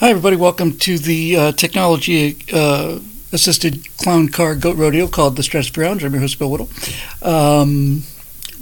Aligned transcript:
Hi, 0.00 0.10
everybody. 0.10 0.36
Welcome 0.36 0.78
to 0.78 0.96
the 0.96 1.36
uh, 1.36 1.52
technology 1.52 2.36
uh, 2.52 3.00
assisted 3.32 3.84
clown 3.96 4.28
car 4.28 4.54
goat 4.54 4.76
rodeo 4.76 5.08
called 5.08 5.34
the 5.34 5.42
Stress 5.42 5.76
Lounge. 5.76 6.04
I'm 6.04 6.12
your 6.12 6.20
host, 6.20 6.38
Bill 6.38 6.52
Whittle. 6.52 6.68
Um, 7.20 8.04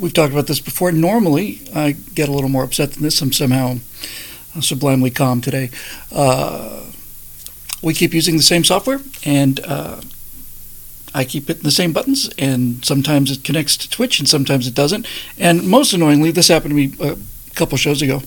we've 0.00 0.14
talked 0.14 0.32
about 0.32 0.46
this 0.46 0.60
before. 0.60 0.92
Normally, 0.92 1.60
I 1.74 1.92
get 1.92 2.30
a 2.30 2.32
little 2.32 2.48
more 2.48 2.64
upset 2.64 2.92
than 2.92 3.02
this. 3.02 3.20
I'm 3.20 3.34
somehow 3.34 3.80
sublimely 4.62 5.10
calm 5.10 5.42
today. 5.42 5.68
Uh, 6.10 6.84
we 7.82 7.92
keep 7.92 8.14
using 8.14 8.38
the 8.38 8.42
same 8.42 8.64
software, 8.64 9.00
and 9.22 9.60
uh, 9.66 10.00
I 11.12 11.24
keep 11.26 11.48
hitting 11.48 11.64
the 11.64 11.70
same 11.70 11.92
buttons, 11.92 12.30
and 12.38 12.82
sometimes 12.82 13.30
it 13.30 13.44
connects 13.44 13.76
to 13.76 13.90
Twitch, 13.90 14.18
and 14.18 14.26
sometimes 14.26 14.66
it 14.66 14.74
doesn't. 14.74 15.06
And 15.36 15.68
most 15.68 15.92
annoyingly, 15.92 16.30
this 16.30 16.48
happened 16.48 16.70
to 16.70 16.76
me 16.76 16.94
a 16.98 17.18
couple 17.56 17.76
shows 17.78 18.02
ago. 18.02 18.22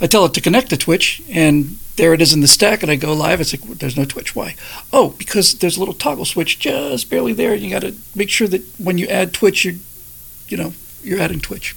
I 0.00 0.06
tell 0.06 0.24
it 0.24 0.34
to 0.34 0.40
connect 0.40 0.70
to 0.70 0.76
Twitch, 0.76 1.22
and 1.30 1.78
there 1.96 2.14
it 2.14 2.22
is 2.22 2.32
in 2.32 2.40
the 2.40 2.48
stack, 2.48 2.82
and 2.82 2.90
I 2.90 2.96
go 2.96 3.12
live. 3.12 3.40
It's 3.40 3.52
like, 3.52 3.78
there's 3.78 3.96
no 3.96 4.04
Twitch. 4.04 4.34
Why? 4.34 4.56
Oh, 4.92 5.10
because 5.18 5.54
there's 5.58 5.76
a 5.76 5.80
little 5.80 5.94
toggle 5.94 6.24
switch 6.24 6.58
just 6.58 7.10
barely 7.10 7.32
there. 7.32 7.54
You 7.54 7.70
got 7.70 7.82
to 7.82 7.94
make 8.14 8.30
sure 8.30 8.48
that 8.48 8.62
when 8.78 8.98
you 8.98 9.06
add 9.06 9.34
Twitch, 9.34 9.64
you're, 9.64 9.74
you 10.48 10.56
know, 10.56 10.72
you're 11.02 11.20
adding 11.20 11.40
Twitch. 11.40 11.74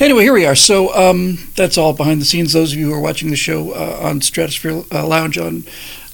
Anyway, 0.00 0.22
here 0.22 0.32
we 0.32 0.46
are. 0.46 0.54
So 0.54 0.94
um, 0.94 1.38
that's 1.56 1.78
all 1.78 1.92
behind 1.92 2.20
the 2.20 2.24
scenes. 2.24 2.52
Those 2.52 2.72
of 2.72 2.78
you 2.78 2.88
who 2.88 2.94
are 2.94 3.00
watching 3.00 3.30
the 3.30 3.36
show 3.36 3.72
uh, 3.72 3.98
on 4.02 4.20
Stratosphere 4.20 4.84
uh, 4.92 5.06
Lounge 5.06 5.38
on 5.38 5.64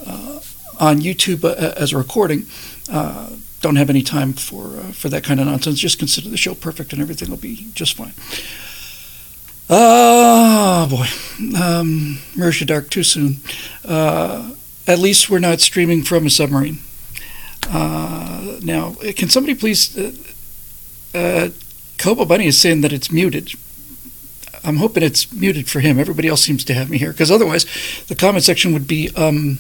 uh, 0.06 0.40
on 0.78 1.00
YouTube 1.00 1.44
uh, 1.44 1.74
as 1.76 1.92
a 1.92 1.98
recording 1.98 2.46
uh, 2.90 3.30
don't 3.60 3.76
have 3.76 3.90
any 3.90 4.02
time 4.02 4.32
for 4.32 4.78
uh, 4.78 4.92
for 4.92 5.08
that 5.08 5.24
kind 5.24 5.40
of 5.40 5.46
nonsense. 5.46 5.78
Just 5.78 5.98
consider 5.98 6.28
the 6.28 6.36
show 6.36 6.54
perfect, 6.54 6.92
and 6.92 7.02
everything 7.02 7.30
will 7.30 7.36
be 7.36 7.68
just 7.74 7.96
fine. 7.96 8.12
Oh 9.70 10.86
boy, 10.88 11.06
um, 11.60 12.18
Marisha 12.34 12.66
Dark 12.66 12.88
too 12.90 13.02
soon. 13.02 13.36
at 13.84 14.98
least 14.98 15.28
we're 15.28 15.38
not 15.38 15.60
streaming 15.60 16.02
from 16.02 16.26
a 16.26 16.30
submarine. 16.30 16.78
now, 17.70 18.96
can 19.16 19.28
somebody 19.28 19.54
please? 19.54 19.94
Kobo 21.98 22.24
Bunny 22.24 22.46
is 22.46 22.60
saying 22.60 22.80
that 22.82 22.92
it's 22.92 23.10
muted. 23.10 23.52
I'm 24.64 24.76
hoping 24.76 25.02
it's 25.02 25.32
muted 25.32 25.68
for 25.68 25.80
him. 25.80 25.98
Everybody 25.98 26.28
else 26.28 26.42
seems 26.42 26.64
to 26.64 26.74
have 26.74 26.90
me 26.90 26.98
here 26.98 27.12
because 27.12 27.30
otherwise, 27.30 27.66
the 28.06 28.14
comment 28.14 28.44
section 28.44 28.72
would 28.72 28.86
be 28.86 29.10
um, 29.16 29.58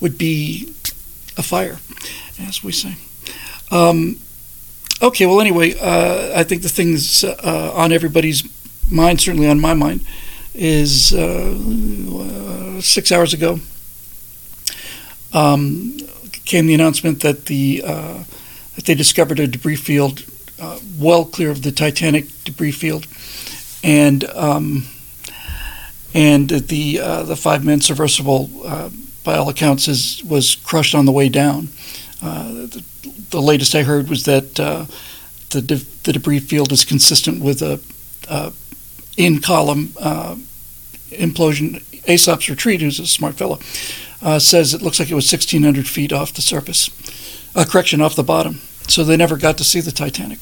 would 0.00 0.18
be 0.18 0.72
a 1.36 1.42
fire, 1.42 1.78
as 2.40 2.62
we 2.62 2.72
say. 2.72 2.96
Um, 3.70 4.18
okay. 5.00 5.26
Well, 5.26 5.40
anyway, 5.40 5.74
uh, 5.78 6.38
I 6.38 6.44
think 6.44 6.62
the 6.62 6.68
things 6.68 7.24
uh, 7.24 7.72
on 7.74 7.92
everybody's 7.92 8.42
mind, 8.90 9.20
certainly 9.20 9.48
on 9.48 9.60
my 9.60 9.74
mind, 9.74 10.04
is 10.54 11.12
uh, 11.12 12.80
six 12.80 13.10
hours 13.10 13.34
ago 13.34 13.58
um, 15.34 15.96
came 16.44 16.66
the 16.66 16.74
announcement 16.74 17.20
that 17.20 17.46
the 17.46 17.82
uh, 17.84 18.24
that 18.76 18.86
they 18.86 18.94
discovered 18.94 19.40
a 19.40 19.46
debris 19.46 19.76
field 19.76 20.24
uh, 20.60 20.78
well 20.98 21.24
clear 21.24 21.50
of 21.50 21.62
the 21.62 21.72
Titanic 21.72 22.26
debris 22.44 22.72
field, 22.72 23.06
and 23.82 24.24
um, 24.30 24.86
and 26.14 26.48
the 26.48 27.00
uh, 27.00 27.22
the 27.24 27.36
five 27.36 27.64
men 27.64 27.80
submersible, 27.80 28.48
uh, 28.64 28.90
by 29.24 29.36
all 29.36 29.48
accounts, 29.48 29.88
is 29.88 30.22
was 30.24 30.54
crushed 30.54 30.94
on 30.94 31.04
the 31.04 31.12
way 31.12 31.28
down. 31.28 31.68
Uh, 32.22 32.52
the, 32.52 32.84
the, 33.30 33.42
latest 33.42 33.74
I 33.74 33.82
heard 33.82 34.08
was 34.08 34.24
that 34.24 34.54
the 34.54 35.60
de- 35.60 35.76
the 36.04 36.12
debris 36.12 36.38
field 36.38 36.72
is 36.72 36.84
consistent 36.84 37.42
with 37.42 37.60
a 37.60 37.80
in 39.16 39.40
column 39.40 39.88
implosion. 41.10 41.82
Aesop's 42.06 42.50
retreat, 42.50 42.82
who's 42.82 43.00
a 43.00 43.06
smart 43.06 43.34
fellow, 43.36 43.58
says 44.38 44.74
it 44.74 44.82
looks 44.82 44.98
like 44.98 45.10
it 45.10 45.14
was 45.14 45.30
1,600 45.30 45.86
feet 45.88 46.12
off 46.12 46.34
the 46.34 46.42
surface. 46.42 46.90
A 47.54 47.64
correction, 47.64 48.00
off 48.00 48.14
the 48.14 48.22
bottom 48.22 48.60
so 48.88 49.04
they 49.04 49.16
never 49.16 49.36
got 49.36 49.58
to 49.58 49.64
see 49.64 49.80
the 49.80 49.92
Titanic. 49.92 50.38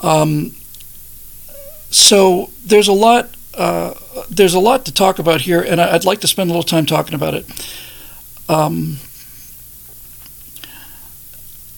Um, 0.00 0.52
so 1.90 2.50
there's 2.64 2.88
a 2.88 2.92
lot. 2.92 3.30
Uh, 3.54 3.94
there's 4.28 4.54
a 4.54 4.60
lot 4.60 4.84
to 4.84 4.92
talk 4.92 5.18
about 5.18 5.42
here, 5.42 5.62
and 5.62 5.80
I'd 5.80 6.04
like 6.04 6.20
to 6.20 6.26
spend 6.26 6.50
a 6.50 6.52
little 6.52 6.62
time 6.62 6.86
talking 6.86 7.14
about 7.14 7.34
it. 7.34 7.46
Um, 8.48 8.98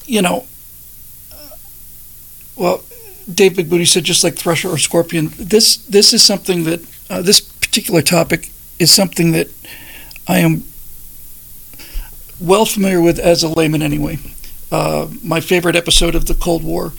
you 0.04 0.20
know, 0.22 0.47
well, 2.56 2.82
Dave 3.33 3.56
Big 3.56 3.69
Booty 3.69 3.84
said 3.84 4.05
just 4.05 4.25
like 4.25 4.34
Thresher 4.34 4.69
or 4.69 4.78
Scorpion. 4.78 5.31
This 5.37 5.77
this 5.77 6.12
is 6.12 6.22
something 6.22 6.65
that 6.65 6.81
uh, 7.11 7.22
this 7.22 7.41
particular 7.41 8.03
topic 8.03 8.50
is 8.78 8.91
something 8.91 9.33
that 9.33 9.49
I 10.27 10.39
am 10.39 10.65
well 12.41 12.65
familiar 12.65 13.00
with 13.00 13.19
as 13.19 13.43
a 13.43 13.49
layman 13.49 13.83
anyway. 13.83 14.19
Uh, 14.71 15.09
my 15.22 15.41
favorite 15.41 15.77
episode 15.77 16.15
of 16.15 16.27
the 16.27 16.34
Cold 16.34 16.62
War 16.62 16.93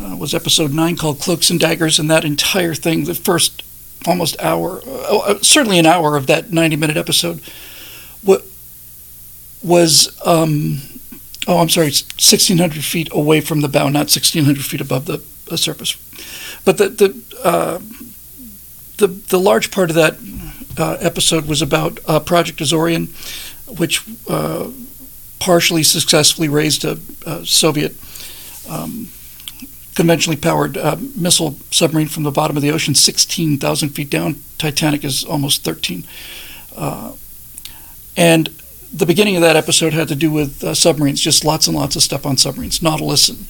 uh, 0.00 0.16
was 0.16 0.34
episode 0.34 0.72
nine 0.72 0.96
called 0.96 1.20
Cloaks 1.20 1.50
and 1.50 1.58
Daggers, 1.58 1.98
and 1.98 2.10
that 2.10 2.24
entire 2.24 2.74
thing, 2.74 3.04
the 3.04 3.14
first 3.14 3.62
almost 4.06 4.40
hour, 4.40 4.80
uh, 4.86 5.18
uh 5.18 5.38
certainly 5.42 5.78
an 5.78 5.86
hour 5.86 6.16
of 6.16 6.26
that 6.28 6.52
90 6.52 6.76
minute 6.76 6.96
episode, 6.96 7.40
what 8.22 8.44
was, 9.62 10.16
um, 10.24 10.78
oh, 11.48 11.58
I'm 11.58 11.68
sorry, 11.68 11.86
1,600 11.86 12.84
feet 12.84 13.08
away 13.10 13.40
from 13.40 13.60
the 13.60 13.68
bow, 13.68 13.88
not 13.88 14.06
1,600 14.06 14.64
feet 14.64 14.80
above 14.80 15.06
the, 15.06 15.24
the 15.48 15.58
surface. 15.58 15.96
But 16.64 16.78
the, 16.78 16.88
the, 16.88 17.38
uh, 17.42 17.78
the, 18.98 19.06
the 19.06 19.38
large 19.38 19.70
part 19.70 19.90
of 19.90 19.96
that 19.96 20.18
episode 21.02 21.46
was 21.46 21.62
about 21.62 22.00
Project 22.26 22.60
Azorian, 22.60 23.08
which 23.78 24.04
partially 25.38 25.82
successfully 25.82 26.48
raised 26.48 26.84
a, 26.84 26.98
a 27.26 27.46
Soviet 27.46 27.96
um, 28.68 29.08
conventionally 29.94 30.36
powered 30.36 30.76
uh, 30.76 30.96
missile 31.16 31.56
submarine 31.70 32.06
from 32.06 32.22
the 32.22 32.30
bottom 32.30 32.56
of 32.56 32.62
the 32.62 32.70
ocean, 32.70 32.94
16,000 32.94 33.88
feet 33.88 34.10
down. 34.10 34.36
Titanic 34.56 35.04
is 35.04 35.24
almost 35.24 35.64
13. 35.64 36.04
Uh, 36.76 37.14
and 38.16 38.48
the 38.92 39.06
beginning 39.06 39.36
of 39.36 39.42
that 39.42 39.56
episode 39.56 39.92
had 39.92 40.08
to 40.08 40.14
do 40.14 40.30
with 40.30 40.64
uh, 40.64 40.74
submarines, 40.74 41.20
just 41.20 41.44
lots 41.44 41.66
and 41.66 41.76
lots 41.76 41.96
of 41.96 42.02
stuff 42.02 42.24
on 42.24 42.36
submarines, 42.36 42.82
Nautilus 42.82 43.28
and, 43.28 43.46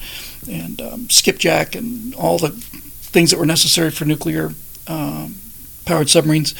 and 0.49 0.81
um, 0.81 1.09
skipjack 1.09 1.75
and 1.75 2.13
all 2.15 2.37
the 2.37 2.49
things 2.49 3.31
that 3.31 3.39
were 3.39 3.45
necessary 3.45 3.91
for 3.91 4.05
nuclear 4.05 4.51
um, 4.87 5.35
powered 5.85 6.09
submarines, 6.09 6.53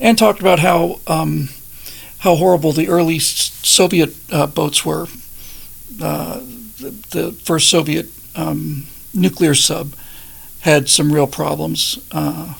and 0.00 0.18
talked 0.18 0.40
about 0.40 0.58
how 0.58 1.00
um, 1.06 1.48
how 2.18 2.36
horrible 2.36 2.72
the 2.72 2.88
early 2.88 3.18
Soviet 3.18 4.14
uh, 4.32 4.46
boats 4.46 4.84
were. 4.84 5.06
Uh, 6.02 6.40
the, 6.80 6.90
the, 7.10 7.32
first 7.32 7.70
Soviet 7.70 8.06
um, 8.34 8.86
nuclear 9.12 9.54
sub 9.54 9.94
had 10.60 10.88
some 10.88 11.12
real 11.12 11.26
problems 11.26 11.98
uh, 12.12 12.54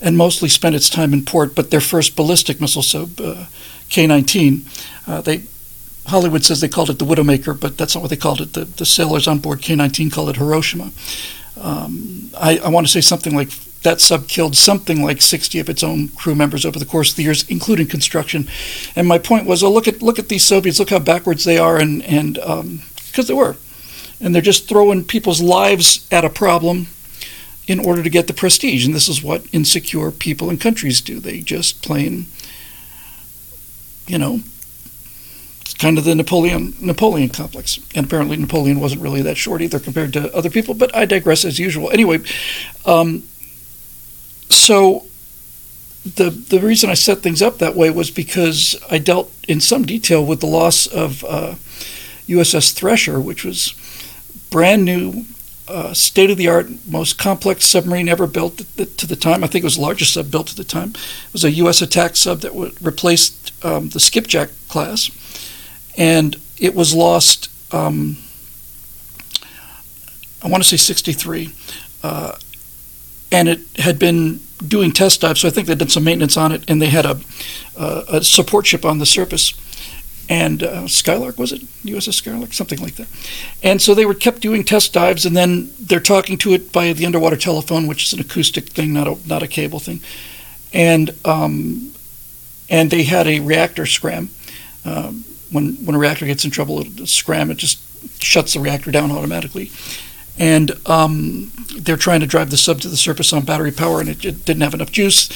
and 0.00 0.16
mostly 0.16 0.48
spent 0.48 0.74
its 0.74 0.88
time 0.88 1.12
in 1.12 1.24
port. 1.24 1.54
But 1.54 1.70
their 1.70 1.80
first 1.80 2.16
ballistic 2.16 2.60
missile 2.60 2.82
sub, 2.82 3.20
uh, 3.20 3.44
K-19, 3.88 5.08
uh, 5.08 5.20
they 5.20 5.42
Hollywood 6.06 6.44
says 6.44 6.60
they 6.60 6.68
called 6.68 6.88
it 6.88 7.00
the 7.00 7.04
Widowmaker, 7.04 7.58
but 7.58 7.76
that's 7.76 7.94
not 7.94 8.00
what 8.00 8.10
they 8.10 8.16
called 8.16 8.40
it. 8.40 8.52
The, 8.52 8.64
the 8.64 8.86
sailors 8.86 9.26
on 9.26 9.40
board 9.40 9.60
K-19 9.60 10.12
called 10.12 10.28
it 10.28 10.36
Hiroshima. 10.36 10.92
Um, 11.60 12.30
I, 12.38 12.58
I 12.58 12.68
want 12.68 12.86
to 12.86 12.92
say 12.92 13.00
something 13.00 13.34
like 13.34 13.50
that 13.82 14.00
sub 14.00 14.26
killed 14.26 14.56
something 14.56 15.02
like 15.02 15.22
60 15.22 15.58
of 15.60 15.68
its 15.68 15.82
own 15.82 16.08
crew 16.08 16.34
members 16.34 16.64
over 16.66 16.78
the 16.78 16.84
course 16.84 17.10
of 17.10 17.16
the 17.16 17.22
years, 17.22 17.48
including 17.48 17.86
construction. 17.86 18.48
And 18.94 19.06
my 19.06 19.18
point 19.18 19.46
was, 19.46 19.62
oh, 19.62 19.70
look 19.70 19.88
at 19.88 20.02
look 20.02 20.18
at 20.18 20.28
these 20.28 20.44
Soviets, 20.44 20.78
look 20.78 20.90
how 20.90 20.98
backwards 20.98 21.44
they 21.44 21.58
are, 21.58 21.76
and 21.76 22.02
and 22.04 22.34
because 22.34 22.60
um, 22.60 23.26
they 23.26 23.34
were, 23.34 23.56
and 24.20 24.34
they're 24.34 24.42
just 24.42 24.68
throwing 24.68 25.04
people's 25.04 25.40
lives 25.40 26.06
at 26.10 26.24
a 26.24 26.30
problem 26.30 26.88
in 27.66 27.80
order 27.80 28.02
to 28.02 28.10
get 28.10 28.26
the 28.26 28.34
prestige. 28.34 28.84
And 28.84 28.94
this 28.94 29.08
is 29.08 29.22
what 29.22 29.46
insecure 29.52 30.10
people 30.10 30.50
and 30.50 30.60
countries 30.60 31.00
do. 31.00 31.20
They 31.20 31.40
just 31.40 31.82
plain, 31.82 32.26
you 34.06 34.18
know, 34.18 34.40
it's 35.60 35.74
kind 35.74 35.98
of 35.98 36.04
the 36.04 36.14
Napoleon 36.14 36.74
Napoleon 36.80 37.28
complex. 37.28 37.78
And 37.94 38.06
apparently 38.06 38.36
Napoleon 38.36 38.80
wasn't 38.80 39.02
really 39.02 39.22
that 39.22 39.36
short 39.36 39.62
either 39.62 39.80
compared 39.80 40.12
to 40.12 40.32
other 40.34 40.50
people. 40.50 40.74
But 40.74 40.94
I 40.94 41.04
digress 41.04 41.44
as 41.44 41.58
usual. 41.58 41.90
Anyway, 41.90 42.20
um, 42.84 43.24
so 44.48 45.06
the 46.04 46.30
the 46.30 46.60
reason 46.60 46.88
I 46.88 46.94
set 46.94 47.18
things 47.18 47.42
up 47.42 47.58
that 47.58 47.74
way 47.74 47.90
was 47.90 48.10
because 48.10 48.76
I 48.90 48.98
dealt 48.98 49.32
in 49.48 49.60
some 49.60 49.84
detail 49.84 50.24
with 50.24 50.40
the 50.40 50.46
loss 50.46 50.86
of 50.86 51.24
uh, 51.24 51.56
USS 52.28 52.72
Thresher, 52.72 53.20
which 53.20 53.44
was 53.44 53.74
brand 54.50 54.84
new, 54.84 55.24
uh, 55.68 55.92
state 55.92 56.30
of 56.30 56.36
the 56.36 56.48
art, 56.48 56.66
most 56.86 57.18
complex 57.18 57.64
submarine 57.64 58.08
ever 58.08 58.26
built 58.26 58.58
to 58.58 59.06
the 59.06 59.16
time. 59.16 59.42
I 59.42 59.46
think 59.46 59.62
it 59.62 59.66
was 59.66 59.76
the 59.76 59.82
largest 59.82 60.14
sub 60.14 60.30
built 60.30 60.50
at 60.50 60.56
the 60.56 60.64
time. 60.64 60.90
It 60.90 61.32
was 61.32 61.44
a 61.44 61.50
U.S. 61.52 61.82
attack 61.82 62.16
sub 62.16 62.40
that 62.40 62.52
replaced 62.80 63.52
um, 63.64 63.88
the 63.90 64.00
Skipjack 64.00 64.50
class, 64.68 65.10
and 65.96 66.36
it 66.58 66.74
was 66.74 66.94
lost. 66.94 67.50
Um, 67.74 68.18
I 70.42 70.48
want 70.48 70.62
to 70.62 70.68
say 70.68 70.76
63. 70.76 71.52
Uh, 72.02 72.36
and 73.32 73.48
it 73.48 73.60
had 73.78 73.98
been 73.98 74.40
doing 74.66 74.92
test 74.92 75.20
dives, 75.20 75.40
so 75.40 75.48
I 75.48 75.50
think 75.50 75.66
they 75.66 75.74
did 75.74 75.90
some 75.90 76.04
maintenance 76.04 76.36
on 76.36 76.52
it, 76.52 76.68
and 76.70 76.80
they 76.80 76.88
had 76.88 77.04
a, 77.04 77.20
uh, 77.76 78.04
a 78.08 78.22
support 78.22 78.66
ship 78.66 78.84
on 78.84 78.98
the 78.98 79.06
surface. 79.06 79.52
And 80.28 80.62
uh, 80.62 80.88
Skylark 80.88 81.38
was 81.38 81.52
it 81.52 81.62
USS 81.84 82.14
Skylark, 82.14 82.52
something 82.52 82.80
like 82.80 82.96
that. 82.96 83.06
And 83.62 83.80
so 83.80 83.94
they 83.94 84.06
were 84.06 84.14
kept 84.14 84.40
doing 84.40 84.64
test 84.64 84.92
dives, 84.92 85.24
and 85.24 85.36
then 85.36 85.70
they're 85.78 86.00
talking 86.00 86.36
to 86.38 86.52
it 86.52 86.72
via 86.72 86.94
the 86.94 87.06
underwater 87.06 87.36
telephone, 87.36 87.86
which 87.86 88.04
is 88.04 88.12
an 88.12 88.20
acoustic 88.20 88.70
thing, 88.70 88.92
not 88.92 89.06
a 89.06 89.16
not 89.26 89.42
a 89.42 89.46
cable 89.46 89.78
thing. 89.78 90.00
And 90.72 91.14
um, 91.24 91.94
and 92.68 92.90
they 92.90 93.04
had 93.04 93.26
a 93.28 93.40
reactor 93.40 93.86
scram. 93.86 94.30
Um, 94.84 95.24
when 95.52 95.74
when 95.84 95.94
a 95.94 95.98
reactor 95.98 96.26
gets 96.26 96.44
in 96.44 96.50
trouble, 96.50 96.80
it 96.80 97.08
scram 97.08 97.50
it 97.50 97.58
just 97.58 97.80
shuts 98.20 98.54
the 98.54 98.60
reactor 98.60 98.90
down 98.90 99.10
automatically. 99.10 99.70
And 100.38 100.72
um, 100.86 101.50
they're 101.78 101.96
trying 101.96 102.20
to 102.20 102.26
drive 102.26 102.50
the 102.50 102.56
sub 102.56 102.80
to 102.80 102.88
the 102.88 102.96
surface 102.96 103.32
on 103.32 103.44
battery 103.44 103.72
power, 103.72 104.00
and 104.00 104.08
it, 104.08 104.24
it 104.24 104.44
didn't 104.44 104.62
have 104.62 104.74
enough 104.74 104.92
juice. 104.92 105.30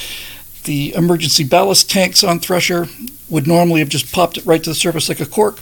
The 0.65 0.95
emergency 0.95 1.45
ballast 1.45 1.91
tanks 1.91 2.23
on 2.23 2.39
Thresher 2.39 2.87
would 3.29 3.47
normally 3.47 3.81
have 3.81 3.89
just 3.89 4.13
popped 4.13 4.37
it 4.37 4.47
right 4.47 4.63
to 4.63 4.71
the 4.71 4.75
surface 4.75 5.09
like 5.09 5.21
a 5.21 5.27
cork, 5.27 5.61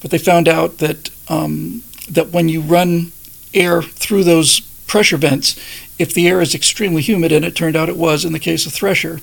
but 0.00 0.10
they 0.10 0.18
found 0.18 0.48
out 0.48 0.78
that 0.78 1.10
um, 1.28 1.82
that 2.08 2.30
when 2.30 2.48
you 2.48 2.60
run 2.60 3.12
air 3.54 3.82
through 3.82 4.24
those 4.24 4.60
pressure 4.86 5.16
vents, 5.16 5.56
if 5.98 6.12
the 6.14 6.28
air 6.28 6.40
is 6.40 6.54
extremely 6.54 7.02
humid, 7.02 7.32
and 7.32 7.44
it 7.44 7.54
turned 7.54 7.76
out 7.76 7.88
it 7.88 7.96
was 7.96 8.24
in 8.24 8.32
the 8.32 8.38
case 8.38 8.66
of 8.66 8.72
Thresher, 8.72 9.20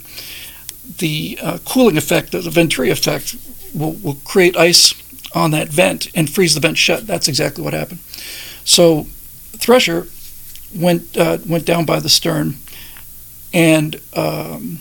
the 0.97 1.37
uh, 1.41 1.57
cooling 1.65 1.97
effect, 1.97 2.31
the 2.31 2.41
Venturi 2.41 2.89
effect, 2.89 3.35
will, 3.73 3.93
will 3.93 4.17
create 4.23 4.55
ice 4.55 4.93
on 5.35 5.51
that 5.51 5.67
vent 5.67 6.07
and 6.15 6.29
freeze 6.29 6.53
the 6.53 6.59
vent 6.59 6.77
shut. 6.77 7.05
That's 7.05 7.27
exactly 7.27 7.63
what 7.63 7.73
happened. 7.73 7.99
So 8.63 9.03
Thresher 9.53 10.07
went 10.75 11.17
uh, 11.17 11.37
went 11.47 11.65
down 11.65 11.85
by 11.85 11.99
the 11.99 12.09
stern, 12.09 12.55
and 13.53 13.99
um, 14.13 14.79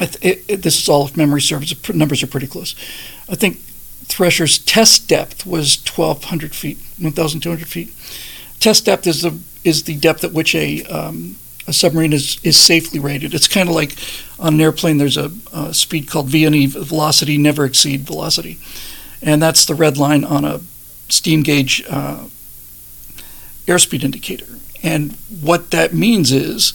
it, 0.00 0.44
it, 0.48 0.62
this 0.62 0.80
is 0.80 0.88
all 0.88 1.06
if 1.06 1.16
memory 1.16 1.40
serves. 1.40 1.88
Numbers 1.88 2.22
are 2.22 2.26
pretty 2.26 2.46
close. 2.46 2.74
I 3.28 3.34
think 3.34 3.58
Thresher's 4.04 4.58
test 4.58 5.08
depth 5.08 5.46
was 5.46 5.76
1,200 5.76 6.54
feet, 6.54 6.78
1,200 6.98 7.68
feet. 7.68 7.92
Test 8.60 8.86
depth 8.86 9.06
is 9.06 9.22
the 9.22 9.38
is 9.64 9.84
the 9.84 9.96
depth 9.96 10.24
at 10.24 10.32
which 10.32 10.54
a 10.54 10.82
um, 10.84 11.36
a 11.66 11.72
submarine 11.72 12.12
is, 12.12 12.40
is 12.42 12.56
safely 12.56 12.98
rated. 12.98 13.34
It's 13.34 13.48
kind 13.48 13.68
of 13.68 13.74
like 13.74 13.96
on 14.38 14.54
an 14.54 14.60
airplane. 14.60 14.98
There's 14.98 15.16
a, 15.16 15.30
a 15.52 15.72
speed 15.72 16.08
called 16.08 16.28
VNE, 16.28 16.68
velocity 16.68 17.38
never 17.38 17.64
exceed 17.64 18.00
velocity, 18.00 18.58
and 19.22 19.42
that's 19.42 19.64
the 19.64 19.74
red 19.74 19.96
line 19.96 20.24
on 20.24 20.44
a 20.44 20.60
steam 21.08 21.42
gauge 21.42 21.84
uh, 21.88 22.24
airspeed 23.66 24.02
indicator. 24.02 24.46
And 24.82 25.12
what 25.40 25.70
that 25.70 25.94
means 25.94 26.32
is, 26.32 26.72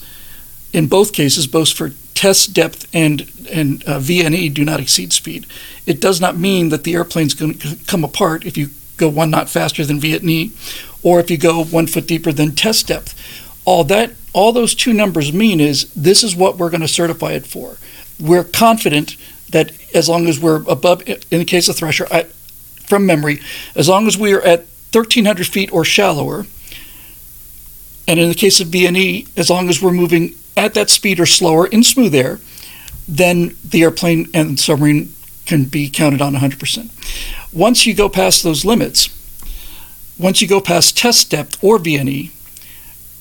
in 0.72 0.88
both 0.88 1.12
cases, 1.12 1.48
both 1.48 1.74
for 1.74 1.92
test 2.18 2.52
depth 2.52 2.88
and 2.94 3.32
and 3.52 3.84
uh, 3.84 4.00
VNE 4.00 4.52
do 4.52 4.66
not 4.66 4.80
exceed 4.80 5.14
speed. 5.14 5.46
It 5.86 6.02
does 6.02 6.20
not 6.20 6.36
mean 6.36 6.70
that 6.70 6.84
the 6.84 6.96
airplane's 6.96 7.36
going 7.36 7.60
to 7.60 7.78
come 7.86 8.04
apart 8.04 8.44
if 8.44 8.58
you 8.58 8.72
go 8.98 9.08
one 9.08 9.30
knot 9.30 9.50
faster 9.50 9.86
than 9.86 10.00
VNE, 10.00 10.52
or 11.04 11.20
if 11.20 11.30
you 11.30 11.38
go 11.38 11.64
one 11.64 11.86
foot 11.86 12.08
deeper 12.08 12.32
than 12.32 12.56
test 12.56 12.88
depth. 12.88 13.14
All 13.66 13.84
that, 13.84 14.14
all 14.34 14.52
those 14.52 14.74
two 14.74 14.94
numbers 14.94 15.32
mean 15.32 15.60
is 15.60 15.94
this 15.94 16.24
is 16.24 16.36
what 16.36 16.58
we're 16.58 16.72
going 16.72 16.82
to 16.82 16.88
certify 16.88 17.34
it 17.34 17.46
for. 17.46 17.78
We're 18.20 18.44
confident 18.44 19.16
that 19.52 19.72
as 19.94 20.10
long 20.10 20.28
as 20.28 20.40
we're 20.40 20.64
above, 20.68 21.08
in 21.08 21.20
the 21.30 21.46
case 21.46 21.70
of 21.70 21.76
Thresher, 21.76 22.08
I, 22.10 22.24
from 22.88 23.06
memory, 23.06 23.42
as 23.76 23.88
long 23.88 24.08
as 24.08 24.18
we 24.18 24.34
are 24.34 24.42
at 24.42 24.62
1,300 24.92 25.46
feet 25.46 25.72
or 25.72 25.86
shallower, 25.86 26.48
and 28.08 28.20
in 28.20 28.28
the 28.28 28.36
case 28.36 28.60
of 28.60 28.70
VNE, 28.70 29.28
as 29.38 29.52
long 29.52 29.70
as 29.70 29.84
we're 29.84 29.92
moving 29.92 30.34
at 30.58 30.74
that 30.74 30.90
speed 30.90 31.20
or 31.20 31.26
slower 31.26 31.68
in 31.68 31.84
smooth 31.84 32.14
air, 32.14 32.40
then 33.08 33.56
the 33.64 33.84
airplane 33.84 34.30
and 34.34 34.60
submarine 34.60 35.14
can 35.46 35.66
be 35.66 35.90
counted 35.90 36.22
on 36.22 36.34
100%. 36.34 37.54
Once 37.54 37.86
you 37.86 37.94
go 37.94 38.10
past 38.10 38.44
those 38.44 38.66
limits, 38.66 39.10
once 40.20 40.42
you 40.42 40.48
go 40.48 40.60
past 40.60 40.98
test 40.98 41.32
depth 41.32 41.64
or 41.64 41.78
VNE, 41.78 42.32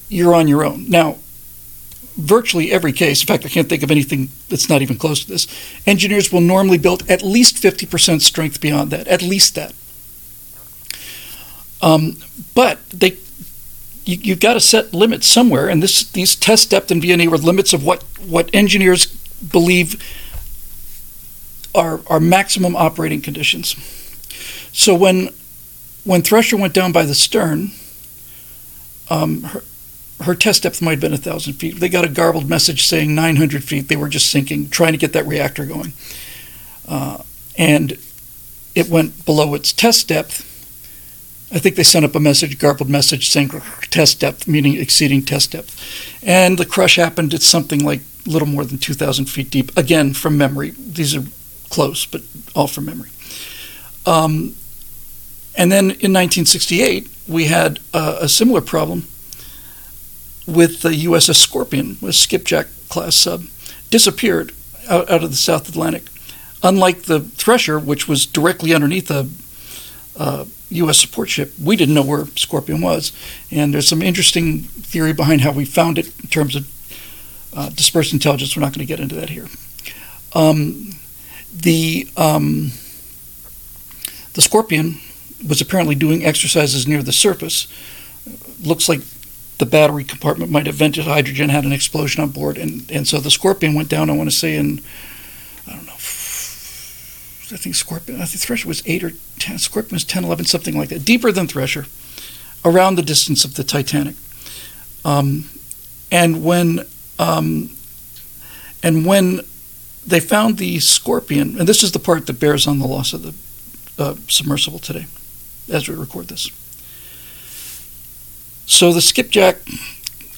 you're 0.09 0.35
on 0.35 0.49
your 0.49 0.65
own. 0.65 0.89
Now, 0.89 1.19
virtually 2.17 2.73
every 2.73 2.93
case, 2.93 3.21
in 3.21 3.27
fact, 3.27 3.45
I 3.45 3.49
can't 3.49 3.69
think 3.69 3.83
of 3.83 3.91
anything 3.91 4.31
that's 4.49 4.69
not 4.69 4.83
even 4.83 4.97
close 4.97 5.25
to 5.25 5.29
this, 5.29 5.47
engineers 5.87 6.33
will 6.33 6.41
normally 6.41 6.79
build 6.79 7.09
at 7.09 7.23
least 7.23 7.63
50% 7.63 8.23
strength 8.23 8.61
beyond 8.61 8.91
that, 8.91 9.07
at 9.09 9.23
least 9.23 9.55
that. 9.55 9.73
Um, 11.83 12.17
but 12.55 12.79
they 12.91 13.19
you, 14.07 14.17
you've 14.23 14.41
got 14.41 14.55
to 14.55 14.61
set 14.61 14.95
limits 14.95 15.27
somewhere, 15.27 15.69
and 15.69 15.83
this 15.83 16.09
these 16.11 16.35
test 16.35 16.71
depth 16.71 16.91
and 16.91 17.03
VNE 17.03 17.29
were 17.29 17.37
limits 17.37 17.75
of 17.75 17.85
what 17.85 18.03
what 18.25 18.49
engineers 18.55 19.07
believe 19.07 20.03
are 21.75 22.01
are 22.07 22.21
maximum 22.21 22.75
operating 22.77 23.21
conditions. 23.21 23.75
So 24.73 24.95
when 24.95 25.31
when 26.05 26.23
Thresher 26.23 26.57
went 26.57 26.73
down 26.73 26.93
by 26.93 27.05
the 27.05 27.15
stern, 27.15 27.73
um, 29.11 29.43
her, 29.43 29.65
her 30.23 30.35
test 30.37 30.63
depth 30.63 30.81
might 30.81 30.93
have 30.93 31.01
been 31.01 31.13
a 31.13 31.19
thousand 31.19 31.55
feet. 31.55 31.81
They 31.81 31.89
got 31.89 32.05
a 32.05 32.09
garbled 32.09 32.49
message 32.49 32.85
saying 32.85 33.13
900 33.15 33.65
feet. 33.65 33.89
They 33.89 33.97
were 33.97 34.09
just 34.09 34.31
sinking, 34.31 34.71
trying 34.71 34.93
to 34.93 34.99
get 34.99 35.13
that 35.15 35.27
reactor 35.27 35.67
going, 35.67 35.93
uh, 36.89 37.23
and 37.59 37.99
it 38.77 38.89
went 38.89 39.25
below 39.25 39.55
its 39.55 39.73
test 39.73 40.09
depth 40.09 40.56
I 41.53 41.61
think 41.61 41.77
they 41.77 41.85
sent 41.85 42.05
up 42.05 42.15
a 42.17 42.21
message, 42.21 42.59
garbled 42.59 42.91
message 42.91 43.29
saying 43.29 43.51
test 43.91 44.21
depth, 44.21 44.49
meaning 44.49 44.77
exceeding 44.77 45.23
test 45.23 45.53
depth. 45.53 45.81
And 46.23 46.59
the 46.59 46.67
crush 46.67 46.97
happened 46.97 47.33
at 47.35 47.43
something 47.43 47.85
like 47.85 48.01
a 48.27 48.31
little 48.31 48.49
more 48.49 48.65
than 48.65 48.79
2,000 48.79 49.27
feet 49.27 49.51
deep, 49.51 49.77
again 49.77 50.13
from 50.13 50.37
memory. 50.37 50.73
These 50.77 51.15
are 51.15 51.23
close, 51.71 52.05
but 52.05 52.23
all 52.55 52.67
from 52.67 52.87
memory. 52.87 53.11
Um, 54.05 54.57
and 55.57 55.71
then 55.71 55.85
in 55.85 56.13
1968, 56.13 57.09
we 57.29 57.47
had 57.47 57.79
uh, 57.95 58.19
a 58.21 58.29
similar 58.29 58.61
problem 58.61 59.07
with 60.47 60.83
the 60.83 60.91
USS 60.91 61.37
Scorpion, 61.37 61.97
a 62.03 62.13
skipjack 62.13 62.67
class 62.89 63.17
sub, 63.17 63.45
disappeared 63.91 64.53
out, 64.89 65.09
out 65.11 65.25
of 65.25 65.31
the 65.31 65.37
South 65.37 65.69
Atlantic. 65.69 66.05
Unlike 66.63 67.03
the 67.03 67.21
Thresher, 67.21 67.79
which 67.79 68.09
was 68.09 68.27
directly 68.27 68.75
underneath 68.75 69.11
a 69.11 69.29
uh, 70.19 70.47
U.S. 70.71 70.99
support 70.99 71.29
ship. 71.29 71.53
We 71.63 71.77
didn't 71.77 71.95
know 71.95 72.05
where 72.05 72.27
Scorpion 72.35 72.81
was, 72.81 73.13
and 73.51 73.73
there's 73.73 73.89
some 73.89 74.03
interesting 74.03 74.63
theory 74.63 75.13
behind 75.13 75.43
how 75.43 75.53
we 75.53 75.65
found 75.65 75.99
it 75.99 76.07
in 76.21 76.29
terms 76.29 76.57
of 76.57 76.71
uh, 77.55 77.71
dispersed 77.71 78.13
intelligence. 78.13 78.57
We're 78.57 78.63
not 78.63 78.73
going 78.73 78.87
to 78.87 78.87
get 78.87 79.01
into 79.01 79.15
that 79.15 79.31
here. 79.31 79.47
Um, 80.35 80.91
the 81.53 82.09
um, 82.17 82.73
the 84.35 84.43
Scorpion 84.43 85.01
was 85.47 85.61
apparently 85.61 85.95
doing 85.95 86.25
exercises 86.25 86.87
near 86.87 87.03
the 87.03 87.13
surface. 87.13 87.69
Looks 88.61 88.89
like 88.89 89.01
the 89.59 89.67
battery 89.67 90.05
compartment 90.05 90.51
might 90.51 90.67
have 90.67 90.75
vented 90.75 91.05
hydrogen, 91.05 91.49
had 91.49 91.65
an 91.65 91.73
explosion 91.73 92.23
on 92.23 92.31
board, 92.31 92.59
and, 92.59 92.91
and 92.91 93.09
so 93.09 93.19
the 93.19 93.31
Scorpion 93.31 93.75
went 93.75 93.89
down. 93.89 94.11
I 94.11 94.15
want 94.15 94.31
to 94.31 94.37
say 94.37 94.57
in 94.57 94.83
I 97.53 97.57
think 97.57 97.77
Scorpion, 97.77 98.21
I 98.21 98.25
think 98.25 98.43
Thresher 98.43 98.67
was 98.67 98.83
8 98.87 99.05
or 99.05 99.13
10, 99.39 99.59
Scorpion 99.59 99.95
was 99.95 100.05
10, 100.05 100.25
11, 100.25 100.47
something 100.47 100.77
like 100.77 100.89
that, 100.89 101.05
deeper 101.05 101.31
than 101.31 101.47
Thresher, 101.47 101.87
around 102.65 102.97
the 102.97 103.03
distance 103.03 103.45
of 103.45 103.55
the 103.55 103.63
Titanic. 103.63 104.17
Um, 105.05 105.49
and 106.11 106.45
when 106.45 106.81
um, 107.19 107.71
and 108.83 109.07
when 109.07 109.41
they 110.07 110.21
found 110.21 110.59
the 110.59 110.79
Scorpion, 110.81 111.59
and 111.59 111.69
this 111.69 111.83
is 111.83 111.93
the 111.93 111.99
part 111.99 112.27
that 112.27 112.39
bears 112.39 112.67
on 112.67 112.79
the 112.79 112.87
loss 112.87 113.13
of 113.13 113.23
the 113.23 113.35
uh, 114.03 114.15
submersible 114.29 114.79
today, 114.79 115.07
as 115.69 115.89
we 115.89 115.95
record 115.95 116.29
this. 116.29 116.51
So 118.67 118.93
the 118.93 119.01
Skipjack 119.01 119.57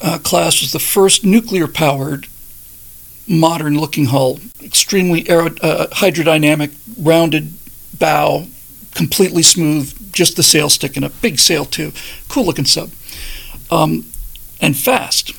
uh, 0.01 0.19
class 0.19 0.61
was 0.61 0.73
the 0.73 0.79
first 0.79 1.25
nuclear-powered 1.25 2.29
modern 3.29 3.79
looking 3.79 4.07
hull, 4.07 4.41
extremely 4.63 5.29
uh, 5.29 5.87
hydrodynamic, 5.89 6.75
rounded 6.99 7.53
bow, 7.99 8.47
completely 8.95 9.43
smooth, 9.43 10.13
just 10.13 10.37
the 10.37 10.43
sail 10.43 10.69
sticking 10.69 11.05
up, 11.05 11.13
big 11.21 11.39
sail 11.39 11.65
too, 11.65 11.93
cool 12.29 12.45
looking 12.45 12.65
sub, 12.65 12.91
um, 13.71 14.07
and 14.61 14.77
fast. 14.77 15.33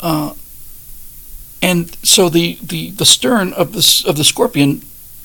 Uh, 0.00 0.34
and 1.60 1.96
so 2.04 2.28
the, 2.28 2.58
the, 2.62 2.90
the 2.92 3.04
stern 3.04 3.52
of 3.52 3.72
the, 3.72 4.04
of 4.06 4.16
the 4.16 4.24
Scorpion 4.24 4.82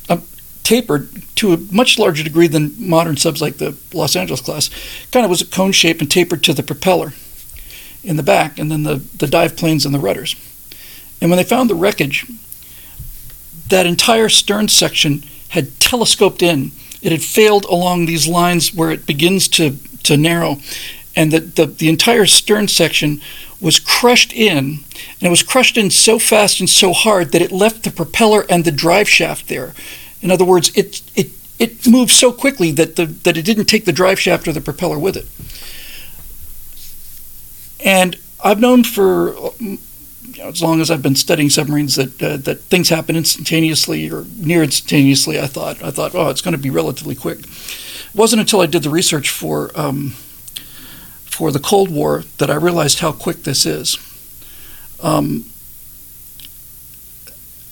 uh, 0.09 0.17
tapered 0.63 1.09
to 1.35 1.53
a 1.53 1.57
much 1.71 1.99
larger 1.99 2.23
degree 2.23 2.47
than 2.47 2.73
modern 2.77 3.17
subs 3.17 3.41
like 3.41 3.57
the 3.57 3.77
Los 3.93 4.15
Angeles 4.15 4.41
class. 4.41 4.69
Kind 5.11 5.25
of 5.25 5.29
was 5.29 5.41
a 5.41 5.45
cone 5.45 5.71
shape 5.71 6.01
and 6.01 6.09
tapered 6.09 6.43
to 6.43 6.53
the 6.53 6.63
propeller 6.63 7.13
in 8.03 8.17
the 8.17 8.23
back, 8.23 8.57
and 8.59 8.71
then 8.71 8.83
the, 8.83 8.95
the 8.95 9.27
dive 9.27 9.55
planes 9.55 9.85
and 9.85 9.93
the 9.93 9.99
rudders. 9.99 10.35
And 11.23 11.31
when 11.31 11.37
they 11.37 11.45
found 11.45 11.69
the 11.69 11.75
wreckage, 11.75 12.25
that 13.69 13.85
entire 13.85 14.27
stern 14.27 14.67
section 14.67 15.23
had 15.49 15.79
telescoped 15.79 16.43
in. 16.43 16.73
It 17.01 17.13
had 17.13 17.23
failed 17.23 17.63
along 17.63 18.05
these 18.05 18.27
lines 18.27 18.73
where 18.73 18.91
it 18.91 19.05
begins 19.05 19.47
to, 19.49 19.77
to 20.03 20.17
narrow, 20.17 20.57
and 21.15 21.31
that 21.31 21.55
the, 21.55 21.65
the 21.65 21.87
entire 21.87 22.25
stern 22.25 22.67
section 22.67 23.21
was 23.61 23.79
crushed 23.79 24.33
in, 24.33 24.57
and 24.57 25.21
it 25.21 25.29
was 25.29 25.43
crushed 25.43 25.77
in 25.77 25.91
so 25.91 26.19
fast 26.19 26.59
and 26.59 26.69
so 26.69 26.91
hard 26.91 27.31
that 27.31 27.41
it 27.41 27.53
left 27.53 27.83
the 27.83 27.91
propeller 27.91 28.45
and 28.49 28.65
the 28.65 28.71
drive 28.71 29.07
shaft 29.07 29.47
there. 29.47 29.73
In 30.21 30.29
other 30.29 30.43
words, 30.43 30.75
it 30.75 31.01
it 31.15 31.29
it 31.57 31.87
moved 31.87 32.11
so 32.11 32.33
quickly 32.33 32.71
that 32.71 32.97
the 32.97 33.05
that 33.05 33.37
it 33.37 33.45
didn't 33.45 33.65
take 33.67 33.85
the 33.85 33.93
drive 33.93 34.19
shaft 34.19 34.45
or 34.45 34.51
the 34.51 34.59
propeller 34.59 34.99
with 34.99 35.15
it. 35.15 35.27
And 37.79 38.17
I've 38.43 38.59
known 38.59 38.83
for 38.83 39.53
know, 40.43 40.49
as 40.49 40.61
long 40.61 40.81
as 40.81 40.91
I've 40.91 41.01
been 41.01 41.15
studying 41.15 41.49
submarines 41.49 41.95
that 41.95 42.21
uh, 42.21 42.37
that 42.37 42.61
things 42.61 42.89
happen 42.89 43.15
instantaneously 43.15 44.09
or 44.11 44.25
near 44.37 44.63
instantaneously. 44.63 45.39
I 45.39 45.47
thought 45.47 45.83
I 45.83 45.91
thought 45.91 46.13
oh 46.13 46.29
it's 46.29 46.41
going 46.41 46.55
to 46.55 46.61
be 46.61 46.69
relatively 46.69 47.15
quick. 47.15 47.39
It 47.39 48.15
wasn't 48.15 48.41
until 48.41 48.61
I 48.61 48.65
did 48.65 48.83
the 48.83 48.89
research 48.89 49.29
for 49.29 49.71
um, 49.75 50.11
for 51.25 51.51
the 51.51 51.59
Cold 51.59 51.89
War 51.89 52.23
that 52.37 52.49
I 52.49 52.55
realized 52.55 52.99
how 52.99 53.11
quick 53.11 53.43
this 53.43 53.65
is. 53.65 53.97
Um, 55.01 55.45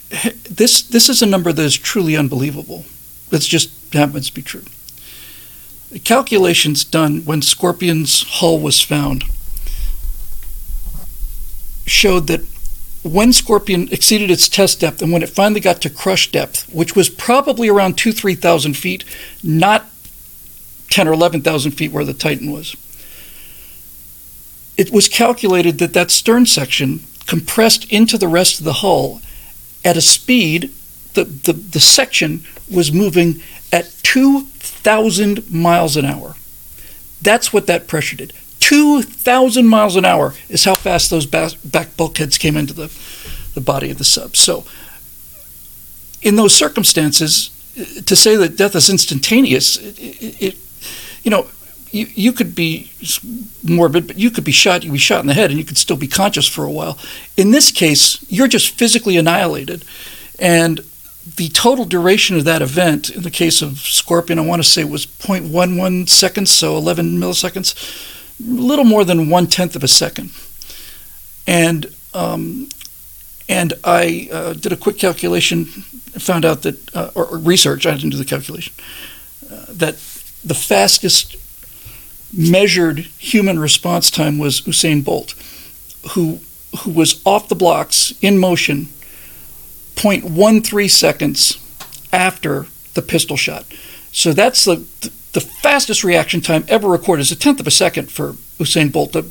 this 0.50 0.82
this 0.82 1.10
is 1.10 1.22
a 1.22 1.28
number 1.28 1.54
that 1.54 1.63
is 1.63 1.78
truly 1.78 2.16
unbelievable. 2.16 2.86
It 3.32 3.42
just 3.42 3.94
happens 3.94 4.28
to 4.28 4.34
be 4.34 4.42
true. 4.42 4.66
The 5.92 6.00
calculations 6.00 6.86
done 6.86 7.25
when 7.25 7.42
Scorpion's 7.42 8.24
hull 8.24 8.60
was 8.60 8.82
found 8.82 9.25
showed 11.86 12.28
that 12.28 12.42
when 13.03 13.34
Scorpion 13.34 13.88
exceeded 13.91 14.29
its 14.29 14.48
test 14.48 14.79
depth 14.79 15.01
and 15.01 15.12
when 15.12 15.24
it 15.24 15.29
finally 15.29 15.60
got 15.60 15.81
to 15.81 15.89
crush 15.89 16.31
depth, 16.31 16.72
which 16.74 16.96
was 16.96 17.10
probably 17.10 17.67
around 17.67 17.98
two, 17.98 18.12
three 18.12 18.36
thousand 18.36 18.75
feet, 18.75 19.03
not 19.43 19.88
ten 20.89 21.08
or 21.08 21.13
eleven 21.13 21.41
thousand 21.41 21.72
feet 21.72 21.91
where 21.91 22.05
the 22.05 22.13
Titan 22.13 22.51
was, 22.51 22.75
it 24.77 24.91
was 24.91 25.08
calculated 25.08 25.79
that 25.79 25.93
that 25.93 26.12
stern 26.12 26.46
section 26.46 27.03
compressed 27.25 27.91
into 27.91 28.17
the 28.17 28.27
rest 28.27 28.60
of 28.60 28.65
the 28.65 28.74
hull 28.74 29.22
at 29.84 29.98
a 29.98 30.01
speed, 30.01 30.72
the, 31.13 31.24
the, 31.24 31.53
the 31.53 31.79
section 31.79 32.43
was 32.70 32.91
moving 32.91 33.41
at 33.72 33.91
2,000 34.03 35.51
miles 35.51 35.98
an 35.98 36.05
hour. 36.05 36.36
That's 37.22 37.53
what 37.53 37.67
that 37.67 37.88
pressure 37.88 38.15
did. 38.15 38.34
2,000 38.72 39.68
miles 39.68 39.98
an 39.98 40.06
hour 40.06 40.34
is 40.48 40.63
how 40.63 40.75
fast 40.75 41.10
those 41.10 41.25
back 41.25 41.98
bulkheads 41.98 42.38
came 42.38 42.56
into 42.56 42.74
the, 42.74 42.90
the 43.54 43.60
body 43.60 43.92
of 43.92 43.98
the 43.98 44.06
sub. 44.06 44.38
So, 44.38 44.63
in 46.22 46.38
those 46.38 46.56
circumstances, 46.56 47.50
uh, 47.78 48.01
to 48.04 48.16
say 48.16 48.38
that 48.38 48.56
death 48.56 48.74
is 48.74 48.90
instantaneous, 48.90 49.75
it, 49.75 50.00
it, 50.00 50.42
it, 50.42 50.58
you 51.22 51.30
know, 51.30 51.48
you, 51.92 52.08
you 52.16 52.32
could 52.32 52.56
be 52.56 52.90
morbid, 53.62 54.08
but 54.08 54.18
you 54.18 54.32
could 54.32 54.46
be 54.46 54.54
shot, 54.54 54.86
you'd 54.86 54.94
be 54.94 54.98
shot 54.98 55.20
in 55.20 55.28
the 55.28 55.34
head, 55.34 55.50
and 55.50 55.60
you 55.60 55.66
could 55.66 55.78
still 55.78 55.98
be 55.98 56.08
conscious 56.08 56.48
for 56.48 56.63
a 56.63 56.72
while. 56.72 56.98
In 57.36 57.51
this 57.51 57.74
case, 57.74 58.25
you're 58.32 58.48
just 58.48 58.70
physically 58.70 59.18
annihilated. 59.18 59.84
And 60.40 60.80
the 61.36 61.50
total 61.50 61.84
duration 61.84 62.38
of 62.38 62.46
that 62.46 62.62
event, 62.62 63.10
in 63.10 63.24
the 63.24 63.32
case 63.32 63.62
of 63.62 63.80
Scorpion, 63.80 64.40
I 64.40 64.46
want 64.46 64.63
to 64.63 64.70
say 64.70 64.86
was 64.86 65.06
0.11 65.06 66.08
seconds, 66.08 66.51
so 66.51 66.78
11 66.78 67.20
milliseconds, 67.20 67.75
little 68.46 68.86
more 68.86 69.04
than 69.04 69.30
one 69.30 69.48
tenth 69.48 69.76
of 69.76 69.84
a 69.84 69.88
second. 69.88 70.32
And 71.48 71.94
um, 72.14 72.70
and 73.48 73.74
I 73.84 74.30
uh, 74.32 74.54
did 74.54 74.72
a 74.72 74.78
quick 74.78 74.98
calculation, 74.98 75.66
found 75.66 76.46
out 76.46 76.62
that, 76.62 76.96
uh, 76.96 77.12
or, 77.16 77.26
or, 77.26 77.38
research, 77.38 77.86
I 77.86 77.96
didn't 77.96 78.12
do 78.12 78.18
the 78.18 78.26
calculation, 78.26 78.74
uh, 79.52 79.66
that 79.70 79.96
the 80.44 80.54
fastest 80.54 81.36
measured 82.34 83.00
human 83.00 83.60
response 83.60 84.10
time 84.10 84.38
was 84.38 84.62
Usain 84.62 85.04
Bolt, 85.04 85.34
who 86.12 86.40
who 86.80 86.92
was 86.92 87.22
off 87.26 87.50
the 87.50 87.56
blocks 87.56 88.14
in 88.22 88.38
motion 88.38 88.88
0.13 89.96 90.90
seconds 90.90 91.58
after 92.14 92.66
the 92.94 93.02
pistol 93.02 93.38
shot. 93.38 93.66
So 94.12 94.34
that's 94.34 94.66
the, 94.66 94.86
the 95.34 95.42
fastest 95.42 96.04
reaction 96.04 96.42
time 96.42 96.66
ever 96.68 96.88
recorded 96.88 97.22
is 97.22 97.32
a 97.32 97.36
tenth 97.36 97.60
of 97.60 97.68
a 97.68 97.72
second 97.72 98.12
for 98.12 98.34
Usain 98.60 98.92
Bolt 98.92 99.14
to, 99.14 99.26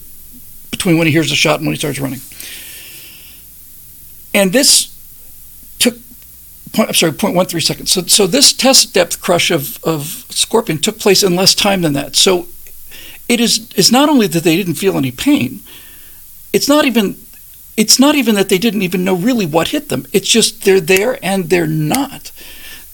between 0.71 0.99
when 0.99 1.07
he 1.07 1.13
hears 1.13 1.31
the 1.31 1.37
shot 1.37 1.61
and 1.61 1.67
when 1.67 1.75
he 1.75 1.79
starts 1.79 2.01
running. 2.01 2.21
And 4.33 4.53
this 4.53 4.97
took, 5.79 5.95
point, 6.73 6.89
I'm 6.89 6.95
sorry, 6.95 7.13
0.13 7.13 7.63
seconds. 7.63 7.93
So, 7.93 8.03
so 8.03 8.27
this 8.27 8.53
test 8.53 8.95
depth 8.95 9.21
crush 9.21 9.51
of, 9.51 9.83
of 9.85 10.25
Scorpion 10.31 10.79
took 10.79 10.99
place 10.99 11.23
in 11.23 11.37
less 11.37 11.55
time 11.55 11.83
than 11.83 11.93
that. 11.95 12.17
So 12.17 12.47
it 13.29 13.41
is, 13.41 13.73
is 13.75 13.93
not 13.93 14.09
only 14.09 14.27
that 14.29 14.45
they 14.45 14.57
didn't 14.57 14.75
feel 14.75 14.97
any 14.97 15.11
pain, 15.11 15.61
it's 16.53 16.69
not 16.69 16.85
even 16.85 17.17
it's 17.77 17.99
not 17.99 18.15
even 18.15 18.35
that 18.35 18.51
they 18.51 18.59
didn't 18.59 18.83
even 18.83 19.05
know 19.05 19.15
really 19.15 19.47
what 19.47 19.69
hit 19.69 19.89
them. 19.89 20.07
It's 20.13 20.29
just 20.29 20.65
they're 20.65 20.81
there 20.81 21.19
and 21.25 21.49
they're 21.49 21.67
not. 21.67 22.31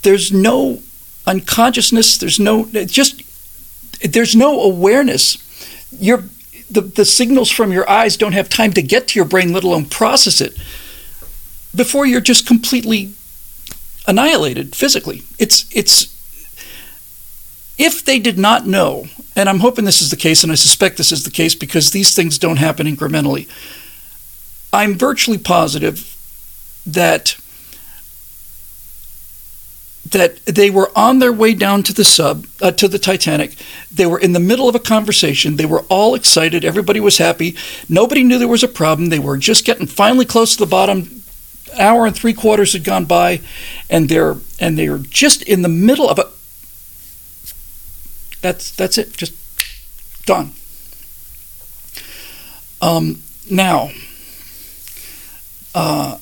There's 0.02 0.32
no 0.32 0.80
unconsciousness. 1.26 2.18
There's 2.18 2.38
no 2.38 2.66
just 2.86 3.22
there's 4.00 4.36
no 4.36 4.60
awareness. 4.60 5.38
Your 5.98 6.24
the, 6.70 6.80
the 6.80 7.04
signals 7.04 7.50
from 7.50 7.72
your 7.72 7.88
eyes 7.88 8.16
don't 8.16 8.32
have 8.32 8.48
time 8.48 8.72
to 8.72 8.82
get 8.82 9.08
to 9.08 9.18
your 9.18 9.24
brain, 9.24 9.52
let 9.52 9.64
alone 9.64 9.86
process 9.86 10.40
it, 10.40 10.56
before 11.74 12.04
you're 12.04 12.20
just 12.20 12.46
completely 12.46 13.12
annihilated 14.06 14.74
physically. 14.74 15.22
It's 15.38 15.66
it's 15.74 16.14
if 17.78 18.04
they 18.04 18.18
did 18.18 18.38
not 18.38 18.66
know, 18.66 19.06
and 19.36 19.48
I'm 19.48 19.60
hoping 19.60 19.84
this 19.84 20.00
is 20.00 20.10
the 20.10 20.16
case, 20.16 20.42
and 20.42 20.50
I 20.50 20.56
suspect 20.56 20.96
this 20.96 21.12
is 21.12 21.24
the 21.24 21.30
case 21.30 21.54
because 21.54 21.90
these 21.90 22.14
things 22.14 22.38
don't 22.38 22.56
happen 22.56 22.86
incrementally 22.86 23.48
I'm 24.76 24.94
virtually 24.94 25.38
positive 25.38 26.14
that 26.86 27.36
that 30.10 30.44
they 30.46 30.70
were 30.70 30.90
on 30.96 31.18
their 31.18 31.32
way 31.32 31.54
down 31.54 31.82
to 31.84 31.92
the 31.92 32.04
sub 32.04 32.46
uh, 32.62 32.70
to 32.72 32.88
the 32.88 32.98
Titanic. 32.98 33.56
They 33.90 34.06
were 34.06 34.18
in 34.18 34.32
the 34.32 34.40
middle 34.40 34.68
of 34.68 34.74
a 34.74 34.80
conversation. 34.80 35.56
They 35.56 35.66
were 35.66 35.84
all 35.88 36.14
excited. 36.14 36.64
Everybody 36.64 37.00
was 37.00 37.18
happy. 37.18 37.56
Nobody 37.88 38.22
knew 38.22 38.38
there 38.38 38.48
was 38.48 38.62
a 38.62 38.68
problem. 38.68 39.08
They 39.08 39.18
were 39.18 39.36
just 39.36 39.64
getting 39.64 39.86
finally 39.86 40.24
close 40.24 40.54
to 40.54 40.64
the 40.64 40.70
bottom. 40.70 41.22
Hour 41.78 42.06
and 42.06 42.16
three 42.16 42.32
quarters 42.32 42.72
had 42.72 42.84
gone 42.84 43.04
by, 43.04 43.40
and 43.90 44.08
they're 44.08 44.36
and 44.60 44.78
they're 44.78 44.98
just 44.98 45.42
in 45.42 45.62
the 45.62 45.68
middle 45.68 46.08
of 46.08 46.18
a. 46.18 46.30
That's 48.40 48.70
that's 48.70 48.98
it. 48.98 49.12
Just 49.12 49.34
done. 50.24 50.52
Um, 52.80 53.22
now 53.50 53.90
uh, 55.76 56.18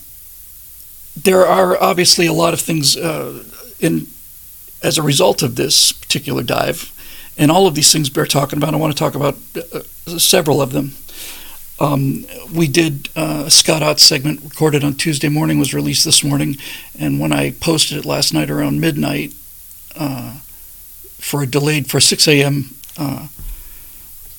there 1.16 1.46
are 1.46 1.80
obviously 1.80 2.26
a 2.26 2.32
lot 2.32 2.54
of 2.54 2.60
things 2.60 2.96
uh, 2.96 3.44
as 4.82 4.98
a 4.98 5.02
result 5.02 5.42
of 5.42 5.56
this 5.56 5.92
particular 5.92 6.42
dive, 6.42 6.90
and 7.36 7.50
all 7.50 7.66
of 7.66 7.74
these 7.74 7.92
things 7.92 8.10
bear 8.10 8.26
talking 8.26 8.58
about. 8.58 8.74
I 8.74 8.76
want 8.76 8.92
to 8.92 8.98
talk 8.98 9.14
about 9.14 9.36
uh, 9.56 9.80
several 10.18 10.60
of 10.60 10.72
them. 10.72 10.92
Um, 11.80 12.24
we 12.54 12.68
did 12.68 13.08
uh, 13.16 13.44
a 13.46 13.50
Scott 13.50 13.82
Ott 13.82 13.98
segment 13.98 14.40
recorded 14.42 14.84
on 14.84 14.94
Tuesday 14.94 15.28
morning, 15.28 15.58
was 15.58 15.74
released 15.74 16.04
this 16.04 16.22
morning, 16.22 16.56
and 16.98 17.18
when 17.18 17.32
I 17.32 17.50
posted 17.50 17.98
it 17.98 18.04
last 18.04 18.32
night 18.32 18.50
around 18.50 18.80
midnight 18.80 19.34
uh, 19.96 20.38
for 21.18 21.42
a 21.42 21.46
delayed 21.46 21.90
for 21.90 22.00
6 22.00 22.28
a.m. 22.28 22.76
Uh, 22.96 23.26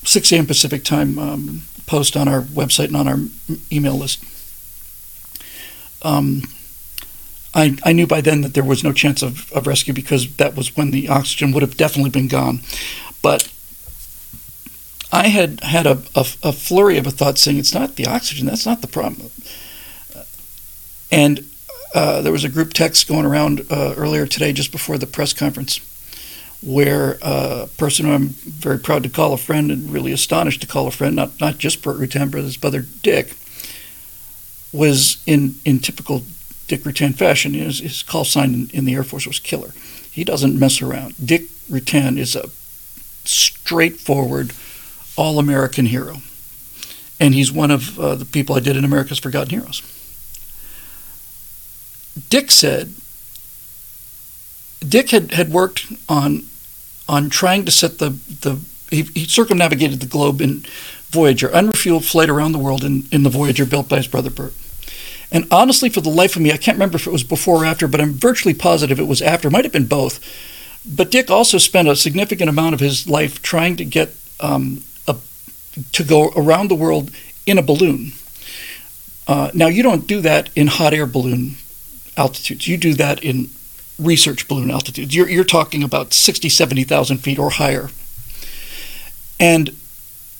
6 0.04 0.32
a.m. 0.32 0.46
Pacific 0.46 0.84
time 0.84 1.18
um, 1.18 1.62
post 1.86 2.16
on 2.16 2.28
our 2.28 2.42
website 2.42 2.86
and 2.86 2.96
on 2.96 3.08
our 3.08 3.18
email 3.70 3.96
list 3.96 4.24
um, 6.02 6.42
I, 7.56 7.78
I 7.84 7.92
knew 7.94 8.06
by 8.06 8.20
then 8.20 8.42
that 8.42 8.52
there 8.52 8.62
was 8.62 8.84
no 8.84 8.92
chance 8.92 9.22
of, 9.22 9.50
of 9.50 9.66
rescue 9.66 9.94
because 9.94 10.36
that 10.36 10.54
was 10.54 10.76
when 10.76 10.90
the 10.90 11.08
oxygen 11.08 11.52
would 11.52 11.62
have 11.62 11.78
definitely 11.78 12.10
been 12.10 12.28
gone. 12.28 12.60
But 13.22 13.50
I 15.10 15.28
had 15.28 15.60
had 15.60 15.86
a, 15.86 16.02
a, 16.14 16.26
a 16.42 16.52
flurry 16.52 16.98
of 16.98 17.06
a 17.06 17.10
thought 17.10 17.38
saying 17.38 17.56
it's 17.56 17.72
not 17.72 17.96
the 17.96 18.06
oxygen, 18.06 18.44
that's 18.44 18.66
not 18.66 18.82
the 18.82 18.86
problem. 18.86 19.30
And 21.10 21.48
uh, 21.94 22.20
there 22.20 22.32
was 22.32 22.44
a 22.44 22.50
group 22.50 22.74
text 22.74 23.08
going 23.08 23.24
around 23.24 23.64
uh, 23.70 23.94
earlier 23.96 24.26
today, 24.26 24.52
just 24.52 24.70
before 24.70 24.98
the 24.98 25.06
press 25.06 25.32
conference, 25.32 25.80
where 26.62 27.16
uh, 27.22 27.62
a 27.64 27.66
person 27.78 28.04
who 28.04 28.12
I'm 28.12 28.28
very 28.28 28.78
proud 28.78 29.02
to 29.04 29.08
call 29.08 29.32
a 29.32 29.38
friend 29.38 29.70
and 29.70 29.90
really 29.90 30.12
astonished 30.12 30.60
to 30.60 30.66
call 30.66 30.88
a 30.88 30.90
friend, 30.90 31.16
not, 31.16 31.40
not 31.40 31.56
just 31.56 31.82
Burt 31.82 31.96
Rutan, 31.96 32.30
but 32.30 32.42
his 32.42 32.58
brother 32.58 32.84
Dick, 33.02 33.34
was 34.74 35.22
in, 35.26 35.54
in 35.64 35.78
typical 35.78 36.22
Dick 36.66 36.82
Rutan 36.82 37.14
fashion. 37.14 37.54
His, 37.54 37.80
his 37.80 38.02
call 38.02 38.24
sign 38.24 38.54
in, 38.54 38.70
in, 38.72 38.84
the 38.84 38.94
Air 38.94 39.04
Force 39.04 39.26
was 39.26 39.38
killer. 39.38 39.72
He 40.10 40.24
doesn't 40.24 40.58
mess 40.58 40.82
around. 40.82 41.14
Dick 41.24 41.44
Rutan 41.70 42.18
is 42.18 42.34
a 42.34 42.48
straightforward, 43.24 44.52
all 45.16 45.38
American 45.38 45.86
hero. 45.86 46.18
And 47.18 47.34
he's 47.34 47.50
one 47.50 47.70
of 47.70 47.98
uh, 47.98 48.14
the 48.14 48.24
people 48.24 48.56
I 48.56 48.60
did 48.60 48.76
in 48.76 48.84
America's 48.84 49.18
Forgotten 49.18 49.50
Heroes. 49.50 49.82
Dick 52.28 52.50
said, 52.50 52.94
Dick 54.86 55.10
had, 55.10 55.32
had 55.32 55.50
worked 55.50 55.92
on 56.08 56.44
on 57.08 57.30
trying 57.30 57.64
to 57.64 57.70
set 57.70 57.98
the, 57.98 58.10
the 58.40 58.60
he, 58.90 59.02
he 59.02 59.24
circumnavigated 59.26 60.00
the 60.00 60.06
globe 60.06 60.40
in 60.40 60.64
Voyager, 61.10 61.48
unrefueled 61.48 62.04
flight 62.04 62.28
around 62.28 62.52
the 62.52 62.58
world 62.58 62.84
in, 62.84 63.04
in 63.12 63.22
the 63.22 63.30
Voyager 63.30 63.64
built 63.64 63.88
by 63.88 63.96
his 63.96 64.08
brother 64.08 64.30
Burt. 64.30 64.52
And 65.30 65.46
honestly, 65.50 65.88
for 65.88 66.00
the 66.00 66.08
life 66.08 66.36
of 66.36 66.42
me, 66.42 66.52
I 66.52 66.56
can't 66.56 66.76
remember 66.76 66.96
if 66.96 67.06
it 67.06 67.12
was 67.12 67.24
before 67.24 67.62
or 67.62 67.66
after, 67.66 67.88
but 67.88 68.00
I'm 68.00 68.12
virtually 68.12 68.54
positive 68.54 69.00
it 69.00 69.08
was 69.08 69.20
after. 69.20 69.48
It 69.48 69.52
might 69.52 69.64
have 69.64 69.72
been 69.72 69.86
both. 69.86 70.20
But 70.86 71.10
Dick 71.10 71.30
also 71.30 71.58
spent 71.58 71.88
a 71.88 71.96
significant 71.96 72.48
amount 72.48 72.74
of 72.74 72.80
his 72.80 73.08
life 73.08 73.42
trying 73.42 73.76
to 73.76 73.84
get 73.84 74.14
um, 74.38 74.84
a, 75.08 75.16
to 75.92 76.04
go 76.04 76.30
around 76.36 76.68
the 76.68 76.76
world 76.76 77.10
in 77.44 77.58
a 77.58 77.62
balloon. 77.62 78.12
Uh, 79.26 79.50
now, 79.52 79.66
you 79.66 79.82
don't 79.82 80.06
do 80.06 80.20
that 80.20 80.50
in 80.54 80.68
hot 80.68 80.94
air 80.94 81.06
balloon 81.06 81.56
altitudes. 82.16 82.68
You 82.68 82.76
do 82.76 82.94
that 82.94 83.24
in 83.24 83.50
research 83.98 84.46
balloon 84.46 84.70
altitudes. 84.70 85.14
You're, 85.14 85.28
you're 85.28 85.44
talking 85.44 85.82
about 85.82 86.12
60, 86.12 86.48
70,000 86.48 87.18
feet 87.18 87.38
or 87.38 87.50
higher. 87.50 87.90
And 89.40 89.76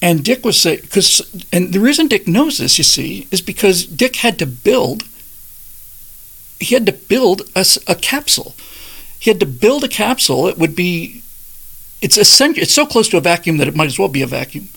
and 0.02 0.24
Dick 0.24 0.44
was 0.44 0.60
saying, 0.60 0.80
because, 0.82 1.22
and 1.52 1.72
the 1.72 1.80
reason 1.80 2.08
Dick 2.08 2.28
knows 2.28 2.58
this, 2.58 2.78
you 2.78 2.84
see, 2.84 3.26
is 3.30 3.40
because 3.40 3.86
Dick 3.86 4.16
had 4.16 4.38
to 4.38 4.46
build, 4.46 5.04
he 6.60 6.74
had 6.74 6.86
to 6.86 6.92
build 6.92 7.42
a, 7.54 7.64
a 7.86 7.94
capsule. 7.94 8.54
He 9.18 9.30
had 9.30 9.40
to 9.40 9.46
build 9.46 9.84
a 9.84 9.88
capsule. 9.88 10.46
It 10.48 10.58
would 10.58 10.76
be, 10.76 11.22
it's 12.02 12.18
essential, 12.18 12.62
it's 12.62 12.74
so 12.74 12.86
close 12.86 13.08
to 13.08 13.16
a 13.16 13.22
vacuum 13.22 13.56
that 13.56 13.68
it 13.68 13.76
might 13.76 13.86
as 13.86 13.98
well 13.98 14.08
be 14.08 14.22
a 14.22 14.26
vacuum. 14.26 14.68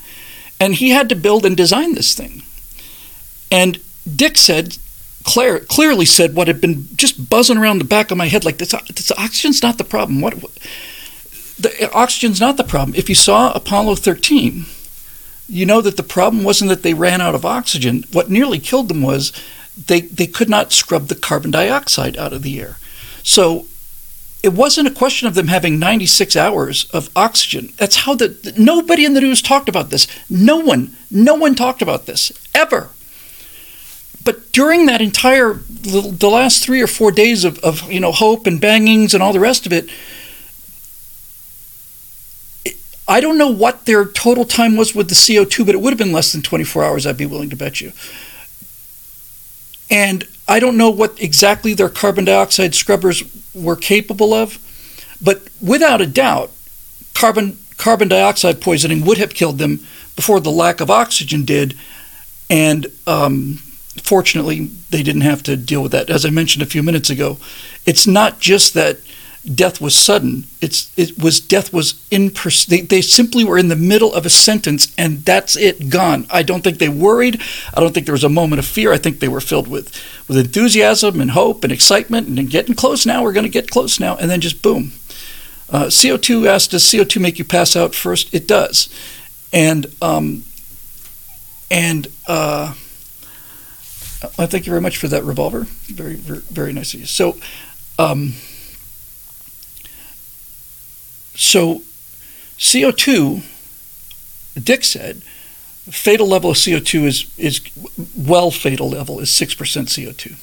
And 0.60 0.76
he 0.76 0.90
had 0.90 1.10
to 1.10 1.16
build 1.16 1.46
and 1.46 1.56
design 1.56 1.94
this 1.94 2.16
thing. 2.16 2.44
And 3.52 3.80
Dick 4.16 4.38
said, 4.38 4.78
Claire 5.24 5.60
clearly 5.60 6.06
said 6.06 6.34
what 6.34 6.48
had 6.48 6.62
been 6.62 6.88
just 6.96 7.30
buzzing 7.30 7.58
around 7.58 7.80
the 7.80 7.84
back 7.86 8.10
of 8.10 8.18
my 8.18 8.28
head 8.28 8.46
like 8.46 8.58
this, 8.58 8.72
this 8.72 9.12
oxygen's 9.12 9.62
not 9.62 9.78
the 9.78 9.84
problem. 9.84 10.22
What, 10.22 10.36
what 10.36 10.52
the 11.60 11.92
oxygen's 11.94 12.40
not 12.40 12.56
the 12.56 12.64
problem. 12.64 12.96
If 12.96 13.10
you 13.10 13.16
saw 13.16 13.52
Apollo 13.52 13.96
13, 13.96 14.66
you 15.50 15.66
know 15.66 15.82
that 15.82 15.98
the 15.98 16.04
problem 16.04 16.44
wasn't 16.44 16.70
that 16.70 16.84
they 16.84 16.94
ran 16.94 17.22
out 17.22 17.36
of 17.36 17.46
oxygen. 17.46 18.06
What 18.12 18.30
nearly 18.30 18.60
killed 18.60 18.88
them 18.88 19.02
was 19.02 19.34
they, 19.88 20.02
they 20.02 20.28
could 20.28 20.50
not 20.50 20.72
scrub 20.72 21.08
the 21.08 21.16
carbon 21.16 21.52
dioxide 21.52 22.18
out 22.18 22.34
of 22.34 22.44
the 22.44 22.60
air. 22.60 22.78
So 23.24 23.66
it 24.42 24.54
wasn't 24.54 24.88
a 24.88 24.92
question 24.92 25.28
of 25.28 25.36
them 25.36 25.48
having 25.48 25.80
96 25.80 26.36
hours 26.36 26.90
of 26.92 27.10
oxygen. 27.16 27.74
That's 27.78 27.98
how 27.98 28.16
the 28.16 28.54
nobody 28.58 29.06
in 29.06 29.14
the 29.14 29.22
news 29.22 29.42
talked 29.42 29.68
about 29.68 29.90
this. 29.90 30.08
No 30.30 30.58
one, 30.58 30.96
no 31.12 31.36
one 31.36 31.56
talked 31.56 31.82
about 31.82 32.06
this 32.06 32.32
ever. 32.54 32.90
But 34.24 34.52
during 34.52 34.86
that 34.86 35.02
entire 35.02 35.54
the 35.54 36.30
last 36.30 36.64
three 36.64 36.82
or 36.82 36.88
four 36.88 37.12
days 37.12 37.44
of, 37.44 37.60
of 37.60 37.92
you 37.92 38.00
know 38.00 38.12
hope 38.12 38.48
and 38.48 38.62
bangings 38.62 39.14
and 39.14 39.24
all 39.24 39.34
the 39.34 39.40
rest 39.40 39.66
of 39.66 39.74
it, 39.74 39.90
I 43.10 43.22
don't 43.22 43.40
know 43.40 43.50
what 43.50 43.86
their 43.86 44.06
total 44.06 44.46
time 44.46 44.78
was 44.78 44.94
with 44.94 45.10
the 45.10 45.16
CO2, 45.16 45.66
but 45.66 45.74
it 45.74 45.82
would 45.82 45.92
have 45.92 45.98
been 45.98 46.12
less 46.12 46.32
than 46.32 46.44
24 46.44 46.84
hours, 46.84 47.08
I'd 47.08 47.18
be 47.18 47.26
willing 47.26 47.50
to 47.50 47.56
bet 47.56 47.82
you. 47.82 47.92
And 49.90 50.28
I 50.48 50.60
don't 50.60 50.78
know 50.78 50.92
what 50.92 51.20
exactly 51.20 51.74
their 51.74 51.90
carbon 51.90 52.26
dioxide 52.26 52.76
scrubbers 52.76 53.24
were 53.56 53.76
capable 53.76 54.32
of, 54.32 54.60
but 55.20 55.42
without 55.60 56.02
a 56.02 56.06
doubt, 56.06 56.52
carbon 57.16 57.58
carbon 57.78 58.10
dioxide 58.10 58.62
poisoning 58.62 59.04
would 59.06 59.18
have 59.18 59.34
killed 59.34 59.58
them 59.58 59.80
before 60.16 60.40
the 60.40 60.52
lack 60.52 60.82
of 60.82 60.92
oxygen 60.92 61.46
did. 61.46 61.76
And 62.50 62.88
um, 63.08 63.56
fortunately, 64.04 64.66
they 64.90 65.02
didn't 65.02 65.22
have 65.22 65.42
to 65.44 65.56
deal 65.56 65.82
with 65.82 65.94
that. 65.94 66.10
As 66.10 66.26
I 66.26 66.30
mentioned 66.30 66.62
a 66.62 66.68
few 66.68 66.84
minutes 66.84 67.10
ago, 67.10 67.38
it's 67.86 68.06
not 68.06 68.40
just 68.40 68.74
that 68.74 68.98
death 69.46 69.80
was 69.80 69.96
sudden. 69.96 70.46
It's 70.62 70.92
it 70.98 71.22
was 71.22 71.40
death 71.40 71.72
was 71.72 72.06
in 72.12 72.32
pers- 72.32 72.66
they, 72.66 72.82
they 72.82 73.02
simply 73.02 73.44
were 73.44 73.58
in 73.58 73.70
the 73.70 73.76
middle 73.76 74.14
of 74.14 74.26
a 74.26 74.30
sentence 74.30 74.94
and 74.98 75.24
that's 75.24 75.56
it 75.56 75.90
gone. 75.90 76.28
I 76.30 76.44
don't 76.44 76.62
think 76.62 76.78
they 76.78 76.90
worried. 76.90 77.42
I 77.74 77.80
don't 77.80 77.94
think 77.94 78.06
there 78.06 78.14
was 78.14 78.24
a 78.24 78.30
moment 78.30 78.60
of 78.60 78.66
fear. 78.66 78.92
I 78.92 78.98
think 78.98 79.20
they 79.20 79.28
were 79.28 79.42
filled 79.42 79.68
with 79.68 79.96
with 80.28 80.38
enthusiasm 80.38 81.22
and 81.22 81.32
hope 81.32 81.64
and 81.64 81.72
excitement 81.72 82.28
and 82.28 82.50
getting 82.50 82.76
close 82.76 83.06
now. 83.06 83.24
We're 83.24 83.34
going 83.34 83.46
to 83.46 83.50
get 83.50 83.72
close 83.72 84.00
now 84.00 84.18
and 84.18 84.30
then 84.30 84.42
just 84.42 84.62
boom. 84.62 84.92
Uh, 85.70 85.86
CO2 85.86 86.48
asked, 86.48 86.72
does 86.72 86.84
CO2 86.84 87.22
make 87.22 87.38
you 87.38 87.46
pass 87.46 87.76
out 87.76 87.94
first? 87.94 88.34
It 88.34 88.48
does, 88.48 88.90
and 89.54 89.86
um, 90.02 90.44
and 91.70 92.08
uh, 92.28 92.74
I 94.38 94.48
thank 94.48 94.66
you 94.66 94.72
very 94.72 94.82
much 94.82 94.98
for 94.98 95.08
that 95.08 95.24
revolver. 95.24 95.66
Very 95.86 96.16
very, 96.16 96.40
very 96.40 96.74
nice 96.74 96.94
of 96.94 97.00
you. 97.00 97.06
So. 97.06 97.38
Um, 97.98 98.36
so, 101.40 101.84
CO2, 102.58 103.44
Dick 104.62 104.84
said, 104.84 105.22
fatal 105.90 106.28
level 106.28 106.50
of 106.50 106.58
CO2 106.58 107.06
is, 107.06 107.34
is 107.38 107.62
well 108.18 108.52
fatal 108.52 108.90
level 108.90 109.22
is 109.22 109.30
6% 109.30 109.56
CO2. 109.56 110.36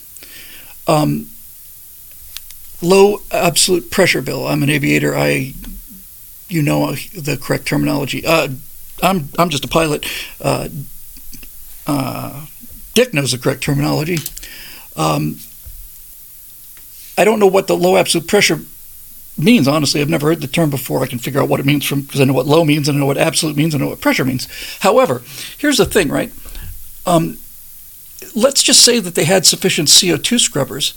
Um, 0.91 1.29
low 2.81 3.21
absolute 3.31 3.91
pressure 3.91 4.23
bill. 4.23 4.47
I'm 4.47 4.63
an 4.63 4.71
aviator. 4.71 5.15
I, 5.15 5.53
you 6.49 6.63
know 6.63 6.95
the 6.95 7.37
correct 7.37 7.67
terminology. 7.67 8.25
Uh, 8.25 8.49
I'm, 9.03 9.29
I'm 9.39 9.51
just 9.51 9.67
a 9.67 9.69
pilot. 9.69 10.07
Uh, 10.41 10.71
uh, 11.87 12.47
Dick 12.95 13.13
knows 13.13 13.33
the 13.33 13.39
correct 13.39 13.63
terminology. 13.63 14.17
Um, 14.97 15.41
I 17.19 17.27
don't 17.27 17.39
know 17.39 17.47
what 17.47 17.67
the 17.67 17.77
low 17.77 17.99
absolute 17.99 18.27
pressure 18.27 18.61
means. 19.39 19.69
Honestly, 19.69 20.01
I've 20.01 20.09
never 20.09 20.29
heard 20.29 20.41
the 20.41 20.47
term 20.47 20.71
before. 20.71 21.03
I 21.03 21.07
can 21.07 21.19
figure 21.19 21.41
out 21.41 21.49
what 21.49 21.61
it 21.61 21.67
means 21.67 21.85
from 21.85 22.03
because 22.03 22.21
I 22.21 22.25
know 22.25 22.33
what 22.33 22.47
low 22.47 22.65
means, 22.65 22.89
and 22.89 22.97
I 22.97 23.01
know 23.01 23.07
what 23.07 23.19
absolute 23.19 23.57
means, 23.57 23.75
and 23.75 23.83
I 23.83 23.87
know 23.87 23.91
what 23.91 24.01
pressure 24.01 24.25
means. 24.25 24.49
However, 24.81 25.23
here's 25.59 25.79
the 25.79 25.85
thing, 25.85 26.09
right? 26.09 26.33
Um, 27.05 27.39
let's 28.35 28.63
just 28.63 28.85
say 28.85 28.99
that 28.99 29.15
they 29.15 29.25
had 29.25 29.47
sufficient 29.47 29.89
CO2 29.89 30.41
scrubbers. 30.41 30.95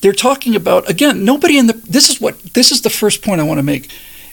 They're 0.00 0.12
talking 0.12 0.54
about 0.54 0.88
again. 0.88 1.24
Nobody 1.24 1.58
in 1.58 1.66
the 1.66 1.72
this 1.72 2.08
is 2.08 2.20
what 2.20 2.38
this 2.54 2.70
is 2.70 2.82
the 2.82 2.90
first 2.90 3.22
point 3.22 3.40
I 3.40 3.44
want 3.44 3.58
to 3.58 3.62
make 3.62 3.90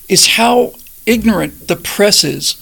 is 0.09 0.27
how 0.35 0.73
ignorant 1.05 1.67
the 1.67 1.75
press 1.75 2.23
is 2.23 2.57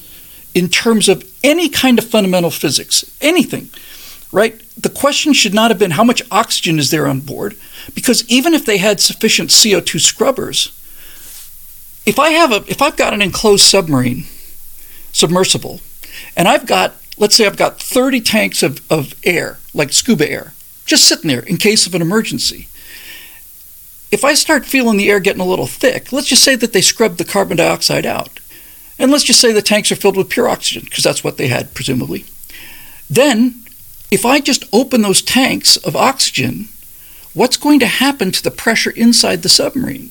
in 0.54 0.68
terms 0.68 1.10
of 1.10 1.30
any 1.44 1.70
kind 1.70 1.98
of 1.98 2.06
fundamental 2.06 2.52
physics, 2.52 3.06
anything 3.22 3.70
right? 4.32 4.60
The 4.78 4.90
question 4.90 5.34
should 5.34 5.54
not 5.54 5.72
have 5.72 5.80
been 5.80 5.92
how 5.92 6.04
much 6.04 6.22
oxygen 6.32 6.80
is 6.80 6.92
there 6.92 7.08
on 7.08 7.22
board, 7.22 7.56
because 7.96 8.28
even 8.30 8.54
if 8.54 8.66
they 8.66 8.78
had 8.78 9.00
sufficient 9.00 9.50
CO2 9.50 10.00
scrubbers, 10.00 10.79
if 12.10 12.18
I 12.18 12.32
have 12.32 12.52
a 12.52 12.64
if 12.68 12.82
I've 12.82 12.98
got 12.98 13.14
an 13.14 13.22
enclosed 13.22 13.64
submarine, 13.64 14.26
submersible, 15.12 15.80
and 16.36 16.48
I've 16.48 16.66
got 16.66 16.96
let's 17.20 17.36
say 17.36 17.46
I've 17.46 17.56
got 17.56 17.80
30 17.80 18.22
tanks 18.22 18.64
of, 18.64 18.82
of 18.92 19.14
air, 19.24 19.60
like 19.76 19.94
scuba 19.94 20.30
air, 20.30 20.54
just 20.88 21.08
sitting 21.08 21.28
there 21.28 21.42
in 21.42 21.58
case 21.58 21.86
of 21.86 21.94
an 21.94 22.02
emergency. 22.02 22.68
If 24.12 24.24
I 24.24 24.34
start 24.34 24.66
feeling 24.66 24.98
the 24.98 25.12
air 25.12 25.20
getting 25.20 25.42
a 25.42 25.46
little 25.46 25.68
thick, 25.68 26.12
let's 26.12 26.26
just 26.26 26.44
say 26.44 26.56
that 26.56 26.74
they 26.74 26.82
scrubbed 26.82 27.20
the 27.20 27.26
carbon 27.26 27.58
dioxide 27.58 28.08
out. 28.08 28.40
And 28.98 29.12
let's 29.12 29.24
just 29.24 29.40
say 29.40 29.52
the 29.52 29.62
tanks 29.62 29.92
are 29.92 29.96
filled 29.96 30.18
with 30.18 30.30
pure 30.30 30.50
oxygen, 30.50 30.86
because 30.86 31.04
that's 31.04 31.24
what 31.24 31.38
they 31.38 31.48
had, 31.48 31.76
presumably. 31.76 32.26
Then, 33.08 33.62
if 34.10 34.26
I 34.26 34.40
just 34.40 34.66
open 34.74 35.04
those 35.04 35.22
tanks 35.22 35.78
of 35.78 35.96
oxygen, 35.96 36.70
what's 37.34 37.56
going 37.56 37.80
to 37.80 37.86
happen 37.86 38.32
to 38.32 38.44
the 38.44 38.52
pressure 38.52 38.90
inside 38.90 39.44
the 39.44 39.50
submarine? 39.50 40.10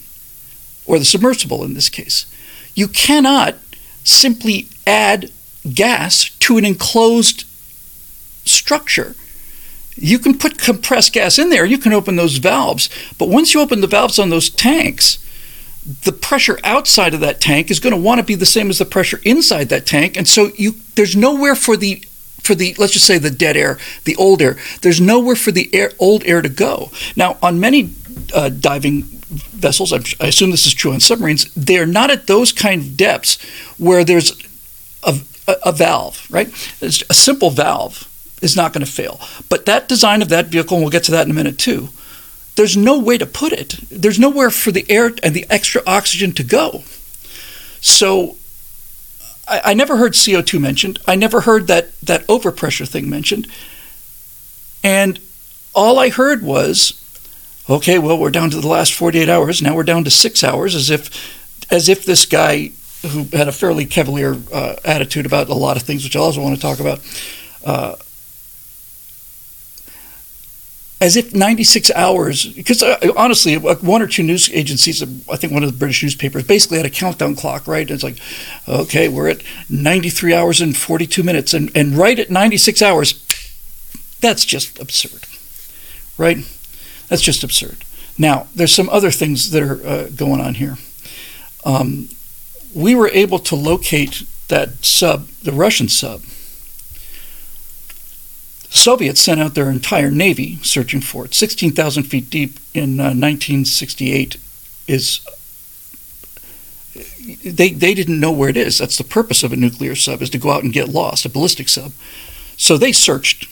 Or 0.89 0.99
the 0.99 1.05
submersible 1.05 1.63
in 1.63 1.75
this 1.75 1.89
case. 1.89 2.27
You 2.75 2.89
cannot 2.89 3.57
simply 4.03 4.69
add 4.87 5.31
gas 5.73 6.31
to 6.41 6.57
an 6.57 6.65
enclosed 6.65 7.45
structure. 8.45 9.15
You 9.95 10.19
can 10.19 10.39
put 10.39 10.59
compressed 10.59 11.13
gas 11.13 11.39
in 11.39 11.51
there, 11.51 11.65
you 11.65 11.79
can 11.79 11.93
open 11.93 12.17
those 12.17 12.39
valves, 12.39 12.89
but 13.19 13.29
once 13.29 13.53
you 13.53 13.61
open 13.61 13.81
the 13.81 13.87
valves 13.87 14.19
on 14.19 14.31
those 14.31 14.49
tanks, 14.49 15.19
the 16.05 16.13
pressure 16.13 16.59
outside 16.65 17.15
of 17.15 17.21
that 17.21 17.41
tank 17.41 17.71
is 17.71 17.81
going 17.81 17.95
to 17.95 18.01
want 18.01 18.19
to 18.19 18.25
be 18.25 18.35
the 18.35 18.47
same 18.47 18.71
as 18.71 18.79
the 18.79 18.85
pressure 18.85 19.21
inside 19.25 19.69
that 19.69 19.87
tank, 19.87 20.17
and 20.17 20.29
so 20.29 20.51
you 20.57 20.75
there's 20.95 21.17
nowhere 21.17 21.55
for 21.55 21.77
the 21.77 22.05
for 22.43 22.55
the 22.55 22.75
let's 22.79 22.93
just 22.93 23.07
say 23.07 23.19
the 23.19 23.31
dead 23.31 23.57
air, 23.57 23.79
the 24.05 24.15
old 24.17 24.41
air. 24.43 24.57
There's 24.83 25.01
nowhere 25.01 25.37
for 25.37 25.51
the 25.51 25.69
air, 25.75 25.93
old 25.99 26.25
air 26.25 26.43
to 26.43 26.49
go. 26.49 26.91
Now, 27.17 27.39
on 27.43 27.59
many 27.59 27.95
uh, 28.35 28.51
diving 28.51 29.18
vessels, 29.29 29.93
I 29.93 30.27
assume 30.27 30.51
this 30.51 30.67
is 30.67 30.75
true 30.75 30.93
on 30.93 31.01
submarines, 31.01 31.53
they're 31.55 31.87
not 31.87 32.11
at 32.11 32.27
those 32.27 32.53
kind 32.53 32.81
of 32.83 32.97
depths 32.97 33.41
where 33.79 34.05
there's 34.05 34.33
a, 35.03 35.19
a, 35.47 35.57
a 35.67 35.73
valve, 35.73 36.27
right? 36.31 36.49
It's 36.81 37.03
a 37.09 37.15
simple 37.15 37.51
valve 37.51 38.09
is 38.41 38.57
not 38.57 38.73
going 38.73 38.85
to 38.85 38.91
fail. 38.91 39.21
But 39.49 39.67
that 39.67 39.89
design 39.89 40.23
of 40.23 40.29
that 40.29 40.47
vehicle, 40.47 40.77
and 40.77 40.85
we'll 40.85 40.93
get 40.93 41.05
to 41.05 41.13
that 41.13 41.27
in 41.27 41.31
a 41.31 41.35
minute 41.35 41.59
too, 41.59 41.89
there's 42.57 42.77
no 42.77 42.99
way 42.99 43.19
to 43.19 43.27
put 43.27 43.53
it. 43.53 43.77
There's 43.91 44.19
nowhere 44.19 44.51
for 44.51 44.73
the 44.73 44.85
air 44.91 45.13
and 45.23 45.35
the 45.35 45.47
extra 45.49 45.83
oxygen 45.87 46.33
to 46.33 46.45
go. 46.45 46.83
So 47.81 48.37
I, 49.47 49.61
I 49.67 49.75
never 49.75 49.97
heard 49.97 50.15
CO2 50.15 50.61
mentioned. 50.61 50.99
I 51.07 51.15
never 51.15 51.43
heard 51.43 51.67
that, 51.69 51.99
that 52.01 52.27
overpressure 52.27 52.89
thing 52.89 53.09
mentioned. 53.09 53.47
And 54.83 55.21
all 55.75 55.99
I 55.99 56.09
heard 56.09 56.43
was 56.43 57.01
okay, 57.69 57.99
well, 57.99 58.19
we're 58.19 58.31
down 58.31 58.51
to 58.51 58.61
the 58.61 58.69
last 58.69 58.93
48 58.95 59.29
hours. 59.29 59.63
Now 59.63 59.75
we're 59.75 59.83
down 59.83 60.05
to 60.05 60.11
six 60.11 60.43
hours, 60.43 60.75
as 60.75 60.91
if, 60.91 61.73
as 61.73 61.89
if 61.89 62.05
this 62.05 62.27
guy 62.27 62.73
who 63.07 63.25
had 63.37 63.49
a 63.49 63.53
fairly 63.53 63.85
cavalier 63.85 64.37
uh, 64.53 64.77
attitude 64.85 65.27
about 65.27 65.49
a 65.49 65.55
lot 65.55 65.77
of 65.77 65.83
things, 65.83 66.05
which 66.05 66.17
I 66.17 66.21
also 66.21 66.43
want 66.43 66.57
to 66.57 66.61
talk 66.61 66.81
about. 66.81 67.01
Uh, 67.65 67.97
as 71.01 71.17
if 71.17 71.33
96 71.33 71.93
hours, 71.93 72.47
because 72.47 72.83
uh, 72.83 72.99
honestly, 73.17 73.57
one 73.57 74.03
or 74.03 74.09
two 74.09 74.25
news 74.25 74.51
agencies, 74.51 75.01
I 75.31 75.37
think 75.37 75.53
one 75.53 75.63
of 75.63 75.71
the 75.71 75.79
British 75.79 76.03
newspapers, 76.03 76.43
basically 76.43 76.79
had 76.79 76.87
a 76.87 76.91
countdown 76.91 77.37
clock, 77.37 77.69
right? 77.69 77.89
It's 77.89 78.03
like, 78.03 78.19
okay, 78.67 79.09
we're 79.09 79.29
at 79.29 79.43
93 79.71 80.35
hours 80.35 80.61
and 80.61 80.77
42 80.77 81.23
minutes, 81.23 81.55
and, 81.55 81.71
and 81.77 81.97
right 81.97 82.19
at 82.19 82.31
96 82.31 82.83
hours, 82.83 83.25
that's 84.21 84.45
just 84.45 84.81
absurd, 84.81 85.25
right? 86.19 86.39
That's 87.09 87.23
just 87.23 87.45
absurd. 87.45 87.85
Now, 88.19 88.49
there's 88.55 88.75
some 88.75 88.89
other 88.91 89.11
things 89.11 89.51
that 89.51 89.63
are 89.63 89.87
uh, 89.87 90.09
going 90.09 90.41
on 90.41 90.55
here. 90.55 90.77
Um, 91.65 92.09
we 92.75 92.95
were 92.95 93.09
able 93.09 93.39
to 93.39 93.57
locate 93.57 94.25
that 94.49 94.85
sub, 94.85 95.29
the 95.43 95.53
Russian 95.53 95.89
sub. 95.89 96.23
The 98.71 98.77
Soviets 98.77 99.21
sent 99.21 99.41
out 99.41 99.55
their 99.55 99.71
entire 99.71 100.11
navy 100.11 100.59
searching 100.63 101.01
for 101.01 101.25
it. 101.25 101.35
16,000 101.35 102.03
feet 102.03 102.29
deep 102.29 102.59
in 102.75 103.01
uh, 103.01 103.15
1968 103.15 104.37
is. 104.87 105.21
They, 107.45 107.71
they 107.71 107.95
didn't 107.95 108.21
know 108.21 108.33
where 108.33 108.49
it 108.49 108.57
is. 108.57 108.79
That's 108.79 108.99
the 108.99 109.05
purpose 109.05 109.43
of 109.43 109.53
a 109.53 109.57
nuclear 109.57 109.95
sub, 109.95 110.23
is 110.23 110.31
to 110.31 110.39
go 110.39 110.51
out 110.51 110.65
and 110.65 110.73
get 110.73 110.89
lost, 110.89 111.25
a 111.25 111.29
ballistic 111.29 111.69
sub. 111.69 111.93
So 112.57 112.77
they 112.77 112.91
searched 112.91 113.49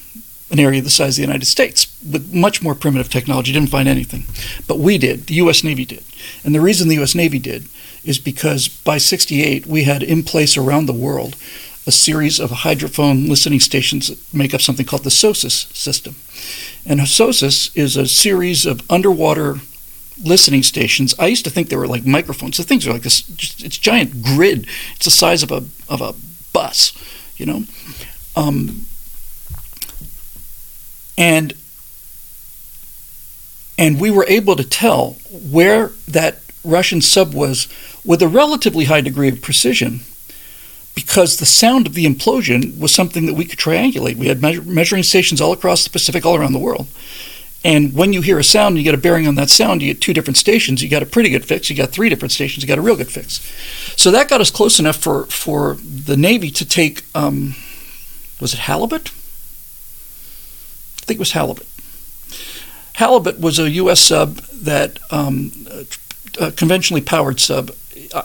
an 0.50 0.60
area 0.60 0.80
the 0.80 0.90
size 0.90 1.14
of 1.14 1.16
the 1.16 1.26
United 1.26 1.46
States 1.46 1.96
with 2.08 2.32
much 2.32 2.62
more 2.62 2.74
primitive 2.74 3.10
technology, 3.10 3.52
didn't 3.52 3.70
find 3.70 3.88
anything. 3.88 4.24
But 4.66 4.78
we 4.78 4.98
did, 4.98 5.26
the 5.26 5.34
U.S. 5.34 5.64
Navy 5.64 5.84
did. 5.84 6.04
And 6.44 6.54
the 6.54 6.60
reason 6.60 6.88
the 6.88 6.94
U.S. 6.96 7.14
Navy 7.14 7.38
did 7.38 7.66
is 8.04 8.18
because 8.18 8.68
by 8.68 8.98
68, 8.98 9.66
we 9.66 9.82
had 9.82 10.02
in 10.02 10.22
place 10.22 10.56
around 10.56 10.86
the 10.86 10.92
world 10.92 11.36
a 11.86 11.92
series 11.92 12.40
of 12.40 12.50
hydrophone 12.50 13.28
listening 13.28 13.60
stations 13.60 14.08
that 14.08 14.34
make 14.34 14.52
up 14.54 14.60
something 14.60 14.86
called 14.86 15.04
the 15.04 15.10
SOSUS 15.10 15.72
system. 15.74 16.16
And 16.84 17.00
SOSUS 17.00 17.76
is 17.76 17.96
a 17.96 18.06
series 18.06 18.66
of 18.66 18.88
underwater 18.90 19.58
listening 20.22 20.62
stations. 20.62 21.14
I 21.18 21.26
used 21.26 21.44
to 21.44 21.50
think 21.50 21.68
they 21.68 21.76
were 21.76 21.86
like 21.86 22.06
microphones. 22.06 22.56
The 22.56 22.64
things 22.64 22.86
are 22.86 22.92
like 22.92 23.02
this, 23.02 23.28
it's 23.62 23.78
giant 23.78 24.22
grid. 24.22 24.66
It's 24.96 25.04
the 25.04 25.10
size 25.10 25.42
of 25.42 25.52
a, 25.52 25.64
of 25.88 26.00
a 26.00 26.14
bus, 26.52 26.92
you 27.36 27.46
know. 27.46 27.64
Um, 28.34 28.86
and 31.16 31.54
and 33.78 34.00
we 34.00 34.10
were 34.10 34.24
able 34.28 34.56
to 34.56 34.64
tell 34.64 35.12
where 35.30 35.92
that 36.08 36.38
Russian 36.64 37.00
sub 37.00 37.34
was 37.34 37.68
with 38.04 38.22
a 38.22 38.28
relatively 38.28 38.86
high 38.86 39.02
degree 39.02 39.28
of 39.28 39.42
precision 39.42 40.00
because 40.94 41.36
the 41.36 41.46
sound 41.46 41.86
of 41.86 41.94
the 41.94 42.06
implosion 42.06 42.78
was 42.80 42.92
something 42.92 43.26
that 43.26 43.34
we 43.34 43.44
could 43.44 43.58
triangulate. 43.58 44.16
We 44.16 44.28
had 44.28 44.40
measuring 44.40 45.02
stations 45.02 45.42
all 45.42 45.52
across 45.52 45.84
the 45.84 45.90
Pacific, 45.90 46.24
all 46.24 46.36
around 46.36 46.54
the 46.54 46.58
world. 46.58 46.86
And 47.62 47.92
when 47.94 48.12
you 48.12 48.22
hear 48.22 48.38
a 48.38 48.44
sound 48.44 48.74
and 48.74 48.78
you 48.78 48.84
get 48.84 48.94
a 48.94 48.98
bearing 48.98 49.26
on 49.26 49.34
that 49.34 49.50
sound, 49.50 49.82
you 49.82 49.92
get 49.92 50.00
two 50.00 50.14
different 50.14 50.36
stations. 50.36 50.82
You 50.82 50.88
got 50.88 51.02
a 51.02 51.06
pretty 51.06 51.30
good 51.30 51.44
fix. 51.44 51.68
You 51.68 51.76
got 51.76 51.90
three 51.90 52.08
different 52.08 52.32
stations. 52.32 52.62
You 52.62 52.68
got 52.68 52.78
a 52.78 52.82
real 52.82 52.96
good 52.96 53.10
fix. 53.10 53.40
So 53.96 54.10
that 54.10 54.28
got 54.28 54.40
us 54.40 54.50
close 54.50 54.78
enough 54.78 54.96
for, 54.96 55.26
for 55.26 55.74
the 55.74 56.16
Navy 56.16 56.50
to 56.52 56.64
take, 56.64 57.02
um, 57.14 57.56
was 58.40 58.54
it 58.54 58.60
halibut? 58.60 59.10
I 61.06 61.08
think 61.08 61.18
it 61.18 61.20
was 61.20 61.32
halibut. 61.32 61.68
Halibut 62.94 63.38
was 63.38 63.60
a 63.60 63.70
U.S. 63.70 64.00
sub 64.00 64.38
that 64.38 64.98
um, 65.12 65.52
a 66.40 66.50
conventionally 66.50 67.00
powered 67.00 67.38
sub. 67.38 67.70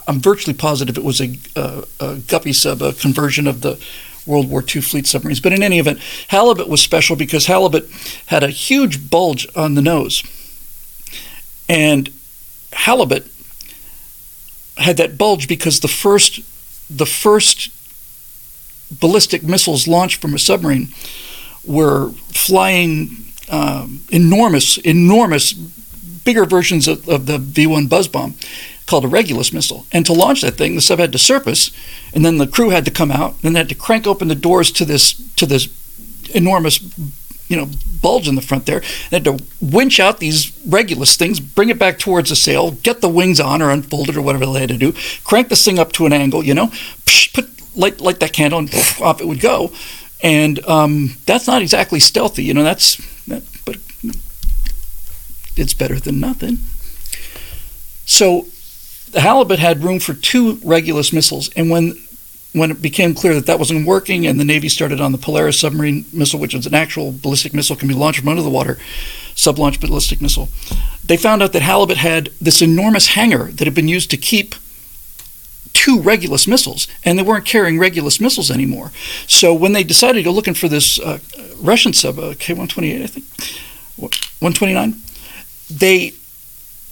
I'm 0.07 0.19
virtually 0.19 0.55
positive 0.55 0.97
it 0.97 1.03
was 1.03 1.21
a, 1.21 1.37
a, 1.55 1.83
a, 1.99 2.15
Guppy 2.17 2.53
sub, 2.53 2.81
a 2.81 2.93
conversion 2.93 3.45
of 3.45 3.61
the 3.61 3.79
World 4.25 4.49
War 4.49 4.63
II 4.63 4.81
fleet 4.81 5.05
submarines. 5.05 5.39
But 5.39 5.53
in 5.53 5.61
any 5.61 5.77
event, 5.77 5.99
halibut 6.29 6.67
was 6.69 6.81
special 6.81 7.15
because 7.15 7.45
halibut 7.45 7.87
had 8.27 8.41
a 8.41 8.49
huge 8.49 9.11
bulge 9.11 9.47
on 9.55 9.75
the 9.75 9.81
nose, 9.83 10.23
and 11.69 12.09
halibut 12.73 13.27
had 14.77 14.97
that 14.97 15.19
bulge 15.19 15.47
because 15.47 15.81
the 15.81 15.87
first 15.87 16.39
the 16.89 17.05
first 17.05 17.69
ballistic 18.99 19.43
missiles 19.43 19.87
launched 19.87 20.19
from 20.19 20.33
a 20.33 20.39
submarine 20.39 20.89
were 21.65 22.11
flying 22.29 23.33
um, 23.49 24.01
enormous, 24.09 24.77
enormous, 24.77 25.53
bigger 25.53 26.45
versions 26.45 26.87
of, 26.87 27.07
of 27.09 27.25
the 27.25 27.37
V 27.37 27.67
1 27.67 27.87
buzz 27.87 28.07
bomb 28.07 28.35
called 28.85 29.05
a 29.05 29.07
Regulus 29.07 29.53
missile. 29.53 29.85
And 29.91 30.05
to 30.05 30.13
launch 30.13 30.41
that 30.41 30.55
thing, 30.55 30.75
the 30.75 30.81
sub 30.81 30.99
had 30.99 31.11
to 31.13 31.17
surface, 31.17 31.71
and 32.13 32.25
then 32.25 32.37
the 32.37 32.47
crew 32.47 32.69
had 32.69 32.85
to 32.85 32.91
come 32.91 33.11
out, 33.11 33.35
and 33.43 33.55
they 33.55 33.59
had 33.59 33.69
to 33.69 33.75
crank 33.75 34.05
open 34.05 34.27
the 34.27 34.35
doors 34.35 34.71
to 34.73 34.85
this 34.85 35.13
to 35.35 35.45
this 35.45 35.69
enormous, 36.33 36.79
you 37.47 37.57
know, 37.57 37.69
bulge 38.01 38.27
in 38.27 38.35
the 38.35 38.41
front 38.41 38.65
there. 38.65 38.81
They 39.09 39.17
had 39.17 39.25
to 39.25 39.39
winch 39.61 39.99
out 39.99 40.19
these 40.19 40.51
Regulus 40.65 41.15
things, 41.15 41.39
bring 41.39 41.69
it 41.69 41.79
back 41.79 41.99
towards 41.99 42.29
the 42.29 42.35
sail, 42.35 42.71
get 42.71 43.01
the 43.01 43.09
wings 43.09 43.39
on 43.39 43.61
or 43.61 43.71
unfolded 43.71 44.15
or 44.17 44.21
whatever 44.21 44.45
they 44.45 44.61
had 44.61 44.69
to 44.69 44.77
do, 44.77 44.93
crank 45.23 45.49
this 45.49 45.63
thing 45.63 45.79
up 45.79 45.91
to 45.93 46.05
an 46.05 46.13
angle, 46.13 46.43
you 46.43 46.53
know, 46.53 46.71
put 47.33 47.49
light 47.75 48.01
light 48.01 48.19
that 48.19 48.33
candle, 48.33 48.59
and 48.59 48.73
off 49.01 49.21
it 49.21 49.27
would 49.27 49.39
go. 49.39 49.71
And 50.23 50.63
um, 50.67 51.17
that's 51.25 51.47
not 51.47 51.61
exactly 51.61 51.99
stealthy, 51.99 52.43
you 52.43 52.53
know. 52.53 52.63
That's 52.63 52.97
that, 53.25 53.43
but 53.65 53.77
it's 55.57 55.73
better 55.73 55.99
than 55.99 56.19
nothing. 56.19 56.59
So 58.05 58.45
the 59.11 59.21
halibut 59.21 59.59
had 59.59 59.83
room 59.83 59.99
for 59.99 60.13
two 60.13 60.59
Regulus 60.63 61.11
missiles, 61.11 61.49
and 61.55 61.69
when 61.69 61.95
when 62.53 62.69
it 62.69 62.81
became 62.81 63.15
clear 63.15 63.33
that 63.33 63.45
that 63.45 63.59
wasn't 63.59 63.87
working, 63.87 64.27
and 64.27 64.39
the 64.39 64.45
Navy 64.45 64.67
started 64.67 64.99
on 64.99 65.13
the 65.13 65.17
Polaris 65.17 65.59
submarine 65.59 66.05
missile, 66.11 66.39
which 66.39 66.53
is 66.53 66.65
an 66.65 66.73
actual 66.73 67.11
ballistic 67.11 67.53
missile, 67.53 67.77
can 67.77 67.87
be 67.87 67.93
launched 67.93 68.19
from 68.19 68.27
under 68.27 68.41
the 68.41 68.49
water, 68.49 68.77
sub-launch 69.35 69.79
ballistic 69.79 70.21
missile, 70.21 70.49
they 71.03 71.15
found 71.15 71.41
out 71.41 71.53
that 71.53 71.61
halibut 71.61 71.97
had 71.97 72.29
this 72.41 72.61
enormous 72.61 73.07
hangar 73.07 73.45
that 73.51 73.65
had 73.65 73.73
been 73.73 73.87
used 73.87 74.11
to 74.11 74.17
keep 74.17 74.55
two 75.73 76.01
Regulus 76.01 76.47
missiles, 76.47 76.87
and 77.03 77.17
they 77.17 77.23
weren't 77.23 77.45
carrying 77.45 77.79
Regulus 77.79 78.19
missiles 78.19 78.51
anymore. 78.51 78.91
So 79.27 79.53
when 79.53 79.73
they 79.73 79.83
decided 79.83 80.19
to 80.19 80.23
go 80.23 80.31
looking 80.31 80.53
for 80.53 80.67
this 80.67 80.99
uh, 80.99 81.19
Russian 81.59 81.93
sub, 81.93 82.19
uh, 82.19 82.33
K-128, 82.37 83.03
I 83.03 83.07
think, 83.07 83.25
129, 83.95 84.95
they 85.69 86.13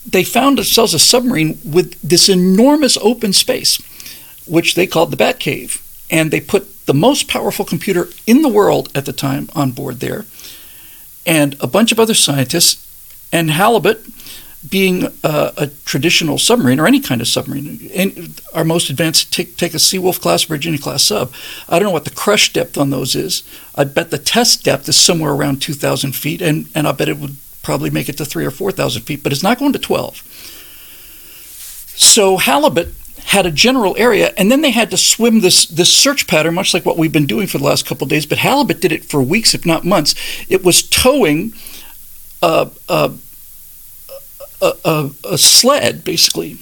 they 0.06 0.24
found 0.24 0.58
themselves 0.58 0.94
a 0.94 1.00
submarine 1.00 1.60
with 1.64 2.00
this 2.02 2.30
enormous 2.30 2.98
open 2.98 3.34
space, 3.34 3.78
which 4.48 4.76
they 4.76 4.88
called 4.88 5.12
the 5.12 5.18
Bat 5.18 5.40
Cave, 5.40 5.84
and 6.10 6.32
they 6.32 6.40
put 6.40 6.86
the 6.86 6.94
most 6.94 7.28
powerful 7.28 7.66
computer 7.66 8.08
in 8.26 8.42
the 8.42 8.50
world 8.50 8.90
at 8.96 9.06
the 9.06 9.14
time 9.14 9.50
on 9.54 9.72
board 9.72 10.00
there, 10.00 10.26
and 11.26 11.56
a 11.60 11.68
bunch 11.68 11.92
of 11.92 12.00
other 12.00 12.14
scientists, 12.14 12.86
and 13.32 13.52
Halibut 13.52 14.04
being 14.68 15.06
a, 15.24 15.54
a, 15.58 15.68
traditional 15.86 16.38
submarine 16.38 16.80
or 16.80 16.88
any 16.88 17.00
kind 17.00 17.22
of 17.22 17.28
submarine, 17.28 17.80
in, 17.94 18.34
our 18.54 18.66
most 18.66 18.90
advanced 18.90 19.32
take, 19.32 19.56
take 19.56 19.74
a 19.74 19.78
Seawolf 19.78 20.20
class, 20.20 20.44
Virginia 20.44 20.80
class 20.80 21.04
sub. 21.04 21.32
I 21.70 21.80
don't 21.80 21.88
know 21.88 21.94
what 21.94 22.04
the 22.04 22.10
crush 22.10 22.52
depth 22.52 22.78
on 22.78 22.90
those 22.90 23.16
is. 23.16 23.44
I 23.76 23.86
bet 23.86 24.12
the 24.12 24.18
test 24.18 24.66
depth 24.66 24.90
is 24.90 24.98
somewhere 24.98 25.32
around 25.32 25.62
2,000 25.62 26.14
feet, 26.14 26.42
and, 26.42 26.68
and 26.76 26.88
I 26.88 26.92
bet 26.92 27.08
it 27.08 27.20
would 27.20 27.38
probably 27.62 27.90
make 27.90 28.10
it 28.10 28.18
to 28.18 28.26
three 28.26 28.46
or 28.46 28.52
4,000 28.52 29.04
feet, 29.04 29.24
but 29.24 29.32
it's 29.32 29.44
not 29.44 29.60
going 29.60 29.72
to 29.74 29.80
12. 29.80 30.24
So 31.96 32.38
halibut 32.38 32.94
had 33.26 33.46
a 33.46 33.52
general 33.52 33.96
area, 33.98 34.34
and 34.38 34.52
then 34.52 34.62
they 34.62 34.72
had 34.72 34.90
to 34.92 34.98
swim 34.98 35.42
this 35.42 35.66
this 35.66 35.92
search 35.92 36.28
pattern, 36.28 36.56
much 36.56 36.74
like 36.74 36.86
what 36.86 36.98
we've 36.98 37.12
been 37.12 37.28
doing 37.28 37.46
for 37.46 37.60
the 37.60 37.64
last 37.64 37.86
couple 37.86 38.08
days. 38.08 38.26
But 38.26 38.40
halibut 38.40 38.82
did 38.82 38.92
it 38.92 39.06
for 39.06 39.22
weeks, 39.22 39.54
if 39.54 39.66
not 39.66 39.86
months. 39.86 40.16
It 40.50 40.64
was 40.64 40.82
towing 40.82 41.54
a, 42.42 42.72
a 42.88 43.12
a, 44.62 45.10
a, 45.24 45.38
sled, 45.38 46.04
basically, 46.04 46.58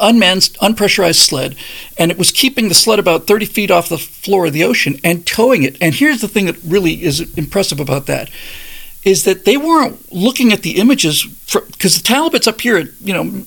unmanned, 0.00 0.42
unpressurized 0.60 1.26
sled, 1.26 1.56
and 1.96 2.10
it 2.10 2.18
was 2.18 2.30
keeping 2.30 2.68
the 2.68 2.74
sled 2.74 2.98
about 2.98 3.26
30 3.26 3.46
feet 3.46 3.70
off 3.70 3.88
the 3.88 3.98
floor 3.98 4.46
of 4.46 4.52
the 4.52 4.64
ocean 4.64 4.98
and 5.02 5.26
towing 5.26 5.62
it. 5.62 5.76
And 5.80 5.94
here's 5.94 6.20
the 6.20 6.28
thing 6.28 6.46
that 6.46 6.56
really 6.64 7.02
is 7.02 7.20
impressive 7.36 7.80
about 7.80 8.06
that 8.06 8.30
is 9.04 9.24
that 9.24 9.44
they 9.44 9.56
weren't 9.56 10.12
looking 10.12 10.52
at 10.52 10.62
the 10.62 10.78
images 10.78 11.24
because 11.24 12.00
the 12.00 12.08
halibut's 12.08 12.46
up 12.46 12.60
here 12.60 12.76
at 12.76 12.88
you 13.00 13.14
know 13.14 13.44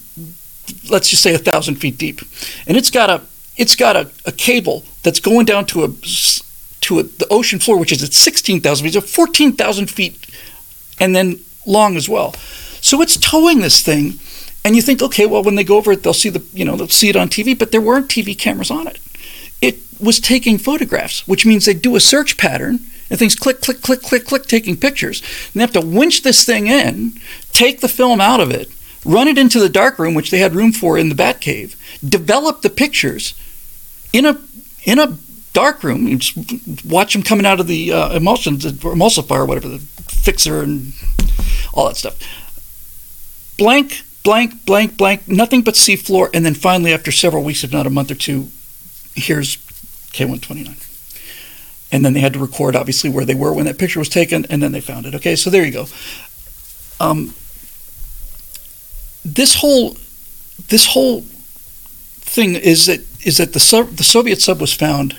let's 0.90 1.10
just 1.10 1.22
say 1.22 1.34
a 1.34 1.38
thousand 1.38 1.76
feet 1.76 1.98
deep. 1.98 2.22
And 2.68 2.78
it's 2.78 2.90
got 2.90 3.10
a 3.10 3.22
it's 3.58 3.76
got 3.76 3.96
a, 3.96 4.12
a 4.26 4.32
cable 4.32 4.84
that's 5.04 5.20
going 5.20 5.46
down 5.46 5.66
to 5.68 5.84
a 5.84 5.88
to 6.82 7.00
a, 7.00 7.04
the 7.04 7.28
ocean 7.30 7.60
floor 7.60 7.78
which 7.78 7.92
is 7.92 8.04
at 8.04 8.14
16,000 8.14 8.86
feet 8.86 8.94
so 8.94 9.02
14,000 9.02 9.90
feet 9.90 10.26
and 11.00 11.16
then 11.16 11.40
long 11.68 11.96
as 11.96 12.10
well 12.10 12.34
so 12.82 13.02
it's 13.02 13.18
towing 13.18 13.60
this 13.60 13.82
thing, 13.82 14.20
and 14.66 14.76
you 14.76 14.82
think, 14.82 15.02
okay, 15.02 15.26
well, 15.26 15.44
when 15.44 15.56
they 15.56 15.64
go 15.64 15.78
over 15.78 15.92
it, 15.92 16.04
they'll 16.04 16.14
see 16.14 16.30
the, 16.30 16.44
you 16.54 16.66
know, 16.66 16.76
they'll 16.76 16.88
see 16.88 17.10
it 17.10 17.16
on 17.16 17.30
TV, 17.30 17.58
but 17.58 17.72
there 17.72 17.82
weren't 17.82 18.10
TV 18.10 18.38
cameras 18.38 18.72
on 18.72 18.88
it. 18.88 19.00
It 19.62 19.78
was 20.00 20.20
taking 20.20 20.58
photographs, 20.58 21.28
which 21.28 21.46
means 21.46 21.66
they 21.66 21.74
do 21.74 21.96
a 21.96 22.00
search 22.00 22.38
pattern, 22.38 22.80
and 23.10 23.20
things 23.20 23.36
click, 23.36 23.62
click, 23.62 23.82
click, 23.82 24.02
click, 24.02 24.26
click, 24.26 24.46
taking 24.46 24.78
pictures. 24.78 25.22
And 25.22 25.54
they 25.56 25.62
have 25.62 25.74
to 25.74 25.82
winch 25.82 26.24
this 26.24 26.46
thing 26.46 26.68
in, 26.68 27.14
take 27.52 27.82
the 27.82 27.88
film 27.88 28.22
out 28.22 28.40
of 28.40 28.52
it, 28.52 28.70
run 29.06 29.28
it 29.28 29.38
into 29.38 29.60
the 29.60 29.70
dark 29.70 30.00
room, 30.00 30.14
which 30.14 30.32
they 30.32 30.40
had 30.40 30.56
room 30.56 30.72
for 30.72 30.98
in 30.98 31.10
the 31.10 31.16
Batcave, 31.16 31.76
develop 32.08 32.62
the 32.62 32.70
pictures 32.70 33.34
in 34.14 34.26
a 34.26 34.40
in 34.84 34.98
a 34.98 35.18
dark 35.54 35.84
room. 35.84 36.08
You 36.08 36.18
just 36.18 36.86
watch 36.86 37.14
them 37.14 37.24
coming 37.24 37.46
out 37.46 37.60
of 37.60 37.68
the 37.68 37.92
uh, 37.92 38.16
emulsion, 38.16 38.58
the 38.58 38.70
emulsifier, 38.70 39.48
whatever, 39.48 39.68
the 39.68 39.80
fixer, 39.80 40.62
and 40.62 40.94
all 41.74 41.88
that 41.88 41.98
stuff. 41.98 42.18
Blank, 43.58 44.04
blank, 44.24 44.66
blank, 44.66 44.98
blank, 44.98 45.28
nothing 45.28 45.62
but 45.62 45.76
seafloor, 45.76 46.30
and 46.34 46.46
then 46.46 46.54
finally, 46.54 46.94
after 46.94 47.12
several 47.12 47.44
weeks, 47.44 47.64
if 47.64 47.72
not 47.72 47.88
a 47.88 47.90
month 47.90 48.12
or 48.12 48.16
two, 48.16 48.50
here's 49.16 49.58
K129. 50.14 50.88
And 51.92 52.06
then 52.06 52.14
they 52.14 52.22
had 52.22 52.34
to 52.34 52.40
record, 52.40 52.76
obviously, 52.76 53.10
where 53.10 53.26
they 53.26 53.36
were 53.36 53.54
when 53.54 53.66
that 53.66 53.78
picture 53.78 54.00
was 54.00 54.10
taken, 54.10 54.46
and 54.50 54.64
then 54.64 54.72
they 54.72 54.82
found 54.82 55.06
it. 55.06 55.16
Okay, 55.16 55.36
so 55.36 55.50
there 55.50 55.66
you 55.66 55.72
go. 55.72 55.88
Um, 57.00 57.34
this 59.24 59.56
whole 59.56 59.98
this 60.70 60.88
whole 60.88 61.22
thing 61.22 62.56
is 62.56 62.86
that 62.86 63.00
is 63.26 63.38
that 63.38 63.54
the 63.54 63.60
sub, 63.60 63.90
the 63.98 64.04
Soviet 64.04 64.42
sub 64.42 64.62
was 64.62 64.74
found 64.74 65.18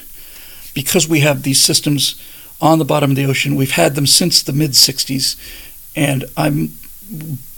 because 0.75 1.09
we 1.09 1.21
have 1.21 1.43
these 1.43 1.61
systems 1.61 2.21
on 2.61 2.79
the 2.79 2.85
bottom 2.85 3.11
of 3.11 3.17
the 3.17 3.25
ocean. 3.25 3.55
We've 3.55 3.73
had 3.73 3.95
them 3.95 4.07
since 4.07 4.43
the 4.43 4.53
mid 4.53 4.73
'60s, 4.73 5.37
and 5.95 6.25
I'm 6.37 6.73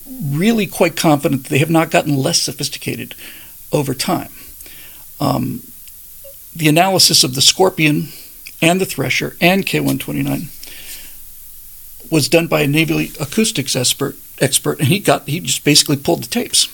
really 0.07 0.67
quite 0.67 0.97
confident 0.97 1.45
they 1.45 1.59
have 1.59 1.71
not 1.71 1.91
gotten 1.91 2.17
less 2.17 2.41
sophisticated 2.41 3.15
over 3.73 3.95
time. 3.95 4.31
Um, 5.21 5.63
the 6.55 6.69
analysis 6.69 7.25
of 7.25 7.35
the 7.35 7.41
Scorpion 7.43 8.09
and 8.61 8.81
the 8.81 8.87
Thresher 8.87 9.37
and 9.41 9.67
K129 9.67 10.51
was 12.11 12.29
done 12.29 12.47
by 12.47 12.63
a 12.63 12.67
naval 12.67 13.01
acoustics 13.21 13.75
expert, 13.75 14.17
expert, 14.41 14.79
and 14.79 14.89
he 14.89 14.99
got 14.99 15.27
he 15.27 15.41
just 15.41 15.65
basically 15.65 15.97
pulled 15.97 16.25
the 16.25 16.29
tapes. 16.29 16.69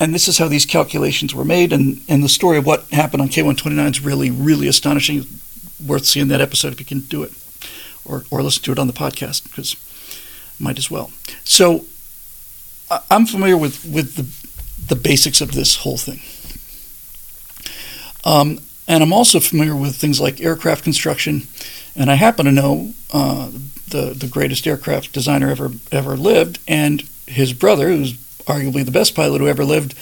And 0.00 0.14
this 0.14 0.26
is 0.26 0.38
how 0.38 0.48
these 0.48 0.66
calculations 0.66 1.34
were 1.34 1.44
made, 1.44 1.72
and, 1.72 2.00
and 2.08 2.22
the 2.22 2.28
story 2.28 2.58
of 2.58 2.66
what 2.66 2.86
happened 2.90 3.22
on 3.22 3.28
K129 3.28 3.90
is 3.90 4.04
really, 4.04 4.30
really 4.30 4.66
astonishing. 4.66 5.24
Worth 5.84 6.04
seeing 6.04 6.28
that 6.28 6.40
episode 6.40 6.72
if 6.72 6.80
you 6.80 6.86
can 6.86 7.00
do 7.00 7.22
it, 7.22 7.32
or, 8.04 8.24
or 8.30 8.42
listen 8.42 8.62
to 8.64 8.72
it 8.72 8.78
on 8.78 8.86
the 8.86 8.92
podcast, 8.92 9.44
because 9.44 9.76
might 10.58 10.78
as 10.78 10.90
well. 10.90 11.10
So 11.44 11.84
I'm 13.10 13.26
familiar 13.26 13.56
with, 13.56 13.84
with 13.84 14.14
the, 14.16 14.94
the 14.94 15.00
basics 15.00 15.40
of 15.40 15.52
this 15.52 15.76
whole 15.76 15.96
thing. 15.96 16.20
Um, 18.24 18.60
and 18.86 19.02
I'm 19.02 19.12
also 19.12 19.40
familiar 19.40 19.74
with 19.74 19.96
things 19.96 20.20
like 20.20 20.40
aircraft 20.40 20.84
construction, 20.84 21.46
and 21.96 22.10
I 22.10 22.14
happen 22.14 22.46
to 22.46 22.52
know 22.52 22.92
uh, 23.12 23.50
the 23.88 24.14
the 24.14 24.26
greatest 24.26 24.66
aircraft 24.66 25.12
designer 25.12 25.50
ever 25.50 25.70
ever 25.90 26.16
lived, 26.16 26.58
and 26.68 27.02
his 27.26 27.52
brother, 27.52 27.88
who's 27.88 28.14
arguably 28.44 28.84
the 28.84 28.90
best 28.90 29.14
pilot 29.14 29.40
who 29.40 29.48
ever 29.48 29.64
lived, 29.64 29.94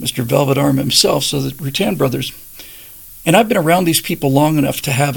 Mr. 0.00 0.24
Velvet 0.24 0.58
Arm 0.58 0.78
himself, 0.78 1.24
so 1.24 1.40
the 1.40 1.50
Rutan 1.50 1.98
brothers. 1.98 2.32
And 3.26 3.36
I've 3.36 3.48
been 3.48 3.56
around 3.56 3.84
these 3.84 4.00
people 4.00 4.30
long 4.30 4.58
enough 4.58 4.80
to 4.82 4.90
have 4.90 5.16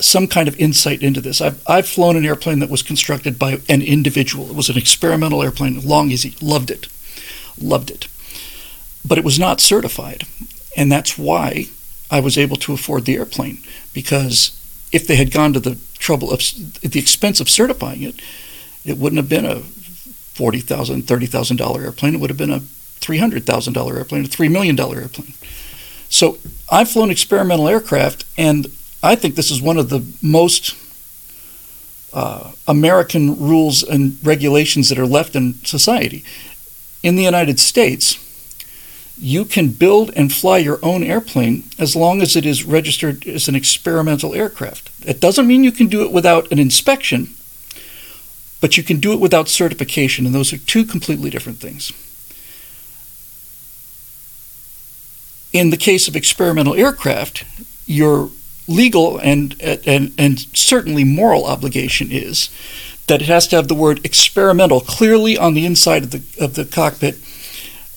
some 0.00 0.26
kind 0.26 0.48
of 0.48 0.58
insight 0.58 1.02
into 1.02 1.20
this. 1.20 1.40
I've, 1.40 1.62
I've 1.66 1.88
flown 1.88 2.16
an 2.16 2.24
airplane 2.24 2.58
that 2.60 2.70
was 2.70 2.82
constructed 2.82 3.38
by 3.38 3.60
an 3.68 3.82
individual. 3.82 4.48
It 4.50 4.56
was 4.56 4.68
an 4.68 4.78
experimental 4.78 5.42
airplane, 5.42 5.80
Long-EZ, 5.80 6.42
loved 6.42 6.70
it, 6.70 6.88
loved 7.60 7.90
it. 7.90 8.08
But 9.06 9.18
it 9.18 9.24
was 9.24 9.38
not 9.38 9.60
certified. 9.60 10.24
And 10.76 10.90
that's 10.90 11.18
why 11.18 11.66
I 12.10 12.20
was 12.20 12.38
able 12.38 12.56
to 12.56 12.72
afford 12.72 13.04
the 13.04 13.16
airplane, 13.16 13.62
because 13.92 14.56
if 14.92 15.06
they 15.06 15.16
had 15.16 15.32
gone 15.32 15.52
to 15.52 15.60
the 15.60 15.78
trouble 15.98 16.32
of 16.32 16.40
the 16.82 16.98
expense 16.98 17.40
of 17.40 17.48
certifying 17.48 18.02
it, 18.02 18.20
it 18.84 18.98
wouldn't 18.98 19.18
have 19.18 19.28
been 19.28 19.44
a 19.44 19.60
$40,000, 19.60 21.02
$30,000 21.02 21.84
airplane. 21.84 22.14
It 22.14 22.20
would 22.20 22.30
have 22.30 22.38
been 22.38 22.50
a 22.50 22.60
$300,000 22.60 23.96
airplane, 23.96 24.24
a 24.24 24.28
$3 24.28 24.50
million 24.50 24.78
airplane. 24.78 25.34
So 26.08 26.38
I've 26.70 26.90
flown 26.90 27.10
experimental 27.10 27.68
aircraft, 27.68 28.24
and 28.36 28.66
I 29.02 29.14
think 29.14 29.34
this 29.34 29.50
is 29.50 29.62
one 29.62 29.78
of 29.78 29.88
the 29.88 30.04
most 30.22 30.76
uh, 32.12 32.52
American 32.66 33.38
rules 33.38 33.82
and 33.82 34.18
regulations 34.24 34.88
that 34.88 34.98
are 34.98 35.06
left 35.06 35.34
in 35.34 35.54
society. 35.64 36.24
In 37.02 37.16
the 37.16 37.22
United 37.22 37.58
States, 37.58 38.18
you 39.18 39.44
can 39.44 39.68
build 39.68 40.10
and 40.16 40.32
fly 40.32 40.58
your 40.58 40.78
own 40.82 41.02
airplane 41.02 41.64
as 41.78 41.94
long 41.94 42.20
as 42.20 42.36
it 42.36 42.44
is 42.44 42.64
registered 42.64 43.26
as 43.26 43.48
an 43.48 43.54
experimental 43.54 44.34
aircraft. 44.34 44.90
It 45.06 45.20
doesn't 45.20 45.46
mean 45.46 45.64
you 45.64 45.72
can 45.72 45.88
do 45.88 46.02
it 46.02 46.12
without 46.12 46.50
an 46.50 46.58
inspection, 46.58 47.34
but 48.60 48.76
you 48.76 48.82
can 48.82 48.98
do 48.98 49.12
it 49.12 49.20
without 49.20 49.48
certification, 49.48 50.26
and 50.26 50.34
those 50.34 50.52
are 50.52 50.58
two 50.58 50.84
completely 50.84 51.30
different 51.30 51.58
things. 51.58 51.92
In 55.52 55.70
the 55.70 55.76
case 55.76 56.06
of 56.06 56.16
experimental 56.16 56.74
aircraft, 56.74 57.44
your 57.86 58.30
legal 58.70 59.18
and, 59.18 59.60
and, 59.60 60.12
and 60.16 60.40
certainly 60.56 61.04
moral 61.04 61.44
obligation 61.44 62.10
is 62.10 62.50
that 63.06 63.20
it 63.20 63.28
has 63.28 63.48
to 63.48 63.56
have 63.56 63.68
the 63.68 63.74
word 63.74 64.04
experimental 64.04 64.80
clearly 64.80 65.36
on 65.36 65.54
the 65.54 65.66
inside 65.66 66.04
of 66.04 66.10
the, 66.12 66.44
of 66.44 66.54
the 66.54 66.64
cockpit 66.64 67.16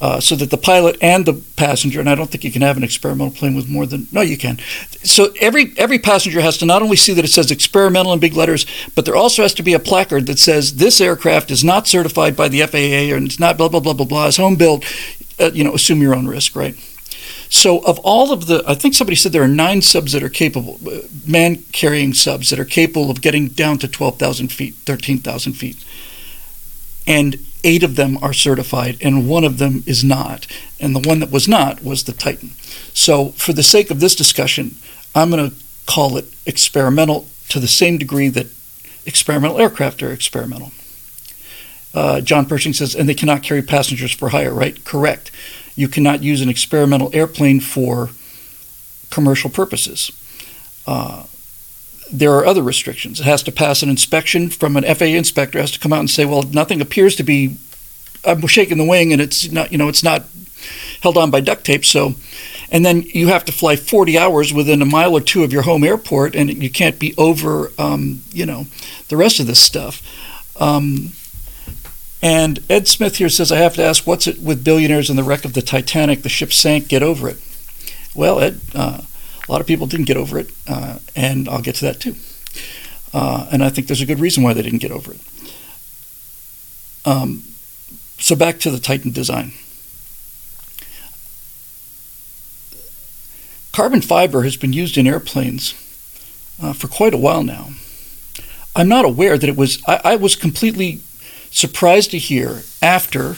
uh, 0.01 0.19
so 0.19 0.35
that 0.35 0.49
the 0.49 0.57
pilot 0.57 0.97
and 1.01 1.25
the 1.25 1.33
passenger, 1.55 2.01
and 2.01 2.09
I 2.09 2.15
don't 2.15 2.29
think 2.29 2.43
you 2.43 2.51
can 2.51 2.61
have 2.61 2.75
an 2.75 2.83
experimental 2.83 3.33
plane 3.33 3.55
with 3.55 3.69
more 3.69 3.85
than 3.85 4.07
no, 4.11 4.19
you 4.19 4.37
can. 4.37 4.59
So 5.01 5.33
every 5.39 5.73
every 5.77 5.97
passenger 5.97 6.41
has 6.41 6.57
to 6.57 6.65
not 6.65 6.81
only 6.81 6.97
see 6.97 7.13
that 7.13 7.23
it 7.23 7.29
says 7.29 7.51
experimental 7.51 8.11
in 8.11 8.19
big 8.19 8.33
letters, 8.33 8.65
but 8.95 9.05
there 9.05 9.15
also 9.15 9.43
has 9.43 9.53
to 9.53 9.63
be 9.63 9.73
a 9.73 9.79
placard 9.79 10.27
that 10.27 10.39
says 10.39 10.75
this 10.75 10.99
aircraft 10.99 11.51
is 11.51 11.63
not 11.63 11.87
certified 11.87 12.35
by 12.35 12.49
the 12.49 12.63
FAA 12.63 13.15
and 13.15 13.27
it's 13.27 13.39
not 13.39 13.57
blah 13.57 13.69
blah 13.69 13.79
blah 13.79 13.93
blah 13.93 14.05
blah. 14.05 14.27
It's 14.27 14.35
home 14.35 14.57
built. 14.57 14.83
Uh, 15.39 15.51
you 15.53 15.63
know, 15.63 15.73
assume 15.73 16.01
your 16.01 16.15
own 16.15 16.27
risk, 16.27 16.53
right? 16.53 16.75
So, 17.49 17.79
of 17.79 17.99
all 17.99 18.31
of 18.31 18.47
the, 18.47 18.63
I 18.67 18.75
think 18.75 18.93
somebody 18.93 19.15
said 19.15 19.31
there 19.31 19.43
are 19.43 19.47
nine 19.47 19.81
subs 19.81 20.13
that 20.13 20.23
are 20.23 20.29
capable, 20.29 20.79
uh, 20.87 21.01
man 21.27 21.57
carrying 21.71 22.13
subs 22.13 22.49
that 22.49 22.59
are 22.59 22.65
capable 22.65 23.09
of 23.09 23.21
getting 23.21 23.47
down 23.47 23.77
to 23.79 23.87
12,000 23.87 24.51
feet, 24.51 24.75
13,000 24.85 25.53
feet. 25.53 25.83
And 27.05 27.37
eight 27.63 27.83
of 27.83 27.95
them 27.95 28.17
are 28.21 28.33
certified, 28.33 28.97
and 29.01 29.27
one 29.27 29.43
of 29.43 29.57
them 29.57 29.83
is 29.85 30.03
not. 30.03 30.47
And 30.79 30.95
the 30.95 31.07
one 31.07 31.19
that 31.19 31.31
was 31.31 31.47
not 31.47 31.83
was 31.83 32.03
the 32.03 32.13
Titan. 32.13 32.51
So, 32.93 33.29
for 33.29 33.53
the 33.53 33.63
sake 33.63 33.91
of 33.91 33.99
this 33.99 34.15
discussion, 34.15 34.75
I'm 35.13 35.29
going 35.29 35.49
to 35.49 35.55
call 35.85 36.17
it 36.17 36.25
experimental 36.45 37.27
to 37.49 37.59
the 37.59 37.67
same 37.67 37.97
degree 37.97 38.29
that 38.29 38.47
experimental 39.05 39.59
aircraft 39.59 40.01
are 40.01 40.13
experimental. 40.13 40.71
Uh, 41.93 42.21
John 42.21 42.47
Pershing 42.47 42.73
says, 42.73 42.95
and 42.95 43.07
they 43.07 43.13
cannot 43.13 43.43
carry 43.43 43.61
passengers 43.61 44.11
for 44.11 44.29
hire, 44.29 44.53
right? 44.53 44.83
Correct 44.83 45.29
you 45.75 45.87
cannot 45.87 46.23
use 46.23 46.41
an 46.41 46.49
experimental 46.49 47.09
airplane 47.13 47.59
for 47.59 48.09
commercial 49.09 49.49
purposes. 49.49 50.11
Uh, 50.85 51.25
there 52.11 52.33
are 52.33 52.45
other 52.45 52.61
restrictions. 52.61 53.19
It 53.19 53.23
has 53.23 53.43
to 53.43 53.51
pass 53.51 53.81
an 53.81 53.89
inspection 53.89 54.49
from 54.49 54.77
an 54.77 54.83
FAA 54.83 55.05
inspector. 55.05 55.57
It 55.57 55.61
has 55.61 55.71
to 55.71 55.79
come 55.79 55.93
out 55.93 55.99
and 55.99 56.09
say, 56.09 56.25
well, 56.25 56.43
nothing 56.43 56.81
appears 56.81 57.15
to 57.15 57.23
be. 57.23 57.57
I'm 58.25 58.45
shaking 58.47 58.77
the 58.77 58.85
wing, 58.85 59.11
and 59.11 59.21
it's 59.21 59.51
not. 59.51 59.71
You 59.71 59.77
know, 59.77 59.89
it's 59.89 60.03
not 60.03 60.23
held 61.01 61.17
on 61.17 61.31
by 61.31 61.41
duct 61.41 61.65
tape. 61.65 61.83
So, 61.83 62.13
and 62.71 62.85
then 62.85 63.01
you 63.01 63.27
have 63.27 63.45
to 63.45 63.51
fly 63.51 63.75
40 63.75 64.17
hours 64.17 64.53
within 64.53 64.81
a 64.81 64.85
mile 64.85 65.13
or 65.13 65.21
two 65.21 65.43
of 65.43 65.51
your 65.51 65.63
home 65.63 65.83
airport, 65.83 66.35
and 66.35 66.61
you 66.61 66.69
can't 66.69 66.99
be 66.99 67.13
over. 67.17 67.71
Um, 67.77 68.21
you 68.31 68.45
know, 68.45 68.67
the 69.09 69.17
rest 69.17 69.39
of 69.39 69.47
this 69.47 69.59
stuff. 69.59 70.01
Um, 70.59 71.13
and 72.23 72.63
Ed 72.69 72.87
Smith 72.87 73.17
here 73.17 73.27
says, 73.27 73.51
I 73.51 73.57
have 73.57 73.75
to 73.75 73.83
ask, 73.83 74.07
what's 74.07 74.27
it 74.27 74.39
with 74.39 74.63
billionaires 74.63 75.09
and 75.09 75.19
the 75.19 75.23
wreck 75.23 75.43
of 75.43 75.53
the 75.53 75.61
Titanic? 75.61 76.23
The 76.23 76.29
ship 76.29 76.53
sank, 76.53 76.87
get 76.87 77.03
over 77.03 77.27
it. 77.27 77.37
Well, 78.15 78.39
Ed, 78.39 78.61
uh, 78.73 79.01
a 79.47 79.51
lot 79.51 79.59
of 79.59 79.67
people 79.67 79.87
didn't 79.87 80.05
get 80.05 80.15
over 80.15 80.39
it, 80.39 80.49
uh, 80.65 80.99
and 81.17 81.49
I'll 81.49 81.61
get 81.61 81.75
to 81.75 81.85
that 81.85 81.99
too. 81.99 82.15
Uh, 83.13 83.47
and 83.51 83.61
I 83.61 83.67
think 83.67 83.87
there's 83.87 84.01
a 84.01 84.05
good 84.05 84.21
reason 84.21 84.41
why 84.41 84.53
they 84.53 84.61
didn't 84.61 84.79
get 84.79 84.91
over 84.91 85.13
it. 85.13 85.19
Um, 87.05 87.43
so 88.17 88.37
back 88.37 88.57
to 88.61 88.71
the 88.71 88.79
Titan 88.79 89.11
design. 89.11 89.51
Carbon 93.73 94.01
fiber 94.01 94.43
has 94.43 94.55
been 94.55 94.71
used 94.71 94.97
in 94.97 95.07
airplanes 95.07 95.73
uh, 96.61 96.71
for 96.71 96.87
quite 96.87 97.13
a 97.13 97.17
while 97.17 97.43
now. 97.43 97.71
I'm 98.75 98.87
not 98.87 99.03
aware 99.03 99.37
that 99.37 99.49
it 99.49 99.57
was, 99.57 99.83
I, 99.87 99.99
I 100.05 100.15
was 100.15 100.35
completely 100.35 101.01
surprised 101.53 102.11
to 102.11 102.17
hear 102.17 102.63
after 102.81 103.35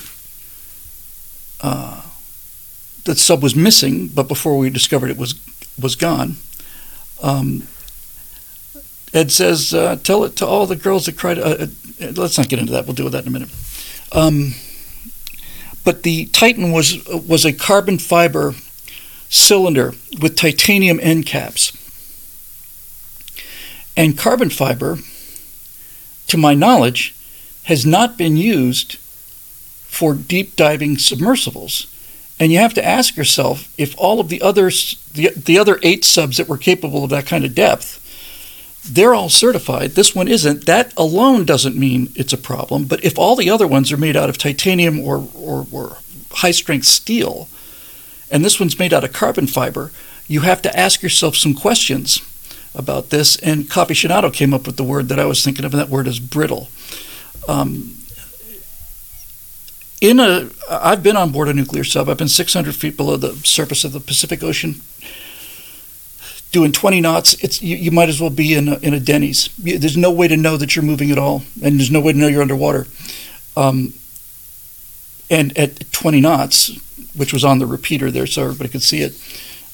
uh, 1.61 2.01
the 3.03 3.15
sub 3.15 3.43
was 3.43 3.55
missing, 3.55 4.07
but 4.07 4.27
before 4.27 4.57
we 4.57 4.69
discovered 4.69 5.11
it 5.11 5.17
was 5.17 5.35
was 5.79 5.95
gone. 5.95 6.37
Um, 7.21 7.67
Ed 9.13 9.31
says, 9.31 9.73
uh, 9.73 9.97
"Tell 9.97 10.23
it 10.23 10.35
to 10.37 10.47
all 10.47 10.65
the 10.65 10.75
girls 10.75 11.05
that 11.05 11.17
cried." 11.17 11.37
Uh, 11.37 11.67
uh, 12.01 12.11
let's 12.15 12.37
not 12.37 12.49
get 12.49 12.59
into 12.59 12.71
that. 12.71 12.85
We'll 12.85 12.95
deal 12.95 13.05
with 13.05 13.13
that 13.13 13.23
in 13.23 13.29
a 13.29 13.31
minute. 13.31 13.49
Um, 14.11 14.55
but 15.83 16.03
the 16.03 16.25
Titan 16.27 16.71
was 16.71 17.05
was 17.07 17.45
a 17.45 17.53
carbon 17.53 17.99
fiber 17.99 18.55
cylinder 19.29 19.93
with 20.21 20.35
titanium 20.35 20.99
end 21.01 21.25
caps, 21.25 21.71
and 23.97 24.17
carbon 24.17 24.49
fiber, 24.49 24.99
to 26.27 26.37
my 26.37 26.53
knowledge, 26.53 27.15
has 27.65 27.85
not 27.85 28.17
been 28.17 28.37
used 28.37 28.97
for 28.97 30.13
deep 30.13 30.55
diving 30.55 30.97
submersibles. 30.97 31.87
And 32.39 32.51
you 32.51 32.59
have 32.59 32.73
to 32.73 32.85
ask 32.85 33.15
yourself 33.15 33.73
if 33.77 33.95
all 33.97 34.19
of 34.19 34.29
the 34.29 34.41
others, 34.41 35.01
the, 35.13 35.29
the 35.29 35.57
other 35.57 35.79
eight 35.83 36.03
subs 36.03 36.37
that 36.37 36.49
were 36.49 36.57
capable 36.57 37.03
of 37.03 37.09
that 37.11 37.25
kind 37.25 37.45
of 37.45 37.55
depth, 37.55 38.01
they're 38.87 39.15
all 39.15 39.29
certified. 39.29 39.91
This 39.91 40.13
one 40.13 40.27
isn't. 40.27 40.65
That 40.65 40.93
alone 40.95 41.45
doesn't 41.45 41.77
mean 41.77 42.11
it's 42.15 42.33
a 42.33 42.37
problem. 42.37 42.85
But 42.85 43.03
if 43.03 43.17
all 43.17 43.35
the 43.35 43.49
other 43.49 43.67
ones 43.67 43.91
are 43.91 43.97
made 43.97 44.15
out 44.15 44.29
of 44.29 44.37
titanium 44.37 44.99
or, 44.99 45.27
or, 45.33 45.65
or 45.71 45.97
high 46.31 46.51
strength 46.51 46.85
steel, 46.85 47.47
and 48.29 48.43
this 48.43 48.59
one's 48.59 48.77
made 48.77 48.93
out 48.93 49.03
of 49.03 49.13
carbon 49.13 49.47
fiber, 49.47 49.91
you 50.27 50.41
have 50.41 50.61
to 50.63 50.77
ask 50.77 51.01
yourself 51.01 51.35
some 51.35 51.53
questions 51.53 52.21
about 52.75 53.09
this. 53.09 53.37
And 53.37 53.65
Coppicionato 53.65 54.31
came 54.31 54.53
up 54.53 54.67
with 54.67 54.77
the 54.77 54.83
word 54.83 55.07
that 55.09 55.19
I 55.19 55.25
was 55.25 55.43
thinking 55.43 55.65
of, 55.65 55.73
and 55.73 55.81
that 55.81 55.89
word 55.89 56.07
is 56.07 56.19
brittle. 56.19 56.69
Um, 57.47 57.95
in 60.01 60.19
a, 60.19 60.49
I've 60.69 61.01
been 61.03 61.17
on 61.17 61.31
board 61.31 61.47
a 61.47 61.53
nuclear 61.53 61.83
sub. 61.83 62.09
I've 62.09 62.17
been 62.17 62.27
600 62.27 62.75
feet 62.75 62.97
below 62.97 63.17
the 63.17 63.33
surface 63.45 63.83
of 63.83 63.93
the 63.93 63.99
Pacific 63.99 64.43
Ocean, 64.43 64.81
doing 66.51 66.71
20 66.71 67.01
knots. 67.01 67.33
It's 67.43 67.61
you, 67.61 67.75
you 67.75 67.91
might 67.91 68.09
as 68.09 68.19
well 68.19 68.29
be 68.29 68.53
in 68.53 68.67
a, 68.67 68.77
in 68.79 68.93
a 68.93 68.99
Denny's. 68.99 69.49
There's 69.57 69.97
no 69.97 70.11
way 70.11 70.27
to 70.27 70.37
know 70.37 70.57
that 70.57 70.75
you're 70.75 70.85
moving 70.85 71.11
at 71.11 71.17
all, 71.17 71.43
and 71.63 71.79
there's 71.79 71.91
no 71.91 72.01
way 72.01 72.13
to 72.13 72.19
know 72.19 72.27
you're 72.27 72.41
underwater. 72.41 72.87
Um, 73.55 73.93
and 75.29 75.57
at 75.57 75.91
20 75.91 76.21
knots, 76.21 76.71
which 77.15 77.33
was 77.33 77.43
on 77.43 77.59
the 77.59 77.65
repeater 77.65 78.11
there, 78.11 78.27
so 78.27 78.43
everybody 78.43 78.69
could 78.69 78.83
see 78.83 79.01
it, 79.01 79.13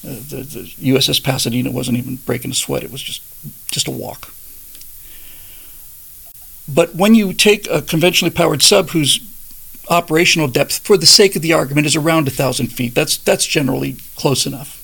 uh, 0.04 0.14
the, 0.14 0.42
the 0.42 0.92
USS 0.92 1.22
Pasadena 1.22 1.70
wasn't 1.70 1.98
even 1.98 2.16
breaking 2.16 2.50
a 2.50 2.54
sweat. 2.54 2.82
It 2.82 2.90
was 2.90 3.02
just 3.02 3.22
just 3.70 3.86
a 3.86 3.90
walk. 3.90 4.32
But 6.68 6.94
when 6.94 7.14
you 7.14 7.32
take 7.32 7.68
a 7.68 7.82
conventionally 7.82 8.34
powered 8.34 8.62
sub 8.62 8.90
whose 8.90 9.20
operational 9.88 10.48
depth, 10.48 10.78
for 10.78 10.96
the 10.96 11.06
sake 11.06 11.36
of 11.36 11.42
the 11.42 11.52
argument, 11.52 11.86
is 11.86 11.96
around 11.96 12.24
1,000 12.24 12.68
feet, 12.68 12.94
that's, 12.94 13.16
that's 13.16 13.46
generally 13.46 13.96
close 14.16 14.46
enough. 14.46 14.78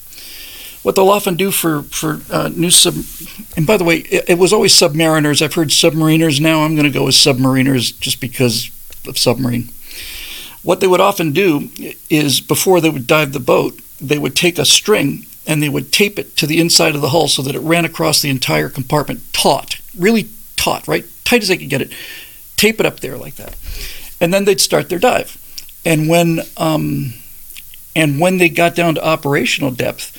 What 0.83 0.95
they'll 0.95 1.09
often 1.09 1.35
do 1.35 1.51
for, 1.51 1.83
for 1.83 2.21
uh, 2.31 2.49
new 2.49 2.71
sub, 2.71 2.95
and 3.57 3.67
by 3.67 3.77
the 3.77 3.85
way, 3.85 3.99
it, 3.99 4.31
it 4.31 4.39
was 4.39 4.53
always 4.53 4.73
submariners. 4.73 5.43
I've 5.43 5.55
heard 5.55 5.69
submariners 5.69 6.41
now. 6.41 6.63
I'm 6.63 6.75
going 6.75 6.91
to 6.91 6.99
go 6.99 7.05
with 7.05 7.15
submariners 7.15 7.99
just 7.99 8.21
because 8.21 8.71
of 9.07 9.19
submarine. 9.19 9.71
What 10.63 10.81
they 10.81 10.87
would 10.87 11.01
often 11.01 11.33
do 11.33 11.71
is 12.11 12.41
before 12.41 12.81
they 12.81 12.91
would 12.91 13.07
dive 13.07 13.33
the 13.33 13.41
boat, 13.41 13.81
they 14.01 14.19
would 14.19 14.37
take 14.37 14.59
a 14.59 14.65
string 14.65 15.27
and 15.47 15.63
they 15.63 15.69
would 15.69 15.93
tape 15.93 16.19
it 16.19 16.37
to 16.37 16.47
the 16.47 16.61
inside 16.61 16.95
of 16.95 17.01
the 17.01 17.09
hull 17.09 17.27
so 17.27 17.43
that 17.43 17.55
it 17.55 17.61
ran 17.61 17.85
across 17.85 18.21
the 18.21 18.29
entire 18.29 18.69
compartment 18.69 19.33
taut, 19.33 19.81
really 19.97 20.29
taut, 20.57 20.87
right? 20.87 21.07
Tight 21.29 21.43
as 21.43 21.49
they 21.49 21.59
could 21.59 21.69
get 21.69 21.83
it. 21.83 21.93
Tape 22.57 22.81
it 22.81 22.87
up 22.87 23.01
there 23.01 23.19
like 23.19 23.35
that. 23.35 23.55
And 24.19 24.33
then 24.33 24.47
they'd 24.47 24.63
start 24.63 24.89
their 24.89 24.99
dive. 24.99 25.37
And 25.85 26.09
when 26.09 26.41
um, 26.57 27.13
and 27.95 28.19
when 28.19 28.39
they 28.39 28.49
got 28.49 28.75
down 28.75 28.95
to 28.95 29.07
operational 29.07 29.71
depth, 29.71 30.17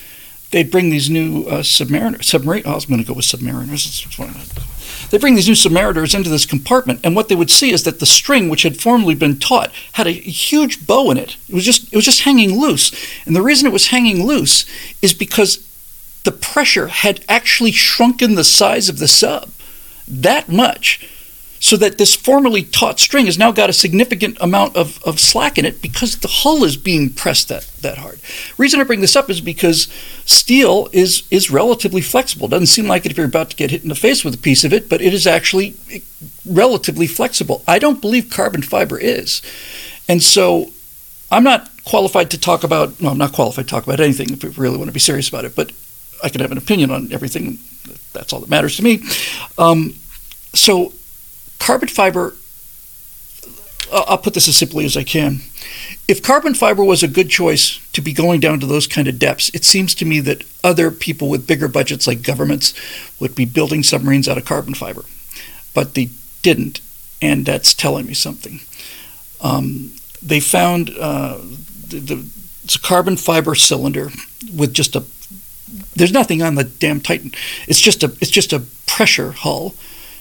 they'd 0.52 0.70
bring 0.70 0.90
these 0.90 1.10
new 1.10 1.46
uh, 1.46 1.62
submariner 1.62 2.22
submarine. 2.22 2.62
Oh, 2.64 2.72
I 2.72 2.74
was 2.76 2.86
going 2.86 3.00
to 3.00 3.06
go 3.06 3.14
with 3.14 3.24
submariners. 3.24 5.10
They 5.10 5.18
bring 5.18 5.34
these 5.34 5.48
new 5.48 5.54
submariners 5.54 6.14
into 6.14 6.30
this 6.30 6.46
compartment, 6.46 7.00
and 7.02 7.16
what 7.16 7.28
they 7.28 7.34
would 7.34 7.50
see 7.50 7.72
is 7.72 7.82
that 7.82 7.98
the 7.98 8.06
string, 8.06 8.48
which 8.48 8.62
had 8.62 8.80
formerly 8.80 9.16
been 9.16 9.40
taut, 9.40 9.72
had 9.94 10.06
a 10.06 10.12
huge 10.12 10.86
bow 10.86 11.10
in 11.10 11.16
it. 11.16 11.36
It 11.48 11.56
was 11.56 11.64
just 11.64 11.92
it 11.92 11.96
was 11.96 12.04
just 12.04 12.22
hanging 12.22 12.60
loose, 12.60 12.92
and 13.26 13.34
the 13.34 13.42
reason 13.42 13.66
it 13.66 13.72
was 13.72 13.88
hanging 13.88 14.24
loose 14.24 14.64
is 15.02 15.12
because 15.12 15.66
the 16.22 16.30
pressure 16.30 16.86
had 16.86 17.24
actually 17.28 17.72
shrunken 17.72 18.36
the 18.36 18.44
size 18.44 18.88
of 18.88 19.00
the 19.00 19.08
sub 19.08 19.50
that 20.10 20.48
much 20.48 21.08
so 21.62 21.76
that 21.76 21.98
this 21.98 22.16
formerly 22.16 22.62
taut 22.62 22.98
string 22.98 23.26
has 23.26 23.38
now 23.38 23.52
got 23.52 23.68
a 23.68 23.74
significant 23.74 24.36
amount 24.40 24.74
of, 24.76 25.02
of 25.04 25.20
slack 25.20 25.58
in 25.58 25.66
it 25.66 25.82
because 25.82 26.18
the 26.18 26.28
hull 26.28 26.64
is 26.64 26.78
being 26.78 27.10
pressed 27.10 27.50
that, 27.50 27.64
that 27.82 27.98
hard. 27.98 28.18
Reason 28.56 28.80
I 28.80 28.84
bring 28.84 29.02
this 29.02 29.14
up 29.14 29.28
is 29.28 29.42
because 29.42 29.86
steel 30.24 30.88
is 30.90 31.22
is 31.30 31.50
relatively 31.50 32.00
flexible. 32.00 32.46
It 32.46 32.50
doesn't 32.52 32.66
seem 32.68 32.86
like 32.86 33.04
it 33.04 33.12
if 33.12 33.18
you're 33.18 33.26
about 33.26 33.50
to 33.50 33.56
get 33.56 33.70
hit 33.70 33.82
in 33.82 33.90
the 33.90 33.94
face 33.94 34.24
with 34.24 34.34
a 34.34 34.38
piece 34.38 34.64
of 34.64 34.72
it, 34.72 34.88
but 34.88 35.02
it 35.02 35.12
is 35.12 35.26
actually 35.26 35.74
relatively 36.46 37.06
flexible. 37.06 37.62
I 37.68 37.78
don't 37.78 38.00
believe 38.00 38.30
carbon 38.30 38.62
fiber 38.62 38.98
is. 38.98 39.42
And 40.08 40.22
so 40.22 40.72
I'm 41.30 41.44
not 41.44 41.70
qualified 41.84 42.30
to 42.30 42.40
talk 42.40 42.64
about, 42.64 43.00
no, 43.02 43.10
I'm 43.10 43.18
not 43.18 43.32
qualified 43.32 43.66
to 43.66 43.70
talk 43.70 43.84
about 43.84 44.00
anything 44.00 44.30
if 44.30 44.42
we 44.42 44.48
really 44.50 44.78
want 44.78 44.88
to 44.88 44.94
be 44.94 45.00
serious 45.00 45.28
about 45.28 45.44
it, 45.44 45.54
but 45.54 45.72
I 46.24 46.30
can 46.30 46.40
have 46.40 46.52
an 46.52 46.58
opinion 46.58 46.90
on 46.90 47.12
everything. 47.12 47.58
That's 48.14 48.32
all 48.32 48.40
that 48.40 48.48
matters 48.48 48.76
to 48.76 48.82
me. 48.82 49.02
Um, 49.58 49.94
so 50.54 50.92
carbon 51.58 51.88
fiber, 51.88 52.34
I'll 53.92 54.18
put 54.18 54.34
this 54.34 54.48
as 54.48 54.56
simply 54.56 54.84
as 54.84 54.96
I 54.96 55.04
can. 55.04 55.40
If 56.08 56.22
carbon 56.22 56.54
fiber 56.54 56.82
was 56.82 57.02
a 57.02 57.08
good 57.08 57.30
choice 57.30 57.78
to 57.92 58.00
be 58.00 58.12
going 58.12 58.40
down 58.40 58.60
to 58.60 58.66
those 58.66 58.86
kind 58.86 59.08
of 59.08 59.18
depths, 59.18 59.50
it 59.54 59.64
seems 59.64 59.94
to 59.96 60.04
me 60.04 60.20
that 60.20 60.44
other 60.64 60.90
people 60.90 61.28
with 61.28 61.46
bigger 61.46 61.68
budgets, 61.68 62.06
like 62.06 62.22
governments, 62.22 62.74
would 63.20 63.34
be 63.34 63.44
building 63.44 63.82
submarines 63.82 64.28
out 64.28 64.38
of 64.38 64.44
carbon 64.44 64.74
fiber. 64.74 65.04
But 65.74 65.94
they 65.94 66.10
didn't, 66.42 66.80
and 67.22 67.46
that's 67.46 67.74
telling 67.74 68.06
me 68.06 68.14
something. 68.14 68.60
Um, 69.40 69.92
they 70.22 70.40
found 70.40 70.90
uh, 70.90 71.38
the, 71.88 72.00
the, 72.00 72.26
it's 72.64 72.76
a 72.76 72.80
carbon 72.80 73.16
fiber 73.16 73.54
cylinder 73.54 74.10
with 74.54 74.74
just 74.74 74.96
a 74.96 75.04
there's 75.94 76.12
nothing 76.12 76.42
on 76.42 76.56
the 76.56 76.64
damn 76.64 77.00
Titan. 77.00 77.32
It's 77.68 77.80
just 77.80 78.02
a 78.02 78.06
it's 78.20 78.30
just 78.30 78.52
a 78.52 78.60
pressure 78.86 79.32
hull 79.32 79.74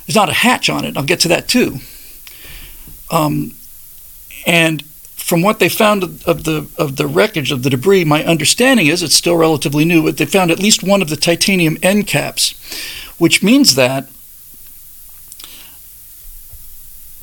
there's 0.10 0.16
not 0.16 0.30
a 0.30 0.34
hatch 0.34 0.72
on 0.72 0.86
it. 0.86 0.98
I'll 0.98 1.04
get 1.04 1.20
to 1.20 1.28
that 1.28 1.48
too. 1.48 1.78
Um, 3.12 3.54
and 4.48 4.84
from 4.84 5.44
what 5.44 5.60
they 5.60 5.70
found 5.70 6.02
of 6.02 6.46
the 6.46 6.68
of 6.80 6.96
the 6.96 7.06
wreckage 7.06 7.52
of 7.52 7.62
the 7.62 7.70
debris, 7.70 8.06
my 8.06 8.26
understanding 8.26 8.88
is 8.88 9.04
it's 9.04 9.14
still 9.14 9.38
relatively 9.38 9.86
new, 9.86 10.02
but 10.02 10.18
they 10.18 10.26
found 10.26 10.50
at 10.50 10.58
least 10.58 10.82
one 10.82 11.04
of 11.04 11.10
the 11.10 11.16
titanium 11.16 11.78
end 11.84 12.08
caps, 12.08 12.56
which 13.20 13.44
means 13.44 13.76
that 13.76 14.10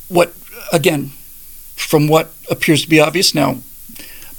what 0.07 0.33
again, 0.71 1.11
from 1.75 2.07
what 2.07 2.31
appears 2.49 2.83
to 2.83 2.89
be 2.89 3.01
obvious 3.01 3.35
now, 3.35 3.57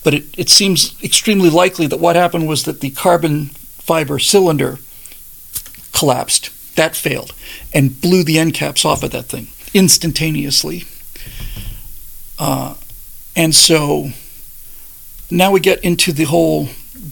but 0.02 0.14
it, 0.14 0.24
it 0.38 0.48
seems 0.48 0.98
extremely 1.04 1.50
likely 1.50 1.86
that 1.86 2.00
what 2.00 2.16
happened 2.16 2.48
was 2.48 2.64
that 2.64 2.80
the 2.80 2.88
carbon 2.88 3.48
fiber 3.76 4.18
cylinder 4.18 4.78
collapsed 5.92 6.48
that 6.78 6.96
failed 6.96 7.34
and 7.74 8.00
blew 8.00 8.22
the 8.22 8.38
end 8.38 8.54
caps 8.54 8.84
off 8.84 9.02
of 9.02 9.10
that 9.10 9.26
thing 9.26 9.48
instantaneously. 9.74 10.84
Uh, 12.38 12.74
and 13.36 13.54
so 13.54 14.10
now 15.30 15.50
we 15.50 15.60
get 15.60 15.84
into 15.84 16.12
the 16.12 16.24
whole 16.24 16.68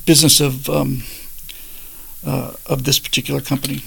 business 0.06 0.40
of 0.40 0.70
um, 0.70 1.02
uh, 2.24 2.54
of 2.66 2.84
this 2.84 2.98
particular 2.98 3.40
company, 3.40 3.82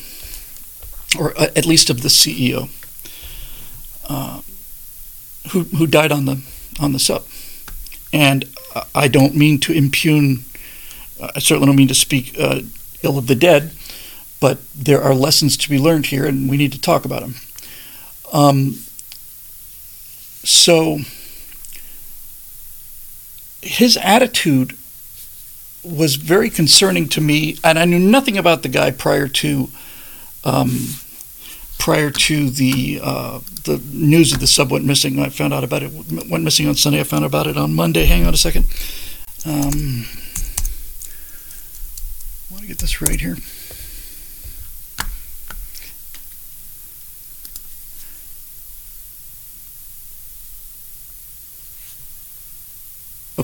or 1.17 1.33
uh, 1.39 1.47
at 1.55 1.65
least 1.65 1.89
of 1.89 2.01
the 2.01 2.09
CEO, 2.09 2.69
uh, 4.07 4.41
who 5.51 5.63
who 5.77 5.87
died 5.87 6.11
on 6.11 6.25
the 6.25 6.41
on 6.79 6.91
the 6.91 6.99
sub. 6.99 7.23
And 8.11 8.45
I 8.93 9.07
don't 9.07 9.35
mean 9.35 9.59
to 9.61 9.73
impugn. 9.73 10.43
I 11.21 11.39
certainly 11.39 11.67
don't 11.67 11.75
mean 11.75 11.87
to 11.89 11.95
speak 11.95 12.35
uh, 12.39 12.61
ill 13.03 13.17
of 13.17 13.27
the 13.27 13.35
dead, 13.35 13.71
but 14.39 14.60
there 14.73 15.02
are 15.02 15.13
lessons 15.13 15.58
to 15.58 15.69
be 15.69 15.80
learned 15.80 16.08
here, 16.08 16.25
and 16.25 16.49
we 16.49 16.58
need 16.58 16.71
to 16.71 16.82
talk 16.82 17.06
about 17.06 17.21
them. 17.21 17.36
Um, 18.32 18.75
so 20.43 20.99
his 23.62 23.97
attitude 23.97 24.78
was 25.84 26.15
very 26.15 26.49
concerning 26.49 27.08
to 27.10 27.21
me, 27.21 27.58
and 27.63 27.78
I 27.80 27.86
knew 27.86 27.99
nothing 27.99 28.38
about 28.38 28.63
the 28.63 28.69
guy 28.69 28.91
prior 28.91 29.28
to 29.28 29.69
um, 30.43 30.95
prior 31.78 32.10
to 32.12 32.49
the 32.49 32.99
uh, 33.02 33.39
the 33.63 33.82
news 33.91 34.34
of 34.34 34.39
the 34.39 34.47
sub 34.47 34.71
went 34.71 34.86
missing. 34.86 35.19
I 35.19 35.30
found 35.30 35.54
out 35.54 35.63
about 35.63 35.84
it 35.84 35.91
went 36.30 36.43
missing 36.43 36.67
on 36.67 36.75
Sunday. 36.75 36.99
I 36.99 37.04
found 37.04 37.23
out 37.23 37.28
about 37.28 37.47
it 37.47 37.58
on 37.58 37.73
Monday. 37.73 38.06
Hang 38.06 38.25
on 38.25 38.34
a 38.34 38.38
second. 38.38 38.65
Um, 39.45 40.06
I 42.45 42.54
want 42.54 42.62
to 42.62 42.67
get 42.67 42.80
this 42.80 43.02
right 43.02 43.19
here. 43.19 43.38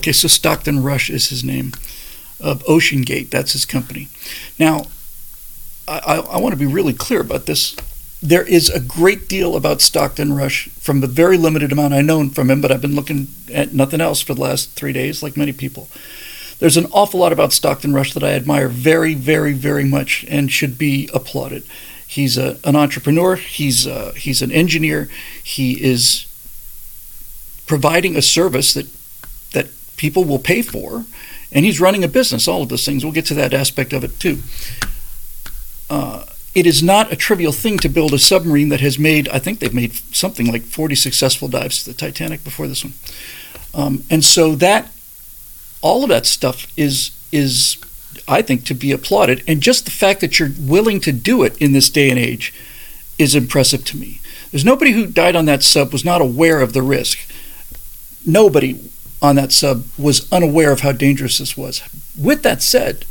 Okay, 0.06 0.12
so 0.12 0.28
Stockton 0.28 0.84
Rush 0.84 1.10
is 1.10 1.30
his 1.30 1.44
name 1.44 1.72
of 2.40 2.64
OceanGate. 2.66 3.32
That's 3.32 3.54
his 3.54 3.66
company. 3.66 4.08
Now, 4.60 4.86
I, 5.88 5.98
I, 5.98 6.16
I 6.18 6.38
want 6.38 6.54
to 6.54 6.60
be 6.60 6.68
really 6.68 6.94
clear 6.94 7.22
about 7.22 7.48
this. 7.48 7.76
There 8.22 8.44
is 8.44 8.70
a 8.70 8.80
great 8.80 9.28
deal 9.28 9.56
about 9.56 9.82
Stockton 9.82 10.34
Rush 10.34 10.70
from 10.70 11.02
the 11.02 11.08
very 11.08 11.40
limited 11.40 11.72
amount 11.72 11.96
I 11.96 12.02
know 12.02 12.30
from 12.30 12.52
him, 12.52 12.62
but 12.62 12.72
I've 12.72 12.84
been 12.84 12.94
looking 12.94 13.30
at 13.52 13.74
nothing 13.74 14.00
else 14.00 14.22
for 14.22 14.36
the 14.36 14.42
last 14.42 14.74
three 14.74 14.94
days, 14.94 15.24
like 15.24 15.36
many 15.36 15.52
people. 15.52 15.90
There's 16.60 16.78
an 16.78 16.86
awful 16.92 17.22
lot 17.22 17.34
about 17.34 17.52
Stockton 17.52 17.92
Rush 17.92 18.14
that 18.14 18.24
I 18.24 18.34
admire 18.34 18.68
very, 18.68 19.16
very, 19.16 19.54
very 19.54 19.86
much 19.86 20.24
and 20.30 20.52
should 20.52 20.78
be 20.78 21.10
applauded. 21.16 21.64
He's 22.06 22.38
a, 22.38 22.60
an 22.64 22.76
entrepreneur. 22.76 23.38
He's 23.38 23.88
a, 23.88 24.12
he's 24.12 24.44
an 24.44 24.52
engineer. 24.52 25.10
He 25.44 25.84
is 25.84 26.28
providing 27.66 28.16
a 28.16 28.22
service 28.22 28.76
that 28.76 28.86
people 29.98 30.24
will 30.24 30.40
pay 30.40 30.62
for, 30.62 31.06
and 31.52 31.66
he's 31.66 31.80
running 31.80 32.04
a 32.04 32.08
business. 32.08 32.48
All 32.48 32.64
of 32.64 32.70
those 32.70 32.86
things. 32.86 33.04
We'll 33.04 33.14
get 33.14 33.26
to 33.28 33.34
that 33.36 33.54
aspect 33.54 33.94
of 33.94 34.04
it 34.04 34.20
too. 34.20 34.40
Uh, 35.90 36.26
it 36.54 36.66
is 36.66 36.82
not 36.82 37.12
a 37.12 37.16
trivial 37.16 37.52
thing 37.52 37.78
to 37.80 37.90
build 37.90 38.14
a 38.14 38.20
submarine 38.20 38.70
that 38.70 38.80
has 38.80 38.98
made. 38.98 39.28
I 39.30 39.40
think 39.40 39.60
they've 39.60 39.74
made 39.74 39.94
something 40.16 40.48
like 40.48 40.64
40 40.64 40.96
successful 40.96 41.48
dives 41.48 41.84
to 41.84 41.92
the 41.92 41.98
Titanic 41.98 42.44
before 42.44 42.68
this 42.68 42.84
one, 42.84 42.94
um, 43.74 44.04
and 44.10 44.24
so 44.24 44.56
that 44.56 44.92
all 45.82 46.04
of 46.04 46.10
that 46.10 46.26
stuff 46.26 46.72
is 46.78 47.12
is 47.32 47.78
I 48.28 48.42
think 48.42 48.66
to 48.66 48.74
be 48.74 48.92
applauded. 48.92 49.44
And 49.48 49.62
just 49.62 49.86
the 49.86 49.92
fact 49.92 50.22
that 50.22 50.40
you're 50.40 50.52
willing 50.58 51.00
to 51.02 51.12
do 51.12 51.44
it 51.44 51.58
in 51.62 51.74
this 51.74 51.90
day 51.90 52.10
and 52.10 52.18
age 52.20 52.54
is 53.18 53.36
impressive 53.36 53.86
to 53.86 53.98
me. 53.98 54.20
There's 54.52 54.66
nobody 54.66 54.92
who 54.92 55.08
died 55.08 55.36
on 55.36 55.46
that 55.46 55.64
sub 55.64 55.92
was 55.92 56.06
not 56.06 56.22
aware 56.22 56.62
of 56.62 56.74
the 56.74 56.82
risk. 56.82 57.20
Nobody 58.26 58.80
on 59.26 59.36
that 59.36 59.52
sub 59.52 59.86
was 59.98 60.32
unaware 60.32 60.72
of 60.72 60.82
how 60.82 60.92
dangerous 60.92 61.40
this 61.40 61.58
was. 61.58 61.82
With 62.18 62.44
that 62.44 62.62
said, 62.62 63.06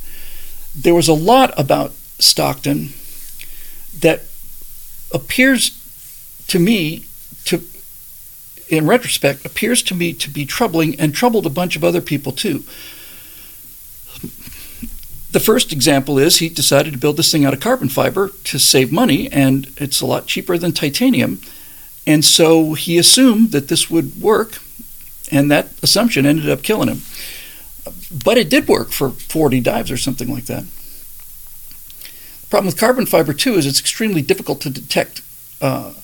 there 0.75 0.95
was 0.95 1.09
a 1.09 1.15
lot 1.15 1.53
about 1.59 1.93
Stockton 2.19 2.95
that 3.99 4.23
appears 5.12 5.81
to 6.49 6.59
me 6.59 7.05
to 7.45 7.62
in 8.69 8.87
retrospect 8.87 9.45
appears 9.45 9.83
to 9.83 9.95
me 9.95 10.12
to 10.15 10.31
be 10.31 10.47
troubling 10.47 10.99
and 10.99 11.15
troubled 11.15 11.47
a 11.47 11.51
bunch 11.51 11.77
of 11.77 11.85
other 11.85 12.01
people 12.01 12.33
too. 12.33 12.65
The 15.33 15.41
first 15.41 15.73
example 15.73 16.19
is 16.19 16.37
he 16.37 16.49
decided 16.49 16.93
to 16.93 16.99
build 16.99 17.17
this 17.17 17.31
thing 17.31 17.45
out 17.45 17.53
of 17.53 17.61
carbon 17.61 17.89
fiber 17.89 18.31
to 18.45 18.59
save 18.59 18.93
money, 18.93 19.31
and 19.33 19.69
it's 19.77 20.01
a 20.01 20.07
lot 20.07 20.27
cheaper 20.27 20.57
than 20.57 20.73
titanium. 20.73 21.41
And 22.07 22.25
so 22.25 22.75
he 22.75 22.99
assumed 22.99 23.51
that 23.51 23.69
this 23.69 23.91
would 23.91 24.21
work, 24.21 24.59
and 25.31 25.51
that 25.51 25.68
assumption 25.83 26.27
ended 26.27 26.49
up 26.49 26.62
killing 26.62 26.89
him. 26.89 27.03
But 28.25 28.39
it 28.39 28.49
did 28.49 28.68
work 28.68 28.91
for 28.91 29.11
40 29.11 29.61
dives 29.61 29.91
or 29.91 29.97
something 29.97 30.33
like 30.33 30.47
that. 30.47 30.64
The 32.43 32.47
problem 32.49 32.66
with 32.66 32.79
carbon 32.79 33.07
fiber, 33.07 33.33
too, 33.33 33.55
is 33.55 33.66
it's 33.66 33.81
extremely 33.81 34.22
difficult 34.22 34.61
to 34.62 34.70
detect 34.70 35.22
uh, 35.61 35.95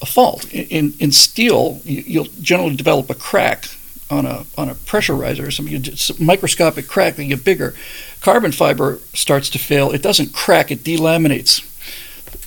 a 0.00 0.06
fault. 0.06 0.50
In, 0.52 0.94
in 0.98 1.12
steel, 1.12 1.80
you'll 1.84 2.28
generally 2.40 2.76
develop 2.76 3.10
a 3.10 3.14
crack 3.14 3.68
on 4.10 4.26
a 4.26 4.44
on 4.56 4.68
a 4.68 4.74
pressurizer 4.74 5.46
or 5.46 5.50
something, 5.50 5.74
it's 5.74 6.18
microscopic 6.20 6.86
crack 6.86 7.16
that 7.16 7.24
get 7.24 7.44
bigger. 7.44 7.74
Carbon 8.20 8.52
fiber 8.52 8.98
starts 9.12 9.48
to 9.50 9.58
fail. 9.58 9.90
It 9.92 10.02
doesn't 10.02 10.32
crack; 10.32 10.70
it 10.70 10.84
delaminates, 10.84 11.60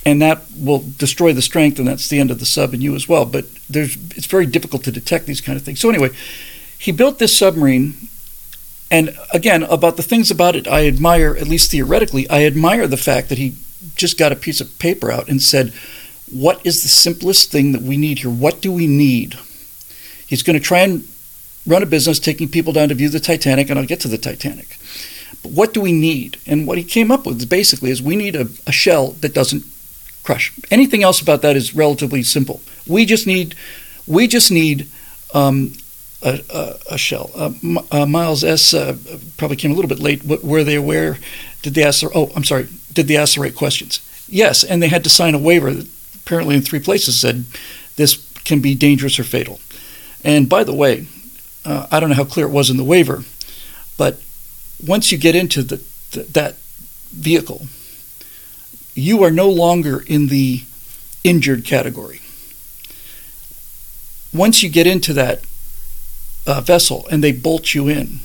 and 0.04 0.22
that 0.22 0.42
will 0.56 0.84
destroy 0.96 1.32
the 1.32 1.42
strength, 1.42 1.78
and 1.78 1.88
that's 1.88 2.08
the 2.08 2.18
end 2.18 2.30
of 2.30 2.40
the 2.40 2.46
sub 2.46 2.72
and 2.72 2.82
you 2.82 2.94
as 2.94 3.08
well. 3.08 3.24
But 3.24 3.46
there's 3.68 3.96
it's 4.16 4.26
very 4.26 4.46
difficult 4.46 4.84
to 4.84 4.92
detect 4.92 5.26
these 5.26 5.40
kind 5.40 5.58
of 5.58 5.64
things. 5.64 5.80
So 5.80 5.88
anyway, 5.88 6.10
he 6.78 6.92
built 6.92 7.18
this 7.18 7.36
submarine. 7.36 7.94
And 8.90 9.14
again, 9.34 9.64
about 9.64 9.98
the 9.98 10.02
things 10.02 10.30
about 10.30 10.56
it 10.56 10.66
I 10.66 10.86
admire, 10.86 11.36
at 11.36 11.46
least 11.46 11.70
theoretically, 11.70 12.28
I 12.30 12.46
admire 12.46 12.86
the 12.86 12.96
fact 12.96 13.28
that 13.28 13.36
he 13.36 13.54
just 13.96 14.18
got 14.18 14.32
a 14.32 14.36
piece 14.36 14.62
of 14.62 14.78
paper 14.78 15.10
out 15.10 15.28
and 15.28 15.42
said, 15.42 15.72
What 16.32 16.64
is 16.64 16.82
the 16.82 16.88
simplest 16.88 17.50
thing 17.50 17.72
that 17.72 17.82
we 17.82 17.96
need 17.96 18.20
here? 18.20 18.30
What 18.30 18.62
do 18.62 18.72
we 18.72 18.86
need? 18.86 19.38
He's 20.26 20.42
going 20.42 20.58
to 20.58 20.64
try 20.64 20.80
and 20.80 21.06
run 21.66 21.82
a 21.82 21.86
business 21.86 22.18
taking 22.18 22.48
people 22.48 22.72
down 22.72 22.88
to 22.88 22.94
view 22.94 23.08
the 23.08 23.20
Titanic, 23.20 23.68
and 23.68 23.78
I'll 23.78 23.86
get 23.86 24.00
to 24.00 24.08
the 24.08 24.18
Titanic. 24.18 24.78
But 25.42 25.52
what 25.52 25.74
do 25.74 25.80
we 25.80 25.92
need? 25.92 26.38
And 26.46 26.66
what 26.66 26.78
he 26.78 26.84
came 26.84 27.10
up 27.10 27.26
with 27.26 27.48
basically 27.48 27.90
is 27.90 28.02
we 28.02 28.16
need 28.16 28.34
a, 28.34 28.48
a 28.66 28.72
shell 28.72 29.12
that 29.20 29.34
doesn't 29.34 29.64
crush. 30.28 30.52
Anything 30.70 31.02
else 31.02 31.22
about 31.22 31.40
that 31.40 31.56
is 31.56 31.74
relatively 31.74 32.22
simple. 32.22 32.60
We 32.86 33.06
just 33.06 33.26
need 33.26 33.54
we 34.06 34.26
just 34.26 34.50
need 34.50 34.86
um, 35.32 35.72
a, 36.22 36.40
a, 36.52 36.94
a, 36.94 36.98
shell. 36.98 37.30
Uh, 37.34 37.52
uh, 37.90 38.04
Miles 38.04 38.44
S. 38.44 38.74
Uh, 38.74 38.98
probably 39.38 39.56
came 39.56 39.70
a 39.70 39.74
little 39.74 39.88
bit 39.88 40.00
late. 40.00 40.22
Were 40.24 40.64
they 40.64 40.74
aware? 40.74 41.16
Did 41.62 41.72
they 41.72 41.82
ask? 41.82 42.02
The, 42.02 42.10
oh, 42.14 42.30
I'm 42.36 42.44
sorry. 42.44 42.68
Did 42.92 43.08
they 43.08 43.16
ask 43.16 43.36
the 43.36 43.40
right 43.40 43.54
questions? 43.54 44.02
Yes, 44.28 44.64
and 44.64 44.82
they 44.82 44.88
had 44.88 45.02
to 45.04 45.10
sign 45.10 45.34
a 45.34 45.38
waiver 45.38 45.72
that 45.72 45.88
apparently 46.14 46.54
in 46.56 46.60
three 46.60 46.80
places 46.80 47.18
said 47.18 47.46
this 47.96 48.16
can 48.44 48.60
be 48.60 48.74
dangerous 48.74 49.18
or 49.18 49.24
fatal. 49.24 49.60
And 50.22 50.46
by 50.46 50.62
the 50.62 50.74
way, 50.74 51.06
uh, 51.64 51.86
I 51.90 52.00
don't 52.00 52.10
know 52.10 52.22
how 52.22 52.32
clear 52.34 52.44
it 52.44 52.52
was 52.52 52.68
in 52.68 52.76
the 52.76 52.84
waiver, 52.84 53.24
but 53.96 54.20
once 54.86 55.10
you 55.10 55.16
get 55.16 55.34
into 55.34 55.62
the, 55.62 55.82
the, 56.12 56.22
that 56.34 56.56
vehicle, 57.12 57.66
you 58.98 59.22
are 59.22 59.30
no 59.30 59.48
longer 59.48 60.00
in 60.06 60.26
the 60.26 60.62
injured 61.24 61.64
category. 61.64 62.20
Once 64.32 64.62
you 64.62 64.68
get 64.68 64.86
into 64.86 65.12
that 65.12 65.40
uh, 66.46 66.60
vessel 66.60 67.06
and 67.10 67.22
they 67.22 67.32
bolt 67.32 67.74
you 67.74 67.88
in, 67.88 68.20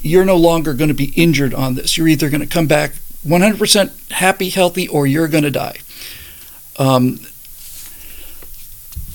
you're 0.00 0.24
no 0.24 0.36
longer 0.36 0.74
going 0.74 0.88
to 0.88 0.94
be 0.94 1.12
injured 1.16 1.54
on 1.54 1.74
this. 1.74 1.96
You're 1.96 2.08
either 2.08 2.28
going 2.28 2.42
to 2.42 2.46
come 2.46 2.66
back 2.66 2.92
100% 3.26 4.12
happy, 4.12 4.50
healthy, 4.50 4.86
or 4.86 5.06
you're 5.06 5.28
going 5.28 5.44
to 5.44 5.50
die. 5.50 5.78
Um, 6.76 7.18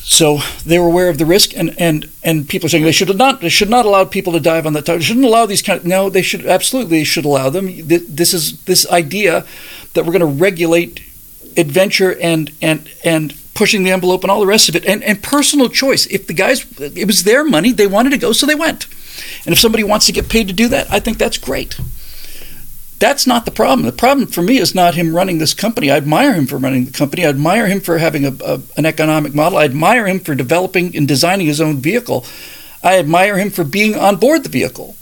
so 0.10 0.40
they 0.66 0.80
were 0.80 0.88
aware 0.88 1.10
of 1.10 1.20
the 1.20 1.26
risk, 1.26 1.56
and, 1.56 1.80
and, 1.80 2.10
and 2.24 2.50
people 2.50 2.66
are 2.66 2.70
saying 2.70 2.84
they 2.84 2.92
should 2.92 3.16
not 3.16 3.42
they 3.42 3.50
should 3.50 3.70
not 3.70 3.86
allow 3.86 4.06
people 4.06 4.34
to 4.34 4.40
dive 4.40 4.66
on 4.66 4.74
that. 4.74 4.88
They 4.88 5.00
shouldn't 5.00 5.24
allow 5.24 5.46
these 5.46 5.62
kind. 5.62 5.80
Of, 5.80 5.86
no, 5.86 6.10
they 6.10 6.24
should 6.24 6.48
absolutely 6.48 7.04
should 7.04 7.26
allow 7.26 7.52
them. 7.52 7.68
This 7.88 8.34
is 8.34 8.64
this 8.64 8.90
idea 8.90 9.46
that 9.94 10.06
we're 10.06 10.14
going 10.14 10.38
to 10.38 10.44
regulate 10.44 11.02
adventure 11.58 12.18
and 12.20 12.52
and 12.62 12.90
and 13.04 13.36
pushing 13.54 13.84
the 13.84 13.92
envelope 13.92 14.24
and 14.24 14.32
all 14.32 14.40
the 14.40 14.48
rest 14.48 14.70
of 14.70 14.76
it, 14.76 14.86
and 14.86 15.04
and 15.04 15.22
personal 15.22 15.70
choice. 15.70 16.06
If 16.08 16.28
the 16.28 16.34
guys, 16.34 16.66
it 16.80 17.06
was 17.06 17.24
their 17.24 17.44
money, 17.44 17.72
they 17.72 17.88
wanted 17.88 18.12
to 18.12 18.18
go, 18.18 18.32
so 18.32 18.46
they 18.46 18.56
went. 18.56 18.88
And 19.46 19.54
if 19.54 19.60
somebody 19.60 19.84
wants 19.84 20.06
to 20.06 20.12
get 20.12 20.30
paid 20.30 20.48
to 20.48 20.54
do 20.54 20.68
that, 20.70 20.90
I 20.92 21.00
think 21.00 21.18
that's 21.18 21.38
great. 21.38 21.78
That's 23.00 23.26
not 23.26 23.46
the 23.46 23.52
problem. 23.52 23.86
The 23.86 23.94
problem 23.94 24.28
for 24.28 24.42
me 24.42 24.58
is 24.58 24.76
not 24.76 24.96
him 24.96 25.16
running 25.16 25.38
this 25.38 25.54
company. 25.54 25.90
I 25.90 25.96
admire 25.96 26.34
him 26.34 26.48
for 26.48 26.58
running 26.58 26.86
the 26.86 26.92
company. 26.92 27.26
I 27.26 27.30
admire 27.30 27.68
him 27.68 27.80
for 27.80 27.98
having 27.98 28.26
a, 28.26 28.34
a, 28.44 28.62
an 28.76 28.86
economic 28.86 29.34
model. 29.34 29.58
I 29.58 29.64
admire 29.64 30.06
him 30.06 30.20
for 30.20 30.36
developing 30.36 30.96
and 30.96 31.08
designing 31.08 31.48
his 31.48 31.62
own 31.62 31.78
vehicle. 31.78 32.26
I 32.84 32.98
admire 32.98 33.38
him 33.38 33.52
for 33.52 33.64
being 33.64 33.96
on 33.96 34.18
board 34.18 34.44
the 34.44 34.50
vehicle. 34.50 34.98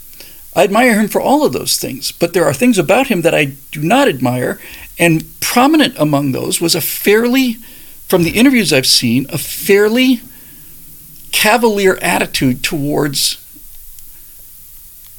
I 0.58 0.64
admire 0.64 0.98
him 0.98 1.08
for 1.08 1.20
all 1.20 1.44
of 1.44 1.52
those 1.52 1.76
things. 1.76 2.12
But 2.12 2.32
there 2.32 2.44
are 2.44 2.54
things 2.54 2.78
about 2.78 3.08
him 3.08 3.22
that 3.22 3.34
I 3.34 3.52
do 3.70 3.82
not 3.82 4.08
admire. 4.08 4.60
And 4.98 5.24
prominent 5.40 5.94
among 5.98 6.32
those 6.32 6.60
was 6.60 6.74
a 6.74 6.80
fairly, 6.80 7.54
from 8.06 8.24
the 8.24 8.38
interviews 8.38 8.72
I've 8.72 8.86
seen, 8.86 9.26
a 9.30 9.38
fairly 9.38 10.20
cavalier 11.30 11.96
attitude 12.02 12.64
towards 12.64 13.36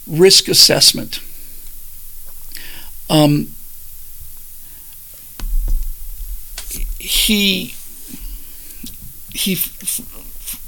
risk 0.07 0.47
assessment 0.47 1.19
um, 3.09 3.47
he 6.99 7.73
he 9.33 9.57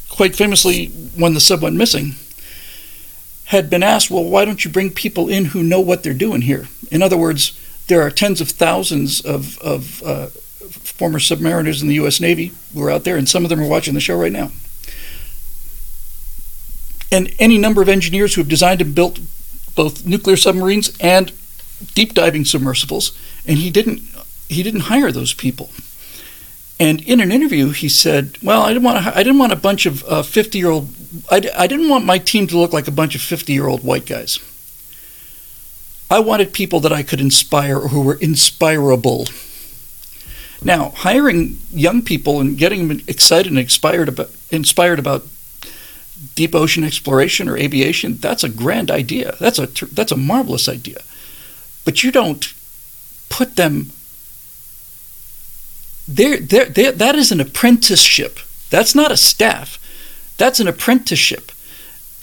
quite 0.09 0.36
famously, 0.36 0.88
when 0.88 1.34
the 1.34 1.39
sub 1.39 1.61
went 1.61 1.76
missing, 1.76 2.15
had 3.51 3.69
been 3.69 3.83
asked, 3.83 4.09
"Well, 4.09 4.23
why 4.23 4.45
don't 4.45 4.63
you 4.65 4.71
bring 4.71 4.91
people 4.91 5.29
in 5.29 5.45
who 5.45 5.61
know 5.61 5.79
what 5.79 6.03
they're 6.03 6.13
doing 6.13 6.41
here?" 6.41 6.67
In 6.89 7.01
other 7.01 7.17
words, 7.17 7.53
there 7.87 8.01
are 8.01 8.09
tens 8.09 8.39
of 8.41 8.49
thousands 8.49 9.21
of, 9.21 9.57
of 9.59 10.01
uh, 10.03 10.27
former 10.27 11.19
submariners 11.19 11.81
in 11.81 11.87
the 11.87 11.95
U.S. 11.95 12.21
Navy 12.21 12.53
who 12.73 12.81
are 12.83 12.91
out 12.91 13.03
there, 13.03 13.17
and 13.17 13.27
some 13.27 13.43
of 13.43 13.49
them 13.49 13.61
are 13.61 13.67
watching 13.67 13.93
the 13.93 13.99
show 13.99 14.15
right 14.15 14.31
now. 14.31 14.51
And 17.11 17.33
any 17.39 17.57
number 17.57 17.81
of 17.81 17.89
engineers 17.89 18.35
who 18.35 18.41
have 18.41 18.49
designed 18.49 18.81
and 18.81 18.95
built 18.95 19.19
both 19.75 20.05
nuclear 20.05 20.37
submarines 20.37 20.95
and 20.99 21.33
deep 21.93 22.13
diving 22.13 22.45
submersibles, 22.45 23.11
and 23.45 23.57
he 23.57 23.69
didn't 23.69 24.01
he 24.47 24.63
didn't 24.63 24.81
hire 24.91 25.11
those 25.11 25.33
people. 25.33 25.69
And 26.82 27.01
in 27.01 27.21
an 27.21 27.32
interview, 27.32 27.69
he 27.69 27.88
said, 27.88 28.38
"Well, 28.41 28.63
I 28.63 28.69
didn't 28.73 28.84
want 28.84 29.03
to, 29.03 29.17
I 29.17 29.23
didn't 29.23 29.39
want 29.39 29.53
a 29.53 29.67
bunch 29.67 29.86
of 29.86 30.03
uh, 30.05 30.23
year 30.53 30.69
old. 30.69 30.89
I, 31.29 31.38
I 31.55 31.67
didn't 31.67 31.89
want 31.89 32.05
my 32.05 32.17
team 32.17 32.47
to 32.47 32.57
look 32.57 32.73
like 32.73 32.88
a 32.88 32.97
bunch 33.01 33.13
of 33.15 33.21
fifty 33.21 33.53
year 33.53 33.67
old 33.67 33.84
white 33.84 34.05
guys. 34.05 34.39
I 36.09 36.19
wanted 36.19 36.53
people 36.53 36.79
that 36.82 36.91
I 36.91 37.03
could 37.03 37.21
inspire 37.21 37.77
or 37.77 37.89
who 37.89 38.01
were 38.01 38.19
inspirable." 38.19 39.27
Now, 40.63 40.89
hiring 40.89 41.57
young 41.73 42.03
people 42.03 42.39
and 42.39 42.57
getting 42.57 42.88
them 42.88 43.01
excited 43.07 43.51
and 43.51 43.57
inspired 43.57 44.09
about, 44.09 44.29
inspired 44.51 44.99
about 44.99 45.25
deep 46.36 46.53
ocean 46.53 46.84
exploration 46.84 47.49
or 47.49 47.57
aviation, 47.57 48.17
that's 48.17 48.43
a 48.43 48.49
grand 48.49 48.91
idea. 48.91 49.36
That's 49.39 49.57
a, 49.57 49.65
that's 49.86 50.11
a 50.11 50.17
marvelous 50.17 50.69
idea 50.69 51.01
but 51.84 52.03
you 52.03 52.11
don't 52.11 52.53
put 53.29 53.55
them 53.55 53.91
there 56.07 56.37
that 56.39 57.15
is 57.15 57.31
an 57.31 57.39
apprenticeship 57.39 58.39
that's 58.69 58.95
not 58.95 59.11
a 59.11 59.17
staff 59.17 59.77
that's 60.37 60.59
an 60.59 60.67
apprenticeship 60.67 61.51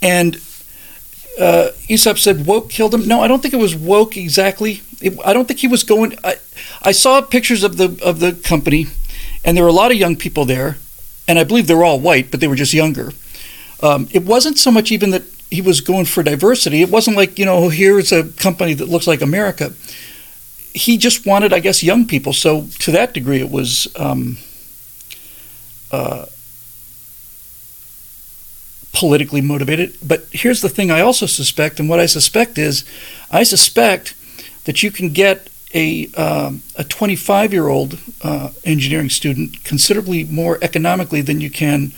and 0.03 0.41
uh, 1.41 1.71
Aesop 1.89 2.19
said 2.19 2.47
woke 2.47 2.69
killed 2.71 2.95
him 2.95 3.07
no 3.07 3.21
I 3.21 3.29
don't 3.29 3.41
think 3.41 3.55
it 3.55 3.59
was 3.59 3.75
woke 3.75 4.17
exactly 4.17 4.83
it, 5.01 5.19
I 5.25 5.33
don't 5.33 5.47
think 5.47 5.61
he 5.61 5.69
was 5.69 5.85
going 5.85 6.19
I, 6.25 6.37
I 6.83 6.93
saw 6.93 7.21
pictures 7.21 7.63
of 7.63 7.77
the 7.77 8.01
of 8.05 8.21
the 8.21 8.33
company 8.33 8.89
and 9.45 9.57
there 9.57 9.65
were 9.65 9.71
a 9.71 9.73
lot 9.73 9.93
of 9.93 9.97
young 9.97 10.17
people 10.17 10.45
there 10.45 10.79
and 11.29 11.39
I 11.39 11.45
believe 11.45 11.67
they 11.67 11.75
were 11.75 11.85
all 11.85 12.01
white, 12.01 12.31
but 12.31 12.41
they 12.41 12.49
were 12.49 12.57
just 12.57 12.73
younger. 12.73 13.13
Um, 13.83 14.09
it 14.11 14.25
wasn't 14.25 14.59
so 14.59 14.71
much 14.71 14.91
even 14.91 15.11
that 15.11 15.25
he 15.51 15.61
was 15.61 15.83
going 15.83 16.07
for 16.07 16.23
diversity. 16.23 16.81
It 16.81 16.91
wasn't 16.91 17.17
like, 17.17 17.39
you 17.39 17.45
know, 17.45 17.69
here's 17.69 18.11
a 18.11 18.25
company 18.25 18.73
that 18.75 18.89
looks 18.89 19.07
like 19.07 19.21
America. 19.21 19.75
He 20.79 20.97
just 20.97 21.27
wanted, 21.27 21.53
I 21.53 21.59
guess, 21.59 21.83
young 21.83 22.07
people. 22.07 22.33
So 22.33 22.69
to 22.79 22.93
that 22.93 23.13
degree, 23.13 23.41
it 23.41 23.51
was 23.51 23.89
um, 23.97 24.39
uh, 25.91 26.27
politically 28.93 29.41
motivated. 29.41 29.97
But 30.03 30.27
here's 30.33 30.61
the 30.61 30.69
thing 30.69 30.91
I 30.91 31.01
also 31.01 31.27
suspect, 31.27 31.81
and 31.81 31.89
what 31.89 32.01
I 32.01 32.07
suspect 32.07 32.59
is 32.59 32.85
I 33.31 33.43
suspect 33.43 34.15
that 34.65 34.83
you 34.83 34.91
can 34.91 35.11
get 35.11 35.49
a, 35.75 36.07
um, 36.13 36.63
a 36.77 36.85
25 36.85 37.53
year 37.53 37.69
old 37.69 37.99
uh, 38.23 38.51
engineering 38.65 39.11
student 39.11 39.65
considerably 39.65 40.25
more 40.25 40.59
economically 40.63 41.21
than 41.21 41.41
you 41.41 41.51
can 41.51 41.93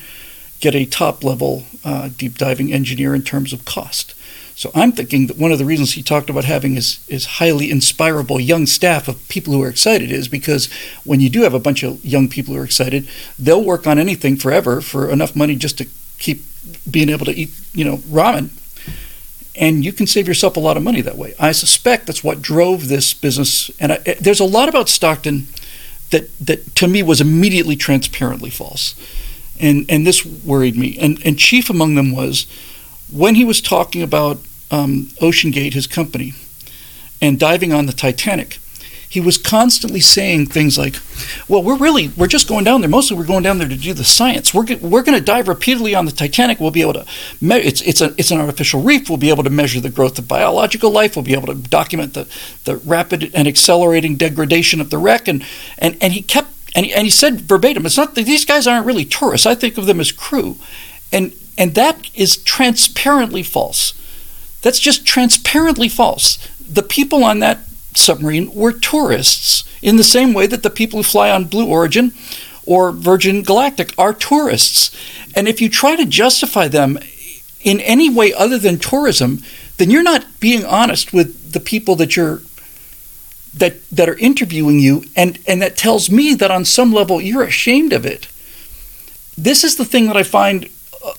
get 0.61 0.75
a 0.75 0.85
top 0.85 1.23
level 1.23 1.65
uh, 1.85 2.09
deep 2.17 2.37
diving 2.37 2.73
engineer 2.73 3.15
in 3.15 3.23
terms 3.23 3.53
of 3.53 3.65
cost. 3.65 4.15
So 4.61 4.71
I'm 4.75 4.93
thinking 4.93 5.27
that 5.29 5.39
one 5.39 5.53
of 5.53 5.59
the 5.59 5.65
reasons 5.65 5.95
he 5.95 6.03
talked 6.03 6.29
about 6.29 6.45
having 6.45 6.75
his, 6.75 7.03
his 7.07 7.25
highly 7.25 7.71
inspirable 7.71 8.39
young 8.39 8.67
staff 8.67 9.09
of 9.09 9.27
people 9.29 9.55
who 9.55 9.63
are 9.63 9.71
excited 9.71 10.13
is 10.13 10.29
because 10.29 10.69
when 11.03 11.19
you 11.19 11.31
do 11.31 11.45
have 11.45 11.55
a 11.55 11.59
bunch 11.59 11.83
of 11.83 12.05
young 12.05 12.29
people 12.29 12.53
who 12.53 12.61
are 12.61 12.65
excited, 12.65 13.09
they'll 13.39 13.65
work 13.65 13.87
on 13.87 13.99
anything 13.99 14.37
forever 14.37 14.83
for 14.83 15.09
enough 15.09 15.35
money 15.35 15.57
just 15.57 15.79
to 15.79 15.87
keep 16.19 16.43
being 16.91 17.09
able 17.09 17.25
to 17.25 17.33
eat, 17.33 17.49
you 17.73 17.87
know, 17.87 17.97
ramen. 17.99 18.51
And 19.57 19.83
you 19.83 19.95
can 19.95 20.07
save 20.07 20.29
yourself 20.29 20.59
a 20.59 20.61
lot 20.61 20.77
of 20.77 20.83
money 20.83 21.01
that 21.01 21.17
way. 21.17 21.33
I 21.39 21.53
suspect 21.53 22.07
that's 22.07 22.23
what 22.23 22.43
drove 22.43 22.89
this 22.89 23.15
business. 23.15 23.71
And 23.81 23.93
I, 23.93 24.01
eh, 24.05 24.17
there's 24.21 24.41
a 24.41 24.45
lot 24.45 24.69
about 24.69 24.91
Stockton 24.91 25.47
that, 26.11 26.37
that 26.39 26.75
to 26.75 26.87
me 26.87 27.03
was 27.03 27.23
immediately 27.23 27.77
transparently 27.77 28.51
false 28.51 28.95
and 29.59 29.87
and 29.89 30.07
this 30.07 30.27
worried 30.27 30.77
me. 30.77 30.99
And 30.99 31.19
and 31.25 31.39
chief 31.39 31.71
among 31.71 31.95
them 31.95 32.13
was 32.13 32.47
when 33.11 33.37
he 33.37 33.45
was 33.45 33.63
talking 33.63 34.03
about 34.03 34.39
um, 34.71 35.09
OceanGate, 35.21 35.75
his 35.75 35.87
company, 35.87 36.35
and 37.21 37.39
diving 37.39 37.73
on 37.73 37.87
the 37.87 37.93
Titanic. 37.93 38.59
He 39.09 39.21
was 39.21 39.39
constantly 39.39 39.99
saying 39.99 40.47
things 40.47 40.79
like, 40.79 40.95
"Well, 41.49 41.65
we're 41.65 41.77
really 41.77 42.09
we're 42.17 42.29
just 42.29 42.47
going 42.47 42.63
down 42.63 42.81
there. 42.81 42.89
Mostly, 42.89 43.17
we're 43.17 43.25
going 43.25 43.43
down 43.43 43.59
there 43.59 43.69
to 43.69 43.77
do 43.77 43.93
the 43.93 44.05
science. 44.05 44.55
We're 44.55 44.77
we're 44.77 45.03
going 45.03 45.19
to 45.19 45.25
dive 45.25 45.49
repeatedly 45.49 45.97
on 45.97 46.05
the 46.05 46.13
Titanic. 46.13 46.61
We'll 46.61 46.71
be 46.71 46.83
able 46.83 46.93
to 46.93 47.07
me- 47.41 47.57
it's 47.57 47.81
it's 47.81 48.01
a 48.01 48.15
it's 48.17 48.31
an 48.31 48.39
artificial 48.39 48.83
reef. 48.83 49.09
We'll 49.09 49.19
be 49.19 49.31
able 49.31 49.43
to 49.43 49.51
measure 49.51 49.81
the 49.81 49.91
growth 49.91 50.17
of 50.21 50.29
biological 50.29 50.93
life. 50.93 51.17
We'll 51.17 51.25
be 51.25 51.35
able 51.35 51.49
to 51.49 51.55
document 51.55 52.15
the 52.15 52.29
the 52.65 52.77
rapid 52.77 53.33
and 53.35 53.49
accelerating 53.49 54.15
degradation 54.15 54.81
of 54.81 54.91
the 54.91 54.99
wreck." 54.99 55.27
And 55.27 55.45
and 55.79 55.97
and 56.01 56.13
he 56.13 56.23
kept 56.23 56.51
and 56.75 56.87
he, 56.87 56.93
and 56.93 57.05
he 57.05 57.11
said 57.11 57.41
verbatim, 57.41 57.87
it's 57.87 57.97
not 57.97 58.15
these 58.15 58.45
guys 58.45 58.67
aren't 58.67 58.87
really 58.87 59.05
tourists. 59.05 59.47
I 59.47 59.55
think 59.55 59.77
of 59.79 59.87
them 59.87 60.01
as 60.01 60.13
crew. 60.13 60.57
And 61.13 61.33
and 61.59 61.75
that 61.75 62.09
is 62.15 62.37
transparently 62.37 63.43
false. 63.43 63.93
That's 64.63 64.79
just 64.79 65.07
transparently 65.07 65.89
false. 65.89 66.39
The 66.59 66.83
people 66.83 67.25
on 67.25 67.39
that 67.41 67.61
submarine 67.95 68.55
were 68.55 68.73
tourists 68.73 69.65
in 69.83 69.97
the 69.97 70.05
same 70.05 70.33
way 70.33 70.47
that 70.47 70.63
the 70.63 70.71
people 70.71 70.99
who 70.99 71.03
fly 71.03 71.31
on 71.31 71.45
Blue 71.45 71.67
Origin 71.67 72.13
or 72.67 72.93
Virgin 72.93 73.43
Galactic 73.43 73.93
are 73.99 74.13
tourists. 74.13 74.91
And 75.35 75.49
if 75.49 75.61
you 75.61 75.69
try 75.69 75.97
to 75.97 76.05
justify 76.05 76.69
them 76.69 76.99
in 77.63 77.81
any 77.81 78.09
way 78.09 78.33
other 78.33 78.59
than 78.59 78.79
tourism, 78.79 79.43
then 79.79 79.91
you're 79.91 80.03
not 80.03 80.27
being 80.41 80.65
honest 80.65 81.13
with 81.13 81.53
the 81.53 81.61
people 81.61 81.97
that 81.97 82.17
you're 82.17 82.43
that 83.55 83.89
that 83.91 84.09
are 84.09 84.19
interviewing 84.19 84.79
you 84.79 85.03
and 85.17 85.39
and 85.47 85.61
that 85.61 85.77
tells 85.77 86.11
me 86.11 86.35
that 86.35 86.51
on 86.51 86.65
some 86.65 86.93
level 86.93 87.21
you're 87.21 87.43
ashamed 87.43 87.93
of 87.93 88.07
it 88.07 88.29
this 89.37 89.65
is 89.65 89.77
the 89.77 89.85
thing 89.85 90.07
that 90.07 90.17
i 90.17 90.23
find 90.23 90.69
uh, 91.05 91.13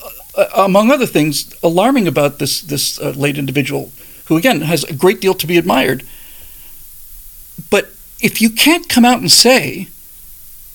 among 0.55 0.91
other 0.91 1.05
things 1.05 1.53
alarming 1.63 2.07
about 2.07 2.39
this 2.39 2.61
this 2.61 2.99
uh, 2.99 3.11
late 3.11 3.37
individual 3.37 3.91
who 4.25 4.37
again 4.37 4.61
has 4.61 4.83
a 4.83 4.93
great 4.93 5.21
deal 5.21 5.33
to 5.33 5.47
be 5.47 5.57
admired. 5.57 6.05
But 7.69 7.89
if 8.21 8.41
you 8.41 8.49
can't 8.49 8.89
come 8.89 9.05
out 9.05 9.19
and 9.19 9.31
say 9.31 9.87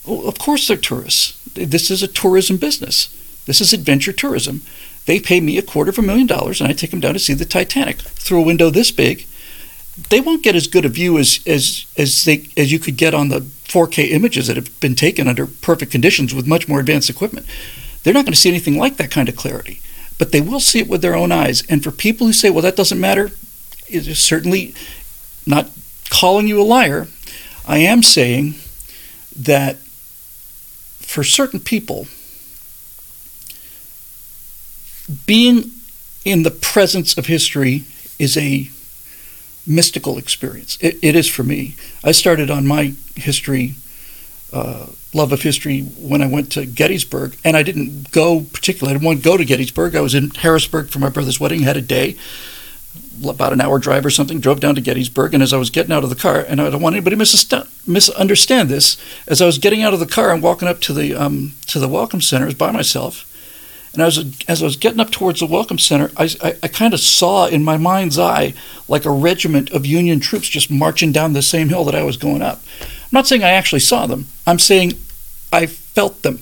well, 0.07 0.27
of 0.29 0.39
course 0.39 0.69
they're 0.69 0.77
tourists. 0.77 1.43
This 1.55 1.91
is 1.91 2.03
a 2.03 2.09
tourism 2.09 2.59
business. 2.59 3.09
This 3.47 3.61
is 3.61 3.73
adventure 3.73 4.13
tourism. 4.13 4.63
They 5.07 5.21
pay 5.21 5.41
me 5.41 5.57
a 5.57 5.63
quarter 5.63 5.91
of 5.91 5.99
a 5.99 6.03
million 6.03 6.27
dollars 6.27 6.61
and 6.61 6.69
i 6.69 6.73
take 6.73 6.91
them 6.91 7.01
down 7.01 7.15
to 7.15 7.21
see 7.21 7.35
the 7.35 7.45
titanic. 7.45 8.01
Through 8.01 8.41
a 8.41 8.47
window 8.47 8.71
this 8.71 8.91
big 8.91 9.27
they 10.11 10.21
won't 10.21 10.43
get 10.43 10.55
as 10.55 10.67
good 10.67 10.85
a 10.85 10.89
view 10.89 11.19
as 11.19 11.41
as 11.47 11.87
as 11.97 12.25
they 12.25 12.49
as 12.57 12.71
you 12.71 12.79
could 12.79 12.97
get 12.97 13.15
on 13.15 13.29
the 13.29 13.41
4K 13.41 14.11
images 14.11 14.47
that 14.47 14.57
have 14.57 14.79
been 14.81 14.95
taken 14.95 15.27
under 15.27 15.47
perfect 15.47 15.91
conditions 15.91 16.35
with 16.35 16.47
much 16.47 16.69
more 16.69 16.81
advanced 16.81 17.11
equipment. 17.11 17.47
They're 18.07 18.15
not 18.15 18.25
going 18.25 18.35
to 18.35 18.39
see 18.39 18.51
anything 18.51 18.79
like 18.79 18.99
that 18.99 19.11
kind 19.11 19.29
of 19.29 19.35
clarity, 19.35 19.81
but 20.17 20.31
they 20.31 20.41
will 20.41 20.61
see 20.61 20.79
it 20.79 20.87
with 20.87 21.03
their 21.03 21.17
own 21.17 21.33
eyes. 21.33 21.65
And 21.69 21.83
for 21.83 21.91
people 21.91 22.29
who 22.29 22.33
say, 22.33 22.51
"Well, 22.51 22.63
that 22.63 22.77
doesn't 22.77 23.01
matter," 23.01 23.33
is 23.89 24.17
certainly 24.21 24.77
not 25.45 25.71
calling 26.09 26.47
you 26.47 26.63
a 26.63 26.63
liar. 26.63 27.09
I 27.67 27.79
am 27.79 28.05
saying 28.05 28.55
that 29.35 29.79
for 31.01 31.25
certain 31.25 31.59
people, 31.59 32.07
being 35.27 35.73
in 36.25 36.45
the 36.45 36.53
presence 36.53 37.19
of 37.19 37.27
history 37.27 37.87
is 38.21 38.37
a 38.37 38.71
mystical 39.67 40.17
experience. 40.17 40.79
It, 40.81 40.97
it 41.03 41.17
is 41.17 41.27
for 41.29 41.43
me. 41.43 41.75
I 42.05 42.13
started 42.13 42.53
on 42.53 42.69
my 42.69 42.95
history, 43.17 43.75
uh, 44.53 44.87
love 45.15 45.33
of 45.33 45.43
history, 45.43 45.83
when 45.83 46.23
I 46.23 46.27
went 46.27 46.53
to 46.53 46.67
Gettysburg, 46.67 47.37
and 47.45 47.57
I 47.57 47.63
didn't 47.63 48.11
go 48.11 48.47
particularly. 48.53 48.93
I 48.93 48.95
didn't 48.95 49.07
want 49.07 49.19
to 49.19 49.25
go 49.25 49.37
to 49.37 49.45
Gettysburg. 49.45 49.97
I 49.97 50.01
was 50.01 50.15
in 50.15 50.31
Harrisburg 50.31 50.89
for 50.89 50.99
my 50.99 51.09
brother's 51.09 51.41
wedding, 51.41 51.61
had 51.61 51.77
a 51.77 51.83
day, 51.83 52.17
about 53.27 53.53
an 53.53 53.61
hour 53.61 53.79
drive 53.79 54.05
or 54.05 54.11
something, 54.11 54.41
drove 54.41 54.61
down 54.61 54.75
to 54.75 54.81
Gettysburg, 54.81 55.35
and 55.35 55.43
as 55.43 55.53
I 55.53 55.59
was 55.59 55.71
getting 55.71 55.93
out 55.93 56.05
of 56.05 56.11
the 56.11 56.17
car, 56.17 56.41
and 56.41 56.61
I 56.61 56.71
don't 56.71 56.83
want 56.83 56.95
anybody 56.95 57.17
to 57.17 57.67
misunderstand 57.87 58.69
this, 58.69 58.97
as 59.27 59.41
I 59.41 59.47
was 59.47 59.59
getting 59.59 59.83
out 59.83 59.95
of 59.95 60.01
the 60.01 60.07
car 60.07 60.33
and 60.33 60.43
walking 60.43 60.69
up 60.69 60.81
to 60.83 60.93
the 60.93 61.15
um, 61.15 61.55
to 61.69 61.79
the 61.79 61.89
welcome 61.89 62.21
centers 62.21 62.55
by 62.55 62.71
myself 62.71 63.33
and 63.97 64.03
as, 64.03 64.19
as 64.47 64.63
I 64.63 64.67
was 64.67 64.77
getting 64.77 65.01
up 65.01 65.11
towards 65.11 65.41
the 65.41 65.47
Welcome 65.47 65.79
Center, 65.79 66.11
I, 66.19 66.29
I, 66.43 66.57
I 66.65 66.69
kind 66.69 66.93
of 66.93 67.01
saw 67.01 67.47
in 67.47 67.65
my 67.65 67.79
mind's 67.79 68.19
eye 68.19 68.53
like 68.89 69.07
a 69.07 69.11
regiment 69.11 69.71
of 69.71 69.87
Union 69.87 70.21
troops 70.21 70.49
just 70.49 70.71
marching 70.71 71.13
down 71.13 71.33
the 71.33 71.41
same 71.41 71.71
hill 71.71 71.83
that 71.85 71.95
I 71.95 72.03
was 72.03 72.19
going 72.19 72.43
up. 72.43 72.61
I'm 73.07 73.17
not 73.17 73.27
saying 73.27 73.45
I 73.45 73.51
actually 73.51 73.81
saw 73.81 74.07
them, 74.07 74.27
I'm 74.47 74.59
saying 74.59 74.95
I 75.53 75.67
felt 75.67 76.23
them. 76.23 76.41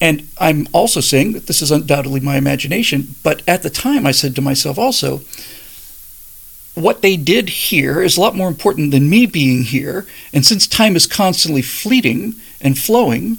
And 0.00 0.26
I'm 0.38 0.66
also 0.72 1.00
saying 1.00 1.32
that 1.32 1.46
this 1.46 1.60
is 1.60 1.70
undoubtedly 1.70 2.20
my 2.20 2.36
imagination, 2.36 3.16
but 3.22 3.42
at 3.46 3.62
the 3.62 3.68
time 3.68 4.06
I 4.06 4.12
said 4.12 4.34
to 4.36 4.40
myself 4.40 4.78
also, 4.78 5.20
what 6.74 7.02
they 7.02 7.16
did 7.16 7.48
here 7.48 8.00
is 8.00 8.16
a 8.16 8.20
lot 8.20 8.34
more 8.34 8.48
important 8.48 8.92
than 8.92 9.10
me 9.10 9.26
being 9.26 9.64
here. 9.64 10.06
And 10.32 10.46
since 10.46 10.66
time 10.66 10.96
is 10.96 11.06
constantly 11.06 11.60
fleeting 11.60 12.34
and 12.62 12.78
flowing, 12.78 13.38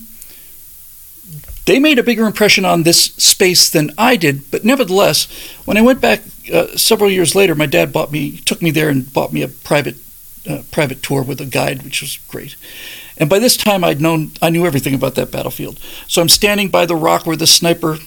they 1.66 1.80
made 1.80 2.00
a 2.00 2.04
bigger 2.04 2.26
impression 2.26 2.66
on 2.66 2.84
this 2.84 3.06
space 3.16 3.70
than 3.70 3.92
I 3.98 4.16
did, 4.16 4.50
but 4.52 4.66
nevertheless, 4.66 5.28
when 5.66 5.78
I 5.78 5.82
went 5.82 6.02
back 6.02 6.22
uh, 6.52 6.68
several 6.76 7.10
years 7.10 7.36
later, 7.36 7.56
my 7.56 7.68
dad 7.68 7.94
bought 7.94 8.12
me, 8.12 8.38
took 8.38 8.62
me 8.62 8.72
there 8.72 8.90
and 8.90 9.12
bought 9.12 9.32
me 9.32 9.42
a 9.42 9.48
private, 9.48 9.96
private 10.72 11.04
tour 11.04 11.22
with 11.22 11.40
a 11.42 11.46
guide, 11.46 11.84
which 11.84 12.02
was 12.02 12.18
great. 12.28 12.56
And 13.18 13.30
by 13.30 13.38
this 13.38 13.56
time, 13.56 13.84
I'd 13.84 14.02
known, 14.02 14.32
I 14.42 14.50
knew 14.50 14.66
everything 14.66 14.96
about 14.96 15.14
that 15.16 15.32
battlefield. 15.32 15.80
So 16.08 16.22
I'm 16.22 16.30
standing 16.30 16.70
by 16.70 16.88
the 16.88 16.96
rock 16.96 17.26
where 17.26 17.36
the 17.36 17.46
sniper, 17.46 18.00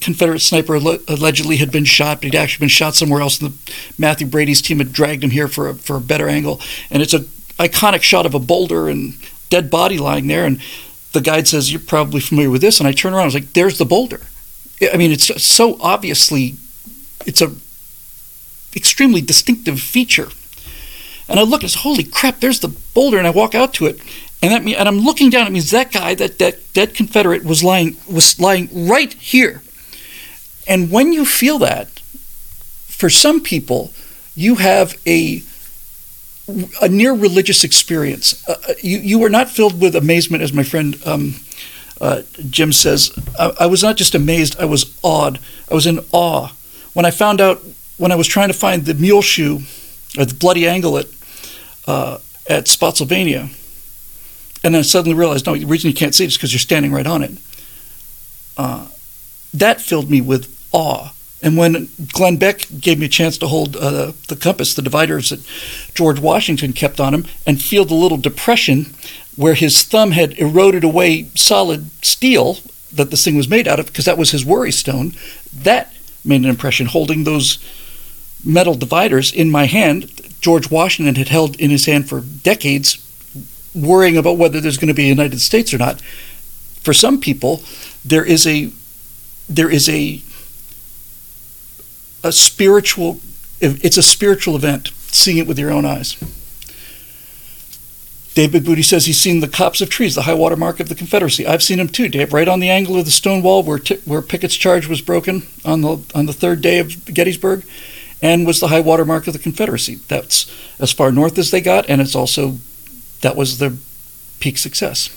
Confederate 0.00 0.40
sniper, 0.40 0.76
allegedly 0.76 1.56
had 1.56 1.72
been 1.72 1.84
shot, 1.84 2.18
but 2.18 2.26
he'd 2.26 2.36
actually 2.36 2.64
been 2.64 2.68
shot 2.68 2.94
somewhere 2.94 3.20
else. 3.20 3.40
And 3.40 3.50
the 3.50 3.72
Mathew 3.98 4.28
Brady's 4.28 4.62
team 4.62 4.78
had 4.78 4.92
dragged 4.92 5.24
him 5.24 5.30
here 5.30 5.48
for 5.48 5.68
a, 5.68 5.74
for 5.74 5.96
a 5.96 6.00
better 6.00 6.28
angle. 6.28 6.60
And 6.88 7.02
it's 7.02 7.14
a 7.14 7.20
iconic 7.58 8.02
shot 8.02 8.26
of 8.26 8.34
a 8.34 8.38
boulder 8.38 8.88
and 8.88 9.14
dead 9.48 9.70
body 9.70 9.98
lying 9.98 10.28
there. 10.28 10.44
And 10.44 10.60
the 11.12 11.20
guide 11.20 11.48
says, 11.48 11.72
You're 11.72 11.80
probably 11.80 12.20
familiar 12.20 12.50
with 12.50 12.60
this. 12.60 12.78
And 12.78 12.86
I 12.86 12.92
turn 12.92 13.12
around, 13.12 13.22
I 13.22 13.26
was 13.26 13.34
like, 13.34 13.54
There's 13.54 13.78
the 13.78 13.84
boulder. 13.84 14.20
I 14.92 14.96
mean, 14.96 15.10
it's 15.10 15.42
so 15.42 15.78
obviously, 15.80 16.54
it's 17.26 17.42
a 17.42 17.52
extremely 18.76 19.20
distinctive 19.20 19.80
feature. 19.80 20.28
And 21.30 21.38
I 21.38 21.44
look 21.44 21.62
and 21.62 21.70
say, 21.70 21.78
Holy 21.80 22.04
crap, 22.04 22.40
there's 22.40 22.60
the 22.60 22.68
boulder. 22.68 23.16
And 23.16 23.26
I 23.26 23.30
walk 23.30 23.54
out 23.54 23.72
to 23.74 23.86
it. 23.86 24.00
And 24.42 24.52
that 24.52 24.64
mean, 24.64 24.74
and 24.74 24.88
I'm 24.88 24.98
looking 24.98 25.30
down. 25.30 25.46
It 25.46 25.52
means 25.52 25.70
that 25.70 25.92
guy, 25.92 26.14
that, 26.16 26.38
that 26.38 26.72
dead 26.72 26.94
Confederate, 26.94 27.44
was 27.44 27.62
lying 27.62 27.96
was 28.10 28.40
lying 28.40 28.68
right 28.88 29.12
here. 29.12 29.62
And 30.66 30.90
when 30.90 31.12
you 31.12 31.24
feel 31.24 31.58
that, 31.60 32.00
for 32.86 33.08
some 33.08 33.40
people, 33.40 33.92
you 34.34 34.56
have 34.56 35.00
a 35.06 35.42
a 36.82 36.88
near 36.88 37.12
religious 37.12 37.62
experience. 37.62 38.46
Uh, 38.48 38.56
uh, 38.68 38.72
you, 38.82 38.98
you 38.98 39.18
were 39.20 39.30
not 39.30 39.48
filled 39.48 39.80
with 39.80 39.94
amazement, 39.94 40.42
as 40.42 40.52
my 40.52 40.64
friend 40.64 40.96
um, 41.06 41.36
uh, 42.00 42.22
Jim 42.48 42.72
says. 42.72 43.12
I, 43.38 43.52
I, 43.60 43.66
was 43.66 43.84
not 43.84 43.96
just 43.96 44.16
amazed, 44.16 44.58
I 44.58 44.64
was 44.64 44.98
awed. 45.02 45.38
I 45.70 45.74
was 45.74 45.86
in 45.86 46.00
awe. 46.10 46.48
When 46.92 47.06
I 47.06 47.12
found 47.12 47.40
out, 47.40 47.62
when 47.98 48.10
I 48.10 48.16
was 48.16 48.26
trying 48.26 48.48
to 48.48 48.54
find 48.54 48.84
the 48.84 48.94
mule 48.94 49.22
shoe, 49.22 49.60
or 50.18 50.24
the 50.24 50.34
bloody 50.34 50.66
angle 50.66 50.96
uh, 51.90 52.14
at 52.56 52.68
Spotsylvania, 52.68 53.42
and 54.62 54.74
then 54.74 54.80
I 54.80 54.82
suddenly 54.82 55.18
realized, 55.18 55.46
no, 55.46 55.54
the 55.56 55.72
reason 55.72 55.90
you 55.90 55.96
can't 55.96 56.14
see 56.14 56.24
it 56.24 56.28
is 56.32 56.36
because 56.36 56.52
you're 56.52 56.68
standing 56.70 56.92
right 56.92 57.08
on 57.14 57.22
it. 57.22 57.32
uh, 58.60 58.86
that 59.54 59.80
filled 59.80 60.10
me 60.10 60.20
with 60.20 60.44
awe. 60.72 61.12
And 61.42 61.56
when 61.56 61.88
Glenn 62.12 62.36
Beck 62.36 62.66
gave 62.78 62.98
me 62.98 63.06
a 63.06 63.08
chance 63.08 63.38
to 63.38 63.48
hold 63.48 63.74
uh, 63.74 64.12
the 64.28 64.36
compass, 64.36 64.74
the 64.74 64.82
dividers 64.82 65.30
that 65.30 65.40
George 65.94 66.20
Washington 66.20 66.74
kept 66.74 67.00
on 67.00 67.14
him, 67.14 67.24
and 67.46 67.62
feel 67.62 67.86
the 67.86 67.94
little 67.94 68.18
depression 68.18 68.92
where 69.36 69.54
his 69.54 69.82
thumb 69.82 70.10
had 70.10 70.38
eroded 70.38 70.84
away 70.84 71.30
solid 71.34 71.90
steel 72.04 72.58
that 72.92 73.10
this 73.10 73.24
thing 73.24 73.36
was 73.36 73.48
made 73.48 73.66
out 73.66 73.80
of, 73.80 73.86
because 73.86 74.04
that 74.04 74.18
was 74.18 74.32
his 74.32 74.44
worry 74.44 74.72
stone, 74.72 75.14
that 75.54 75.94
made 76.22 76.42
an 76.42 76.50
impression. 76.50 76.86
Holding 76.86 77.24
those 77.24 77.58
metal 78.44 78.74
dividers 78.74 79.32
in 79.32 79.50
my 79.50 79.64
hand, 79.64 80.19
George 80.40 80.70
Washington 80.70 81.16
had 81.16 81.28
held 81.28 81.56
in 81.60 81.70
his 81.70 81.86
hand 81.86 82.08
for 82.08 82.20
decades, 82.20 82.98
worrying 83.74 84.16
about 84.16 84.38
whether 84.38 84.60
there's 84.60 84.78
going 84.78 84.88
to 84.88 84.94
be 84.94 85.04
a 85.04 85.08
United 85.08 85.40
States 85.40 85.72
or 85.74 85.78
not. 85.78 86.00
For 86.82 86.94
some 86.94 87.20
people, 87.20 87.62
there 88.04 88.24
is 88.24 88.46
a 88.46 88.72
there 89.48 89.70
is 89.70 89.88
a 89.88 90.22
a 92.22 92.32
spiritual 92.32 93.20
it's 93.60 93.98
a 93.98 94.02
spiritual 94.02 94.56
event 94.56 94.88
seeing 95.12 95.36
it 95.36 95.46
with 95.46 95.58
your 95.58 95.70
own 95.70 95.84
eyes. 95.84 96.16
David 98.34 98.64
booty 98.64 98.82
says 98.82 99.06
he's 99.06 99.18
seen 99.18 99.40
the 99.40 99.48
copse 99.48 99.80
of 99.80 99.90
trees 99.90 100.14
the 100.14 100.22
high 100.22 100.34
water 100.34 100.56
mark 100.56 100.80
of 100.80 100.88
the 100.88 100.94
confederacy. 100.94 101.46
I've 101.46 101.62
seen 101.62 101.78
them 101.78 101.88
too 101.88 102.08
dave 102.08 102.32
right 102.32 102.48
on 102.48 102.60
the 102.60 102.70
angle 102.70 102.96
of 102.96 103.04
the 103.04 103.10
stone 103.10 103.42
wall 103.42 103.62
where, 103.62 103.78
t- 103.78 104.00
where 104.04 104.22
pickett's 104.22 104.54
charge 104.54 104.86
was 104.86 105.02
broken 105.02 105.42
on 105.64 105.82
the 105.82 106.02
on 106.14 106.26
the 106.26 106.32
third 106.32 106.62
day 106.62 106.78
of 106.78 107.04
gettysburg 107.12 107.64
and 108.22 108.46
was 108.46 108.60
the 108.60 108.68
high 108.68 108.80
water 108.80 109.04
mark 109.04 109.26
of 109.26 109.32
the 109.32 109.38
confederacy 109.38 109.96
that's 110.08 110.50
as 110.78 110.92
far 110.92 111.10
north 111.10 111.38
as 111.38 111.50
they 111.50 111.60
got 111.60 111.88
and 111.88 112.00
it's 112.00 112.14
also 112.14 112.58
that 113.20 113.36
was 113.36 113.58
their 113.58 113.72
peak 114.40 114.58
success 114.58 115.16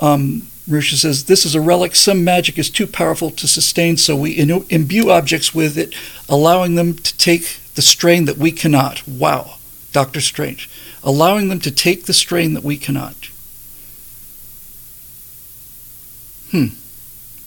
um, 0.00 0.42
says, 0.96 1.24
This 1.24 1.44
is 1.44 1.54
a 1.54 1.60
relic. 1.60 1.94
Some 1.94 2.24
magic 2.24 2.58
is 2.58 2.70
too 2.70 2.86
powerful 2.86 3.30
to 3.30 3.46
sustain, 3.46 3.96
so 3.96 4.16
we 4.16 4.38
imbue 4.38 5.10
objects 5.10 5.54
with 5.54 5.78
it, 5.78 5.94
allowing 6.28 6.74
them 6.74 6.94
to 6.94 7.16
take 7.16 7.60
the 7.74 7.82
strain 7.82 8.24
that 8.24 8.38
we 8.38 8.50
cannot. 8.52 9.06
Wow, 9.06 9.56
Doctor 9.92 10.20
Strange. 10.20 10.68
Allowing 11.02 11.48
them 11.48 11.60
to 11.60 11.70
take 11.70 12.06
the 12.06 12.14
strain 12.14 12.54
that 12.54 12.64
we 12.64 12.76
cannot. 12.76 13.30
Hmm. 16.50 16.66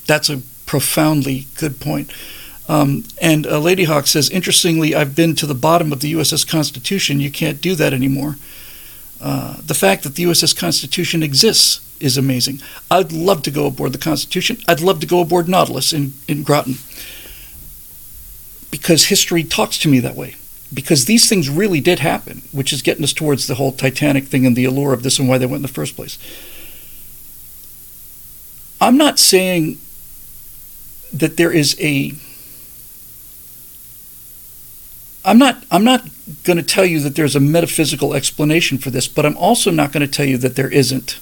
That's 0.08 0.30
a 0.30 0.42
profoundly 0.66 1.48
good 1.58 1.80
point. 1.80 2.12
Um, 2.70 3.04
and 3.20 3.48
uh, 3.48 3.60
Lady 3.60 3.86
Hawk 3.86 4.06
says, 4.06 4.30
interestingly, 4.30 4.94
I've 4.94 5.16
been 5.16 5.36
to 5.38 5.48
the 5.48 5.56
bottom 5.56 5.92
of 5.92 6.02
the 6.02 6.14
USS 6.14 6.48
Constitution. 6.48 7.20
You 7.20 7.32
can't 7.32 7.60
do 7.60 7.74
that 7.74 7.94
anymore. 7.94 8.36
Uh, 9.20 9.58
the 9.66 9.74
fact 9.74 10.04
that 10.04 10.14
the 10.14 10.24
USS 10.24 10.56
Constitution 10.56 11.24
exists 11.24 11.82
is 12.00 12.16
amazing. 12.16 12.62
I'd 12.90 13.12
love 13.12 13.42
to 13.42 13.52
go 13.52 13.66
aboard 13.66 13.92
the 13.92 13.98
Constitution. 13.98 14.58
I'd 14.68 14.82
love 14.82 15.00
to 15.00 15.08
go 15.08 15.20
aboard 15.20 15.50
Nautilus 15.50 15.92
in, 15.92 16.14
in 16.28 16.44
Groton. 16.44 16.76
Because 18.70 19.08
history 19.08 19.44
talks 19.44 19.80
to 19.80 19.90
me 19.90 20.00
that 20.00 20.16
way. 20.16 20.36
Because 20.72 21.06
these 21.06 21.28
things 21.28 21.50
really 21.50 21.82
did 21.82 22.00
happen, 22.00 22.44
which 22.52 22.72
is 22.72 22.84
getting 22.84 23.04
us 23.04 23.14
towards 23.14 23.48
the 23.48 23.56
whole 23.56 23.72
Titanic 23.72 24.26
thing 24.26 24.46
and 24.46 24.56
the 24.56 24.66
allure 24.66 24.94
of 24.94 25.02
this 25.02 25.18
and 25.18 25.28
why 25.28 25.40
they 25.40 25.48
went 25.48 25.58
in 25.58 25.62
the 25.64 25.68
first 25.68 25.96
place. 25.96 26.20
I'm 28.80 28.96
not 28.96 29.18
saying 29.18 29.80
that 31.12 31.36
there 31.36 31.52
is 31.52 31.76
a 31.82 32.14
I'm 35.26 35.38
not 35.38 35.64
I'm 35.70 35.84
not 35.84 36.08
going 36.44 36.58
to 36.58 36.64
tell 36.64 36.86
you 36.86 37.00
that 37.02 37.16
there's 37.16 37.36
a 37.36 37.40
metaphysical 37.40 38.14
explanation 38.14 38.78
for 38.78 38.90
this, 38.90 39.08
but 39.08 39.26
I'm 39.26 39.38
also 39.38 39.72
not 39.72 39.92
going 39.92 40.06
to 40.06 40.12
tell 40.12 40.26
you 40.26 40.38
that 40.38 40.56
there 40.56 40.70
isn't. 40.70 41.20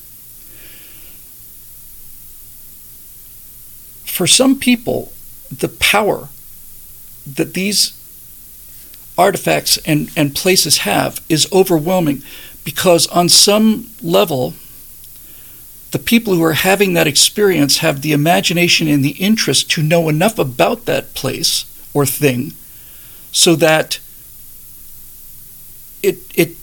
for 4.18 4.26
some 4.26 4.58
people, 4.58 5.14
the 5.56 5.70
power 5.70 6.30
that 7.32 7.54
these 7.54 7.93
artifacts 9.16 9.78
and, 9.86 10.10
and 10.18 10.34
places 10.34 10.80
have 10.80 11.22
is 11.30 11.48
overwhelming 11.54 12.24
because, 12.66 13.06
on 13.08 13.30
some 13.30 13.91
level, 14.02 14.56
the 15.91 16.00
people 16.00 16.34
who 16.34 16.43
are 16.43 16.54
having 16.54 16.93
that 16.93 17.06
experience 17.06 17.78
have 17.78 18.02
the 18.02 18.12
imagination 18.12 18.88
and 18.88 19.06
the 19.06 19.18
interest 19.22 19.70
to 19.70 19.84
know 19.84 20.10
enough 20.10 20.39
about 20.39 20.86
that 20.86 21.14
place 21.14 21.66
or 21.93 22.04
thing 22.04 22.54
so 23.38 23.55
that 23.55 23.99
it, 26.01 26.17
it, 26.33 26.55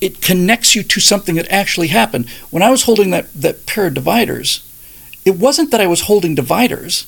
it 0.00 0.20
connects 0.20 0.74
you 0.74 0.82
to 0.82 0.98
something 1.00 1.36
that 1.36 1.48
actually 1.52 1.86
happened. 1.86 2.28
When 2.50 2.64
I 2.64 2.70
was 2.70 2.82
holding 2.82 3.10
that, 3.10 3.32
that 3.32 3.64
pair 3.64 3.86
of 3.86 3.94
dividers, 3.94 4.66
it 5.24 5.36
wasn't 5.36 5.70
that 5.70 5.80
I 5.80 5.86
was 5.86 6.02
holding 6.02 6.34
dividers, 6.34 7.06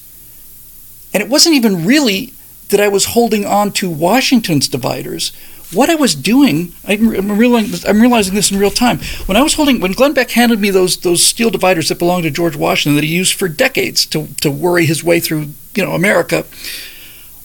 and 1.13 1.21
it 1.21 1.29
wasn't 1.29 1.57
even 1.57 1.85
really 1.85 2.33
that 2.69 2.81
I 2.81 2.87
was 2.87 3.07
holding 3.07 3.45
on 3.45 3.73
to 3.73 3.91
Washington's 3.91 4.69
dividers. 4.69 5.33
What 5.73 5.91
I 5.91 5.97
was 5.97 6.15
doing, 6.15 6.73
I'm 6.87 7.33
realizing, 7.39 7.91
I'm 7.91 8.01
realizing 8.01 8.35
this 8.37 8.53
in 8.53 8.59
real 8.59 8.71
time. 8.71 9.01
When 9.27 9.37
I 9.37 9.43
was 9.43 9.55
holding, 9.55 9.81
when 9.81 9.93
Glenn 9.93 10.13
Beck 10.13 10.31
handed 10.31 10.61
me 10.61 10.71
those 10.71 10.99
those 10.99 11.25
steel 11.25 11.51
dividers 11.51 11.89
that 11.89 11.99
belonged 11.99 12.23
to 12.23 12.31
George 12.31 12.55
Washington 12.55 12.95
that 12.95 13.05
he 13.05 13.17
used 13.17 13.35
for 13.35 13.49
decades 13.49 14.07
to 14.07 14.29
to 14.43 14.51
worry 14.51 14.87
his 14.87 15.03
way 15.03 15.19
through, 15.19 15.49
you 15.75 15.85
know, 15.85 15.93
America. 15.93 16.45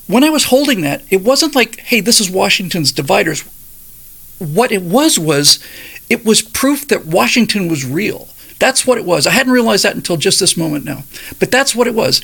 When 0.07 0.23
I 0.23 0.29
was 0.29 0.45
holding 0.45 0.81
that, 0.81 1.03
it 1.09 1.21
wasn't 1.21 1.55
like, 1.55 1.79
hey, 1.79 1.99
this 1.99 2.19
is 2.19 2.29
Washington's 2.29 2.91
dividers. 2.91 3.41
What 4.39 4.71
it 4.71 4.81
was 4.81 5.19
was, 5.19 5.59
it 6.09 6.25
was 6.25 6.41
proof 6.41 6.87
that 6.87 7.05
Washington 7.05 7.67
was 7.67 7.85
real 7.85 8.29
that's 8.59 8.87
what 8.87 8.97
it 8.97 9.05
was. 9.05 9.27
I 9.27 9.31
hadn't 9.31 9.53
realized 9.53 9.83
that 9.83 9.95
until 9.95 10.17
just 10.17 10.39
this 10.39 10.57
moment 10.57 10.85
now. 10.85 11.03
But 11.39 11.51
that's 11.51 11.75
what 11.75 11.87
it 11.87 11.93
was. 11.93 12.21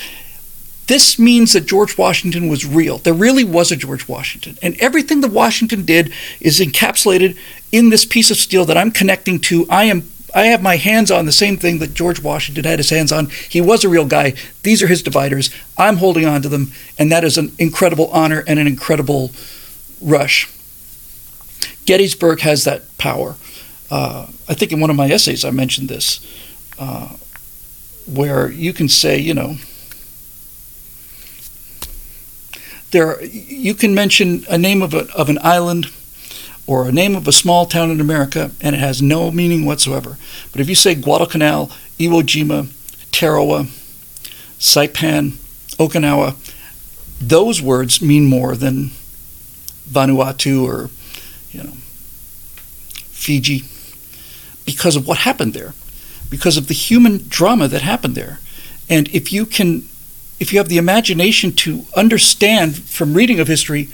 This 0.88 1.17
means 1.17 1.53
that 1.53 1.65
George 1.65 1.97
Washington 1.97 2.49
was 2.49 2.65
real. 2.65 2.97
There 2.97 3.13
really 3.13 3.43
was 3.43 3.71
a 3.71 3.75
George 3.75 4.07
Washington. 4.07 4.57
And 4.61 4.75
everything 4.81 5.21
that 5.21 5.31
Washington 5.31 5.86
did 5.86 6.11
is 6.41 6.59
encapsulated 6.59 7.38
in 7.71 7.89
this 7.89 8.03
piece 8.03 8.31
of 8.31 8.38
steel 8.38 8.65
that 8.65 8.77
I'm 8.77 8.91
connecting 8.91 9.39
to. 9.41 9.65
I 9.69 9.86
am 9.86 10.09
I 10.34 10.45
have 10.45 10.61
my 10.61 10.77
hands 10.77 11.11
on 11.11 11.25
the 11.25 11.31
same 11.31 11.57
thing 11.57 11.79
that 11.79 11.93
George 11.93 12.21
Washington 12.21 12.63
had 12.63 12.79
his 12.79 12.89
hands 12.89 13.11
on. 13.11 13.29
He 13.49 13.61
was 13.61 13.84
a 13.84 13.89
real 13.89 14.05
guy. 14.05 14.34
These 14.63 14.81
are 14.81 14.88
his 14.88 15.03
dividers. 15.03 15.51
I'm 15.77 15.97
holding 15.97 16.25
on 16.25 16.41
to 16.41 16.49
them, 16.49 16.71
and 16.97 17.11
that 17.11 17.23
is 17.23 17.38
an 17.38 17.51
incredible 17.59 18.09
honor 18.11 18.43
and 18.47 18.59
an 18.59 18.67
incredible 18.67 19.31
rush. 20.01 20.49
Gettysburg 21.86 22.39
has 22.41 22.63
that 22.63 22.97
power. 22.97 23.36
Uh, 23.91 24.27
I 24.49 24.53
think 24.53 24.71
in 24.71 24.79
one 24.79 24.89
of 24.89 24.95
my 24.95 25.07
essays 25.07 25.45
I 25.45 25.51
mentioned 25.51 25.89
this, 25.89 26.19
uh, 26.79 27.15
where 28.07 28.49
you 28.49 28.73
can 28.73 28.89
say, 28.89 29.19
you 29.19 29.34
know, 29.34 29.57
there 32.91 33.23
you 33.23 33.73
can 33.73 33.93
mention 33.93 34.45
a 34.49 34.57
name 34.57 34.81
of, 34.81 34.93
a, 34.93 35.11
of 35.13 35.29
an 35.29 35.38
island 35.41 35.91
or 36.66 36.88
a 36.88 36.91
name 36.91 37.16
of 37.16 37.28
a 37.28 37.32
small 37.32 37.66
town 37.66 37.91
in 37.91 37.99
America, 37.99 38.51
and 38.61 38.76
it 38.76 38.80
has 38.80 39.01
no 39.01 39.32
meaning 39.32 39.66
whatsoever. 39.66 40.18
But 40.51 40.61
if 40.61 40.70
you 40.70 40.76
say 40.76 40.95
Guadalcanal, 40.95 41.68
Iwo 41.99 42.22
Jima, 42.22 42.68
Tarawa, 43.11 43.68
Saipan, 44.59 45.32
Okinawa, 45.78 46.36
those 47.20 47.61
words 47.61 48.01
mean 48.01 48.26
more 48.26 48.55
than 48.55 48.91
Vanuatu 49.89 50.64
or, 50.64 50.89
you 51.51 51.64
know, 51.64 51.74
Fiji 53.11 53.64
because 54.66 54.95
of 54.95 55.07
what 55.07 55.20
happened 55.20 55.53
there, 55.53 55.74
because 56.30 56.57
of 56.57 56.68
the 56.68 56.74
human 56.74 57.26
drama 57.28 57.68
that 57.68 57.82
happened 57.82 58.16
there. 58.16 58.39
And 58.89 59.07
if 59.09 59.32
you 59.32 59.45
can, 59.45 59.88
if 60.39 60.51
you 60.51 60.59
have 60.59 60.70
the 60.70 60.78
imagination 60.78 61.51
to 61.53 61.86
understand 61.95 62.78
from 62.78 63.14
reading 63.14 63.39
of 63.39 63.47
history 63.47 63.89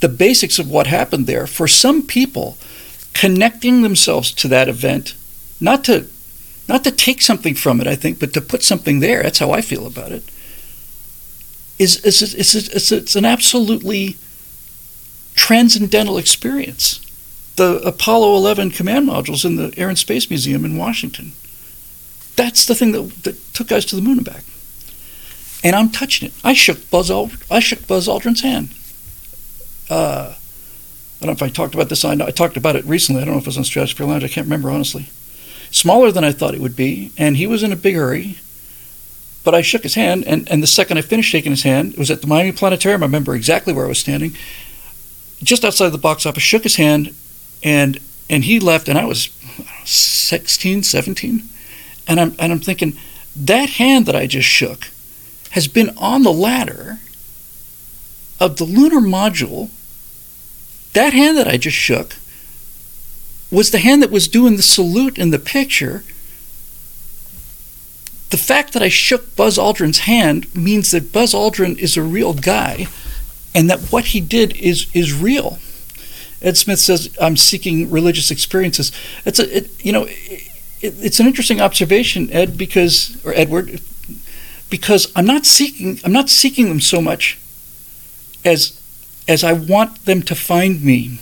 the 0.00 0.08
basics 0.08 0.58
of 0.58 0.70
what 0.70 0.86
happened 0.86 1.26
there, 1.26 1.46
for 1.46 1.68
some 1.68 2.06
people, 2.06 2.56
connecting 3.12 3.82
themselves 3.82 4.32
to 4.32 4.48
that 4.48 4.68
event, 4.68 5.14
not 5.60 5.84
to 5.84 6.08
not 6.66 6.82
to 6.84 6.90
take 6.90 7.20
something 7.20 7.54
from 7.54 7.80
it, 7.80 7.86
I 7.86 7.94
think, 7.94 8.18
but 8.18 8.32
to 8.32 8.40
put 8.40 8.62
something 8.62 9.00
there. 9.00 9.22
That's 9.22 9.38
how 9.38 9.50
I 9.50 9.60
feel 9.60 9.86
about 9.86 10.12
it. 10.12 10.24
Is 11.78 12.04
is 12.04 12.34
it's, 12.34 12.54
it's, 12.54 12.92
it's 12.92 13.16
an 13.16 13.24
absolutely 13.24 14.16
transcendental 15.34 16.16
experience 16.16 17.00
the 17.56 17.76
Apollo 17.86 18.36
11 18.36 18.70
command 18.70 19.08
modules 19.08 19.44
in 19.44 19.56
the 19.56 19.72
Air 19.76 19.88
and 19.88 19.98
Space 19.98 20.28
Museum 20.28 20.64
in 20.64 20.76
Washington. 20.76 21.32
That's 22.36 22.66
the 22.66 22.74
thing 22.74 22.92
that, 22.92 23.22
that 23.22 23.54
took 23.54 23.70
us 23.70 23.84
to 23.86 23.96
the 23.96 24.02
moon 24.02 24.18
and 24.18 24.26
back. 24.26 24.44
And 25.62 25.76
I'm 25.76 25.90
touching 25.90 26.28
it. 26.28 26.34
I 26.42 26.52
shook 26.52 26.90
Buzz, 26.90 27.10
Aldrin, 27.10 27.42
I 27.50 27.60
shook 27.60 27.86
Buzz 27.86 28.08
Aldrin's 28.08 28.42
hand. 28.42 28.70
Uh, 29.90 30.34
I 31.24 31.26
don't 31.26 31.40
know 31.40 31.46
if 31.46 31.50
I 31.50 31.52
talked 31.52 31.74
about 31.74 31.88
this. 31.88 32.04
I, 32.04 32.14
know, 32.14 32.26
I 32.26 32.30
talked 32.30 32.56
about 32.56 32.76
it 32.76 32.84
recently. 32.84 33.22
I 33.22 33.24
don't 33.24 33.34
know 33.34 33.38
if 33.38 33.44
it 33.44 33.48
was 33.48 33.58
on 33.58 33.64
Stratosphere 33.64 34.06
Lounge. 34.06 34.24
I 34.24 34.28
can't 34.28 34.46
remember 34.46 34.70
honestly. 34.70 35.08
Smaller 35.70 36.12
than 36.12 36.24
I 36.24 36.32
thought 36.32 36.54
it 36.54 36.60
would 36.60 36.76
be, 36.76 37.10
and 37.16 37.36
he 37.36 37.46
was 37.46 37.62
in 37.62 37.72
a 37.72 37.76
big 37.76 37.94
hurry. 37.94 38.38
But 39.42 39.54
I 39.54 39.62
shook 39.62 39.82
his 39.82 39.94
hand, 39.94 40.24
and, 40.26 40.50
and 40.50 40.62
the 40.62 40.66
second 40.66 40.98
I 40.98 41.02
finished 41.02 41.30
shaking 41.30 41.52
his 41.52 41.64
hand, 41.64 41.94
it 41.94 41.98
was 41.98 42.10
at 42.10 42.20
the 42.20 42.26
Miami 42.26 42.52
Planetarium. 42.52 43.02
I 43.02 43.06
remember 43.06 43.34
exactly 43.34 43.72
where 43.72 43.84
I 43.84 43.88
was 43.88 43.98
standing, 43.98 44.36
just 45.42 45.64
outside 45.64 45.90
the 45.90 45.98
box 45.98 46.24
office. 46.24 46.42
Shook 46.42 46.62
his 46.62 46.76
hand, 46.76 47.14
and 47.62 48.00
and 48.30 48.44
he 48.44 48.58
left, 48.60 48.88
and 48.88 48.96
I 48.96 49.04
was 49.04 49.28
16, 49.84 50.82
17, 50.82 51.42
and 52.06 52.20
I'm 52.20 52.34
and 52.38 52.52
I'm 52.52 52.60
thinking 52.60 52.96
that 53.36 53.70
hand 53.70 54.06
that 54.06 54.16
I 54.16 54.26
just 54.26 54.48
shook 54.48 54.88
has 55.50 55.68
been 55.68 55.90
on 55.96 56.22
the 56.22 56.32
ladder 56.32 56.98
of 58.40 58.56
the 58.56 58.64
lunar 58.64 59.00
module. 59.00 59.70
That 60.92 61.12
hand 61.12 61.36
that 61.36 61.48
I 61.48 61.56
just 61.56 61.76
shook 61.76 62.16
was 63.50 63.70
the 63.70 63.78
hand 63.78 64.02
that 64.02 64.10
was 64.10 64.28
doing 64.28 64.56
the 64.56 64.62
salute 64.62 65.18
in 65.18 65.30
the 65.30 65.38
picture. 65.38 66.02
The 68.30 68.36
fact 68.36 68.72
that 68.72 68.82
I 68.82 68.88
shook 68.88 69.36
Buzz 69.36 69.58
Aldrin's 69.58 70.00
hand 70.00 70.52
means 70.54 70.90
that 70.90 71.12
Buzz 71.12 71.34
Aldrin 71.34 71.78
is 71.78 71.96
a 71.96 72.02
real 72.02 72.34
guy 72.34 72.88
and 73.54 73.70
that 73.70 73.92
what 73.92 74.06
he 74.06 74.20
did 74.20 74.56
is, 74.56 74.86
is 74.92 75.12
real. 75.12 75.58
Ed 76.42 76.56
Smith 76.56 76.80
says, 76.80 77.16
I'm 77.20 77.36
seeking 77.36 77.90
religious 77.90 78.30
experiences. 78.30 78.90
It's 79.24 79.38
a, 79.38 79.58
it, 79.58 79.84
you 79.84 79.92
know, 79.92 80.06
it, 80.08 80.50
it's 80.80 81.20
an 81.20 81.26
interesting 81.26 81.60
observation, 81.60 82.30
Ed, 82.32 82.58
because, 82.58 83.24
or 83.24 83.32
Edward, 83.34 83.80
because 84.68 85.12
I'm 85.14 85.26
not 85.26 85.46
seeking, 85.46 86.00
I'm 86.04 86.12
not 86.12 86.28
seeking 86.28 86.68
them 86.68 86.80
so 86.80 87.00
much 87.00 87.38
as, 88.44 88.80
as 89.26 89.42
I 89.44 89.52
want 89.52 90.04
them 90.04 90.22
to 90.22 90.34
find 90.34 90.82
me. 90.82 91.18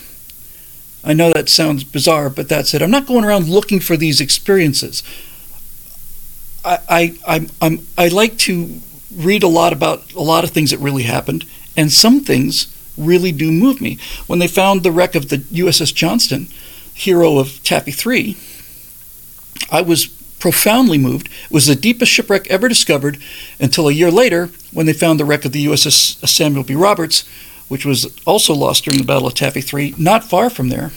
I 1.04 1.12
know 1.12 1.32
that 1.32 1.48
sounds 1.48 1.84
bizarre, 1.84 2.30
but 2.30 2.48
that's 2.48 2.74
it. 2.74 2.82
I'm 2.82 2.90
not 2.90 3.06
going 3.06 3.24
around 3.24 3.48
looking 3.48 3.80
for 3.80 3.96
these 3.96 4.20
experiences. 4.20 5.02
I, 6.64 6.78
I, 6.88 7.14
I'm, 7.26 7.50
I'm, 7.60 7.86
I 7.98 8.08
like 8.08 8.38
to 8.38 8.80
read 9.14 9.42
a 9.42 9.48
lot 9.48 9.72
about 9.72 10.12
a 10.14 10.22
lot 10.22 10.44
of 10.44 10.50
things 10.50 10.70
that 10.70 10.78
really 10.78 11.02
happened, 11.02 11.44
and 11.76 11.90
some 11.90 12.20
things 12.20 12.68
really 12.96 13.32
do 13.32 13.50
move 13.50 13.80
me. 13.80 13.98
When 14.26 14.38
they 14.38 14.48
found 14.48 14.82
the 14.82 14.92
wreck 14.92 15.14
of 15.14 15.28
the 15.28 15.38
USS 15.38 15.94
Johnston, 15.94 16.48
hero 16.94 17.38
of 17.38 17.62
Taffy 17.62 17.90
3, 17.90 18.36
I 19.70 19.82
was 19.82 20.06
profoundly 20.42 20.98
moved. 20.98 21.28
It 21.44 21.52
was 21.52 21.68
the 21.68 21.76
deepest 21.76 22.10
shipwreck 22.10 22.50
ever 22.50 22.66
discovered 22.66 23.16
until 23.60 23.86
a 23.86 23.92
year 23.92 24.10
later 24.10 24.50
when 24.72 24.86
they 24.86 24.92
found 24.92 25.20
the 25.20 25.24
wreck 25.24 25.44
of 25.44 25.52
the 25.52 25.66
USS 25.66 26.26
Samuel 26.26 26.64
B. 26.64 26.74
Roberts, 26.74 27.24
which 27.68 27.86
was 27.86 28.12
also 28.24 28.52
lost 28.52 28.82
during 28.82 28.98
the 28.98 29.06
Battle 29.06 29.28
of 29.28 29.34
Taffy 29.34 29.60
3, 29.60 29.94
not 29.98 30.24
far 30.24 30.50
from 30.50 30.68
there, 30.68 30.90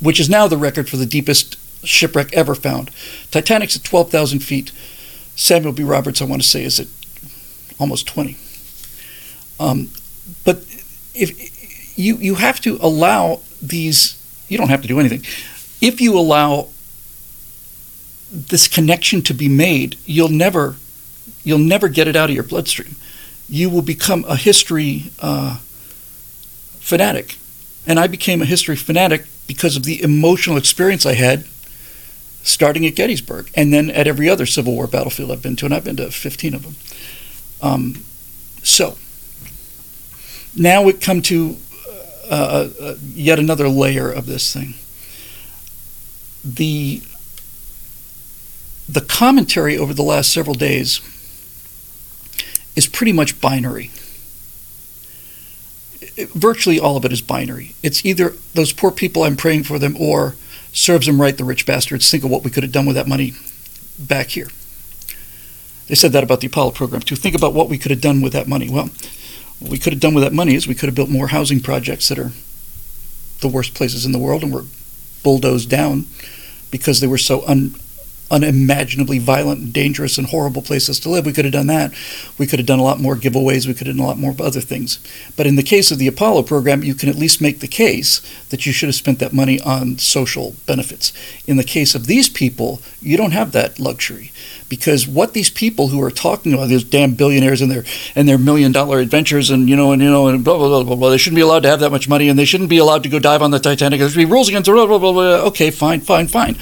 which 0.00 0.20
is 0.20 0.30
now 0.30 0.46
the 0.46 0.56
record 0.56 0.88
for 0.88 0.96
the 0.96 1.04
deepest 1.04 1.58
shipwreck 1.84 2.32
ever 2.32 2.54
found. 2.54 2.92
Titanic's 3.32 3.74
at 3.74 3.82
12,000 3.82 4.38
feet. 4.38 4.70
Samuel 5.34 5.72
B. 5.72 5.82
Roberts, 5.82 6.22
I 6.22 6.24
want 6.24 6.40
to 6.40 6.48
say, 6.48 6.62
is 6.62 6.78
at 6.78 6.86
almost 7.80 8.06
20. 8.06 8.36
Um, 9.58 9.90
but 10.44 10.58
if 11.12 11.98
you 11.98 12.18
you 12.18 12.36
have 12.36 12.60
to 12.60 12.78
allow 12.80 13.40
these, 13.60 14.16
you 14.48 14.56
don't 14.58 14.70
have 14.70 14.82
to 14.82 14.88
do 14.88 15.00
anything. 15.00 15.24
If 15.80 16.00
you 16.00 16.16
allow 16.16 16.68
this 18.34 18.68
connection 18.68 19.22
to 19.22 19.34
be 19.34 19.48
made, 19.48 19.96
you'll 20.04 20.28
never 20.28 20.76
you'll 21.42 21.58
never 21.58 21.88
get 21.88 22.08
it 22.08 22.16
out 22.16 22.30
of 22.30 22.34
your 22.34 22.44
bloodstream. 22.44 22.96
You 23.48 23.70
will 23.70 23.82
become 23.82 24.24
a 24.26 24.36
history 24.36 25.12
uh, 25.20 25.58
fanatic. 26.80 27.36
And 27.86 27.98
I 27.98 28.06
became 28.06 28.40
a 28.40 28.46
history 28.46 28.76
fanatic 28.76 29.26
because 29.46 29.76
of 29.76 29.84
the 29.84 30.02
emotional 30.02 30.56
experience 30.56 31.04
I 31.04 31.14
had 31.14 31.44
starting 32.42 32.86
at 32.86 32.94
Gettysburg 32.94 33.50
and 33.54 33.72
then 33.72 33.90
at 33.90 34.06
every 34.06 34.28
other 34.28 34.46
Civil 34.46 34.74
War 34.74 34.86
battlefield 34.86 35.30
I've 35.30 35.42
been 35.42 35.56
to, 35.56 35.64
and 35.64 35.74
I've 35.74 35.84
been 35.84 35.96
to 35.96 36.10
15 36.10 36.54
of 36.54 36.62
them. 36.62 36.76
Um, 37.62 38.04
so 38.62 38.96
now 40.56 40.82
we 40.82 40.92
come 40.92 41.22
to 41.22 41.56
uh, 42.30 42.34
uh, 42.34 42.68
uh, 42.80 42.94
yet 43.14 43.38
another 43.38 43.68
layer 43.68 44.10
of 44.10 44.26
this 44.26 44.52
thing. 44.52 44.74
The 46.44 47.02
the 48.88 49.00
commentary 49.00 49.78
over 49.78 49.94
the 49.94 50.02
last 50.02 50.32
several 50.32 50.54
days 50.54 51.00
is 52.76 52.86
pretty 52.86 53.12
much 53.12 53.40
binary. 53.40 53.90
Virtually 56.34 56.78
all 56.78 56.96
of 56.96 57.04
it 57.04 57.12
is 57.12 57.22
binary. 57.22 57.74
It's 57.82 58.04
either 58.04 58.34
those 58.54 58.72
poor 58.72 58.90
people 58.90 59.22
I'm 59.22 59.36
praying 59.36 59.64
for 59.64 59.78
them 59.78 59.96
or 59.98 60.36
serves 60.72 61.06
them 61.06 61.20
right, 61.20 61.36
the 61.36 61.44
rich 61.44 61.66
bastards. 61.66 62.10
Think 62.10 62.24
of 62.24 62.30
what 62.30 62.44
we 62.44 62.50
could 62.50 62.62
have 62.62 62.72
done 62.72 62.86
with 62.86 62.96
that 62.96 63.08
money 63.08 63.32
back 63.98 64.28
here. 64.28 64.48
They 65.86 65.94
said 65.94 66.12
that 66.12 66.24
about 66.24 66.40
the 66.40 66.46
Apollo 66.46 66.72
program 66.72 67.02
too. 67.02 67.16
Think 67.16 67.34
about 67.34 67.54
what 67.54 67.68
we 67.68 67.78
could 67.78 67.90
have 67.90 68.00
done 68.00 68.20
with 68.20 68.32
that 68.32 68.48
money. 68.48 68.70
Well, 68.70 68.90
what 69.58 69.70
we 69.70 69.78
could 69.78 69.92
have 69.92 70.00
done 70.00 70.14
with 70.14 70.24
that 70.24 70.32
money 70.32 70.54
is 70.54 70.66
we 70.66 70.74
could 70.74 70.88
have 70.88 70.94
built 70.94 71.10
more 71.10 71.28
housing 71.28 71.60
projects 71.60 72.08
that 72.08 72.18
are 72.18 72.32
the 73.40 73.48
worst 73.48 73.74
places 73.74 74.06
in 74.06 74.12
the 74.12 74.18
world 74.18 74.42
and 74.42 74.52
were 74.52 74.64
bulldozed 75.22 75.68
down 75.68 76.06
because 76.70 77.00
they 77.00 77.06
were 77.06 77.18
so 77.18 77.46
un, 77.46 77.74
unimaginably 78.34 79.18
violent 79.20 79.72
dangerous 79.72 80.18
and 80.18 80.26
horrible 80.26 80.60
places 80.60 80.98
to 80.98 81.08
live. 81.08 81.24
We 81.24 81.32
could 81.32 81.44
have 81.44 81.52
done 81.52 81.68
that. 81.68 81.94
We 82.36 82.48
could 82.48 82.58
have 82.58 82.66
done 82.66 82.80
a 82.80 82.84
lot 82.84 83.00
more 83.00 83.14
giveaways. 83.14 83.66
We 83.66 83.74
could 83.74 83.86
have 83.86 83.96
done 83.96 84.04
a 84.04 84.08
lot 84.08 84.18
more 84.18 84.34
other 84.40 84.60
things. 84.60 84.98
But 85.36 85.46
in 85.46 85.54
the 85.54 85.62
case 85.62 85.92
of 85.92 85.98
the 85.98 86.08
Apollo 86.08 86.42
program, 86.42 86.82
you 86.82 86.94
can 86.94 87.08
at 87.08 87.14
least 87.14 87.40
make 87.40 87.60
the 87.60 87.68
case 87.68 88.20
that 88.50 88.66
you 88.66 88.72
should 88.72 88.88
have 88.88 88.96
spent 88.96 89.20
that 89.20 89.32
money 89.32 89.60
on 89.60 89.98
social 89.98 90.56
benefits. 90.66 91.12
In 91.46 91.56
the 91.56 91.64
case 91.64 91.94
of 91.94 92.06
these 92.06 92.28
people, 92.28 92.80
you 93.00 93.16
don't 93.16 93.30
have 93.30 93.52
that 93.52 93.78
luxury 93.78 94.32
because 94.68 95.06
what 95.06 95.32
these 95.32 95.50
people 95.50 95.88
who 95.88 96.02
are 96.02 96.10
talking 96.10 96.52
about 96.52 96.68
these 96.68 96.82
damn 96.82 97.14
billionaires 97.14 97.60
and 97.60 97.70
their 97.70 97.84
and 98.16 98.28
their 98.28 98.38
million 98.38 98.72
dollar 98.72 98.98
adventures 98.98 99.50
and 99.50 99.68
you 99.68 99.76
know 99.76 99.92
and 99.92 100.02
you 100.02 100.10
know 100.10 100.26
and 100.26 100.42
blah 100.42 100.56
blah 100.56 100.68
blah 100.68 100.82
blah 100.82 100.96
blah 100.96 101.10
they 101.10 101.18
shouldn't 101.18 101.36
be 101.36 101.42
allowed 101.42 101.62
to 101.62 101.68
have 101.68 101.80
that 101.80 101.90
much 101.90 102.08
money 102.08 102.28
and 102.28 102.38
they 102.38 102.44
shouldn't 102.44 102.70
be 102.70 102.78
allowed 102.78 103.02
to 103.02 103.08
go 103.08 103.18
dive 103.18 103.42
on 103.42 103.50
the 103.50 103.58
Titanic. 103.60 104.00
There 104.00 104.08
should 104.08 104.16
be 104.16 104.24
rules 104.24 104.48
against 104.48 104.68
blah 104.68 104.86
blah 104.86 104.98
blah 104.98 105.12
blah. 105.12 105.46
Okay, 105.48 105.70
fine, 105.70 106.00
fine, 106.00 106.26
fine 106.26 106.56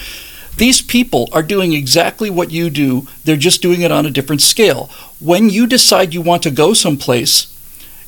these 0.62 0.80
people 0.80 1.28
are 1.32 1.42
doing 1.42 1.72
exactly 1.72 2.30
what 2.30 2.52
you 2.52 2.70
do, 2.70 3.08
they're 3.24 3.34
just 3.34 3.60
doing 3.60 3.80
it 3.80 3.90
on 3.90 4.06
a 4.06 4.10
different 4.12 4.40
scale. 4.40 4.88
When 5.18 5.50
you 5.50 5.66
decide 5.66 6.14
you 6.14 6.22
want 6.22 6.44
to 6.44 6.52
go 6.52 6.72
someplace, 6.72 7.52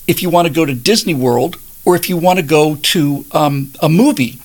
if 0.07 0.23
you 0.23 0.31
want 0.31 0.47
to 0.47 0.55
go 0.55 0.65
to 0.65 0.73
Disney 0.73 1.15
World 1.15 1.57
or 1.85 1.97
if 1.97 2.09
you 2.09 2.17
want 2.17 2.39
to 2.39 2.45
go 2.45 2.77
to 2.77 3.25
um, 3.33 3.73
a 3.83 3.89
movie, 3.89 4.39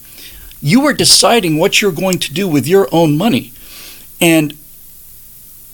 you 0.60 0.88
are 0.88 0.94
deciding 0.94 1.60
what 1.60 1.84
you're 1.84 1.92
going 1.92 2.18
to 2.18 2.34
do 2.34 2.48
with 2.48 2.66
your 2.66 2.88
own 2.92 3.16
money. 3.16 3.54
And 4.20 4.58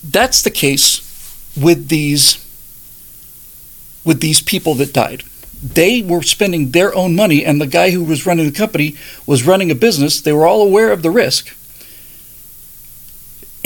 that's 0.04 0.42
the 0.42 0.50
case 0.50 1.00
with 1.58 1.88
these 1.88 2.44
with 4.04 4.20
these 4.20 4.42
people 4.42 4.74
that 4.74 4.92
died. 4.92 5.24
They 5.62 6.02
were 6.02 6.22
spending 6.22 6.72
their 6.72 6.94
own 6.94 7.16
money 7.16 7.46
and 7.46 7.62
the 7.62 7.66
guy 7.66 7.92
who 7.92 8.04
was 8.04 8.26
running 8.26 8.44
the 8.44 8.52
company 8.52 8.94
was 9.24 9.46
running 9.46 9.70
a 9.70 9.74
business. 9.74 10.20
They 10.20 10.34
were 10.34 10.46
all 10.46 10.60
aware 10.60 10.92
of 10.92 11.00
the 11.00 11.10
risk 11.10 11.56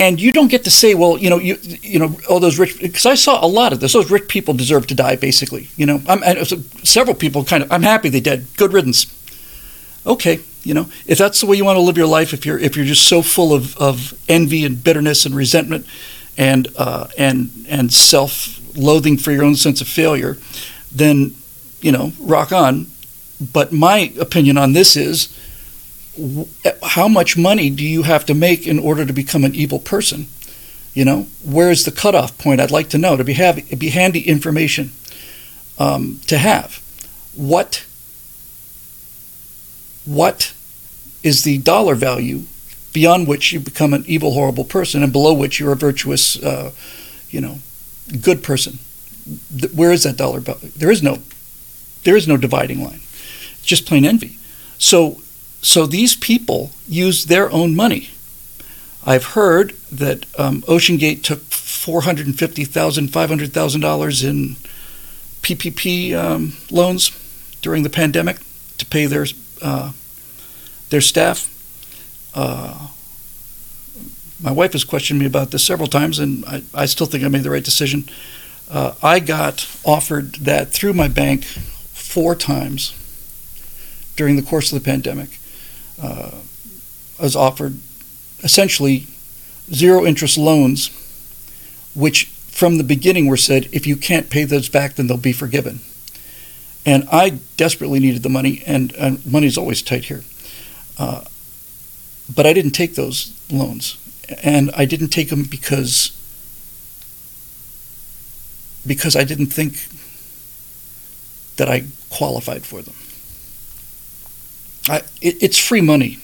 and 0.01 0.19
you 0.19 0.31
don't 0.31 0.47
get 0.47 0.63
to 0.63 0.71
say, 0.71 0.95
well, 0.95 1.19
you 1.19 1.29
know, 1.29 1.37
you 1.37 1.59
you 1.61 1.99
know, 1.99 2.17
all 2.27 2.39
those 2.39 2.57
rich 2.57 2.79
because 2.79 3.05
I 3.05 3.13
saw 3.13 3.45
a 3.45 3.45
lot 3.45 3.71
of 3.71 3.79
this. 3.79 3.93
Those 3.93 4.09
rich 4.09 4.27
people 4.27 4.55
deserve 4.55 4.87
to 4.87 4.95
die, 4.95 5.15
basically. 5.15 5.69
You 5.77 5.85
know, 5.85 6.01
I'm, 6.07 6.23
and 6.23 6.47
several 6.83 7.15
people 7.15 7.45
kind 7.45 7.61
of. 7.61 7.71
I'm 7.71 7.83
happy 7.83 8.09
they 8.09 8.19
did. 8.19 8.47
Good 8.57 8.73
riddance. 8.73 9.05
Okay, 10.07 10.39
you 10.63 10.73
know, 10.73 10.89
if 11.05 11.19
that's 11.19 11.39
the 11.39 11.45
way 11.45 11.55
you 11.55 11.63
want 11.63 11.77
to 11.77 11.81
live 11.81 11.97
your 11.99 12.07
life, 12.07 12.33
if 12.33 12.47
you're 12.47 12.57
if 12.57 12.75
you're 12.75 12.85
just 12.85 13.07
so 13.07 13.21
full 13.21 13.53
of, 13.53 13.77
of 13.77 14.19
envy 14.27 14.65
and 14.65 14.83
bitterness 14.83 15.23
and 15.23 15.35
resentment, 15.35 15.85
and 16.35 16.67
uh, 16.79 17.07
and 17.15 17.51
and 17.69 17.93
self-loathing 17.93 19.17
for 19.17 19.31
your 19.31 19.43
own 19.43 19.55
sense 19.55 19.81
of 19.81 19.87
failure, 19.87 20.35
then 20.91 21.35
you 21.79 21.91
know, 21.91 22.11
rock 22.19 22.51
on. 22.51 22.87
But 23.53 23.71
my 23.71 24.11
opinion 24.19 24.57
on 24.57 24.73
this 24.73 24.97
is 24.97 25.29
how 26.83 27.07
much 27.07 27.37
money 27.37 27.69
do 27.69 27.85
you 27.85 28.03
have 28.03 28.25
to 28.25 28.33
make 28.33 28.67
in 28.67 28.79
order 28.79 29.05
to 29.05 29.13
become 29.13 29.43
an 29.43 29.55
evil 29.55 29.79
person? 29.79 30.27
You 30.93 31.05
know, 31.05 31.27
where's 31.43 31.85
the 31.85 31.91
cutoff 31.91 32.37
point? 32.37 32.59
I'd 32.59 32.71
like 32.71 32.89
to 32.89 32.97
know 32.97 33.15
to 33.15 33.23
be 33.23 33.33
have 33.33 33.61
be 33.79 33.89
handy 33.89 34.27
information 34.27 34.91
um, 35.77 36.19
to 36.27 36.37
have. 36.37 36.81
What 37.35 37.85
what 40.05 40.53
is 41.23 41.43
the 41.43 41.59
dollar 41.59 41.95
value 41.95 42.43
beyond 42.93 43.27
which 43.27 43.53
you 43.53 43.59
become 43.59 43.93
an 43.93 44.03
evil, 44.07 44.33
horrible 44.33 44.65
person, 44.65 45.03
and 45.03 45.13
below 45.13 45.33
which 45.33 45.59
you're 45.59 45.71
a 45.71 45.77
virtuous, 45.77 46.41
uh, 46.43 46.71
you 47.29 47.39
know, 47.39 47.59
good 48.19 48.43
person? 48.43 48.79
Where 49.73 49.91
is 49.91 50.03
that 50.03 50.17
dollar 50.17 50.39
value? 50.39 50.71
There 50.75 50.91
is 50.91 51.01
no, 51.01 51.19
there 52.03 52.17
is 52.17 52.27
no 52.27 52.37
dividing 52.37 52.83
line. 52.83 53.01
It's 53.53 53.65
just 53.65 53.85
plain 53.85 54.03
envy. 54.03 54.37
So 54.77 55.21
so 55.61 55.85
these 55.85 56.15
people 56.15 56.71
used 56.87 57.29
their 57.29 57.51
own 57.51 57.75
money. 57.75 58.09
I've 59.05 59.25
heard 59.25 59.71
that 59.91 60.25
um, 60.39 60.61
OceanGate 60.63 61.23
took 61.23 61.39
$450,000, 61.39 63.07
$500,000 63.07 64.23
in 64.23 64.55
PPP 65.41 66.15
um, 66.15 66.53
loans 66.69 67.11
during 67.61 67.83
the 67.83 67.89
pandemic 67.89 68.37
to 68.77 68.85
pay 68.85 69.05
their 69.05 69.25
uh, 69.61 69.91
their 70.89 71.01
staff. 71.01 71.47
Uh, 72.33 72.87
my 74.41 74.51
wife 74.51 74.73
has 74.73 74.83
questioned 74.83 75.19
me 75.19 75.25
about 75.25 75.51
this 75.51 75.63
several 75.63 75.87
times, 75.87 76.19
and 76.19 76.43
I, 76.45 76.63
I 76.73 76.85
still 76.87 77.05
think 77.05 77.23
I 77.23 77.27
made 77.27 77.43
the 77.43 77.51
right 77.51 77.63
decision. 77.63 78.09
Uh, 78.69 78.95
I 79.01 79.19
got 79.19 79.67
offered 79.85 80.35
that 80.35 80.71
through 80.71 80.93
my 80.93 81.07
bank 81.07 81.43
four 81.45 82.35
times 82.35 82.93
during 84.15 84.35
the 84.35 84.41
course 84.41 84.71
of 84.71 84.81
the 84.81 84.85
pandemic 84.85 85.39
uh, 86.01 86.31
offered 87.35 87.77
essentially 88.43 89.07
zero 89.71 90.05
interest 90.05 90.37
loans, 90.37 90.89
which 91.95 92.25
from 92.25 92.77
the 92.77 92.83
beginning 92.83 93.27
were 93.27 93.37
said, 93.37 93.69
if 93.71 93.87
you 93.87 93.95
can't 93.95 94.29
pay 94.29 94.43
those 94.43 94.69
back, 94.69 94.95
then 94.95 95.07
they'll 95.07 95.17
be 95.17 95.33
forgiven. 95.33 95.79
And 96.85 97.07
I 97.11 97.39
desperately 97.57 97.99
needed 97.99 98.23
the 98.23 98.29
money, 98.29 98.63
and, 98.65 98.93
and 98.95 99.25
money's 99.25 99.57
always 99.57 99.81
tight 99.81 100.05
here. 100.05 100.23
Uh, 100.97 101.23
but 102.33 102.45
I 102.45 102.53
didn't 102.53 102.71
take 102.71 102.95
those 102.95 103.37
loans, 103.51 103.97
and 104.43 104.71
I 104.75 104.85
didn't 104.85 105.09
take 105.09 105.29
them 105.29 105.43
because 105.43 106.17
because 108.85 109.15
I 109.15 109.23
didn't 109.23 109.47
think 109.47 109.87
that 111.57 111.69
I 111.69 111.83
qualified 112.09 112.65
for 112.65 112.81
them. 112.81 112.95
I, 114.89 114.97
it, 115.21 115.41
it's 115.41 115.57
free 115.57 115.81
money. 115.81 116.19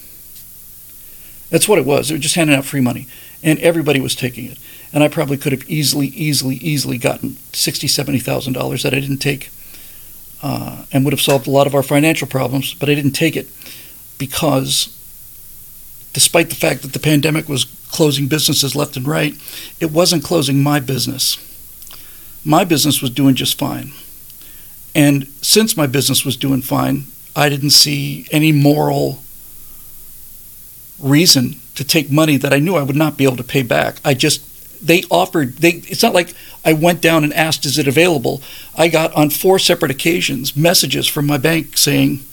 That's 1.50 1.68
what 1.68 1.78
it 1.78 1.86
was. 1.86 2.08
They 2.08 2.14
were 2.14 2.20
just 2.20 2.34
handing 2.34 2.56
out 2.56 2.64
free 2.64 2.80
money, 2.80 3.06
and 3.42 3.58
everybody 3.60 4.00
was 4.00 4.14
taking 4.14 4.44
it. 4.44 4.58
And 4.92 5.02
I 5.02 5.08
probably 5.08 5.36
could 5.36 5.52
have 5.52 5.68
easily, 5.68 6.08
easily, 6.08 6.56
easily 6.56 6.98
gotten 6.98 7.36
sixty, 7.52 7.88
seventy 7.88 8.18
thousand 8.18 8.54
dollars 8.54 8.82
that 8.82 8.94
I 8.94 9.00
didn't 9.00 9.18
take, 9.18 9.50
uh, 10.42 10.84
and 10.92 11.04
would 11.04 11.12
have 11.12 11.20
solved 11.20 11.46
a 11.46 11.50
lot 11.50 11.66
of 11.66 11.74
our 11.74 11.82
financial 11.82 12.26
problems. 12.26 12.74
But 12.74 12.88
I 12.90 12.94
didn't 12.94 13.12
take 13.12 13.36
it 13.36 13.48
because, 14.18 14.88
despite 16.12 16.50
the 16.50 16.56
fact 16.56 16.82
that 16.82 16.92
the 16.92 16.98
pandemic 16.98 17.48
was 17.48 17.64
closing 17.90 18.28
businesses 18.28 18.76
left 18.76 18.96
and 18.96 19.06
right, 19.06 19.34
it 19.80 19.90
wasn't 19.90 20.24
closing 20.24 20.62
my 20.62 20.80
business. 20.80 21.38
My 22.44 22.64
business 22.64 23.00
was 23.00 23.10
doing 23.10 23.34
just 23.34 23.58
fine, 23.58 23.92
and 24.94 25.28
since 25.42 25.76
my 25.76 25.86
business 25.86 26.24
was 26.24 26.36
doing 26.36 26.62
fine, 26.62 27.04
I 27.38 27.48
didn't 27.48 27.70
see 27.70 28.26
any 28.32 28.50
moral 28.50 29.22
reason 30.98 31.60
to 31.76 31.84
take 31.84 32.10
money 32.10 32.36
that 32.36 32.52
I 32.52 32.58
knew 32.58 32.74
I 32.74 32.82
would 32.82 32.96
not 32.96 33.16
be 33.16 33.22
able 33.22 33.36
to 33.36 33.44
pay 33.44 33.62
back. 33.62 34.00
I 34.04 34.14
just 34.14 34.42
they 34.84 35.04
offered 35.08 35.58
they 35.58 35.70
it's 35.86 36.02
not 36.02 36.14
like 36.14 36.34
I 36.64 36.72
went 36.72 37.00
down 37.00 37.22
and 37.22 37.32
asked 37.32 37.64
is 37.64 37.78
it 37.78 37.86
available. 37.86 38.42
I 38.76 38.88
got 38.88 39.12
on 39.14 39.30
four 39.30 39.60
separate 39.60 39.92
occasions 39.92 40.56
messages 40.56 41.06
from 41.06 41.26
my 41.26 41.38
bank 41.38 41.78
saying, 41.78 42.24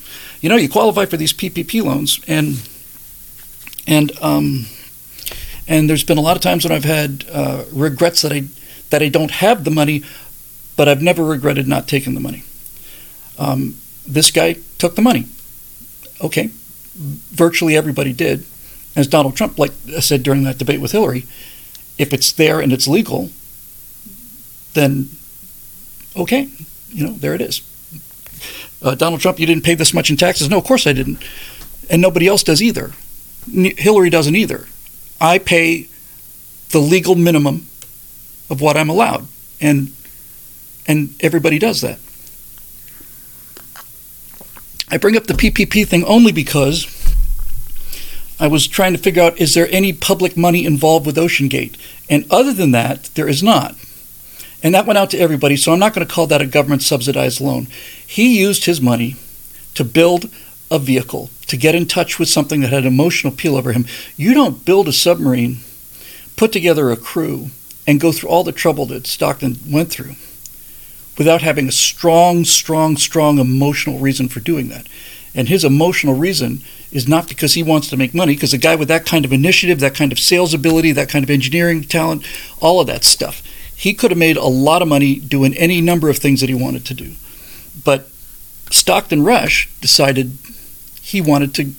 you 0.41 0.49
know, 0.49 0.55
you 0.55 0.67
qualify 0.67 1.05
for 1.05 1.17
these 1.17 1.33
PPP 1.33 1.83
loans 1.83 2.19
and 2.27 2.67
and 3.85 4.11
um 4.23 4.65
and 5.67 5.87
there's 5.87 6.03
been 6.03 6.17
a 6.17 6.21
lot 6.21 6.35
of 6.35 6.41
times 6.41 6.63
when 6.63 6.73
I've 6.73 6.83
had 6.83 7.25
uh, 7.31 7.65
regrets 7.71 8.23
that 8.23 8.33
I 8.33 8.45
that 8.89 9.03
I 9.03 9.09
don't 9.09 9.31
have 9.31 9.65
the 9.65 9.71
money, 9.71 10.03
but 10.75 10.87
I've 10.87 11.03
never 11.03 11.23
regretted 11.23 11.67
not 11.67 11.87
taking 11.87 12.15
the 12.15 12.19
money. 12.19 12.43
Um, 13.37 13.75
this 14.07 14.31
guy 14.31 14.53
took 14.85 14.95
the 14.95 15.01
money. 15.01 15.25
Okay, 16.21 16.51
virtually 16.95 17.75
everybody 17.75 18.13
did 18.13 18.45
as 18.95 19.07
Donald 19.07 19.35
Trump 19.35 19.57
like 19.57 19.71
said 19.99 20.21
during 20.21 20.43
that 20.43 20.59
debate 20.59 20.79
with 20.79 20.91
Hillary, 20.91 21.25
if 21.97 22.13
it's 22.13 22.31
there 22.31 22.59
and 22.59 22.71
it's 22.71 22.87
legal, 22.87 23.31
then 24.73 25.09
okay, 26.15 26.49
you 26.89 27.05
know, 27.05 27.13
there 27.13 27.33
it 27.33 27.41
is. 27.41 27.61
Uh, 28.81 28.93
Donald 28.93 29.21
Trump, 29.21 29.39
you 29.39 29.47
didn't 29.47 29.63
pay 29.63 29.73
this 29.73 29.93
much 29.93 30.11
in 30.11 30.17
taxes. 30.17 30.49
No, 30.49 30.59
of 30.59 30.63
course 30.63 30.85
I 30.85 30.93
didn't. 30.93 31.23
And 31.89 31.99
nobody 31.99 32.27
else 32.27 32.43
does 32.43 32.61
either. 32.61 32.91
Hillary 33.51 34.11
doesn't 34.11 34.35
either. 34.35 34.67
I 35.19 35.39
pay 35.39 35.89
the 36.69 36.79
legal 36.79 37.15
minimum 37.15 37.67
of 38.51 38.61
what 38.61 38.77
I'm 38.77 38.89
allowed. 38.89 39.25
And 39.59 39.93
and 40.87 41.15
everybody 41.21 41.57
does 41.57 41.81
that. 41.81 41.99
I 44.89 44.97
bring 44.97 45.17
up 45.17 45.25
the 45.25 45.33
PPP 45.33 45.87
thing 45.87 46.03
only 46.03 46.31
because 46.31 46.85
I 48.39 48.47
was 48.47 48.67
trying 48.67 48.93
to 48.93 48.99
figure 48.99 49.23
out 49.23 49.39
is 49.39 49.53
there 49.53 49.67
any 49.71 49.93
public 49.93 50.37
money 50.37 50.65
involved 50.65 51.05
with 51.05 51.15
OceanGate? 51.15 51.75
And 52.09 52.25
other 52.29 52.53
than 52.53 52.71
that, 52.71 53.05
there 53.15 53.27
is 53.27 53.41
not. 53.41 53.75
And 54.61 54.73
that 54.75 54.85
went 54.85 54.97
out 54.97 55.09
to 55.11 55.17
everybody, 55.17 55.55
so 55.55 55.73
I'm 55.73 55.79
not 55.79 55.93
going 55.93 56.05
to 56.05 56.13
call 56.13 56.27
that 56.27 56.41
a 56.41 56.45
government 56.45 56.83
subsidized 56.83 57.41
loan. 57.41 57.67
He 58.05 58.39
used 58.39 58.65
his 58.65 58.81
money 58.81 59.15
to 59.73 59.83
build 59.83 60.29
a 60.69 60.79
vehicle, 60.79 61.29
to 61.47 61.57
get 61.57 61.75
in 61.75 61.87
touch 61.87 62.19
with 62.19 62.29
something 62.29 62.61
that 62.61 62.71
had 62.71 62.85
emotional 62.85 63.33
appeal 63.33 63.55
over 63.55 63.73
him. 63.73 63.85
You 64.17 64.33
don't 64.33 64.65
build 64.65 64.87
a 64.87 64.93
submarine, 64.93 65.59
put 66.35 66.51
together 66.51 66.91
a 66.91 66.97
crew, 66.97 67.49
and 67.87 67.99
go 67.99 68.11
through 68.11 68.29
all 68.29 68.43
the 68.43 68.51
trouble 68.51 68.85
that 68.87 69.07
Stockton 69.07 69.57
went 69.67 69.89
through 69.89 70.15
without 71.17 71.41
having 71.41 71.67
a 71.67 71.71
strong, 71.71 72.43
strong, 72.45 72.97
strong 72.97 73.39
emotional 73.39 73.99
reason 73.99 74.27
for 74.27 74.39
doing 74.39 74.69
that. 74.69 74.87
And 75.33 75.49
his 75.49 75.65
emotional 75.65 76.13
reason 76.13 76.61
is 76.91 77.07
not 77.07 77.27
because 77.27 77.53
he 77.53 77.63
wants 77.63 77.89
to 77.89 77.97
make 77.97 78.13
money, 78.13 78.33
because 78.35 78.53
a 78.53 78.57
guy 78.57 78.75
with 78.75 78.87
that 78.87 79.05
kind 79.05 79.25
of 79.25 79.33
initiative, 79.33 79.79
that 79.81 79.95
kind 79.95 80.11
of 80.11 80.19
sales 80.19 80.53
ability, 80.53 80.93
that 80.93 81.09
kind 81.09 81.23
of 81.23 81.29
engineering 81.29 81.83
talent, 81.83 82.25
all 82.61 82.79
of 82.79 82.87
that 82.87 83.03
stuff, 83.03 83.41
he 83.75 83.93
could 83.93 84.11
have 84.11 84.17
made 84.17 84.37
a 84.37 84.45
lot 84.45 84.81
of 84.81 84.87
money 84.87 85.15
doing 85.15 85.53
any 85.55 85.81
number 85.81 86.09
of 86.09 86.17
things 86.17 86.39
that 86.39 86.49
he 86.49 86.55
wanted 86.55 86.85
to 86.85 86.93
do. 86.93 87.15
But 87.83 88.07
Stockton 88.71 89.23
Rush 89.23 89.69
decided 89.81 90.37
he 91.01 91.19
wanted 91.19 91.53
to. 91.55 91.73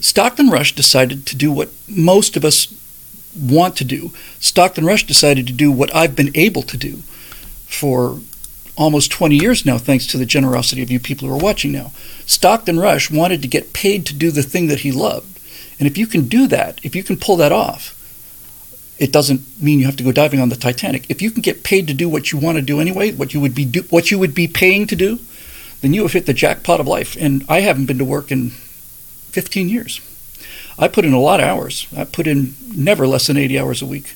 Stockton 0.00 0.50
Rush 0.50 0.74
decided 0.74 1.26
to 1.26 1.36
do 1.36 1.50
what 1.50 1.70
most 1.88 2.36
of 2.36 2.44
us 2.44 2.72
want 3.36 3.76
to 3.76 3.84
do. 3.84 4.12
Stockton 4.38 4.84
Rush 4.84 5.06
decided 5.06 5.46
to 5.46 5.52
do 5.52 5.72
what 5.72 5.94
I've 5.94 6.14
been 6.14 6.30
able 6.34 6.62
to 6.62 6.76
do 6.76 7.02
for 7.68 8.18
almost 8.76 9.10
20 9.10 9.36
years 9.36 9.66
now, 9.66 9.76
thanks 9.76 10.06
to 10.06 10.18
the 10.18 10.26
generosity 10.26 10.82
of 10.82 10.90
you 10.90 10.98
people 10.98 11.28
who 11.28 11.34
are 11.34 11.38
watching 11.38 11.72
now. 11.72 11.92
Stockton 12.26 12.78
Rush 12.78 13.10
wanted 13.10 13.42
to 13.42 13.48
get 13.48 13.72
paid 13.72 14.06
to 14.06 14.14
do 14.14 14.30
the 14.30 14.42
thing 14.42 14.68
that 14.68 14.80
he 14.80 14.92
loved. 14.92 15.38
And 15.78 15.86
if 15.86 15.98
you 15.98 16.06
can 16.06 16.28
do 16.28 16.46
that, 16.46 16.80
if 16.82 16.96
you 16.96 17.02
can 17.02 17.16
pull 17.16 17.36
that 17.36 17.52
off, 17.52 17.94
it 18.98 19.12
doesn't 19.12 19.42
mean 19.62 19.78
you 19.78 19.86
have 19.86 19.96
to 19.96 20.04
go 20.04 20.10
diving 20.10 20.40
on 20.40 20.48
the 20.48 20.56
Titanic. 20.56 21.08
If 21.08 21.22
you 21.22 21.30
can 21.30 21.42
get 21.42 21.62
paid 21.62 21.86
to 21.86 21.94
do 21.94 22.08
what 22.08 22.32
you 22.32 22.38
want 22.38 22.56
to 22.56 22.62
do 22.62 22.80
anyway, 22.80 23.12
what 23.12 23.34
you 23.34 23.40
would 23.40 23.54
be 23.54 23.64
do, 23.64 23.82
what 23.90 24.10
you 24.10 24.18
would 24.18 24.34
be 24.34 24.48
paying 24.48 24.86
to 24.88 24.96
do, 24.96 25.20
then 25.82 25.92
you 25.92 26.02
have 26.02 26.12
hit 26.12 26.26
the 26.26 26.32
jackpot 26.32 26.80
of 26.80 26.86
life. 26.86 27.16
And 27.20 27.44
I 27.48 27.60
haven't 27.60 27.86
been 27.86 27.98
to 27.98 28.04
work 28.04 28.32
in 28.32 28.50
15 28.50 29.68
years. 29.68 30.00
I 30.78 30.88
put 30.88 31.04
in 31.04 31.12
a 31.12 31.20
lot 31.20 31.40
of 31.40 31.46
hours. 31.46 31.86
I 31.96 32.04
put 32.04 32.26
in 32.26 32.54
never 32.74 33.06
less 33.06 33.26
than 33.26 33.36
80 33.36 33.58
hours 33.58 33.82
a 33.82 33.86
week 33.86 34.14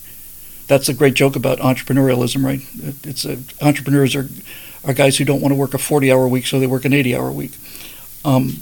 that's 0.67 0.89
a 0.89 0.95
great 0.95 1.15
joke 1.15 1.37
about 1.37 1.59
entrepreneurialism, 1.59 2.45
right? 2.45 2.61
It's 3.05 3.25
a, 3.25 3.39
entrepreneurs 3.61 4.15
are 4.15 4.29
are 4.85 4.93
guys 4.93 5.19
who 5.19 5.25
don't 5.25 5.41
want 5.41 5.53
to 5.53 5.57
work 5.57 5.75
a 5.75 5.79
40 5.79 6.11
hour 6.11 6.27
week, 6.27 6.47
so 6.47 6.59
they 6.59 6.67
work 6.67 6.85
an 6.85 6.93
80 6.93 7.17
hour 7.17 7.31
week. 7.31 7.53
Um, 8.25 8.61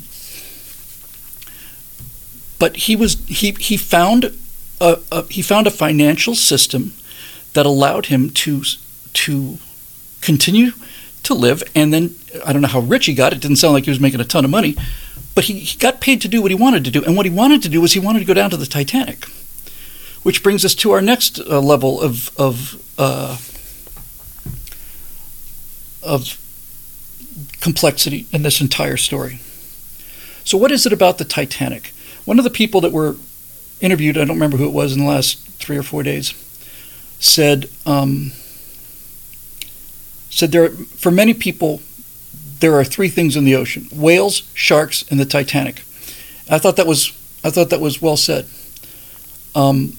but 2.58 2.76
he 2.76 2.96
was 2.96 3.14
he 3.26 3.52
he 3.52 3.76
found 3.76 4.36
a, 4.80 4.98
a, 5.10 5.24
he 5.24 5.42
found 5.42 5.66
a 5.66 5.70
financial 5.70 6.34
system 6.34 6.92
that 7.54 7.66
allowed 7.66 8.06
him 8.06 8.30
to 8.30 8.62
to 9.12 9.58
continue 10.20 10.72
to 11.22 11.34
live, 11.34 11.62
and 11.74 11.92
then 11.92 12.14
I 12.44 12.52
don't 12.52 12.62
know 12.62 12.68
how 12.68 12.80
rich 12.80 13.06
he 13.06 13.14
got. 13.14 13.32
It 13.32 13.40
didn't 13.40 13.56
sound 13.56 13.74
like 13.74 13.84
he 13.84 13.90
was 13.90 14.00
making 14.00 14.20
a 14.20 14.24
ton 14.24 14.44
of 14.44 14.50
money, 14.50 14.76
but 15.34 15.44
he, 15.44 15.60
he 15.60 15.78
got 15.78 16.00
paid 16.00 16.20
to 16.22 16.28
do 16.28 16.42
what 16.42 16.50
he 16.50 16.54
wanted 16.54 16.84
to 16.84 16.90
do, 16.90 17.04
and 17.04 17.16
what 17.16 17.26
he 17.26 17.32
wanted 17.32 17.62
to 17.62 17.68
do 17.68 17.80
was 17.80 17.92
he 17.92 18.00
wanted 18.00 18.20
to 18.20 18.24
go 18.24 18.34
down 18.34 18.50
to 18.50 18.56
the 18.56 18.66
Titanic. 18.66 19.26
Which 20.22 20.42
brings 20.42 20.64
us 20.64 20.74
to 20.76 20.90
our 20.92 21.00
next 21.00 21.40
uh, 21.40 21.60
level 21.60 22.00
of 22.00 22.30
of 22.38 22.82
uh, 22.98 23.38
of 26.02 26.38
complexity 27.60 28.26
in 28.32 28.42
this 28.42 28.60
entire 28.60 28.96
story. 28.96 29.40
So, 30.44 30.58
what 30.58 30.72
is 30.72 30.86
it 30.86 30.92
about 30.92 31.18
the 31.18 31.24
Titanic? 31.24 31.92
One 32.24 32.38
of 32.38 32.44
the 32.44 32.50
people 32.50 32.80
that 32.82 32.92
were 32.92 33.16
interviewed, 33.80 34.16
I 34.16 34.24
don't 34.24 34.36
remember 34.36 34.56
who 34.56 34.66
it 34.66 34.72
was 34.72 34.92
in 34.92 35.00
the 35.00 35.06
last 35.06 35.38
three 35.58 35.76
or 35.76 35.82
four 35.82 36.02
days, 36.02 36.34
said 37.18 37.70
um, 37.86 38.32
said 40.30 40.52
there 40.52 40.70
for 40.70 41.10
many 41.10 41.34
people 41.34 41.82
there 42.60 42.74
are 42.74 42.84
three 42.84 43.08
things 43.08 43.36
in 43.36 43.44
the 43.44 43.54
ocean: 43.54 43.88
whales, 43.92 44.50
sharks, 44.54 45.04
and 45.10 45.18
the 45.20 45.24
Titanic. 45.24 45.82
I 46.48 46.58
thought 46.58 46.76
that 46.76 46.86
was 46.86 47.12
I 47.44 47.50
thought 47.50 47.70
that 47.70 47.80
was 47.80 48.02
well 48.02 48.16
said. 48.16 48.46
Um, 49.54 49.96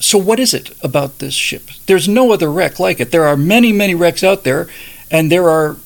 so, 0.00 0.18
what 0.18 0.40
is 0.40 0.52
it 0.52 0.70
about 0.82 1.18
this 1.18 1.34
ship? 1.34 1.70
There's 1.86 2.08
no 2.08 2.32
other 2.32 2.50
wreck 2.50 2.78
like 2.78 3.00
it. 3.00 3.10
There 3.10 3.24
are 3.24 3.36
many, 3.36 3.72
many 3.72 3.94
wrecks 3.94 4.24
out 4.24 4.44
there, 4.44 4.68
and 5.10 5.30
there 5.30 5.48
are, 5.48 5.76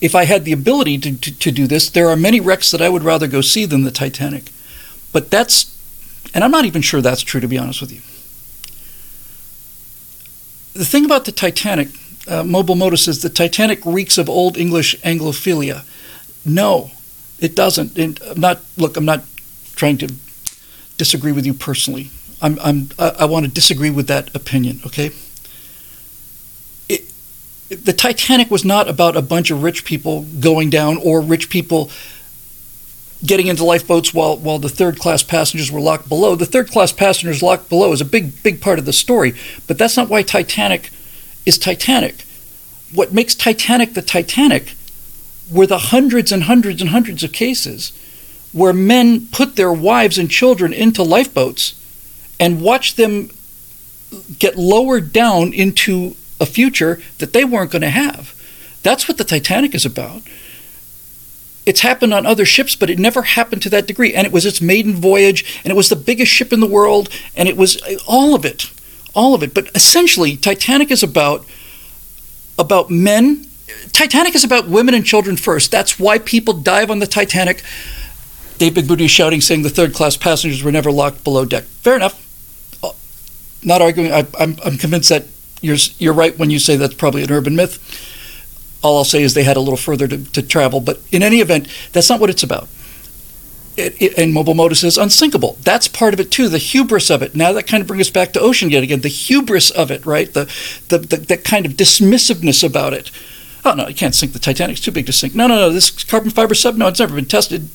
if 0.00 0.14
I 0.14 0.24
had 0.24 0.44
the 0.44 0.52
ability 0.52 0.98
to, 0.98 1.16
to, 1.16 1.38
to 1.38 1.50
do 1.50 1.66
this, 1.66 1.88
there 1.88 2.08
are 2.08 2.16
many 2.16 2.40
wrecks 2.40 2.70
that 2.70 2.82
I 2.82 2.88
would 2.88 3.02
rather 3.02 3.26
go 3.26 3.40
see 3.40 3.64
than 3.64 3.84
the 3.84 3.90
Titanic. 3.90 4.50
But 5.12 5.30
that's, 5.30 5.74
and 6.34 6.44
I'm 6.44 6.50
not 6.50 6.66
even 6.66 6.82
sure 6.82 7.00
that's 7.00 7.22
true, 7.22 7.40
to 7.40 7.48
be 7.48 7.58
honest 7.58 7.80
with 7.80 7.92
you. 7.92 8.00
The 10.78 10.84
thing 10.84 11.06
about 11.06 11.24
the 11.24 11.32
Titanic, 11.32 11.88
uh, 12.28 12.44
Mobile 12.44 12.74
Moto 12.74 12.96
says 12.96 13.22
the 13.22 13.30
Titanic 13.30 13.84
reeks 13.86 14.18
of 14.18 14.28
old 14.28 14.58
English 14.58 14.94
Anglophilia. 15.00 15.84
No, 16.44 16.90
it 17.40 17.56
doesn't. 17.56 17.98
And 17.98 18.20
I'm 18.22 18.40
not, 18.40 18.60
look, 18.76 18.96
I'm 18.98 19.06
not 19.06 19.24
trying 19.74 19.96
to 19.98 20.12
disagree 20.98 21.32
with 21.32 21.46
you 21.46 21.54
personally. 21.54 22.10
I'm, 22.40 22.58
I'm, 22.60 22.90
I 22.98 23.24
want 23.24 23.46
to 23.46 23.50
disagree 23.50 23.90
with 23.90 24.08
that 24.08 24.34
opinion, 24.34 24.80
okay? 24.86 25.10
It, 26.88 27.10
the 27.68 27.92
Titanic 27.92 28.50
was 28.50 28.64
not 28.64 28.88
about 28.88 29.16
a 29.16 29.22
bunch 29.22 29.50
of 29.50 29.62
rich 29.62 29.84
people 29.84 30.22
going 30.40 30.70
down 30.70 30.98
or 30.98 31.20
rich 31.20 31.48
people 31.48 31.90
getting 33.24 33.46
into 33.46 33.64
lifeboats 33.64 34.12
while 34.12 34.36
while 34.36 34.58
the 34.58 34.68
third 34.68 34.98
class 34.98 35.22
passengers 35.22 35.72
were 35.72 35.80
locked 35.80 36.08
below. 36.08 36.34
The 36.34 36.44
third 36.46 36.70
class 36.70 36.92
passengers 36.92 37.42
locked 37.42 37.68
below 37.68 37.92
is 37.92 38.00
a 38.00 38.04
big 38.04 38.42
big 38.42 38.60
part 38.60 38.78
of 38.78 38.84
the 38.84 38.92
story, 38.92 39.34
but 39.66 39.78
that's 39.78 39.96
not 39.96 40.08
why 40.08 40.22
Titanic 40.22 40.90
is 41.46 41.56
Titanic. 41.56 42.24
What 42.92 43.14
makes 43.14 43.34
Titanic 43.34 43.94
the 43.94 44.02
Titanic 44.02 44.74
were 45.50 45.66
the 45.66 45.78
hundreds 45.78 46.32
and 46.32 46.44
hundreds 46.44 46.80
and 46.80 46.90
hundreds 46.90 47.24
of 47.24 47.32
cases 47.32 47.92
where 48.52 48.72
men 48.72 49.28
put 49.28 49.56
their 49.56 49.72
wives 49.72 50.18
and 50.18 50.30
children 50.30 50.72
into 50.72 51.02
lifeboats 51.02 51.74
and 52.38 52.60
watch 52.60 52.94
them 52.94 53.30
get 54.38 54.56
lowered 54.56 55.12
down 55.12 55.52
into 55.52 56.14
a 56.40 56.46
future 56.46 57.00
that 57.18 57.32
they 57.32 57.44
weren't 57.44 57.70
going 57.70 57.82
to 57.82 57.90
have. 57.90 58.34
That's 58.82 59.08
what 59.08 59.18
the 59.18 59.24
Titanic 59.24 59.74
is 59.74 59.84
about. 59.84 60.22
It's 61.64 61.80
happened 61.80 62.14
on 62.14 62.24
other 62.24 62.44
ships, 62.44 62.76
but 62.76 62.90
it 62.90 62.98
never 62.98 63.22
happened 63.22 63.62
to 63.62 63.70
that 63.70 63.86
degree. 63.86 64.14
And 64.14 64.26
it 64.26 64.32
was 64.32 64.46
its 64.46 64.60
maiden 64.60 64.94
voyage, 64.94 65.60
and 65.64 65.72
it 65.72 65.76
was 65.76 65.88
the 65.88 65.96
biggest 65.96 66.30
ship 66.30 66.52
in 66.52 66.60
the 66.60 66.66
world, 66.66 67.08
and 67.34 67.48
it 67.48 67.56
was 67.56 67.82
uh, 67.82 67.96
all 68.06 68.34
of 68.34 68.44
it, 68.44 68.70
all 69.14 69.34
of 69.34 69.42
it. 69.42 69.52
But 69.52 69.70
essentially, 69.74 70.36
Titanic 70.36 70.92
is 70.92 71.02
about 71.02 71.44
about 72.58 72.88
men. 72.90 73.46
Titanic 73.92 74.34
is 74.36 74.44
about 74.44 74.68
women 74.68 74.94
and 74.94 75.04
children 75.04 75.36
first. 75.36 75.72
That's 75.72 75.98
why 75.98 76.18
people 76.18 76.54
dive 76.54 76.90
on 76.90 77.00
the 77.00 77.06
Titanic. 77.06 77.62
Dave 78.58 78.74
Big 78.74 78.88
Booty 78.88 79.08
shouting, 79.08 79.40
saying 79.40 79.62
the 79.62 79.68
third 79.68 79.92
class 79.92 80.16
passengers 80.16 80.62
were 80.62 80.72
never 80.72 80.92
locked 80.92 81.24
below 81.24 81.44
deck. 81.44 81.64
Fair 81.64 81.96
enough. 81.96 82.25
Not 83.62 83.82
arguing. 83.82 84.12
I, 84.12 84.26
I'm, 84.38 84.56
I'm 84.64 84.76
convinced 84.78 85.08
that 85.08 85.26
you're, 85.60 85.76
you're 85.98 86.12
right 86.12 86.36
when 86.38 86.50
you 86.50 86.58
say 86.58 86.76
that's 86.76 86.94
probably 86.94 87.22
an 87.22 87.30
urban 87.30 87.56
myth. 87.56 87.78
All 88.82 88.98
I'll 88.98 89.04
say 89.04 89.22
is 89.22 89.34
they 89.34 89.44
had 89.44 89.56
a 89.56 89.60
little 89.60 89.76
further 89.76 90.06
to, 90.06 90.24
to 90.32 90.42
travel. 90.42 90.80
But 90.80 91.00
in 91.10 91.22
any 91.22 91.40
event, 91.40 91.68
that's 91.92 92.08
not 92.08 92.20
what 92.20 92.30
it's 92.30 92.42
about. 92.42 92.68
It, 93.76 94.00
it, 94.00 94.18
and 94.18 94.32
Mobile 94.32 94.54
Moto 94.54 94.72
is 94.72 94.96
unsinkable. 94.96 95.58
That's 95.60 95.86
part 95.86 96.14
of 96.14 96.20
it 96.20 96.30
too. 96.30 96.48
The 96.48 96.58
hubris 96.58 97.10
of 97.10 97.22
it. 97.22 97.34
Now 97.34 97.52
that 97.52 97.66
kind 97.66 97.82
of 97.82 97.86
brings 97.86 98.06
us 98.06 98.10
back 98.10 98.32
to 98.32 98.38
OceanGate 98.38 98.82
again. 98.82 99.00
The 99.00 99.08
hubris 99.08 99.70
of 99.70 99.90
it, 99.90 100.06
right? 100.06 100.32
The 100.32 100.44
the, 100.88 100.98
the, 100.98 101.16
the 101.18 101.36
kind 101.36 101.66
of 101.66 101.72
dismissiveness 101.72 102.64
about 102.64 102.94
it. 102.94 103.10
Oh 103.66 103.74
no, 103.74 103.88
you 103.88 103.94
can't 103.94 104.14
sink 104.14 104.32
the 104.32 104.38
Titanic. 104.38 104.76
It's 104.76 104.84
too 104.84 104.92
big 104.92 105.06
to 105.06 105.12
sink. 105.12 105.34
No, 105.34 105.46
no, 105.46 105.56
no. 105.56 105.70
This 105.70 105.90
carbon 106.04 106.30
fiber 106.30 106.54
sub. 106.54 106.76
No, 106.76 106.86
it's 106.86 107.00
never 107.00 107.14
been 107.14 107.26
tested, 107.26 107.68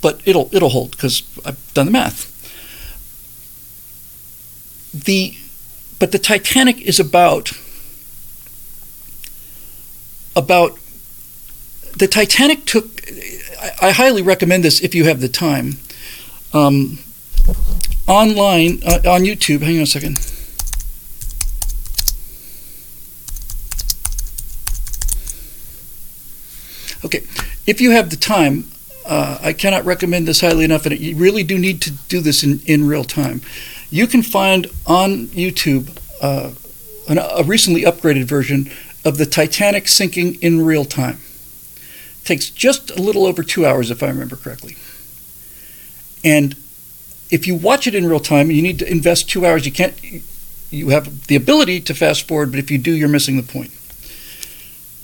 but 0.00 0.20
it'll 0.24 0.48
it'll 0.52 0.70
hold 0.70 0.92
because 0.92 1.22
I've 1.44 1.72
done 1.72 1.86
the 1.86 1.92
math. 1.92 2.33
The 4.94 5.36
but 5.98 6.12
the 6.12 6.18
Titanic 6.18 6.80
is 6.80 7.00
about 7.00 7.52
about 10.36 10.78
the 11.96 12.06
Titanic 12.06 12.64
took. 12.64 12.86
I, 13.60 13.88
I 13.88 13.90
highly 13.90 14.22
recommend 14.22 14.64
this 14.64 14.80
if 14.80 14.94
you 14.94 15.04
have 15.04 15.20
the 15.20 15.28
time. 15.28 15.78
Um, 16.52 17.00
online 18.06 18.82
uh, 18.86 19.00
on 19.04 19.22
YouTube. 19.22 19.62
Hang 19.62 19.76
on 19.76 19.82
a 19.82 19.86
second. 19.86 20.18
Okay, 27.04 27.24
if 27.66 27.80
you 27.80 27.90
have 27.90 28.10
the 28.10 28.16
time, 28.16 28.70
uh, 29.04 29.38
I 29.42 29.52
cannot 29.52 29.84
recommend 29.84 30.26
this 30.26 30.40
highly 30.40 30.64
enough, 30.64 30.86
and 30.86 30.98
you 30.98 31.16
really 31.16 31.42
do 31.42 31.58
need 31.58 31.82
to 31.82 31.90
do 31.90 32.20
this 32.20 32.42
in, 32.42 32.60
in 32.64 32.86
real 32.86 33.04
time. 33.04 33.42
You 33.90 34.06
can 34.06 34.22
find 34.22 34.66
on 34.86 35.28
YouTube 35.28 35.98
uh, 36.20 36.52
an, 37.08 37.18
a 37.18 37.42
recently 37.42 37.82
upgraded 37.82 38.24
version 38.24 38.70
of 39.04 39.18
the 39.18 39.26
Titanic 39.26 39.88
sinking 39.88 40.36
in 40.36 40.64
real 40.64 40.84
time. 40.84 41.18
It 42.22 42.26
takes 42.26 42.48
just 42.48 42.90
a 42.90 43.02
little 43.02 43.26
over 43.26 43.42
two 43.42 43.66
hours, 43.66 43.90
if 43.90 44.02
I 44.02 44.08
remember 44.08 44.36
correctly. 44.36 44.76
And 46.24 46.56
if 47.30 47.46
you 47.46 47.54
watch 47.54 47.86
it 47.86 47.94
in 47.94 48.06
real 48.06 48.20
time, 48.20 48.50
you 48.50 48.62
need 48.62 48.78
to 48.78 48.90
invest 48.90 49.28
two 49.28 49.44
hours. 49.44 49.66
You 49.66 49.72
can't. 49.72 49.94
You 50.70 50.88
have 50.88 51.26
the 51.26 51.36
ability 51.36 51.80
to 51.82 51.94
fast 51.94 52.26
forward, 52.26 52.50
but 52.50 52.58
if 52.58 52.70
you 52.70 52.78
do, 52.78 52.92
you're 52.92 53.08
missing 53.08 53.36
the 53.36 53.42
point. 53.42 53.70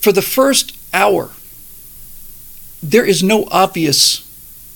For 0.00 0.12
the 0.12 0.22
first 0.22 0.76
hour, 0.92 1.30
there 2.82 3.04
is 3.04 3.22
no 3.22 3.46
obvious 3.50 4.26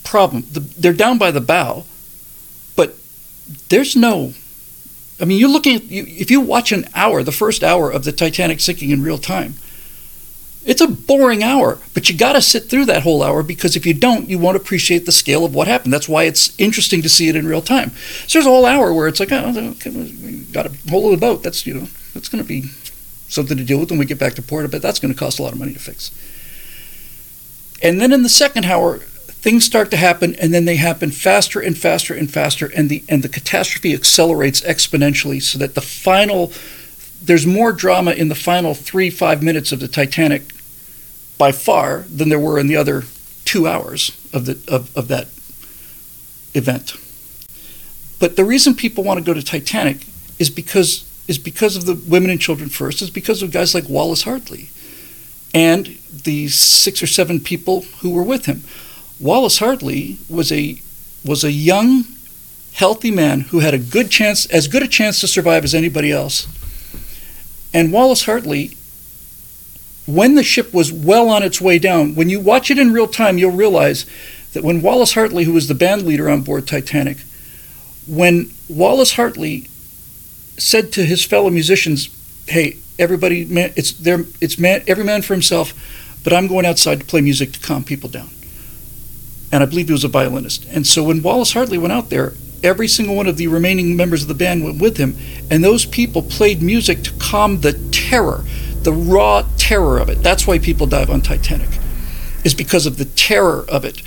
problem. 0.05 0.45
The, 0.53 0.61
they're 0.61 0.93
down 0.93 1.19
by 1.19 1.31
the 1.31 1.41
bow, 1.41 1.85
there's 3.69 3.95
no 3.97 4.35
I 5.21 5.25
mean, 5.27 5.39
you're 5.39 5.49
looking 5.49 5.77
at, 5.77 5.85
you, 5.85 6.05
if 6.07 6.31
you 6.31 6.41
watch 6.41 6.73
an 6.73 6.89
hour, 6.95 7.23
the 7.23 7.33
first 7.33 7.63
hour 7.63 7.91
of 7.91 8.05
the 8.05 8.13
Titanic 8.13 8.61
sinking 8.61 8.91
in 8.91 9.03
real 9.03 9.19
time, 9.19 9.55
it's 10.65 10.81
a 10.81 10.89
boring 10.89 11.43
hour, 11.43 11.79
but 11.93 12.09
you 12.09 12.17
got 12.17 12.33
to 12.33 12.43
sit 12.43 12.71
through 12.71 12.87
that 12.87 13.03
whole 13.03 13.23
hour 13.23 13.43
because 13.43 13.77
if 13.77 13.85
you 13.85 13.93
don't, 13.93 14.29
you 14.29 14.39
won't 14.39 14.57
appreciate 14.57 15.05
the 15.05 15.13
scale 15.13 15.45
of 15.45 15.55
what 15.55 15.69
happened. 15.69 15.93
That's 15.93 16.09
why 16.09 16.25
it's 16.25 16.59
interesting 16.59 17.03
to 17.03 17.09
see 17.09 17.29
it 17.29 17.37
in 17.37 17.47
real 17.47 17.61
time. 17.61 17.91
So 18.27 18.39
there's 18.39 18.47
a 18.47 18.51
whole 18.51 18.65
hour 18.65 18.93
where 18.93 19.07
it's 19.07 19.21
like, 19.21 19.31
oh, 19.31 19.51
okay, 19.73 19.91
got 20.53 20.67
a 20.67 20.71
of 20.71 21.11
the 21.11 21.19
boat. 21.19 21.43
That's 21.43 21.67
you 21.67 21.75
know, 21.75 21.89
that's 22.15 22.31
going 22.31 22.43
to 22.43 22.49
be 22.49 22.63
something 23.29 23.59
to 23.59 23.65
deal 23.65 23.79
with 23.79 23.91
when 23.91 23.99
we 23.99 24.07
get 24.07 24.19
back 24.19 24.35
to 24.35 24.43
port, 24.43 24.71
but 24.71 24.81
that's 24.81 24.99
going 24.99 25.13
to 25.13 25.19
cost 25.19 25.39
a 25.39 25.43
lot 25.43 25.53
of 25.53 25.59
money 25.59 25.75
to 25.75 25.79
fix. 25.79 26.11
And 27.83 28.01
then 28.01 28.11
in 28.11 28.23
the 28.23 28.31
second 28.31 28.65
hour, 28.65 29.01
things 29.45 29.63
start 29.63 29.91
to 29.91 29.97
happen 29.99 30.35
and 30.37 30.55
then 30.55 30.65
they 30.65 30.77
happen 30.77 31.11
faster 31.11 31.61
and 31.61 31.77
faster 31.77 32.15
and 32.15 32.31
faster 32.31 32.65
and 32.75 32.89
the 32.89 33.05
and 33.11 33.23
the 33.23 33.29
catastrophe 33.29 33.93
accelerates 33.93 34.63
exponentially 34.63 35.41
so 35.43 35.59
that 35.59 35.75
the 35.75 35.83
final 35.83 36.51
there's 37.23 37.47
more 37.47 37.71
drama 37.71 38.13
in 38.13 38.29
the 38.29 38.35
final 38.35 38.73
3 38.73 39.11
5 39.11 39.43
minutes 39.43 39.71
of 39.71 39.81
the 39.81 39.87
Titanic 39.87 40.45
by 41.37 41.53
far 41.53 42.07
than 42.09 42.31
there 42.31 42.41
were 42.41 42.59
in 42.59 42.69
the 42.69 42.77
other 42.77 43.05
2 43.45 43.69
hours 43.69 44.19
of 44.33 44.47
the 44.47 44.59
of, 44.67 44.97
of 44.97 45.09
that 45.09 45.27
event. 46.55 46.95
But 48.19 48.37
the 48.37 48.47
reason 48.47 48.75
people 48.75 49.05
want 49.05 49.19
to 49.19 49.25
go 49.25 49.35
to 49.35 49.43
Titanic 49.43 50.07
is 50.39 50.49
because 50.49 51.05
is 51.29 51.37
because 51.37 51.77
of 51.77 51.85
the 51.85 52.01
women 52.09 52.31
and 52.31 52.41
children 52.41 52.71
first, 52.71 53.03
is 53.03 53.11
because 53.11 53.43
of 53.43 53.51
guys 53.51 53.75
like 53.75 53.91
Wallace 53.91 54.23
Hartley 54.23 54.71
and 55.53 55.99
the 56.25 56.49
six 56.49 57.03
or 57.03 57.07
seven 57.07 57.41
people 57.41 57.83
who 58.01 58.09
were 58.09 58.23
with 58.23 58.47
him. 58.47 58.65
Wallace 59.21 59.59
Hartley 59.59 60.19
was 60.29 60.51
a 60.51 60.81
was 61.25 61.45
a 61.45 61.53
young, 61.53 62.05
healthy 62.73 63.11
man 63.11 63.41
who 63.41 63.61
had 63.61 63.73
a 63.73 63.79
good 63.79 64.11
chance, 64.11 64.45
as 64.47 64.69
good 64.69 64.83
a 64.83 64.89
chance 64.89 65.21
to 65.21 65.29
survive 65.29 65.65
as 65.65 65.75
anybody 65.75 66.11
else. 66.11 66.47
And 67.73 67.93
Wallace 67.93 68.25
Hartley, 68.25 68.77
when 70.07 70.35
the 70.35 70.43
ship 70.43 70.75
was 70.75 70.93
well 70.93 71.29
on 71.29 71.43
its 71.43 71.61
way 71.61 71.79
down, 71.79 72.15
when 72.15 72.29
you 72.29 72.41
watch 72.41 72.71
it 72.71 72.79
in 72.79 72.93
real 72.93 73.07
time, 73.07 73.39
you'll 73.39 73.53
realize 73.53 74.05
that 74.53 74.63
when 74.63 74.83
Wallace 74.83 75.15
Hartley, 75.15 75.45
who 75.45 75.55
was 75.55 75.67
the 75.67 75.75
band 75.75 76.03
leader 76.03 76.29
on 76.29 76.43
board 76.43 76.67
Titanic, 76.67 77.19
when 78.07 78.51
Wallace 78.69 79.15
Hartley 79.15 79.69
said 80.59 80.93
to 80.93 81.05
his 81.05 81.25
fellow 81.25 81.51
musicians, 81.51 82.11
"Hey, 82.47 82.77
everybody, 82.99 83.45
man, 83.45 83.73
it's 83.77 83.93
there, 83.93 84.27
it's 84.41 84.59
man, 84.59 84.83
every 84.87 85.05
man 85.05 85.23
for 85.23 85.35
himself, 85.35 85.73
but 86.23 86.33
I'm 86.33 86.49
going 86.49 86.67
outside 86.67 87.01
to 87.01 87.07
play 87.07 87.21
music 87.21 87.53
to 87.53 87.59
calm 87.61 87.83
people 87.83 88.11
down." 88.11 88.34
And 89.55 89.63
I 89.63 89.67
believe 89.67 89.87
he 89.87 89.93
was 89.93 90.03
a 90.03 90.09
violinist. 90.09 90.67
And 90.73 90.85
so 90.85 91.05
when 91.05 91.23
Wallace 91.23 91.53
Hartley 91.53 91.79
went 91.79 91.93
out 91.93 92.11
there, 92.11 92.33
every 92.65 92.89
single 92.89 93.15
one 93.15 93.29
of 93.29 93.37
the 93.37 93.47
remaining 93.47 93.97
members 93.97 94.23
of 94.23 94.27
the 94.27 94.35
band 94.35 94.65
went 94.65 94.83
with 94.83 94.97
him, 94.97 95.17
and 95.49 95.63
those 95.63 95.87
people 95.87 96.23
played 96.23 96.61
music 96.61 97.05
to 97.05 97.13
calm 97.21 97.61
the 97.61 97.75
terror, 97.93 98.45
the 98.83 98.93
raw 98.93 99.47
terror 99.57 99.99
of 99.99 100.09
it. 100.09 100.25
That's 100.25 100.45
why 100.45 100.59
people 100.59 100.89
dive 100.89 101.09
on 101.09 101.21
Titanic, 101.21 101.69
is 102.43 102.53
because 102.53 102.85
of 102.85 102.99
the 102.99 103.05
terror 103.05 103.65
of 103.69 103.85
it. 103.85 104.03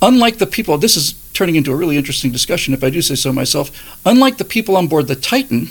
Unlike 0.00 0.38
the 0.38 0.46
people, 0.46 0.78
this 0.78 0.96
is 0.96 1.14
turning 1.32 1.56
into 1.56 1.72
a 1.72 1.76
really 1.76 1.96
interesting 1.96 2.30
discussion, 2.30 2.72
if 2.72 2.84
I 2.84 2.90
do 2.90 3.02
say 3.02 3.16
so 3.16 3.32
myself. 3.32 3.72
Unlike 4.06 4.36
the 4.36 4.44
people 4.44 4.76
on 4.76 4.86
board 4.86 5.08
the 5.08 5.16
Titan, 5.16 5.66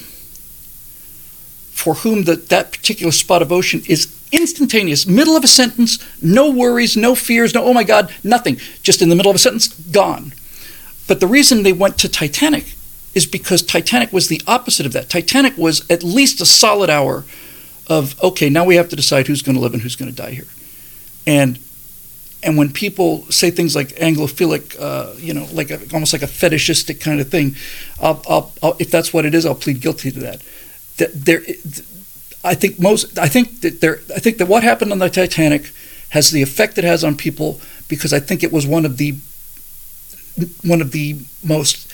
for 1.72 1.94
whom 1.94 2.26
the, 2.26 2.36
that 2.36 2.74
particular 2.74 3.14
spot 3.14 3.42
of 3.42 3.50
ocean 3.54 3.82
is 3.88 4.08
instantaneous, 4.32 5.06
middle 5.06 5.36
of 5.36 5.44
a 5.44 5.48
sentence, 5.48 6.00
no 6.22 6.50
worries, 6.50 6.96
no 6.96 7.16
fears, 7.16 7.54
no, 7.54 7.64
oh 7.64 7.74
my 7.74 7.84
God, 7.84 8.14
nothing. 8.24 8.58
Just 8.84 9.02
in 9.02 9.10
the 9.10 9.16
middle 9.16 9.30
of 9.30 9.36
a 9.36 9.40
sentence, 9.40 9.68
gone. 9.68 10.34
But 11.08 11.20
the 11.20 11.28
reason 11.28 11.64
they 11.64 11.74
went 11.74 11.98
to 12.00 12.10
Titanic 12.10 12.76
is 13.16 13.26
because 13.26 13.64
Titanic 13.64 14.14
was 14.14 14.28
the 14.28 14.42
opposite 14.46 14.86
of 14.86 14.94
that. 14.94 15.10
Titanic 15.10 15.58
was 15.58 15.90
at 15.90 16.04
least 16.04 16.42
a 16.42 16.46
solid 16.46 16.90
hour 16.90 17.26
of, 17.88 18.22
okay, 18.22 18.50
now 18.50 18.64
we 18.64 18.76
have 18.76 18.90
to 18.90 18.96
decide 18.96 19.28
who's 19.28 19.42
going 19.42 19.56
to 19.56 19.62
live 19.62 19.74
and 19.74 19.82
who's 19.82 19.96
going 19.96 20.12
to 20.12 20.16
die 20.16 20.32
here. 20.32 20.48
And 21.26 21.60
and 22.42 22.58
when 22.58 22.72
people 22.72 23.24
say 23.30 23.52
things 23.52 23.76
like 23.76 23.90
Anglophilic, 23.98 24.80
uh, 24.80 25.14
you 25.18 25.34
know, 25.34 25.46
like 25.52 25.72
a, 25.72 25.80
almost 25.94 26.14
like 26.14 26.22
a 26.22 26.28
fetishistic 26.28 27.02
kind 27.02 27.20
of 27.20 27.30
thing, 27.30 27.56
I'll, 28.02 28.24
I'll, 28.30 28.54
I'll, 28.64 28.76
if 28.80 28.90
that's 28.90 29.14
what 29.14 29.26
it 29.26 29.36
is, 29.36 29.46
I'll 29.46 29.56
plead 29.56 29.82
guilty 29.82 30.10
to 30.12 30.20
that. 30.22 30.42
There, 31.14 31.42
I 32.44 32.56
think 32.56 32.80
most. 32.80 33.18
I 33.18 33.28
think 33.28 33.62
that 33.62 33.82
there. 33.82 34.00
I 34.16 34.20
think 34.20 34.38
that 34.38 34.48
what 34.48 34.64
happened 34.64 34.92
on 34.92 35.00
the 35.00 35.10
Titanic 35.10 35.72
has 36.10 36.32
the 36.32 36.42
effect 36.42 36.78
it 36.78 36.84
has 36.84 37.04
on 37.04 37.16
people 37.16 37.60
because 37.88 38.14
I 38.14 38.20
think 38.20 38.44
it 38.44 38.52
was 38.52 38.66
one 38.66 38.86
of 38.86 38.98
the 38.98 39.16
one 40.64 40.82
of 40.82 40.92
the 40.92 41.18
most 41.44 41.92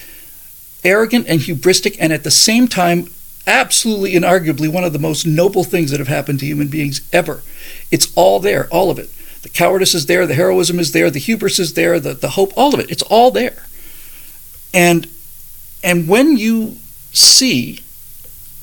arrogant 0.84 1.28
and 1.28 1.42
hubristic, 1.42 1.98
and 2.00 2.14
at 2.14 2.24
the 2.24 2.32
same 2.32 2.68
time, 2.68 3.10
absolutely 3.48 4.16
and 4.16 4.24
arguably 4.24 4.72
one 4.72 4.84
of 4.84 4.94
the 4.94 5.00
most 5.00 5.26
noble 5.26 5.64
things 5.64 5.92
that 5.92 6.00
have 6.00 6.08
happened 6.08 6.40
to 6.40 6.46
human 6.46 6.68
beings 6.68 7.02
ever. 7.12 7.42
It's 7.92 8.12
all 8.16 8.40
there, 8.40 8.68
all 8.72 8.92
of 8.92 9.00
it. 9.00 9.10
The 9.42 9.50
cowardice 9.50 9.94
is 9.94 10.06
there, 10.06 10.26
the 10.26 10.34
heroism 10.36 10.80
is 10.80 10.92
there, 10.92 11.10
the 11.10 11.20
hubris 11.20 11.60
is 11.60 11.74
there, 11.74 12.00
the, 12.00 12.14
the 12.14 12.32
hope, 12.32 12.52
all 12.56 12.74
of 12.74 12.80
it. 12.80 12.90
It's 12.90 13.04
all 13.04 13.32
there. 13.32 13.64
And 14.74 15.08
and 15.84 16.08
when 16.08 16.38
you 16.38 16.78
see, 17.14 17.82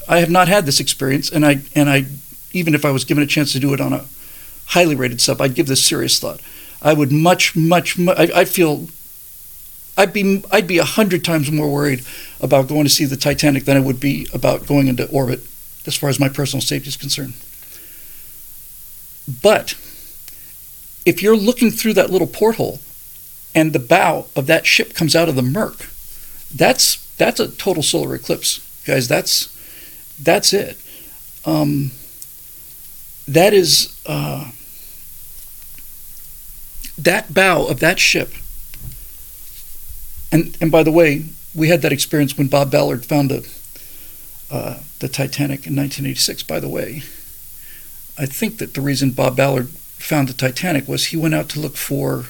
I 0.08 0.18
have 0.18 0.30
not 0.30 0.48
had 0.48 0.66
this 0.66 0.80
experience, 0.80 1.30
and 1.30 1.44
I 1.44 1.60
and 1.74 1.88
I 1.88 2.06
even 2.52 2.74
if 2.74 2.84
I 2.84 2.90
was 2.90 3.04
given 3.04 3.22
a 3.22 3.26
chance 3.26 3.52
to 3.52 3.60
do 3.60 3.72
it 3.72 3.80
on 3.80 3.92
a 3.92 4.04
highly 4.66 4.94
rated 4.94 5.20
sub, 5.20 5.40
I'd 5.40 5.54
give 5.54 5.66
this 5.66 5.84
serious 5.84 6.18
thought. 6.18 6.40
I 6.80 6.92
would 6.92 7.12
much, 7.12 7.54
much, 7.54 7.98
much 7.98 8.18
I, 8.18 8.40
I 8.40 8.44
feel 8.44 8.88
I'd 9.96 10.12
be 10.12 10.44
I'd 10.50 10.66
be 10.66 10.78
a 10.78 10.84
hundred 10.84 11.24
times 11.24 11.50
more 11.50 11.70
worried 11.70 12.04
about 12.40 12.68
going 12.68 12.84
to 12.84 12.90
see 12.90 13.04
the 13.04 13.16
Titanic 13.16 13.64
than 13.64 13.76
I 13.76 13.80
would 13.80 14.00
be 14.00 14.26
about 14.32 14.66
going 14.66 14.88
into 14.88 15.08
orbit, 15.10 15.40
as 15.86 15.96
far 15.96 16.08
as 16.08 16.18
my 16.18 16.28
personal 16.28 16.60
safety 16.60 16.88
is 16.88 16.96
concerned. 16.96 17.34
But 19.42 19.74
if 21.04 21.22
you're 21.22 21.36
looking 21.36 21.70
through 21.70 21.94
that 21.94 22.10
little 22.10 22.26
porthole, 22.26 22.80
and 23.54 23.72
the 23.72 23.78
bow 23.78 24.26
of 24.34 24.46
that 24.46 24.66
ship 24.66 24.94
comes 24.94 25.14
out 25.14 25.28
of 25.28 25.36
the 25.36 25.42
murk, 25.42 25.88
that's 26.54 26.96
that's 27.16 27.38
a 27.38 27.48
total 27.48 27.82
solar 27.82 28.14
eclipse, 28.14 28.60
guys. 28.84 29.08
That's 29.08 29.51
that's 30.20 30.52
it. 30.52 30.78
Um, 31.44 31.92
that 33.28 33.52
is 33.52 34.00
uh, 34.06 34.50
that 36.98 37.32
bow 37.32 37.66
of 37.66 37.80
that 37.80 37.98
ship 37.98 38.32
and 40.32 40.56
and 40.60 40.72
by 40.72 40.82
the 40.82 40.90
way, 40.90 41.26
we 41.54 41.68
had 41.68 41.82
that 41.82 41.92
experience 41.92 42.36
when 42.36 42.48
Bob 42.48 42.70
Ballard 42.70 43.04
found 43.04 43.30
a, 43.30 43.42
uh, 44.50 44.78
the 44.98 45.08
Titanic 45.08 45.66
in 45.66 45.76
1986. 45.76 46.42
By 46.44 46.58
the 46.58 46.68
way, 46.68 47.02
I 48.18 48.26
think 48.26 48.56
that 48.58 48.72
the 48.74 48.80
reason 48.80 49.10
Bob 49.10 49.36
Ballard 49.36 49.68
found 49.68 50.28
the 50.28 50.32
Titanic 50.32 50.88
was 50.88 51.06
he 51.06 51.16
went 51.16 51.34
out 51.34 51.50
to 51.50 51.60
look 51.60 51.76
for 51.76 52.24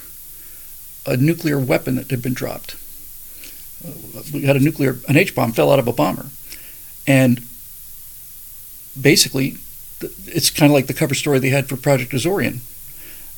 a 1.07 1.17
nuclear 1.17 1.59
weapon 1.59 1.95
that 1.95 2.11
had 2.11 2.23
been 2.23 2.35
dropped. 2.35 2.75
Uh, 3.87 4.23
we 4.35 4.43
had 4.43 4.57
a 4.57 4.61
nuclear 4.61 4.99
an 5.09 5.17
H 5.17 5.35
bomb 5.35 5.53
fell 5.53 5.71
out 5.71 5.79
of 5.79 5.87
a 5.87 5.93
bomber, 5.93 6.27
and 7.07 7.47
basically, 9.01 9.57
it's 10.01 10.51
kind 10.51 10.71
of 10.71 10.75
like 10.75 10.87
the 10.87 10.95
cover 10.95 11.15
story 11.15 11.39
they 11.39 11.51
had 11.51 11.69
for 11.69 11.77
Project 11.77 12.13
Azorian 12.13 12.61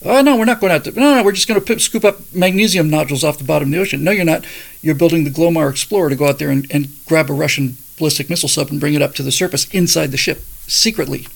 Oh, 0.05 0.21
no, 0.21 0.37
we're 0.37 0.45
not 0.45 0.61
going 0.61 0.73
out 0.73 0.85
to. 0.85 0.93
No, 0.93 1.15
no, 1.15 1.23
we're 1.23 1.33
just 1.33 1.49
going 1.49 1.63
to 1.63 1.81
scoop 1.81 2.05
up 2.05 2.19
magnesium 2.35 2.91
nodules 2.91 3.25
off 3.25 3.39
the 3.39 3.45
bottom 3.45 3.69
of 3.69 3.73
the 3.73 3.79
ocean. 3.79 4.05
No, 4.05 4.11
you're 4.11 4.25
not. 4.25 4.45
You're 4.83 4.95
building 4.95 5.25
the 5.25 5.31
Glomar 5.31 5.71
Explorer 5.71 6.11
to 6.11 6.17
go 6.17 6.29
out 6.29 6.39
there 6.39 6.51
and, 6.51 6.67
and 6.71 6.89
grab 7.07 7.31
a 7.31 7.33
Russian 7.33 7.79
ballistic 7.97 8.29
missile 8.29 8.49
sub 8.49 8.71
and 8.71 8.81
bring 8.81 8.93
it 8.95 9.01
up 9.01 9.15
to 9.15 9.23
the 9.23 9.33
surface 9.33 9.67
inside 9.71 10.11
the 10.11 10.19
ship 10.19 10.43
secretly. 10.67 11.27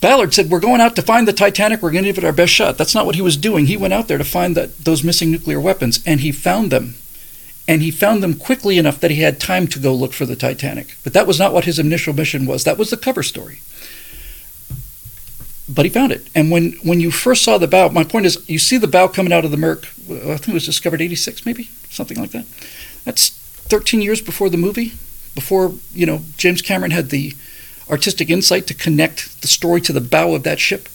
Ballard 0.00 0.34
said, 0.34 0.50
We're 0.50 0.58
going 0.58 0.80
out 0.80 0.96
to 0.96 1.02
find 1.02 1.28
the 1.28 1.32
Titanic. 1.32 1.80
We're 1.80 1.92
going 1.92 2.02
to 2.02 2.08
give 2.08 2.18
it 2.18 2.24
our 2.24 2.32
best 2.32 2.52
shot. 2.52 2.76
That's 2.76 2.94
not 2.94 3.06
what 3.06 3.14
he 3.14 3.22
was 3.22 3.36
doing. 3.36 3.66
He 3.66 3.76
went 3.76 3.94
out 3.94 4.08
there 4.08 4.18
to 4.18 4.24
find 4.24 4.56
that, 4.56 4.76
those 4.78 5.04
missing 5.04 5.30
nuclear 5.30 5.60
weapons, 5.60 6.02
and 6.04 6.20
he 6.20 6.32
found 6.32 6.72
them. 6.72 6.96
And 7.68 7.82
he 7.82 7.90
found 7.90 8.22
them 8.22 8.34
quickly 8.34 8.78
enough 8.78 9.00
that 9.00 9.10
he 9.10 9.22
had 9.22 9.40
time 9.40 9.66
to 9.68 9.80
go 9.80 9.92
look 9.92 10.12
for 10.12 10.24
the 10.24 10.36
Titanic. 10.36 10.96
But 11.02 11.12
that 11.14 11.26
was 11.26 11.38
not 11.38 11.52
what 11.52 11.64
his 11.64 11.78
initial 11.78 12.14
mission 12.14 12.46
was. 12.46 12.64
That 12.64 12.78
was 12.78 12.90
the 12.90 12.96
cover 12.96 13.22
story 13.22 13.60
but 15.68 15.84
he 15.84 15.90
found 15.90 16.12
it. 16.12 16.28
And 16.34 16.50
when, 16.50 16.72
when 16.82 17.00
you 17.00 17.10
first 17.10 17.42
saw 17.42 17.58
the 17.58 17.66
bow, 17.66 17.88
my 17.88 18.04
point 18.04 18.26
is, 18.26 18.48
you 18.48 18.58
see 18.58 18.78
the 18.78 18.86
bow 18.86 19.08
coming 19.08 19.32
out 19.32 19.44
of 19.44 19.50
the 19.50 19.56
murk. 19.56 19.86
I 20.08 20.36
think 20.36 20.48
it 20.48 20.54
was 20.54 20.66
discovered 20.66 21.02
'86, 21.02 21.44
maybe 21.44 21.64
something 21.90 22.18
like 22.18 22.30
that. 22.30 22.46
That's 23.04 23.30
13 23.30 24.00
years 24.00 24.20
before 24.20 24.48
the 24.48 24.56
movie, 24.56 24.92
before 25.34 25.74
you 25.92 26.06
know 26.06 26.20
James 26.36 26.62
Cameron 26.62 26.92
had 26.92 27.10
the 27.10 27.34
artistic 27.90 28.30
insight 28.30 28.66
to 28.68 28.74
connect 28.74 29.42
the 29.42 29.48
story 29.48 29.80
to 29.82 29.92
the 29.92 30.00
bow 30.00 30.34
of 30.34 30.44
that 30.44 30.60
ship. 30.60 30.88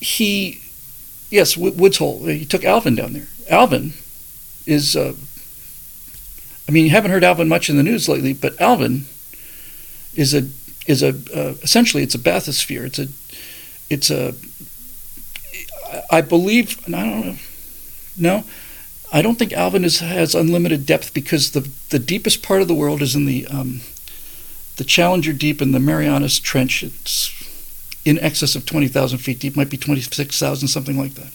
He, 0.00 0.60
yes, 1.30 1.56
Woods 1.56 1.98
Hole. 1.98 2.24
He 2.24 2.44
took 2.44 2.64
Alvin 2.64 2.94
down 2.94 3.12
there. 3.12 3.28
Alvin 3.48 3.94
is. 4.66 4.96
Uh, 4.96 5.14
I 6.68 6.70
mean, 6.70 6.84
you 6.84 6.90
haven't 6.90 7.10
heard 7.10 7.24
Alvin 7.24 7.48
much 7.48 7.68
in 7.68 7.76
the 7.76 7.82
news 7.82 8.08
lately, 8.08 8.32
but 8.32 8.60
Alvin 8.60 9.06
is 10.14 10.34
a 10.34 10.48
is 10.86 11.02
a 11.02 11.10
uh, 11.34 11.54
essentially 11.62 12.02
it's 12.02 12.14
a 12.14 12.18
bathysphere. 12.18 12.84
It's 12.86 12.98
a 12.98 13.08
it's 13.90 14.10
a 14.10 14.34
I 16.10 16.20
believe 16.20 16.78
I 16.86 16.90
don't 16.90 17.26
know. 17.26 17.36
No, 18.16 18.44
I 19.12 19.22
don't 19.22 19.38
think 19.38 19.52
Alvin 19.52 19.84
is, 19.84 20.00
has 20.00 20.34
unlimited 20.34 20.86
depth 20.86 21.14
because 21.14 21.52
the 21.52 21.68
the 21.90 21.98
deepest 21.98 22.42
part 22.42 22.62
of 22.62 22.68
the 22.68 22.74
world 22.74 23.02
is 23.02 23.14
in 23.14 23.26
the 23.26 23.46
um, 23.46 23.80
the 24.76 24.84
Challenger 24.84 25.32
Deep 25.32 25.60
in 25.60 25.72
the 25.72 25.80
Marianas 25.80 26.38
Trench. 26.38 26.82
It's 26.82 27.30
in 28.04 28.18
excess 28.18 28.54
of 28.54 28.66
twenty 28.66 28.88
thousand 28.88 29.18
feet 29.18 29.38
deep. 29.38 29.56
Might 29.56 29.70
be 29.70 29.76
twenty 29.76 30.00
six 30.00 30.38
thousand, 30.38 30.68
something 30.68 30.98
like 30.98 31.14
that. 31.14 31.32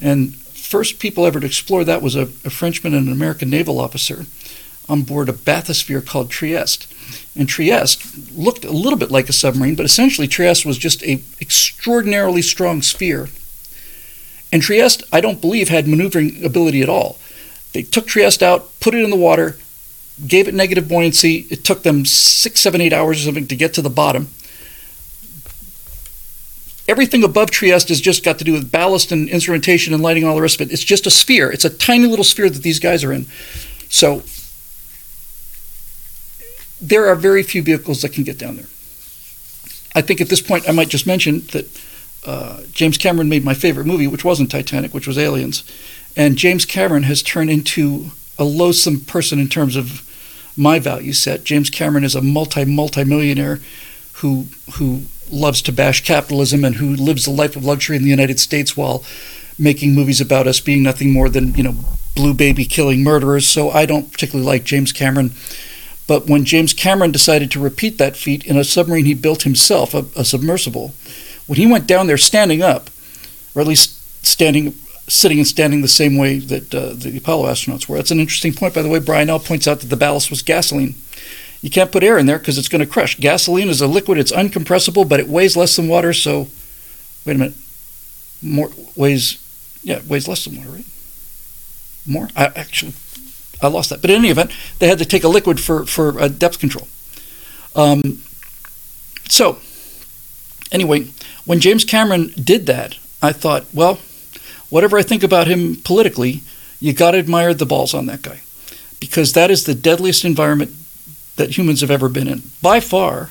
And 0.00 0.34
first 0.70 0.98
people 0.98 1.26
ever 1.26 1.40
to 1.40 1.46
explore 1.46 1.84
that 1.84 2.02
was 2.02 2.16
a, 2.16 2.22
a 2.22 2.50
Frenchman 2.50 2.94
and 2.94 3.08
an 3.08 3.12
American 3.12 3.50
naval 3.50 3.80
officer 3.80 4.24
on 4.88 5.02
board 5.02 5.28
a 5.28 5.32
bathysphere 5.32 6.04
called 6.04 6.30
Trieste 6.30 6.86
and 7.36 7.48
Trieste 7.48 8.36
looked 8.36 8.64
a 8.64 8.72
little 8.72 8.98
bit 8.98 9.10
like 9.10 9.28
a 9.28 9.32
submarine, 9.32 9.74
but 9.74 9.86
essentially 9.86 10.26
Trieste 10.26 10.66
was 10.66 10.78
just 10.78 11.02
a 11.04 11.22
extraordinarily 11.40 12.42
strong 12.42 12.82
sphere. 12.82 13.28
And 14.52 14.62
Trieste, 14.62 15.04
I 15.12 15.20
don't 15.20 15.40
believe, 15.40 15.68
had 15.68 15.86
maneuvering 15.86 16.44
ability 16.44 16.82
at 16.82 16.88
all. 16.88 17.18
They 17.72 17.82
took 17.82 18.06
Trieste 18.06 18.42
out, 18.42 18.68
put 18.80 18.94
it 18.94 19.04
in 19.04 19.10
the 19.10 19.16
water, 19.16 19.56
gave 20.26 20.48
it 20.48 20.54
negative 20.54 20.88
buoyancy. 20.88 21.46
It 21.50 21.64
took 21.64 21.82
them 21.82 22.04
six, 22.04 22.60
seven, 22.60 22.80
eight 22.80 22.92
hours 22.92 23.20
or 23.20 23.24
something 23.26 23.46
to 23.46 23.56
get 23.56 23.74
to 23.74 23.82
the 23.82 23.90
bottom. 23.90 24.28
Everything 26.90 27.22
above 27.22 27.52
Trieste 27.52 27.88
has 27.90 28.00
just 28.00 28.24
got 28.24 28.40
to 28.40 28.44
do 28.44 28.52
with 28.52 28.72
ballast 28.72 29.12
and 29.12 29.28
instrumentation 29.28 29.94
and 29.94 30.02
lighting 30.02 30.24
and 30.24 30.30
all 30.30 30.34
the 30.34 30.42
rest 30.42 30.60
of 30.60 30.68
it. 30.68 30.72
It's 30.72 30.82
just 30.82 31.06
a 31.06 31.10
sphere. 31.10 31.48
It's 31.48 31.64
a 31.64 31.70
tiny 31.70 32.08
little 32.08 32.24
sphere 32.24 32.50
that 32.50 32.64
these 32.64 32.80
guys 32.80 33.04
are 33.04 33.12
in. 33.12 33.26
So 33.88 34.24
there 36.80 37.06
are 37.06 37.14
very 37.14 37.44
few 37.44 37.62
vehicles 37.62 38.02
that 38.02 38.12
can 38.12 38.24
get 38.24 38.38
down 38.38 38.56
there. 38.56 38.66
I 39.94 40.00
think 40.00 40.20
at 40.20 40.30
this 40.30 40.40
point 40.40 40.68
I 40.68 40.72
might 40.72 40.88
just 40.88 41.06
mention 41.06 41.46
that 41.52 41.80
uh, 42.26 42.62
James 42.72 42.98
Cameron 42.98 43.28
made 43.28 43.44
my 43.44 43.54
favorite 43.54 43.86
movie, 43.86 44.08
which 44.08 44.24
wasn't 44.24 44.50
Titanic, 44.50 44.92
which 44.92 45.06
was 45.06 45.16
Aliens. 45.16 45.62
And 46.16 46.34
James 46.36 46.64
Cameron 46.64 47.04
has 47.04 47.22
turned 47.22 47.50
into 47.50 48.10
a 48.36 48.42
loathsome 48.42 48.98
person 49.02 49.38
in 49.38 49.46
terms 49.46 49.76
of 49.76 50.02
my 50.56 50.80
value 50.80 51.12
set. 51.12 51.44
James 51.44 51.70
Cameron 51.70 52.02
is 52.02 52.16
a 52.16 52.20
multi 52.20 52.64
multi 52.64 53.04
millionaire 53.04 53.60
who 54.14 54.46
who 54.72 55.02
loves 55.32 55.62
to 55.62 55.72
bash 55.72 56.04
capitalism 56.04 56.64
and 56.64 56.76
who 56.76 56.94
lives 56.94 57.26
a 57.26 57.30
life 57.30 57.56
of 57.56 57.64
luxury 57.64 57.96
in 57.96 58.02
the 58.02 58.10
United 58.10 58.40
States 58.40 58.76
while 58.76 59.04
making 59.58 59.94
movies 59.94 60.20
about 60.20 60.46
us 60.46 60.60
being 60.60 60.82
nothing 60.82 61.12
more 61.12 61.28
than 61.28 61.54
you 61.54 61.62
know 61.62 61.76
blue 62.14 62.34
baby 62.34 62.64
killing 62.64 63.02
murderers. 63.02 63.46
So 63.46 63.70
I 63.70 63.86
don't 63.86 64.10
particularly 64.10 64.46
like 64.46 64.64
James 64.64 64.92
Cameron. 64.92 65.32
But 66.06 66.26
when 66.26 66.44
James 66.44 66.72
Cameron 66.72 67.12
decided 67.12 67.52
to 67.52 67.60
repeat 67.60 67.98
that 67.98 68.16
feat 68.16 68.44
in 68.44 68.56
a 68.56 68.64
submarine 68.64 69.04
he 69.04 69.14
built 69.14 69.42
himself, 69.42 69.94
a, 69.94 70.06
a 70.16 70.24
submersible, 70.24 70.92
when 71.46 71.56
he 71.56 71.70
went 71.70 71.86
down 71.86 72.08
there 72.08 72.18
standing 72.18 72.62
up, 72.62 72.90
or 73.54 73.62
at 73.62 73.68
least 73.68 74.24
standing, 74.26 74.72
sitting 75.06 75.38
and 75.38 75.46
standing 75.46 75.82
the 75.82 75.88
same 75.88 76.16
way 76.16 76.40
that 76.40 76.74
uh, 76.74 76.94
the 76.94 77.16
Apollo 77.16 77.46
astronauts 77.46 77.88
were. 77.88 77.96
That's 77.96 78.10
an 78.10 78.18
interesting 78.18 78.52
point, 78.52 78.74
by 78.74 78.82
the 78.82 78.88
way. 78.88 78.98
Brian 78.98 79.30
L. 79.30 79.38
points 79.38 79.68
out 79.68 79.80
that 79.80 79.86
the 79.86 79.96
ballast 79.96 80.30
was 80.30 80.42
gasoline. 80.42 80.96
You 81.62 81.70
can't 81.70 81.92
put 81.92 82.02
air 82.02 82.18
in 82.18 82.26
there 82.26 82.38
because 82.38 82.56
it's 82.56 82.68
going 82.68 82.84
to 82.84 82.90
crush. 82.90 83.18
Gasoline 83.18 83.68
is 83.68 83.80
a 83.80 83.86
liquid; 83.86 84.18
it's 84.18 84.32
uncompressible, 84.32 85.08
but 85.08 85.20
it 85.20 85.28
weighs 85.28 85.56
less 85.56 85.76
than 85.76 85.88
water. 85.88 86.12
So, 86.12 86.48
wait 87.26 87.36
a 87.36 87.38
minute, 87.38 87.54
more 88.42 88.70
weighs, 88.96 89.36
yeah, 89.82 90.00
weighs 90.08 90.26
less 90.26 90.44
than 90.44 90.56
water, 90.56 90.70
right? 90.70 90.86
More? 92.06 92.28
I 92.34 92.46
actually 92.56 92.94
I 93.62 93.68
lost 93.68 93.90
that. 93.90 94.00
But 94.00 94.10
in 94.10 94.16
any 94.16 94.30
event, 94.30 94.52
they 94.78 94.88
had 94.88 94.98
to 94.98 95.04
take 95.04 95.24
a 95.24 95.28
liquid 95.28 95.60
for, 95.60 95.84
for 95.84 96.18
uh, 96.20 96.28
depth 96.28 96.58
control. 96.58 96.88
Um, 97.76 98.22
so, 99.28 99.58
anyway, 100.72 101.08
when 101.44 101.60
James 101.60 101.84
Cameron 101.84 102.32
did 102.42 102.66
that, 102.66 102.96
I 103.22 103.32
thought, 103.32 103.66
well, 103.72 103.98
whatever 104.70 104.98
I 104.98 105.02
think 105.02 105.22
about 105.22 105.46
him 105.46 105.76
politically, 105.76 106.42
you 106.80 106.92
got 106.92 107.10
to 107.10 107.18
admire 107.18 107.52
the 107.52 107.66
balls 107.66 107.92
on 107.92 108.06
that 108.06 108.22
guy. 108.22 108.40
Because 108.98 109.32
that 109.34 109.50
is 109.50 109.64
the 109.64 109.74
deadliest 109.74 110.24
environment 110.24 110.74
that 111.40 111.56
humans 111.56 111.80
have 111.80 111.90
ever 111.90 112.10
been 112.10 112.28
in, 112.28 112.42
by 112.60 112.80
far. 112.80 113.30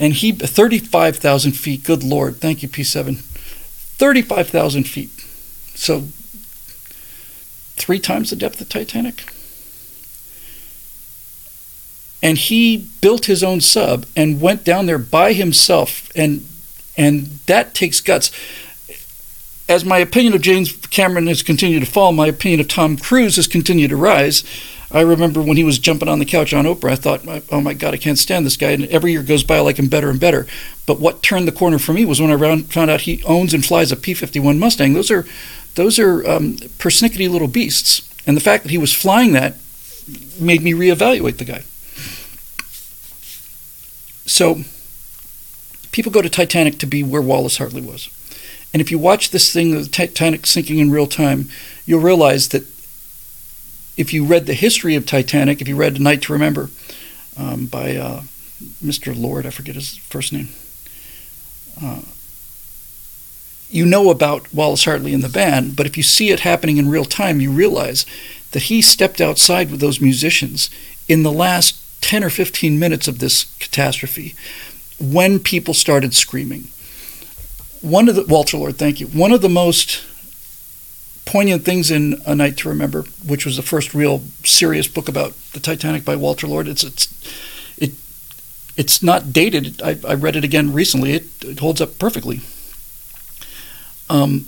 And 0.00 0.12
he, 0.12 0.32
35,000 0.32 1.52
feet, 1.52 1.84
good 1.84 2.02
Lord, 2.02 2.38
thank 2.38 2.62
you, 2.62 2.68
P7. 2.68 3.18
35,000 3.18 4.84
feet. 4.84 5.10
So 5.76 6.08
three 7.76 8.00
times 8.00 8.30
the 8.30 8.36
depth 8.36 8.60
of 8.60 8.68
Titanic. 8.68 9.32
And 12.20 12.38
he 12.38 12.88
built 13.00 13.26
his 13.26 13.44
own 13.44 13.60
sub 13.60 14.06
and 14.16 14.40
went 14.40 14.64
down 14.64 14.86
there 14.86 14.98
by 14.98 15.32
himself, 15.32 16.10
and 16.14 16.46
and 16.96 17.26
that 17.46 17.74
takes 17.74 18.00
guts. 18.00 18.30
As 19.68 19.84
my 19.84 19.98
opinion 19.98 20.34
of 20.34 20.40
James 20.40 20.72
Cameron 20.86 21.28
has 21.28 21.42
continued 21.42 21.80
to 21.80 21.90
fall, 21.90 22.12
my 22.12 22.26
opinion 22.26 22.60
of 22.60 22.68
Tom 22.68 22.96
Cruise 22.96 23.36
has 23.36 23.46
continued 23.46 23.90
to 23.90 23.96
rise. 23.96 24.44
I 24.92 25.00
remember 25.00 25.40
when 25.42 25.56
he 25.56 25.64
was 25.64 25.78
jumping 25.78 26.08
on 26.08 26.18
the 26.18 26.26
couch 26.26 26.52
on 26.52 26.66
Oprah, 26.66 26.90
I 26.90 26.96
thought, 26.96 27.26
oh 27.50 27.60
my 27.62 27.72
God, 27.72 27.94
I 27.94 27.96
can't 27.96 28.18
stand 28.18 28.44
this 28.44 28.58
guy. 28.58 28.72
And 28.72 28.84
every 28.86 29.12
year 29.12 29.22
goes 29.22 29.42
by, 29.42 29.56
I 29.56 29.60
like 29.60 29.78
him 29.78 29.88
better 29.88 30.10
and 30.10 30.20
better. 30.20 30.46
But 30.86 31.00
what 31.00 31.22
turned 31.22 31.48
the 31.48 31.52
corner 31.52 31.78
for 31.78 31.94
me 31.94 32.04
was 32.04 32.20
when 32.20 32.30
I 32.30 32.62
found 32.62 32.90
out 32.90 33.02
he 33.02 33.22
owns 33.24 33.54
and 33.54 33.64
flies 33.64 33.90
a 33.90 33.96
P 33.96 34.12
51 34.12 34.58
Mustang. 34.58 34.92
Those 34.92 35.10
are, 35.10 35.24
those 35.76 35.98
are 35.98 36.26
um, 36.28 36.56
persnickety 36.78 37.30
little 37.30 37.48
beasts. 37.48 38.06
And 38.26 38.36
the 38.36 38.42
fact 38.42 38.64
that 38.64 38.70
he 38.70 38.78
was 38.78 38.92
flying 38.92 39.32
that 39.32 39.54
made 40.38 40.62
me 40.62 40.72
reevaluate 40.72 41.38
the 41.38 41.44
guy. 41.44 41.62
So 44.26 44.62
people 45.90 46.12
go 46.12 46.22
to 46.22 46.28
Titanic 46.28 46.78
to 46.80 46.86
be 46.86 47.02
where 47.02 47.22
Wallace 47.22 47.56
Hartley 47.58 47.82
was. 47.82 48.10
And 48.72 48.80
if 48.80 48.90
you 48.90 48.98
watch 48.98 49.30
this 49.30 49.52
thing, 49.52 49.72
the 49.72 49.86
Titanic 49.86 50.46
sinking 50.46 50.78
in 50.78 50.90
real 50.90 51.06
time, 51.06 51.48
you'll 51.86 52.00
realize 52.00 52.48
that 52.48 52.66
if 53.96 54.12
you 54.12 54.24
read 54.24 54.46
the 54.46 54.54
history 54.54 54.94
of 54.94 55.06
Titanic, 55.06 55.60
if 55.60 55.68
you 55.68 55.76
read 55.76 55.96
A 55.96 56.02
Night 56.02 56.22
to 56.22 56.32
Remember 56.32 56.70
um, 57.36 57.66
by 57.66 57.96
uh, 57.96 58.22
Mr. 58.82 59.18
Lord, 59.18 59.46
I 59.46 59.50
forget 59.50 59.74
his 59.74 59.96
first 59.96 60.32
name, 60.32 60.48
uh, 61.82 62.02
you 63.68 63.86
know 63.86 64.10
about 64.10 64.52
Wallace 64.52 64.84
Hartley 64.84 65.14
and 65.14 65.24
the 65.24 65.28
band, 65.28 65.76
but 65.76 65.86
if 65.86 65.96
you 65.96 66.02
see 66.02 66.30
it 66.30 66.40
happening 66.40 66.76
in 66.76 66.90
real 66.90 67.06
time, 67.06 67.40
you 67.40 67.50
realize 67.50 68.04
that 68.50 68.64
he 68.64 68.82
stepped 68.82 69.20
outside 69.20 69.70
with 69.70 69.80
those 69.80 70.00
musicians 70.00 70.68
in 71.08 71.22
the 71.22 71.32
last 71.32 71.78
10 72.02 72.22
or 72.22 72.30
15 72.30 72.78
minutes 72.78 73.08
of 73.08 73.18
this 73.18 73.44
catastrophe 73.58 74.34
when 75.00 75.38
people 75.38 75.72
started 75.72 76.14
screaming. 76.14 76.68
One 77.80 78.08
of 78.08 78.14
the, 78.14 78.24
Walter 78.28 78.58
Lord, 78.58 78.76
thank 78.76 79.00
you. 79.00 79.06
One 79.08 79.32
of 79.32 79.40
the 79.40 79.48
most 79.48 80.04
poignant 81.24 81.64
things 81.64 81.90
in 81.90 82.20
A 82.26 82.34
Night 82.34 82.56
to 82.58 82.68
Remember, 82.68 83.04
which 83.26 83.44
was 83.44 83.56
the 83.56 83.62
first 83.62 83.94
real 83.94 84.22
serious 84.44 84.88
book 84.88 85.08
about 85.08 85.34
the 85.52 85.60
Titanic 85.60 86.04
by 86.04 86.16
Walter 86.16 86.46
Lord. 86.46 86.68
It's 86.68 86.84
it's 86.84 87.08
it 87.78 87.92
it's 88.76 89.02
not 89.02 89.32
dated. 89.32 89.80
I, 89.82 89.98
I 90.06 90.14
read 90.14 90.36
it 90.36 90.44
again 90.44 90.72
recently. 90.72 91.12
It, 91.12 91.26
it 91.42 91.60
holds 91.60 91.80
up 91.80 91.98
perfectly. 91.98 92.40
Um, 94.10 94.46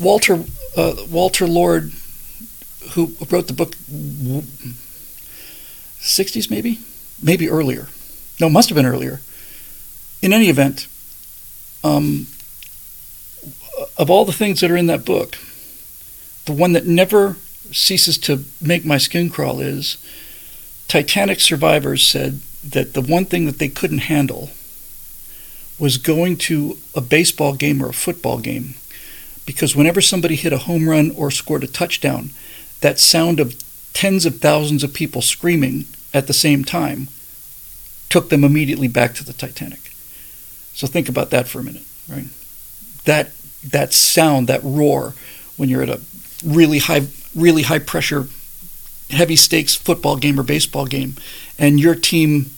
Walter 0.00 0.44
uh, 0.76 0.94
Walter 1.10 1.46
Lord, 1.46 1.92
who 2.92 3.14
wrote 3.30 3.46
the 3.46 3.52
book, 3.52 3.76
sixties 6.00 6.50
maybe, 6.50 6.80
maybe 7.22 7.48
earlier. 7.48 7.88
No, 8.40 8.48
must 8.48 8.68
have 8.70 8.76
been 8.76 8.86
earlier. 8.86 9.20
In 10.22 10.32
any 10.32 10.48
event, 10.48 10.86
um, 11.84 12.26
of 13.98 14.10
all 14.10 14.24
the 14.24 14.32
things 14.32 14.60
that 14.60 14.70
are 14.70 14.76
in 14.76 14.86
that 14.86 15.04
book, 15.04 15.38
the 16.44 16.52
one 16.52 16.72
that 16.72 16.86
never 16.86 17.36
ceases 17.70 18.18
to 18.18 18.44
make 18.60 18.84
my 18.84 18.98
skin 18.98 19.30
crawl 19.30 19.60
is 19.60 19.96
Titanic 20.88 21.40
survivors 21.40 22.06
said 22.06 22.40
that 22.62 22.92
the 22.92 23.00
one 23.00 23.24
thing 23.24 23.46
that 23.46 23.58
they 23.58 23.68
couldn't 23.68 23.98
handle 23.98 24.50
was 25.78 25.96
going 25.96 26.36
to 26.36 26.78
a 26.94 27.00
baseball 27.00 27.54
game 27.54 27.82
or 27.82 27.88
a 27.88 27.94
football 27.94 28.38
game 28.38 28.74
because 29.46 29.74
whenever 29.74 30.00
somebody 30.00 30.36
hit 30.36 30.52
a 30.52 30.58
home 30.58 30.88
run 30.88 31.10
or 31.16 31.30
scored 31.30 31.64
a 31.64 31.66
touchdown, 31.66 32.30
that 32.80 32.98
sound 32.98 33.40
of 33.40 33.56
tens 33.92 34.24
of 34.24 34.38
thousands 34.38 34.84
of 34.84 34.94
people 34.94 35.22
screaming 35.22 35.86
at 36.14 36.26
the 36.26 36.32
same 36.32 36.64
time 36.64 37.08
took 38.08 38.28
them 38.28 38.44
immediately 38.44 38.88
back 38.88 39.14
to 39.14 39.24
the 39.24 39.32
Titanic. 39.32 39.81
So 40.74 40.86
think 40.86 41.08
about 41.08 41.30
that 41.30 41.48
for 41.48 41.60
a 41.60 41.64
minute, 41.64 41.84
right? 42.08 42.26
That 43.04 43.32
that 43.64 43.92
sound, 43.92 44.48
that 44.48 44.60
roar, 44.62 45.14
when 45.56 45.68
you're 45.68 45.82
at 45.82 45.88
a 45.88 46.00
really 46.44 46.78
high, 46.78 47.02
really 47.34 47.62
high 47.62 47.78
pressure, 47.78 48.26
heavy 49.10 49.36
stakes 49.36 49.74
football 49.74 50.16
game 50.16 50.38
or 50.38 50.42
baseball 50.42 50.86
game, 50.86 51.16
and 51.58 51.78
your 51.78 51.94
team 51.94 52.50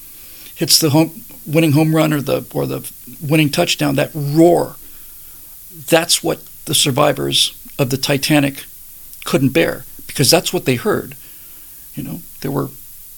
hits 0.54 0.78
the 0.78 0.90
home 0.90 1.22
winning 1.46 1.72
home 1.72 1.94
run 1.94 2.12
or 2.12 2.20
the 2.20 2.46
or 2.54 2.66
the 2.66 2.90
winning 3.20 3.50
touchdown, 3.50 3.96
that 3.96 4.10
roar, 4.14 4.76
that's 5.86 6.22
what 6.22 6.40
the 6.64 6.74
survivors 6.74 7.60
of 7.78 7.90
the 7.90 7.96
Titanic 7.96 8.64
couldn't 9.24 9.50
bear 9.50 9.84
because 10.06 10.30
that's 10.30 10.52
what 10.52 10.64
they 10.64 10.76
heard. 10.76 11.16
You 11.94 12.02
know, 12.02 12.20
there 12.40 12.50
were 12.50 12.68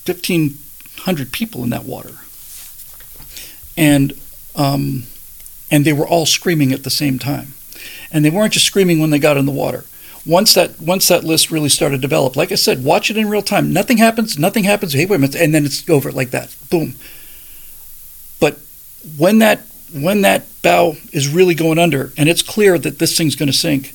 1,500 0.06 1.32
people 1.32 1.62
in 1.62 1.70
that 1.70 1.84
water, 1.84 2.14
and 3.76 4.12
um, 4.56 5.04
and 5.70 5.84
they 5.84 5.92
were 5.92 6.06
all 6.06 6.26
screaming 6.26 6.72
at 6.72 6.84
the 6.84 6.90
same 6.90 7.18
time, 7.18 7.54
and 8.10 8.24
they 8.24 8.30
weren't 8.30 8.54
just 8.54 8.66
screaming 8.66 8.98
when 8.98 9.10
they 9.10 9.18
got 9.18 9.36
in 9.36 9.46
the 9.46 9.52
water. 9.52 9.84
Once 10.24 10.54
that 10.54 10.80
once 10.80 11.06
that 11.08 11.22
list 11.22 11.52
really 11.52 11.68
started 11.68 11.96
to 11.96 12.00
develop, 12.00 12.34
like 12.34 12.50
I 12.50 12.56
said, 12.56 12.82
watch 12.82 13.10
it 13.10 13.16
in 13.16 13.28
real 13.28 13.42
time. 13.42 13.72
Nothing 13.72 13.98
happens. 13.98 14.38
Nothing 14.38 14.64
happens. 14.64 14.92
Hey, 14.92 15.06
wait 15.06 15.16
a 15.16 15.18
minute, 15.20 15.36
and 15.36 15.54
then 15.54 15.64
it's 15.64 15.88
over 15.88 16.10
like 16.10 16.30
that. 16.30 16.54
Boom. 16.68 16.94
But 18.40 18.58
when 19.16 19.38
that 19.38 19.60
when 19.92 20.22
that 20.22 20.44
bow 20.62 20.96
is 21.12 21.28
really 21.28 21.54
going 21.54 21.78
under 21.78 22.12
and 22.16 22.28
it's 22.28 22.42
clear 22.42 22.76
that 22.78 22.98
this 22.98 23.16
thing's 23.16 23.36
going 23.36 23.46
to 23.46 23.56
sink, 23.56 23.94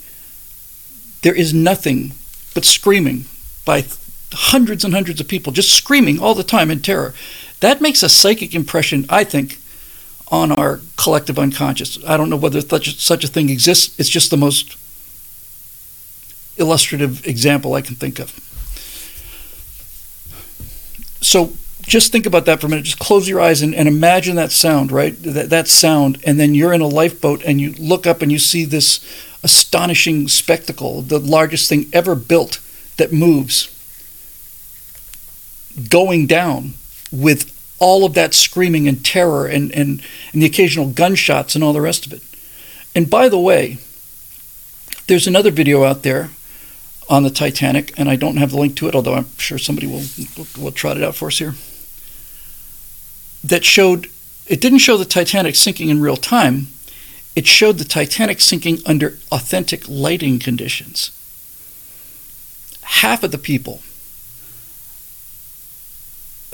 there 1.22 1.36
is 1.36 1.54
nothing 1.54 2.14
but 2.54 2.66
screaming 2.66 3.26
by 3.66 3.86
hundreds 4.32 4.84
and 4.86 4.94
hundreds 4.94 5.20
of 5.20 5.28
people, 5.28 5.52
just 5.52 5.74
screaming 5.74 6.20
all 6.20 6.34
the 6.34 6.44
time 6.44 6.72
in 6.72 6.80
terror. 6.80 7.14
That 7.60 7.82
makes 7.82 8.02
a 8.02 8.10
psychic 8.10 8.56
impression, 8.56 9.06
I 9.10 9.24
think, 9.24 9.61
on 10.32 10.52
our 10.54 10.80
collective 10.96 11.38
unconscious. 11.38 12.00
I 12.06 12.16
don't 12.16 12.30
know 12.30 12.38
whether 12.38 12.62
such, 12.62 12.98
such 12.98 13.24
a 13.26 13.28
thing 13.28 13.50
exists. 13.50 14.00
It's 14.00 14.10
just 14.10 14.32
the 14.32 14.38
most 14.38 14.78
illustrative 16.58 17.28
example 17.28 17.74
I 17.74 17.82
can 17.82 17.96
think 17.96 18.20
of. 18.20 18.32
So 21.22 21.54
just 21.82 22.12
think 22.12 22.26
about 22.26 22.46
that 22.46 22.62
for 22.62 22.68
a 22.68 22.70
minute. 22.70 22.86
Just 22.86 23.00
close 23.00 23.28
your 23.28 23.42
eyes 23.42 23.62
and, 23.62 23.76
and 23.76 23.88
imagine 23.88 24.36
that 24.38 24.52
sound, 24.52 24.92
right? 24.92 25.22
That, 25.22 25.50
that 25.50 25.68
sound, 25.68 26.20
and 26.26 26.40
then 26.40 26.56
you're 26.56 26.74
in 26.74 26.82
a 26.82 26.88
lifeboat 26.88 27.44
and 27.44 27.60
you 27.60 27.74
look 27.74 28.08
up 28.08 28.22
and 28.22 28.32
you 28.32 28.40
see 28.40 28.64
this 28.64 29.06
astonishing 29.44 30.28
spectacle, 30.28 31.02
the 31.02 31.20
largest 31.20 31.68
thing 31.68 31.88
ever 31.92 32.16
built 32.16 32.60
that 32.98 33.12
moves, 33.12 33.68
going 35.90 36.28
down 36.28 36.76
with 37.12 37.58
all 37.82 38.06
of 38.06 38.14
that 38.14 38.36
screaming 38.36 38.88
and 38.88 39.04
terror 39.04 39.48
and, 39.48 39.72
and, 39.74 40.04
and 40.32 40.42
the 40.42 40.46
occasional 40.46 40.92
gunshots 40.92 41.56
and 41.56 41.64
all 41.64 41.74
the 41.74 41.82
rest 41.82 42.06
of 42.06 42.14
it. 42.14 42.22
And 42.96 43.10
by 43.10 43.28
the 43.28 43.40
way, 43.40 43.80
there's 45.08 45.26
another 45.26 45.50
video 45.50 45.84
out 45.84 46.04
there 46.04 46.30
on 47.10 47.24
the 47.24 47.32
Titanic, 47.32 47.92
and 47.98 48.08
I 48.08 48.16
don't 48.16 48.38
have 48.38 48.52
the 48.52 48.58
link 48.58 48.76
to 48.78 48.88
it, 48.88 48.96
although 48.96 49.16
I'm 49.16 49.36
sure 49.38 49.58
somebody 49.58 49.88
will, 49.88 50.04
will, 50.38 50.48
will 50.58 50.72
trot 50.72 50.96
it 50.96 51.04
out 51.04 51.16
for 51.16 51.28
us 51.28 51.40
here 51.40 51.56
that 53.44 53.66
showed 53.66 54.08
it 54.48 54.62
didn't 54.62 54.80
show 54.80 54.98
the 54.98 55.06
Titanic 55.06 55.56
sinking 55.56 55.90
in 55.90 56.02
real 56.02 56.18
time. 56.18 56.68
It 57.36 57.48
showed 57.48 57.78
the 57.78 57.86
Titanic 57.86 58.42
sinking 58.42 58.80
under 58.86 59.18
authentic 59.32 59.88
lighting 59.88 60.40
conditions. 60.40 61.12
Half 62.84 63.24
of 63.24 63.32
the 63.32 63.38
people 63.38 63.82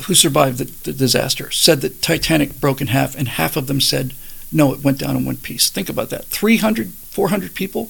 who 0.04 0.14
survived 0.14 0.60
the, 0.60 0.66
the, 0.66 0.94
disaster 0.94 1.50
said 1.52 1.82
that 1.82 2.02
Titanic 2.02 2.60
broke 2.60 2.82
in 2.82 2.88
half, 2.88 3.16
and 3.16 3.28
half 3.28 3.56
of 3.56 3.68
them 3.68 3.82
said, 3.82 4.14
no, 4.52 4.74
it 4.74 4.84
went 4.84 5.00
down 5.00 5.16
in 5.16 5.26
one 5.26 5.38
piece. 5.38 5.70
Think 5.70 5.90
about 5.90 6.10
that. 6.12 6.26
300, 6.26 6.90
400 6.90 7.56
people 7.56 7.90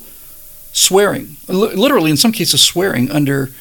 swearing, 0.72 1.38
literally 1.48 2.12
in 2.12 2.18
some 2.18 2.32
cases 2.32 2.62
swearing 2.62 3.12
under 3.12 3.52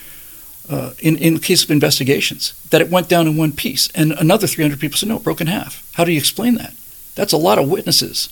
uh, 0.69 0.93
in, 0.99 1.17
in 1.17 1.39
case 1.39 1.63
of 1.63 1.71
investigations, 1.71 2.53
that 2.71 2.81
it 2.81 2.91
went 2.91 3.09
down 3.09 3.27
in 3.27 3.37
one 3.37 3.53
piece. 3.53 3.89
And 3.95 4.13
another 4.13 4.47
300 4.47 4.81
people 4.81 4.97
said, 4.97 5.09
no, 5.09 5.17
it 5.17 5.23
broke 5.23 5.41
in 5.41 5.47
half. 5.47 5.89
How 5.95 6.05
do 6.05 6.13
you 6.13 6.19
explain 6.19 6.57
that? 6.57 6.75
That's 7.15 7.33
a 7.33 7.39
lot 7.39 7.59
of 7.59 7.69
witnesses. 7.69 8.29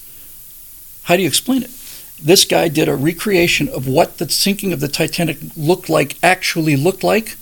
How 1.04 1.16
do 1.16 1.22
you 1.22 1.28
explain 1.28 1.62
it? 1.62 1.70
This 2.20 2.44
guy 2.44 2.68
did 2.68 2.88
a 2.88 2.96
recreation 2.96 3.68
of 3.68 3.86
what 3.86 4.18
the 4.18 4.28
sinking 4.28 4.72
of 4.72 4.80
the 4.80 4.88
Titanic 4.88 5.38
looked 5.56 5.88
like, 5.88 6.16
actually 6.22 6.76
looked 6.76 7.04
like. 7.04 7.36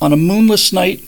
On 0.00 0.12
a 0.12 0.16
moonless 0.16 0.72
night, 0.72 1.04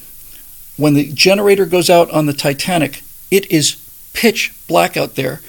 when 0.77 0.95
the 0.95 1.13
generator 1.13 1.67
goes 1.67 1.89
out 1.89 2.11
on 2.11 2.27
the 2.27 2.33
Titanic, 2.33 3.03
it 3.31 3.51
is 3.51 3.77
pitch 4.13 4.55
black 4.67 4.97
out 4.97 5.15
there. 5.15 5.41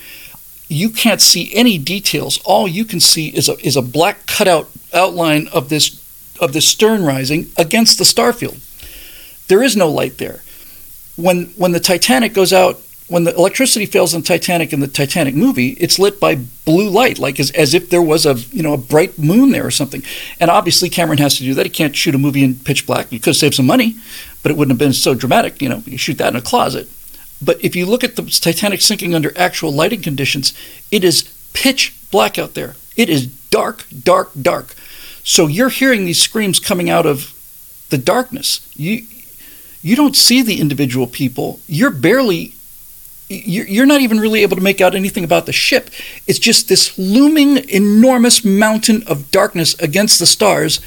You 0.68 0.90
can't 0.90 1.22
see 1.22 1.54
any 1.56 1.78
details. 1.78 2.40
All 2.44 2.68
you 2.68 2.86
can 2.86 3.00
see 3.00 3.28
is 3.30 3.48
a, 3.48 3.58
is 3.66 3.76
a 3.76 3.82
black 3.82 4.26
cutout 4.26 4.70
outline 4.94 5.48
of 5.50 5.70
this 5.70 6.02
of 6.40 6.54
the 6.54 6.62
stern 6.62 7.04
rising 7.04 7.48
against 7.58 7.98
the 7.98 8.04
starfield. 8.04 8.60
There 9.48 9.64
is 9.64 9.76
no 9.76 9.90
light 9.90 10.18
there. 10.18 10.42
When 11.16 11.46
when 11.56 11.72
the 11.72 11.80
Titanic 11.80 12.34
goes 12.34 12.52
out, 12.52 12.82
when 13.08 13.24
the 13.24 13.36
electricity 13.36 13.86
fails 13.86 14.14
in 14.16 14.24
Titanic 14.24 14.74
in 14.74 14.80
the 14.80 14.88
Titanic 14.88 15.36
movie, 15.36 15.70
it's 15.80 16.00
lit 16.00 16.20
by 16.20 16.36
blue 16.66 16.90
light, 16.90 17.20
like 17.20 17.40
as, 17.40 17.52
as 17.52 17.76
if 17.76 17.90
there 17.90 18.02
was 18.02 18.26
a 18.26 18.34
you 18.52 18.64
know 18.64 18.74
a 18.74 18.78
bright 18.78 19.20
moon 19.20 19.52
there 19.52 19.66
or 19.66 19.72
something. 19.72 20.02
And 20.40 20.50
obviously 20.50 20.90
Cameron 20.90 21.20
has 21.20 21.38
to 21.38 21.44
do 21.44 21.54
that. 21.54 21.66
He 21.66 21.70
can't 21.70 21.96
shoot 21.96 22.16
a 22.16 22.20
movie 22.20 22.44
in 22.44 22.56
pitch 22.56 22.88
black. 22.88 23.10
He 23.10 23.20
could 23.20 23.36
save 23.36 23.54
some 23.54 23.68
money, 23.68 23.96
but 24.46 24.52
it 24.52 24.58
wouldn't 24.60 24.74
have 24.74 24.88
been 24.88 24.94
so 24.94 25.16
dramatic. 25.16 25.60
You 25.60 25.70
know, 25.70 25.82
you 25.88 25.98
shoot 25.98 26.20
that 26.20 26.28
in 26.28 26.36
a 26.36 26.42
closet. 26.42 26.88
But 27.42 27.58
if 27.66 27.76
you 27.76 27.88
look 27.88 28.04
at 28.04 28.16
the 28.16 28.22
Titanic 28.22 28.80
sinking 28.80 29.16
under 29.16 29.36
actual 29.36 29.72
lighting 29.72 30.04
conditions, 30.04 30.54
it 30.92 31.04
is 31.04 31.24
pitch 31.54 31.96
black 32.12 32.38
out 32.38 32.54
there. 32.54 32.76
It 32.96 33.10
is 33.10 33.26
dark, 33.26 33.86
dark, 34.04 34.30
dark. 34.40 34.76
So 35.24 35.48
you're 35.48 35.70
hearing 35.70 36.06
these 36.06 36.22
screams 36.22 36.60
coming 36.60 36.92
out 36.92 37.08
of 37.08 37.34
the 37.90 37.98
darkness. 37.98 38.72
You 38.76 39.08
you 39.82 39.96
don't 39.96 40.16
see 40.16 40.44
the 40.44 40.62
individual 40.62 41.08
people. 41.08 41.60
You're 41.66 41.90
barely 41.90 42.54
you're 43.28 43.88
not 43.88 44.02
even 44.02 44.20
really 44.20 44.44
able 44.44 44.58
to 44.58 44.62
make 44.62 44.80
out 44.80 44.94
anything 44.94 45.24
about 45.24 45.48
the 45.48 45.54
ship. 45.54 45.90
It's 46.28 46.38
just 46.38 46.70
this 46.70 46.96
looming 47.00 47.68
enormous 47.68 48.46
mountain 48.46 49.02
of 49.08 49.32
darkness 49.32 49.74
against 49.80 50.20
the 50.20 50.28
stars 50.28 50.82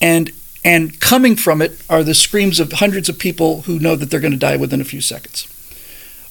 and 0.00 0.30
and 0.64 1.00
coming 1.00 1.36
from 1.36 1.60
it 1.60 1.82
are 1.90 2.02
the 2.02 2.14
screams 2.14 2.60
of 2.60 2.72
hundreds 2.72 3.08
of 3.08 3.18
people 3.18 3.62
who 3.62 3.78
know 3.78 3.96
that 3.96 4.10
they're 4.10 4.20
going 4.20 4.32
to 4.32 4.38
die 4.38 4.56
within 4.56 4.80
a 4.80 4.84
few 4.84 5.00
seconds. 5.00 5.48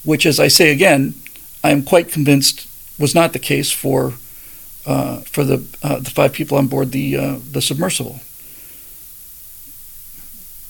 Which 0.04 0.26
as 0.26 0.40
I 0.40 0.48
say 0.48 0.70
again, 0.70 1.14
I 1.62 1.70
am 1.70 1.82
quite 1.82 2.10
convinced 2.10 2.68
was 2.98 3.14
not 3.14 3.32
the 3.32 3.38
case 3.38 3.70
for 3.70 4.14
uh, 4.86 5.18
for 5.20 5.44
the 5.44 5.64
uh, 5.82 6.00
the 6.00 6.10
five 6.10 6.32
people 6.32 6.58
on 6.58 6.66
board 6.66 6.92
the 6.92 7.16
uh, 7.16 7.38
the 7.50 7.60
submersible. 7.60 8.20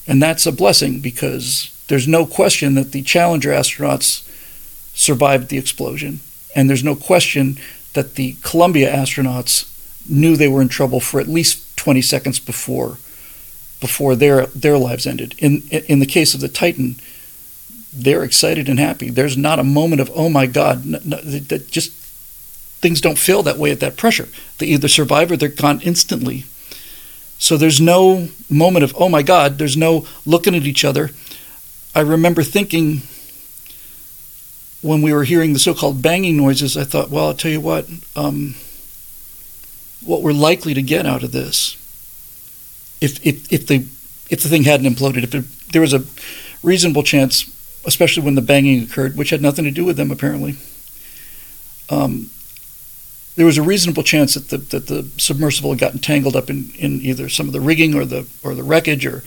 And 0.07 0.21
that's 0.21 0.47
a 0.47 0.53
blessing 0.53 1.01
because 1.01 1.71
there's 1.87 2.09
no 2.09 2.27
question 2.27 2.75
that 2.75 2.93
the 2.93 3.03
Challenger 3.03 3.51
astronauts 3.51 4.29
survived 4.95 5.49
the 5.49 5.59
explosion. 5.59 6.21
And 6.55 6.69
there's 6.69 6.85
no 6.85 6.97
question 6.97 7.57
that 7.95 8.17
the 8.17 8.37
Columbia 8.43 8.93
astronauts 8.93 9.69
knew 10.09 10.37
they 10.37 10.49
were 10.49 10.61
in 10.61 10.69
trouble 10.69 11.01
for 11.01 11.21
at 11.21 11.29
least 11.29 11.77
20 11.77 12.03
seconds 12.03 12.41
before 12.41 12.99
before 13.83 14.17
their 14.17 14.47
their 14.47 14.79
lives 14.79 15.07
ended. 15.07 15.35
In 15.37 15.63
in 15.71 15.99
the 15.99 16.07
case 16.07 16.33
of 16.33 16.41
the 16.41 16.49
Titan, 16.49 16.95
they're 17.93 18.25
excited 18.25 18.69
and 18.69 18.79
happy. 18.79 19.11
There's 19.11 19.37
not 19.37 19.59
a 19.59 19.65
moment 19.65 20.01
of 20.01 20.11
oh 20.15 20.31
my 20.31 20.47
god, 20.47 20.85
that 20.85 21.67
just 21.69 21.93
things 22.81 23.01
don't 23.01 23.19
feel 23.19 23.43
that 23.43 23.59
way 23.59 23.71
at 23.71 23.81
that 23.81 23.99
pressure. 23.99 24.29
They 24.59 24.67
either 24.69 24.89
survive 24.89 25.31
or 25.31 25.37
they're 25.37 25.49
gone 25.49 25.81
instantly. 25.83 26.45
So 27.39 27.57
there's 27.57 27.81
no 27.81 28.29
moment 28.49 28.85
of 28.85 28.95
oh 28.97 29.09
my 29.09 29.23
god. 29.23 29.59
There's 29.59 29.77
no 29.77 30.07
looking 30.25 30.55
at 30.55 30.63
each 30.63 30.85
other. 30.85 31.11
I 31.95 32.01
remember 32.01 32.43
thinking 32.43 33.03
when 34.81 35.03
we 35.03 35.13
were 35.13 35.25
hearing 35.25 35.53
the 35.53 35.59
so-called 35.59 36.03
banging 36.03 36.37
noises, 36.37 36.77
I 36.77 36.85
thought, 36.85 37.11
well, 37.11 37.27
I'll 37.29 37.35
tell 37.35 37.51
you 37.53 37.61
what, 37.61 37.87
um, 38.17 38.55
what 40.05 40.23
we're 40.23 40.33
likely 40.33 40.75
to 40.75 40.83
get 40.83 41.07
out 41.07 41.23
of 41.23 41.31
this, 41.31 41.77
if 43.03 43.25
if 43.27 43.53
if 43.53 43.67
the 43.67 43.87
if 44.31 44.43
the 44.43 44.49
thing 44.49 44.65
hadn't 44.65 44.87
imploded, 44.87 45.25
if 45.25 45.35
it, 45.35 45.45
there 45.73 45.83
was 45.83 45.93
a 45.93 46.05
reasonable 46.63 47.03
chance, 47.03 47.51
especially 47.85 48.23
when 48.23 48.35
the 48.35 48.43
banging 48.43 48.83
occurred, 48.83 49.17
which 49.17 49.31
had 49.31 49.43
nothing 49.43 49.65
to 49.65 49.71
do 49.71 49.85
with 49.85 49.97
them 49.97 50.11
apparently, 50.11 50.57
um, 51.91 52.31
there 53.37 53.47
was 53.47 53.59
a 53.59 53.63
reasonable 53.63 54.03
chance 54.03 54.35
that 54.35 54.49
the 54.49 54.59
that 54.59 54.87
the 54.87 55.11
submersible 55.19 55.71
had 55.71 55.81
gotten 55.81 55.99
tangled 55.99 56.37
up 56.37 56.49
in, 56.49 56.71
in 56.79 57.01
either 57.03 57.29
some 57.29 57.47
of 57.47 57.53
the 57.53 57.61
rigging 57.61 57.95
or 57.95 58.05
the 58.05 58.27
or 58.43 58.55
the 58.55 58.63
wreckage, 58.63 59.05
or 59.05 59.23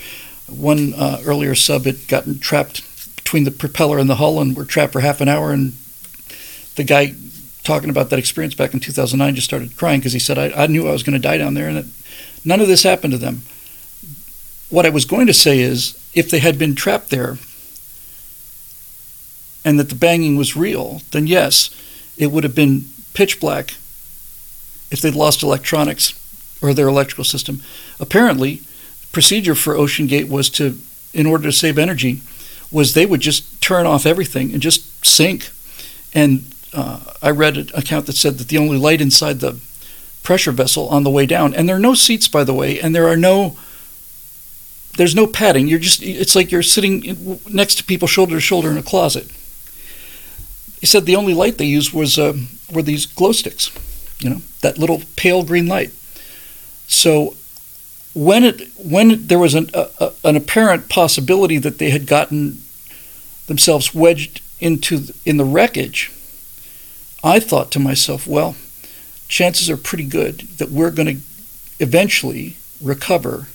one 0.47 0.93
uh, 0.93 1.21
earlier 1.25 1.55
sub 1.55 1.85
had 1.85 2.07
gotten 2.07 2.39
trapped 2.39 2.83
between 3.15 3.43
the 3.43 3.51
propeller 3.51 3.97
and 3.97 4.09
the 4.09 4.15
hull 4.15 4.39
and 4.39 4.55
were 4.55 4.65
trapped 4.65 4.93
for 4.93 4.99
half 5.01 5.19
an 5.19 5.27
hour. 5.27 5.51
And 5.51 5.73
the 6.75 6.83
guy 6.83 7.15
talking 7.63 7.89
about 7.89 8.11
that 8.11 8.19
experience 8.19 8.53
back 8.53 8.73
in 8.73 8.79
2009 8.79 9.35
just 9.35 9.47
started 9.47 9.75
crying 9.75 9.99
because 9.99 10.13
he 10.13 10.19
said, 10.19 10.37
I, 10.37 10.51
I, 10.51 10.67
knew 10.67 10.87
I 10.87 10.91
was 10.91 11.01
going 11.01 11.19
to 11.19 11.27
die 11.27 11.37
down 11.37 11.55
there 11.55 11.67
and 11.67 11.77
that 11.77 11.85
none 12.45 12.61
of 12.61 12.67
this 12.67 12.83
happened 12.83 13.13
to 13.13 13.17
them. 13.17 13.41
What 14.69 14.85
I 14.85 14.89
was 14.89 15.05
going 15.05 15.27
to 15.27 15.33
say 15.33 15.59
is 15.59 15.97
if 16.13 16.29
they 16.29 16.39
had 16.39 16.57
been 16.57 16.75
trapped 16.75 17.09
there 17.09 17.37
and 19.63 19.79
that 19.79 19.89
the 19.89 19.95
banging 19.95 20.35
was 20.35 20.55
real, 20.55 21.01
then 21.11 21.27
yes, 21.27 21.69
it 22.17 22.31
would 22.31 22.43
have 22.43 22.55
been 22.55 22.85
pitch 23.13 23.39
black 23.39 23.75
if 24.91 25.01
they'd 25.01 25.15
lost 25.15 25.43
electronics 25.43 26.13
or 26.61 26.73
their 26.73 26.87
electrical 26.87 27.23
system. 27.23 27.61
Apparently, 27.99 28.61
procedure 29.11 29.55
for 29.55 29.73
OceanGate 29.73 30.29
was 30.29 30.49
to, 30.49 30.77
in 31.13 31.25
order 31.25 31.45
to 31.45 31.51
save 31.51 31.77
energy, 31.77 32.21
was 32.71 32.93
they 32.93 33.05
would 33.05 33.21
just 33.21 33.61
turn 33.61 33.85
off 33.85 34.05
everything 34.05 34.51
and 34.51 34.61
just 34.61 35.05
sink. 35.05 35.49
And 36.13 36.53
uh, 36.73 36.99
I 37.21 37.31
read 37.31 37.57
an 37.57 37.69
account 37.73 38.05
that 38.05 38.15
said 38.15 38.37
that 38.37 38.49
the 38.49 38.57
only 38.57 38.77
light 38.77 39.01
inside 39.01 39.39
the 39.39 39.59
pressure 40.23 40.51
vessel 40.51 40.89
on 40.89 41.03
the 41.03 41.09
way 41.09 41.25
down, 41.25 41.53
and 41.53 41.69
there 41.69 41.75
are 41.75 41.79
no 41.79 41.93
seats, 41.93 42.27
by 42.27 42.43
the 42.43 42.53
way, 42.53 42.79
and 42.79 42.95
there 42.95 43.07
are 43.07 43.17
no 43.17 43.57
there's 44.97 45.15
no 45.15 45.27
padding. 45.27 45.67
You're 45.67 45.79
just 45.79 46.01
it's 46.01 46.35
like 46.35 46.51
you're 46.51 46.63
sitting 46.63 47.39
next 47.49 47.75
to 47.75 47.83
people 47.83 48.07
shoulder 48.07 48.35
to 48.35 48.41
shoulder 48.41 48.71
in 48.71 48.77
a 48.77 48.83
closet. 48.83 49.29
He 50.79 50.85
said 50.85 51.05
the 51.05 51.15
only 51.15 51.33
light 51.33 51.57
they 51.57 51.65
used 51.65 51.93
was 51.93 52.17
uh, 52.17 52.33
were 52.71 52.83
these 52.83 53.05
glow 53.05 53.31
sticks, 53.31 53.71
you 54.19 54.29
know, 54.29 54.41
that 54.61 54.77
little 54.77 55.01
pale 55.15 55.43
green 55.43 55.67
light. 55.67 55.91
So 56.87 57.35
when 58.13 58.43
it 58.43 58.69
when 58.77 59.27
there 59.27 59.39
was 59.39 59.55
an 59.55 59.69
a, 59.73 60.11
an 60.23 60.35
apparent 60.35 60.89
possibility 60.89 61.57
that 61.57 61.77
they 61.77 61.89
had 61.89 62.07
gotten 62.07 62.61
themselves 63.47 63.93
wedged 63.93 64.41
into 64.59 65.13
in 65.25 65.37
the 65.37 65.45
wreckage, 65.45 66.11
I 67.23 67.39
thought 67.39 67.71
to 67.71 67.79
myself, 67.79 68.25
well, 68.27 68.55
chances 69.27 69.69
are 69.69 69.77
pretty 69.77 70.05
good 70.05 70.41
that 70.57 70.69
we're 70.69 70.91
going 70.91 71.17
to 71.17 71.21
eventually 71.79 72.55
recover 72.81 73.47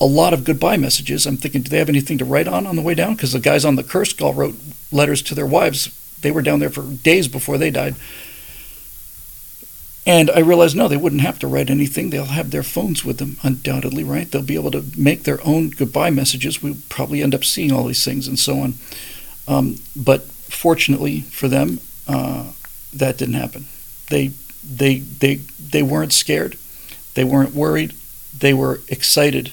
a 0.00 0.06
lot 0.06 0.34
of 0.34 0.44
goodbye 0.44 0.76
messages. 0.76 1.26
I'm 1.26 1.36
thinking, 1.36 1.62
do 1.62 1.70
they 1.70 1.78
have 1.78 1.88
anything 1.88 2.18
to 2.18 2.24
write 2.24 2.48
on 2.48 2.66
on 2.66 2.76
the 2.76 2.82
way 2.82 2.94
down? 2.94 3.14
Because 3.14 3.32
the 3.32 3.40
guys 3.40 3.64
on 3.64 3.76
the 3.76 3.82
Kursk 3.82 4.20
all 4.20 4.34
wrote 4.34 4.56
letters 4.92 5.22
to 5.22 5.34
their 5.34 5.46
wives. 5.46 5.88
They 6.20 6.30
were 6.30 6.42
down 6.42 6.60
there 6.60 6.70
for 6.70 6.82
days 6.82 7.28
before 7.28 7.58
they 7.58 7.70
died. 7.70 7.94
And 10.06 10.30
I 10.30 10.38
realized, 10.38 10.76
no, 10.76 10.86
they 10.86 10.96
wouldn't 10.96 11.22
have 11.22 11.40
to 11.40 11.48
write 11.48 11.68
anything. 11.68 12.10
They'll 12.10 12.26
have 12.26 12.52
their 12.52 12.62
phones 12.62 13.04
with 13.04 13.18
them, 13.18 13.38
undoubtedly, 13.42 14.04
right? 14.04 14.30
They'll 14.30 14.42
be 14.42 14.54
able 14.54 14.70
to 14.70 14.84
make 14.96 15.24
their 15.24 15.44
own 15.44 15.70
goodbye 15.70 16.10
messages. 16.10 16.62
We'll 16.62 16.76
probably 16.88 17.22
end 17.22 17.34
up 17.34 17.44
seeing 17.44 17.72
all 17.72 17.84
these 17.84 18.04
things 18.04 18.28
and 18.28 18.38
so 18.38 18.60
on. 18.60 18.74
Um, 19.48 19.76
but 19.96 20.22
fortunately 20.22 21.22
for 21.22 21.48
them, 21.48 21.80
uh, 22.06 22.52
that 22.94 23.18
didn't 23.18 23.34
happen. 23.34 23.66
They, 24.08 24.28
they, 24.64 24.98
they, 24.98 25.36
they 25.36 25.82
weren't 25.82 26.12
scared. 26.12 26.56
They 27.14 27.24
weren't 27.24 27.54
worried. 27.54 27.94
They 28.38 28.54
were 28.54 28.80
excited, 28.88 29.52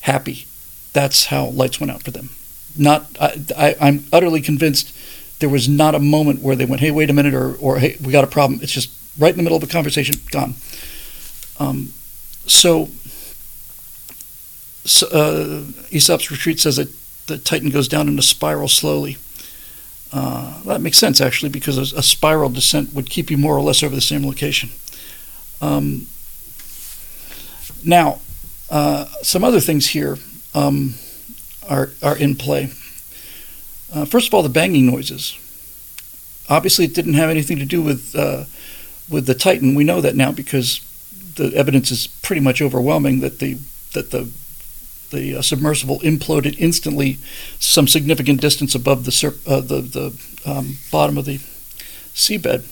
happy. 0.00 0.46
That's 0.92 1.26
how 1.26 1.46
lights 1.46 1.80
went 1.80 1.90
out 1.90 2.02
for 2.02 2.10
them. 2.10 2.30
Not, 2.76 3.06
I, 3.20 3.44
I, 3.56 3.76
I'm 3.80 4.04
utterly 4.12 4.40
convinced 4.40 4.94
there 5.40 5.48
was 5.48 5.68
not 5.68 5.94
a 5.94 6.00
moment 6.00 6.40
where 6.42 6.56
they 6.56 6.64
went, 6.64 6.80
hey, 6.80 6.90
wait 6.90 7.10
a 7.10 7.12
minute, 7.12 7.34
or, 7.34 7.54
or 7.56 7.78
hey, 7.78 7.96
we 8.02 8.12
got 8.12 8.24
a 8.24 8.28
problem. 8.28 8.60
It's 8.62 8.72
just 8.72 8.90
right 9.18 9.30
in 9.30 9.36
the 9.36 9.42
middle 9.42 9.56
of 9.56 9.62
the 9.62 9.72
conversation, 9.72 10.16
gone. 10.30 10.54
Um, 11.58 11.92
so, 12.46 12.88
so 14.84 15.06
uh, 15.08 15.64
Aesop's 15.90 16.30
retreat 16.30 16.60
says 16.60 16.76
that 16.76 16.88
the 17.26 17.38
Titan 17.38 17.70
goes 17.70 17.88
down 17.88 18.08
in 18.08 18.18
a 18.18 18.22
spiral 18.22 18.68
slowly. 18.68 19.18
Uh, 20.12 20.62
that 20.62 20.80
makes 20.80 20.96
sense 20.96 21.20
actually, 21.20 21.50
because 21.50 21.76
a, 21.76 21.98
a, 21.98 22.02
spiral 22.02 22.48
descent 22.48 22.94
would 22.94 23.10
keep 23.10 23.30
you 23.30 23.36
more 23.36 23.54
or 23.54 23.60
less 23.60 23.82
over 23.82 23.94
the 23.94 24.00
same 24.00 24.24
location. 24.24 24.70
Um, 25.60 26.06
now, 27.84 28.20
uh, 28.70 29.06
some 29.22 29.44
other 29.44 29.60
things 29.60 29.88
here 29.88 30.18
um, 30.54 30.94
are 31.68 31.90
are 32.02 32.16
in 32.16 32.36
play. 32.36 32.70
Uh, 33.92 34.04
first 34.04 34.28
of 34.28 34.34
all, 34.34 34.42
the 34.42 34.48
banging 34.48 34.86
noises. 34.86 35.36
Obviously, 36.50 36.84
it 36.84 36.94
didn't 36.94 37.14
have 37.14 37.30
anything 37.30 37.58
to 37.58 37.64
do 37.64 37.82
with 37.82 38.14
uh, 38.14 38.44
with 39.08 39.26
the 39.26 39.34
Titan, 39.34 39.74
we 39.74 39.84
know 39.84 40.00
that 40.00 40.16
now 40.16 40.32
because 40.32 40.80
the 41.36 41.54
evidence 41.54 41.90
is 41.90 42.06
pretty 42.06 42.40
much 42.40 42.60
overwhelming 42.60 43.20
that 43.20 43.38
the 43.38 43.58
that 43.94 44.10
the 44.10 44.30
the 45.10 45.36
uh, 45.36 45.42
submersible 45.42 46.00
imploded 46.00 46.54
instantly, 46.58 47.18
some 47.58 47.88
significant 47.88 48.40
distance 48.40 48.74
above 48.74 49.04
the 49.04 49.12
sur- 49.12 49.36
uh, 49.46 49.60
the 49.60 49.80
the 49.80 50.20
um, 50.44 50.76
bottom 50.92 51.16
of 51.16 51.24
the 51.24 51.38
seabed. 52.14 52.66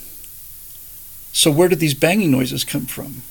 So 1.32 1.50
where 1.50 1.68
did 1.68 1.80
these 1.80 1.94
banging 1.94 2.30
noises 2.30 2.64
come 2.64 2.86
from? 2.86 3.22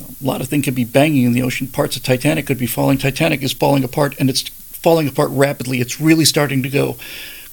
A 0.00 0.24
lot 0.24 0.40
of 0.40 0.48
things 0.48 0.64
could 0.64 0.74
be 0.74 0.84
banging 0.84 1.24
in 1.24 1.32
the 1.32 1.42
ocean. 1.42 1.68
Parts 1.68 1.96
of 1.96 2.02
Titanic 2.02 2.46
could 2.46 2.58
be 2.58 2.66
falling. 2.66 2.98
Titanic 2.98 3.42
is 3.42 3.52
falling 3.52 3.84
apart, 3.84 4.14
and 4.18 4.30
it's 4.30 4.42
falling 4.48 5.08
apart 5.08 5.30
rapidly. 5.30 5.80
It's 5.80 6.00
really 6.00 6.24
starting 6.24 6.62
to 6.62 6.70
go 6.70 6.96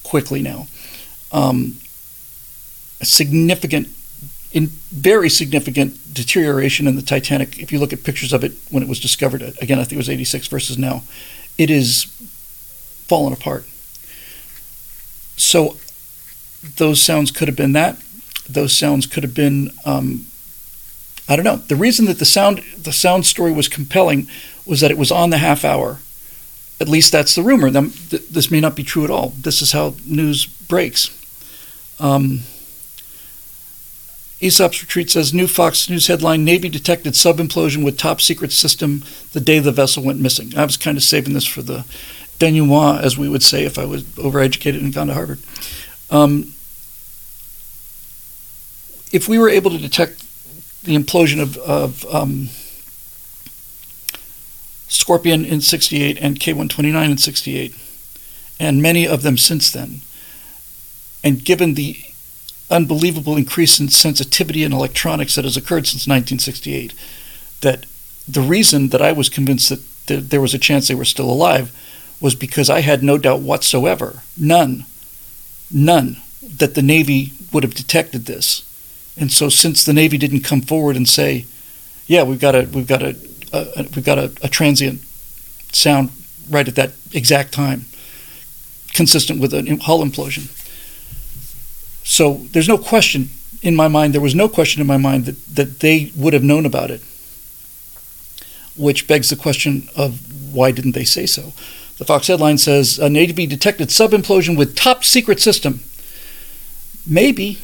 quickly 0.03 0.41
now. 0.41 0.67
Um, 1.31 1.77
a 3.01 3.05
significant 3.05 3.89
in 4.51 4.67
very 4.91 5.29
significant 5.29 6.13
deterioration 6.13 6.87
in 6.87 6.95
the 6.95 7.01
Titanic. 7.01 7.59
If 7.59 7.71
you 7.71 7.79
look 7.79 7.93
at 7.93 8.03
pictures 8.03 8.33
of 8.33 8.43
it 8.43 8.53
when 8.71 8.81
it 8.81 8.89
was 8.89 8.99
discovered, 8.99 9.41
again, 9.61 9.77
I 9.77 9.83
think 9.83 9.93
it 9.93 9.97
was 9.97 10.09
86 10.09 10.47
versus 10.47 10.77
now, 10.77 11.03
it 11.57 11.69
is 11.69 12.05
fallen 13.07 13.33
apart. 13.33 13.65
So 15.35 15.77
those 16.77 17.01
sounds 17.01 17.29
could 17.29 17.47
have 17.47 17.57
been 17.57 17.73
that. 17.73 17.97
Those 18.49 18.75
sounds 18.75 19.05
could 19.05 19.23
have 19.23 19.35
been, 19.35 19.71
um, 19.85 20.25
I 21.29 21.35
don't 21.35 21.45
know. 21.45 21.57
The 21.57 21.75
reason 21.75 22.05
that 22.05 22.19
the 22.19 22.25
sound 22.25 22.63
the 22.77 22.93
sound 22.93 23.25
story 23.25 23.51
was 23.51 23.67
compelling 23.67 24.27
was 24.65 24.81
that 24.81 24.91
it 24.91 24.97
was 24.97 25.11
on 25.11 25.29
the 25.29 25.37
half 25.37 25.65
hour. 25.65 25.99
At 26.79 26.87
least 26.87 27.11
that's 27.11 27.35
the 27.35 27.43
rumor. 27.43 27.69
This 27.71 28.51
may 28.51 28.59
not 28.59 28.75
be 28.75 28.83
true 28.83 29.03
at 29.03 29.09
all. 29.09 29.29
This 29.29 29.61
is 29.61 29.71
how 29.71 29.95
news 30.05 30.45
breaks. 30.45 31.09
Um, 31.99 32.41
Aesop's 34.39 34.83
Retreat 34.83 35.09
says 35.09 35.33
new 35.33 35.47
Fox 35.47 35.89
News 35.89 36.05
headline 36.05 36.45
Navy 36.45 36.69
detected 36.69 37.15
sub 37.15 37.37
implosion 37.37 37.83
with 37.83 37.97
top 37.97 38.21
secret 38.21 38.51
system 38.51 39.03
the 39.33 39.39
day 39.39 39.57
the 39.57 39.71
vessel 39.71 40.03
went 40.03 40.21
missing. 40.21 40.55
I 40.55 40.63
was 40.63 40.77
kind 40.77 40.95
of 40.95 41.03
saving 41.03 41.33
this 41.33 41.47
for 41.47 41.63
the 41.63 41.85
denouement, 42.37 43.03
as 43.03 43.17
we 43.17 43.27
would 43.27 43.41
say 43.41 43.65
if 43.65 43.79
I 43.79 43.85
was 43.85 44.03
overeducated 44.03 44.79
and 44.79 44.93
gone 44.93 45.07
to 45.07 45.15
Harvard. 45.15 45.39
Um, 46.11 46.53
if 49.11 49.27
we 49.27 49.39
were 49.39 49.49
able 49.49 49.71
to 49.71 49.79
detect 49.79 50.23
the 50.87 50.95
implosion 50.97 51.41
of, 51.41 51.57
of 51.57 52.05
um, 52.13 52.49
Scorpion 54.87 55.45
in 55.45 55.61
68 55.61 56.17
and 56.19 56.39
K 56.39 56.53
129 56.53 57.11
in 57.11 57.17
68, 57.17 57.75
and 58.59 58.81
many 58.81 59.07
of 59.07 59.21
them 59.21 59.37
since 59.37 59.71
then, 59.71 60.01
and 61.23 61.43
given 61.43 61.73
the 61.73 61.97
unbelievable 62.69 63.37
increase 63.37 63.79
in 63.79 63.89
sensitivity 63.89 64.63
in 64.63 64.73
electronics 64.73 65.35
that 65.35 65.45
has 65.45 65.57
occurred 65.57 65.87
since 65.87 66.07
1968, 66.07 66.93
that 67.61 67.85
the 68.27 68.41
reason 68.41 68.89
that 68.89 69.01
I 69.01 69.11
was 69.11 69.29
convinced 69.29 69.69
that 69.69 69.81
th- 70.07 70.23
there 70.29 70.41
was 70.41 70.53
a 70.53 70.59
chance 70.59 70.87
they 70.87 70.95
were 70.95 71.05
still 71.05 71.29
alive 71.29 71.73
was 72.19 72.35
because 72.35 72.69
I 72.69 72.81
had 72.81 73.03
no 73.03 73.17
doubt 73.17 73.41
whatsoever, 73.41 74.23
none, 74.37 74.85
none, 75.71 76.17
that 76.41 76.75
the 76.75 76.81
Navy 76.81 77.33
would 77.51 77.63
have 77.63 77.75
detected 77.75 78.25
this. 78.25 78.63
And 79.19 79.31
so, 79.31 79.49
since 79.49 79.83
the 79.83 79.93
Navy 79.93 80.17
didn't 80.17 80.41
come 80.41 80.61
forward 80.61 80.95
and 80.95 81.07
say, 81.07 81.45
"Yeah, 82.05 82.23
we've 82.23 82.39
got 82.39 82.55
a 82.55 82.69
we've 82.71 82.87
got 82.87 83.01
a, 83.01 83.15
a 83.51 83.83
we've 83.95 84.05
got 84.05 84.17
a, 84.17 84.31
a 84.43 84.47
transient 84.47 85.01
sound 85.71 86.11
right 86.49 86.67
at 86.67 86.75
that 86.75 86.93
exact 87.13 87.51
time, 87.51 87.85
consistent 88.93 89.39
with 89.39 89.53
a 89.53 89.77
hull 89.83 90.03
implosion," 90.03 90.49
so 92.03 92.45
there's 92.51 92.67
no 92.67 92.77
question 92.77 93.29
in 93.61 93.75
my 93.75 93.87
mind. 93.87 94.13
There 94.13 94.21
was 94.21 94.35
no 94.35 94.47
question 94.47 94.81
in 94.81 94.87
my 94.87 94.97
mind 94.97 95.25
that 95.25 95.55
that 95.55 95.79
they 95.79 96.11
would 96.15 96.33
have 96.33 96.43
known 96.43 96.65
about 96.65 96.91
it. 96.91 97.01
Which 98.75 99.07
begs 99.07 99.29
the 99.31 99.35
question 99.35 99.89
of 99.95 100.53
why 100.53 100.71
didn't 100.71 100.91
they 100.91 101.03
say 101.03 101.25
so? 101.25 101.53
The 101.97 102.05
Fox 102.05 102.27
headline 102.27 102.59
says 102.59 102.99
a 102.99 103.09
Navy 103.09 103.47
detected 103.47 103.89
sub 103.89 104.11
implosion 104.11 104.55
with 104.55 104.75
top 104.75 105.03
secret 105.03 105.39
system. 105.39 105.81
Maybe, 107.07 107.59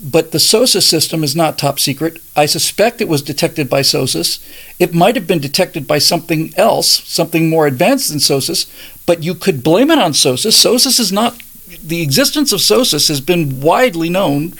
but 0.00 0.30
the 0.30 0.38
SOSUS 0.38 0.86
system 0.86 1.24
is 1.24 1.34
not 1.34 1.58
top 1.58 1.80
secret. 1.80 2.20
I 2.36 2.46
suspect 2.46 3.00
it 3.00 3.08
was 3.08 3.22
detected 3.22 3.68
by 3.68 3.82
SOSUS. 3.82 4.38
It 4.78 4.94
might 4.94 5.16
have 5.16 5.26
been 5.26 5.40
detected 5.40 5.86
by 5.86 5.98
something 5.98 6.52
else, 6.56 7.02
something 7.08 7.50
more 7.50 7.66
advanced 7.66 8.10
than 8.10 8.18
SOSUS, 8.20 8.66
but 9.06 9.22
you 9.22 9.34
could 9.34 9.64
blame 9.64 9.90
it 9.90 9.98
on 9.98 10.12
SOSUS. 10.12 10.56
SOSUS 10.56 11.00
is 11.00 11.12
not, 11.12 11.42
the 11.82 12.02
existence 12.02 12.52
of 12.52 12.60
SOSUS 12.60 13.08
has 13.08 13.20
been 13.20 13.60
widely 13.60 14.08
known 14.08 14.52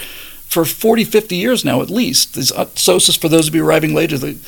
for 0.47 0.65
40, 0.65 1.05
50 1.05 1.37
years 1.37 1.65
now 1.65 1.83
at 1.83 1.91
least. 1.91 2.35
There's, 2.35 2.51
uh, 2.51 2.67
SOSUS, 2.75 3.17
for 3.17 3.29
those 3.29 3.49
of 3.49 3.55
you 3.55 3.65
arriving 3.65 3.95
later, 3.95 4.19
the 4.19 4.39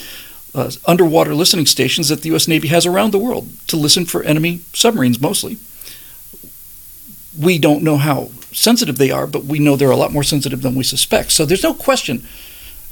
uh, 0.55 0.71
underwater 0.87 1.35
listening 1.35 1.67
stations 1.67 2.09
that 2.09 2.23
the 2.23 2.31
U.S. 2.31 2.49
Navy 2.49 2.69
has 2.69 2.85
around 2.85 3.13
the 3.13 3.19
world 3.19 3.49
to 3.69 3.77
listen 3.77 4.05
for 4.05 4.23
enemy 4.25 4.63
submarines 4.73 5.21
mostly. 5.21 5.59
We 7.39 7.59
don't 7.59 7.85
know 7.85 7.97
how 7.97 8.31
sensitive 8.53 8.99
they 8.99 9.11
are, 9.11 9.27
but 9.27 9.45
we 9.45 9.59
know 9.59 9.77
they're 9.77 9.91
a 9.91 9.97
lot 9.97 10.13
more 10.13 10.23
sensitive 10.23 10.63
than 10.63 10.75
we 10.75 10.85
suspect. 10.85 11.33
So 11.33 11.45
there's 11.45 11.63
no 11.63 11.75
question 11.75 12.27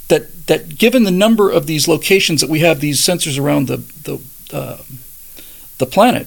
that 0.09 0.47
that 0.47 0.79
given 0.79 1.05
the 1.05 1.11
number 1.11 1.51
of 1.51 1.67
these 1.67 1.87
locations 1.87 2.41
that 2.41 2.51
we 2.51 2.61
have 2.61 2.81
these 2.81 3.01
sensors 3.01 3.39
around 3.41 3.69
the 3.69 3.77
the 3.77 4.21
uh, 4.57 4.79
the 5.79 5.87
planet, 5.87 6.27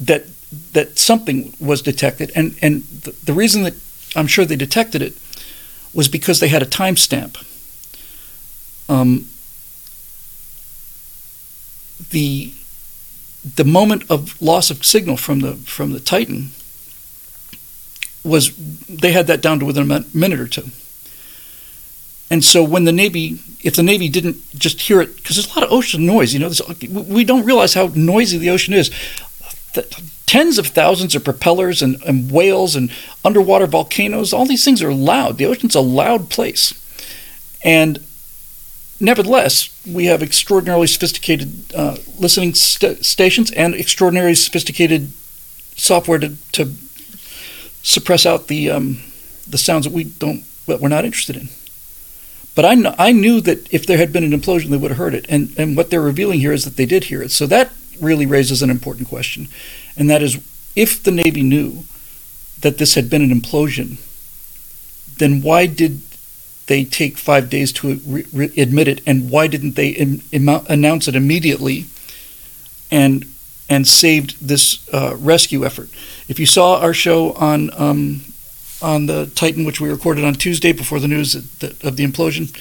that 0.00 0.26
that 0.72 0.98
something 0.98 1.54
was 1.60 1.82
detected, 1.82 2.32
and 2.34 2.56
and 2.62 2.82
the, 2.82 3.10
the 3.24 3.32
reason 3.32 3.62
that 3.64 3.74
I'm 4.16 4.26
sure 4.26 4.44
they 4.44 4.56
detected 4.56 5.02
it 5.02 5.14
was 5.92 6.08
because 6.08 6.40
they 6.40 6.48
had 6.48 6.62
a 6.62 6.66
timestamp. 6.66 7.44
Um, 8.88 9.28
the 12.10 12.52
the 13.44 13.64
moment 13.64 14.10
of 14.10 14.40
loss 14.40 14.70
of 14.70 14.84
signal 14.84 15.16
from 15.16 15.40
the 15.40 15.54
from 15.54 15.92
the 15.92 16.00
Titan 16.00 16.50
was 18.24 18.54
they 18.86 19.12
had 19.12 19.26
that 19.26 19.40
down 19.40 19.58
to 19.60 19.64
within 19.64 19.90
a 19.90 20.04
minute 20.14 20.40
or 20.40 20.48
two. 20.48 20.70
And 22.30 22.44
so 22.44 22.62
when 22.62 22.84
the 22.84 22.92
Navy, 22.92 23.40
if 23.62 23.74
the 23.74 23.82
Navy 23.82 24.08
didn't 24.08 24.36
just 24.54 24.82
hear 24.82 25.00
it, 25.00 25.16
because 25.16 25.36
there's 25.36 25.50
a 25.50 25.58
lot 25.58 25.66
of 25.66 25.72
ocean 25.72 26.04
noise, 26.04 26.34
you 26.34 26.40
know, 26.40 26.50
we 26.90 27.24
don't 27.24 27.46
realize 27.46 27.74
how 27.74 27.90
noisy 27.94 28.38
the 28.38 28.50
ocean 28.50 28.74
is. 28.74 28.90
Tens 30.26 30.58
of 30.58 30.66
thousands 30.66 31.14
of 31.14 31.24
propellers 31.24 31.80
and, 31.80 32.02
and 32.02 32.30
whales 32.30 32.76
and 32.76 32.90
underwater 33.24 33.66
volcanoes, 33.66 34.32
all 34.32 34.44
these 34.44 34.64
things 34.64 34.82
are 34.82 34.92
loud. 34.92 35.38
The 35.38 35.46
ocean's 35.46 35.74
a 35.74 35.80
loud 35.80 36.28
place. 36.28 36.74
And 37.64 38.04
nevertheless, 39.00 39.70
we 39.86 40.06
have 40.06 40.22
extraordinarily 40.22 40.86
sophisticated 40.86 41.72
uh, 41.74 41.96
listening 42.18 42.54
st- 42.54 43.06
stations 43.06 43.50
and 43.52 43.74
extraordinarily 43.74 44.34
sophisticated 44.34 45.12
software 45.76 46.18
to, 46.18 46.36
to 46.52 46.74
suppress 47.82 48.26
out 48.26 48.48
the 48.48 48.70
um, 48.70 49.02
the 49.48 49.58
sounds 49.58 49.84
that 49.84 49.92
we 49.92 50.04
don't 50.04 50.44
that 50.66 50.80
we're 50.80 50.88
not 50.88 51.04
interested 51.04 51.36
in. 51.36 51.48
But 52.58 52.64
I, 52.64 52.74
kn- 52.74 52.94
I 52.98 53.12
knew 53.12 53.40
that 53.42 53.72
if 53.72 53.86
there 53.86 53.98
had 53.98 54.12
been 54.12 54.24
an 54.24 54.38
implosion, 54.38 54.70
they 54.70 54.76
would 54.76 54.90
have 54.90 54.98
heard 54.98 55.14
it. 55.14 55.26
And, 55.28 55.54
and 55.56 55.76
what 55.76 55.90
they're 55.90 56.00
revealing 56.00 56.40
here 56.40 56.52
is 56.52 56.64
that 56.64 56.76
they 56.76 56.86
did 56.86 57.04
hear 57.04 57.22
it. 57.22 57.30
So 57.30 57.46
that 57.46 57.72
really 58.00 58.26
raises 58.26 58.62
an 58.62 58.68
important 58.68 59.06
question. 59.06 59.46
And 59.96 60.10
that 60.10 60.22
is 60.22 60.44
if 60.74 61.00
the 61.00 61.12
Navy 61.12 61.44
knew 61.44 61.84
that 62.60 62.78
this 62.78 62.94
had 62.94 63.08
been 63.08 63.22
an 63.22 63.30
implosion, 63.30 63.98
then 65.18 65.40
why 65.40 65.66
did 65.66 66.02
they 66.66 66.84
take 66.84 67.16
five 67.16 67.48
days 67.48 67.72
to 67.74 67.94
re- 68.04 68.26
re- 68.32 68.52
admit 68.56 68.88
it? 68.88 69.02
And 69.06 69.30
why 69.30 69.46
didn't 69.46 69.76
they 69.76 69.94
announce 70.68 71.06
it 71.06 71.14
immediately 71.14 71.86
and 72.90 73.24
and 73.68 73.86
saved 73.86 74.36
this 74.46 74.88
uh, 74.92 75.16
rescue 75.18 75.64
effort. 75.64 75.90
If 76.28 76.38
you 76.38 76.46
saw 76.46 76.80
our 76.80 76.94
show 76.94 77.32
on 77.34 77.70
um, 77.76 78.22
on 78.80 79.06
the 79.06 79.26
Titan, 79.34 79.64
which 79.64 79.80
we 79.80 79.88
recorded 79.88 80.24
on 80.24 80.34
Tuesday 80.34 80.72
before 80.72 81.00
the 81.00 81.08
news 81.08 81.34
of 81.34 81.58
the, 81.58 82.06
implosion, 82.06 82.56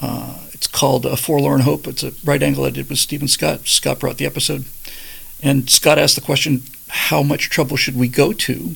uh, 0.00 0.38
it's 0.52 0.66
called 0.66 1.04
A 1.04 1.16
Forlorn 1.16 1.60
Hope. 1.60 1.86
It's 1.86 2.02
a 2.02 2.12
right 2.24 2.42
angle 2.42 2.64
I 2.64 2.70
did 2.70 2.88
with 2.88 2.98
Stephen 2.98 3.28
Scott. 3.28 3.66
Scott 3.66 4.00
brought 4.00 4.16
the 4.16 4.26
episode, 4.26 4.64
and 5.42 5.68
Scott 5.68 5.98
asked 5.98 6.14
the 6.14 6.20
question: 6.20 6.62
How 6.88 7.22
much 7.22 7.50
trouble 7.50 7.76
should 7.76 7.96
we 7.96 8.08
go 8.08 8.32
to 8.32 8.74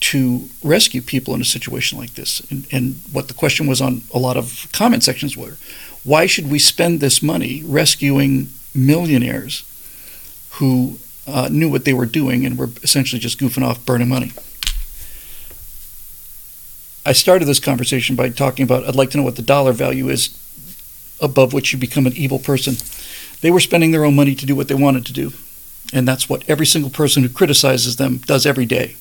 to 0.00 0.48
rescue 0.62 1.02
people 1.02 1.34
in 1.34 1.40
a 1.40 1.44
situation 1.44 1.98
like 1.98 2.14
this? 2.14 2.40
And, 2.50 2.66
and 2.70 3.00
what 3.10 3.26
the 3.26 3.34
question 3.34 3.66
was 3.66 3.80
on 3.80 4.02
a 4.14 4.18
lot 4.18 4.36
of 4.36 4.68
comment 4.72 5.02
sections 5.02 5.36
were: 5.36 5.56
Why 6.04 6.26
should 6.26 6.50
we 6.50 6.58
spend 6.58 7.00
this 7.00 7.22
money 7.22 7.62
rescuing 7.64 8.48
millionaires? 8.74 9.64
Who 10.52 10.98
uh, 11.26 11.48
knew 11.50 11.68
what 11.68 11.84
they 11.84 11.92
were 11.92 12.06
doing 12.06 12.46
and 12.46 12.58
were 12.58 12.70
essentially 12.82 13.20
just 13.20 13.38
goofing 13.38 13.64
off, 13.64 13.84
burning 13.84 14.08
money. 14.08 14.32
I 17.04 17.12
started 17.12 17.46
this 17.46 17.60
conversation 17.60 18.16
by 18.16 18.28
talking 18.30 18.64
about 18.64 18.86
I'd 18.86 18.94
like 18.94 19.10
to 19.10 19.18
know 19.18 19.24
what 19.24 19.36
the 19.36 19.42
dollar 19.42 19.72
value 19.72 20.08
is 20.08 20.36
above 21.20 21.52
which 21.52 21.72
you 21.72 21.78
become 21.78 22.06
an 22.06 22.16
evil 22.16 22.38
person. 22.38 22.76
They 23.40 23.50
were 23.50 23.60
spending 23.60 23.92
their 23.92 24.04
own 24.04 24.14
money 24.16 24.34
to 24.34 24.46
do 24.46 24.54
what 24.54 24.68
they 24.68 24.74
wanted 24.74 25.06
to 25.06 25.12
do. 25.12 25.32
And 25.92 26.06
that's 26.06 26.28
what 26.28 26.48
every 26.48 26.66
single 26.66 26.90
person 26.90 27.22
who 27.22 27.28
criticizes 27.28 27.96
them 27.96 28.18
does 28.18 28.44
every 28.44 28.66
day. 28.66 28.96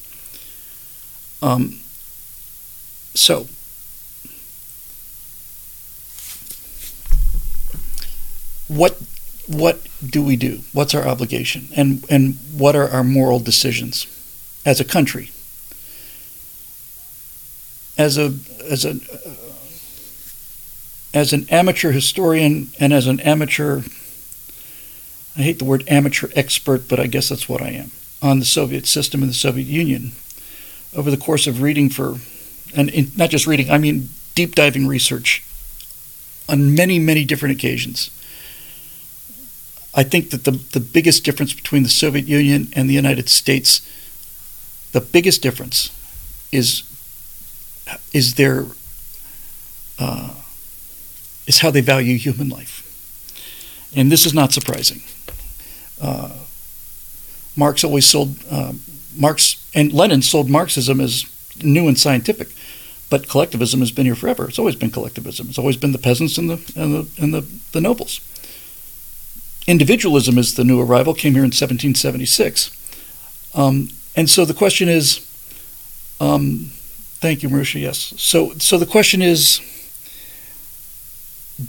Um, 1.42 1.82
so, 3.14 3.48
what 8.68 8.98
what 9.48 9.80
do 10.06 10.22
we 10.22 10.36
do? 10.36 10.62
What's 10.74 10.94
our 10.94 11.08
obligation? 11.08 11.70
And, 11.76 12.06
and 12.10 12.36
what 12.56 12.76
are 12.76 12.90
our 12.90 13.04
moral 13.04 13.40
decisions 13.40 14.06
as 14.66 14.80
a 14.80 14.86
country? 14.86 15.32
As 17.98 18.18
a, 18.18 18.36
as 18.70 18.86
a, 18.86 18.92
uh, 18.92 19.34
as 21.14 21.34
an 21.34 21.48
amateur 21.50 21.92
historian 21.92 22.68
and 22.80 22.94
as 22.94 23.08
an 23.08 23.20
amateur, 23.22 23.84
I 25.38 25.42
hate 25.42 25.60
the 25.60 25.66
word 25.66 25.84
amateur 25.88 26.30
expert, 26.36 26.88
but 26.90 27.00
I 27.00 27.08
guess 27.08 27.30
that's 27.30 27.48
what 27.48 27.62
I 27.62 27.70
am, 27.70 27.92
on 28.22 28.40
the 28.40 28.46
Soviet 28.46 28.86
system 28.86 29.22
and 29.24 29.30
the 29.30 29.36
Soviet 29.36 29.66
Union, 29.66 30.12
over 30.96 31.10
the 31.10 31.18
course 31.18 31.48
of 31.48 31.62
reading 31.62 31.90
for, 31.90 32.18
and 32.76 32.90
in, 32.90 33.12
not 33.16 33.30
just 33.30 33.48
reading, 33.48 33.72
I 33.72 33.78
mean 33.78 34.10
deep 34.36 34.56
diving 34.56 34.86
research 34.86 35.44
on 36.50 36.76
many, 36.76 37.00
many 37.00 37.26
different 37.26 37.56
occasions 37.56 38.12
I 39.98 40.04
think 40.04 40.30
that 40.30 40.44
the, 40.44 40.52
the 40.52 40.80
biggest 40.80 41.24
difference 41.24 41.54
between 41.54 41.82
the 41.82 41.90
Soviet 41.90 42.28
Union 42.28 42.68
and 42.74 42.88
the 42.88 42.94
United 42.94 43.30
States, 43.30 43.82
the 44.92 45.02
biggest 45.02 45.42
difference 45.42 45.90
is 46.52 46.84
is 48.14 48.36
their 48.36 48.68
uh, 49.98 50.36
is 51.48 51.60
how 51.60 51.72
they 51.72 51.82
value 51.82 52.18
human 52.18 52.48
life, 52.48 52.84
and 53.96 54.12
this 54.12 54.26
is 54.26 54.34
not 54.36 54.54
surprising. 54.54 55.02
Uh, 56.00 56.46
Marx 57.56 57.84
always 57.84 58.06
sold 58.06 58.36
uh, 58.52 58.74
Marx 59.16 59.68
and 59.74 59.92
Lenin 59.92 60.22
sold 60.22 60.48
Marxism 60.48 61.02
as 61.02 61.26
new 61.64 61.88
and 61.88 61.98
scientific, 61.98 62.50
But 63.10 63.30
collectivism 63.30 63.80
has 63.80 63.92
been 63.92 64.06
here 64.06 64.16
forever. 64.16 64.48
It's 64.48 64.60
always 64.60 64.76
been 64.76 64.92
collectivism. 64.92 65.48
It's 65.50 65.58
always 65.58 65.78
been 65.78 65.94
the 65.94 65.98
peasants 65.98 66.38
and 66.38 66.50
the 66.50 66.74
and 66.76 66.94
the 66.94 67.22
and 67.22 67.34
the, 67.34 67.42
the 67.72 67.82
nobles. 67.82 68.20
Individualism 69.68 70.38
is 70.38 70.56
the 70.56 70.64
new 70.64 70.82
arrival. 70.82 71.14
Came 71.14 71.34
here 71.34 71.44
in 71.44 71.52
1776, 71.52 72.72
um, 73.54 73.90
and 74.16 74.30
so 74.30 74.46
the 74.46 74.54
question 74.54 74.90
is. 74.90 75.24
Um, 76.20 76.72
thank 77.20 77.44
you, 77.44 77.50
Marusha. 77.50 77.80
Yes. 77.80 78.14
So 78.18 78.54
so 78.54 78.78
the 78.78 78.86
question 78.86 79.22
is. 79.22 79.62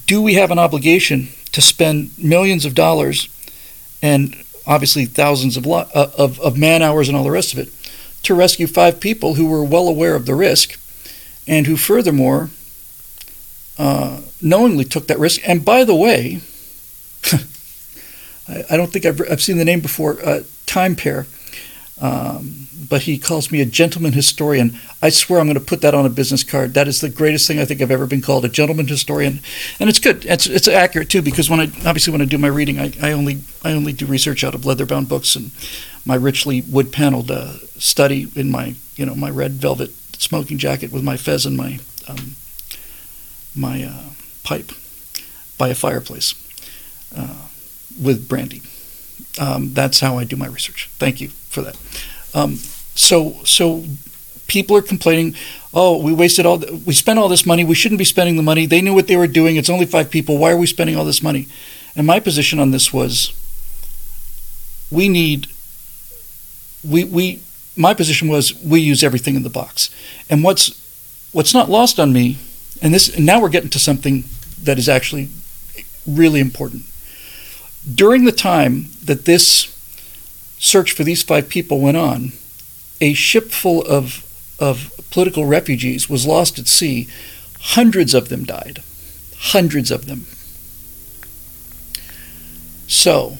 Do 0.07 0.20
we 0.20 0.35
have 0.35 0.51
an 0.51 0.59
obligation 0.59 1.29
to 1.53 1.62
spend 1.62 2.11
millions 2.19 2.66
of 2.66 2.75
dollars 2.75 3.29
and 4.03 4.37
obviously 4.66 5.07
thousands 5.07 5.57
of, 5.57 5.65
lo- 5.66 5.89
uh, 5.95 6.11
of, 6.16 6.39
of 6.41 6.59
man 6.59 6.83
hours 6.83 7.09
and 7.09 7.16
all 7.16 7.25
the 7.25 7.31
rest 7.31 7.53
of 7.55 7.59
it 7.59 7.73
to 8.23 8.35
rescue 8.35 8.66
five 8.66 9.01
people 9.01 9.35
who 9.35 9.47
were 9.47 9.65
well 9.65 9.89
aware 9.89 10.15
of 10.15 10.27
the 10.27 10.35
risk 10.35 10.79
and 11.47 11.66
who 11.66 11.77
furthermore 11.77 12.51
uh, 13.79 14.20
knowingly 14.43 14.85
took 14.85 15.07
that 15.07 15.19
risk. 15.19 15.41
And 15.49 15.65
by 15.65 15.85
the 15.85 15.95
way, 15.95 16.41
I, 18.49 18.65
I, 18.70 18.77
don't 18.77 18.93
think 18.93 19.07
I've, 19.07 19.20
I've, 19.31 19.43
seen 19.43 19.59
the 19.59 19.65
name 19.65 19.81
before, 19.81 20.19
uh, 20.25 20.41
Time 20.66 20.97
Pair. 20.97 21.27
Um, 22.01 22.69
but 22.89 23.03
he 23.03 23.19
calls 23.19 23.51
me 23.51 23.61
a 23.61 23.66
gentleman 23.66 24.12
historian. 24.12 24.79
I 25.03 25.09
swear 25.11 25.41
I'm 25.41 25.47
going 25.47 25.59
to 25.59 25.65
put 25.65 25.81
that 25.83 25.95
on 25.95 26.07
a 26.07 26.11
business 26.11 26.45
card. 26.45 26.75
That 26.75 26.89
is 26.89 27.01
the 27.01 27.09
greatest 27.09 27.47
thing 27.47 27.59
I 27.59 27.65
think 27.65 27.83
I've 27.83 27.91
ever 27.91 28.07
been 28.07 28.23
called, 28.23 28.45
a 28.45 28.49
gentleman 28.49 28.87
historian, 28.87 29.41
and 29.81 29.89
it's 29.89 29.99
good. 29.99 30.25
It's 30.25 30.47
it's 30.47 30.69
accurate 30.69 31.11
too 31.11 31.23
because 31.23 31.51
when 31.51 31.61
I 31.61 31.65
obviously 31.65 32.12
when 32.12 32.23
I 32.23 32.25
do 32.25 32.39
my 32.39 32.49
reading, 32.49 32.79
I, 32.79 32.93
I 33.03 33.12
only 33.12 33.43
I 33.65 33.73
only 33.73 33.93
do 33.93 34.07
research 34.07 34.45
out 34.45 34.55
of 34.55 34.65
leather-bound 34.65 35.09
books 35.09 35.35
and 35.35 35.51
my 36.07 36.15
richly 36.15 36.61
wood-paneled 36.62 37.31
uh, 37.31 37.55
study 37.79 38.29
in 38.35 38.51
my 38.51 38.75
you 38.97 39.05
know 39.05 39.15
my 39.15 39.31
red 39.31 39.53
velvet 39.53 39.91
smoking 40.16 40.59
jacket 40.59 40.93
with 40.93 41.03
my 41.03 41.16
fez 41.16 41.47
and 41.47 41.57
my 41.57 41.79
um, 42.07 42.37
my 43.55 43.85
uh, 43.85 44.11
pipe 44.45 44.73
by 45.59 45.69
a 45.69 45.75
fireplace 45.75 46.35
uh, 47.15 47.48
with 48.01 48.29
brandy. 48.29 48.62
Um, 49.41 49.75
that's 49.75 50.01
how 50.01 50.19
I 50.19 50.25
do 50.25 50.37
my 50.37 50.47
research. 50.47 50.89
Thank 50.99 51.20
you 51.20 51.29
for 51.29 51.62
that. 51.62 51.77
Um, 52.35 52.57
so 52.95 53.45
so 53.45 53.85
people 54.49 54.77
are 54.77 54.83
complaining, 54.83 55.37
oh, 55.73 56.03
we 56.03 56.12
wasted 56.12 56.47
all, 56.47 56.59
the, 56.59 56.83
we 56.85 56.95
spent 56.95 57.19
all 57.19 57.29
this 57.29 57.47
money. 57.47 57.65
We 57.65 57.75
shouldn't 57.75 57.99
be 57.99 58.05
spending 58.05 58.37
the 58.37 58.43
money. 58.43 58.66
They 58.66 58.81
knew 58.81 58.95
what 58.95 59.07
they 59.07 59.16
were 59.16 59.29
doing. 59.29 59.57
It's 59.57 59.70
only 59.70 59.87
five 59.87 60.11
people. 60.11 60.39
Why 60.39 60.51
are 60.51 60.57
we 60.57 60.66
spending 60.66 60.97
all 60.97 61.05
this 61.05 61.23
money? 61.23 61.47
And 61.95 62.07
my 62.07 62.19
position 62.19 62.59
on 62.59 62.70
this 62.73 62.93
was, 62.93 63.33
we 64.91 65.09
need, 65.09 65.49
we 66.89 67.05
we 67.05 67.41
my 67.77 67.95
position 67.95 68.29
was 68.29 68.55
we 68.65 68.81
use 68.81 69.05
everything 69.05 69.37
in 69.37 69.43
the 69.43 69.51
box. 69.51 69.91
And 70.31 70.43
what's 70.43 70.73
what's 71.33 71.53
not 71.53 71.69
lost 71.69 72.01
on 72.01 72.12
me, 72.12 72.39
and 72.81 72.95
this 72.95 73.15
and 73.15 73.27
now 73.27 73.41
we're 73.41 73.51
getting 73.51 73.70
to 73.70 73.79
something 73.79 74.25
that 74.62 74.79
is 74.79 74.89
actually 74.89 75.29
really 76.07 76.41
important. 76.41 76.85
During 77.93 78.24
the 78.24 78.32
time 78.32 78.90
that 79.05 79.24
this 79.24 79.74
search 80.59 80.93
for 80.93 81.05
these 81.05 81.23
five 81.23 81.48
people 81.48 81.81
went 81.81 81.97
on, 81.97 82.32
a 83.01 83.15
ship 83.15 83.51
full 83.51 83.82
of, 83.86 84.24
of 84.59 84.90
political 85.10 85.47
refugees 85.47 86.09
was 86.09 86.27
lost 86.27 86.59
at 86.59 86.66
sea. 86.66 87.09
Hundreds 87.60 88.15
of 88.15 88.28
them 88.28 88.44
died. 88.44 88.82
Hundreds 89.36 89.90
of 89.90 90.06
them. 90.06 90.27
So, 92.86 93.39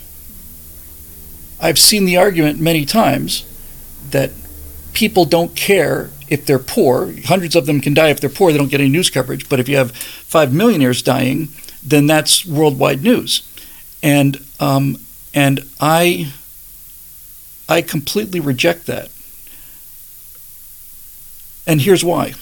I've 1.61 1.79
seen 1.79 2.05
the 2.05 2.17
argument 2.17 2.61
many 2.61 2.85
times 2.85 3.45
that 4.11 4.31
people 4.93 5.25
don't 5.25 5.57
care 5.57 6.11
if 6.29 6.47
they're 6.47 6.59
poor. 6.59 7.15
Hundreds 7.25 7.57
of 7.57 7.67
them 7.67 7.81
can 7.81 7.95
die 7.95 8.09
if 8.09 8.21
they're 8.21 8.31
poor, 8.31 8.53
they 8.53 8.59
don't 8.59 8.71
get 8.71 8.81
any 8.81 8.91
news 8.91 9.11
coverage. 9.11 9.49
But 9.49 9.59
if 9.61 9.69
you 9.69 9.77
have 9.77 9.93
five 9.93 10.53
millionaires 10.53 11.03
dying, 11.03 11.49
then 11.83 12.07
that's 12.07 12.45
worldwide 12.45 13.03
news. 13.03 13.43
And, 14.03 14.45
um, 14.61 14.99
and 15.35 15.65
I 15.81 16.33
I 17.69 17.83
completely 17.83 18.41
reject 18.41 18.87
that. 18.87 19.11
And 21.67 21.83
here's 21.83 22.03
why. 22.03 22.33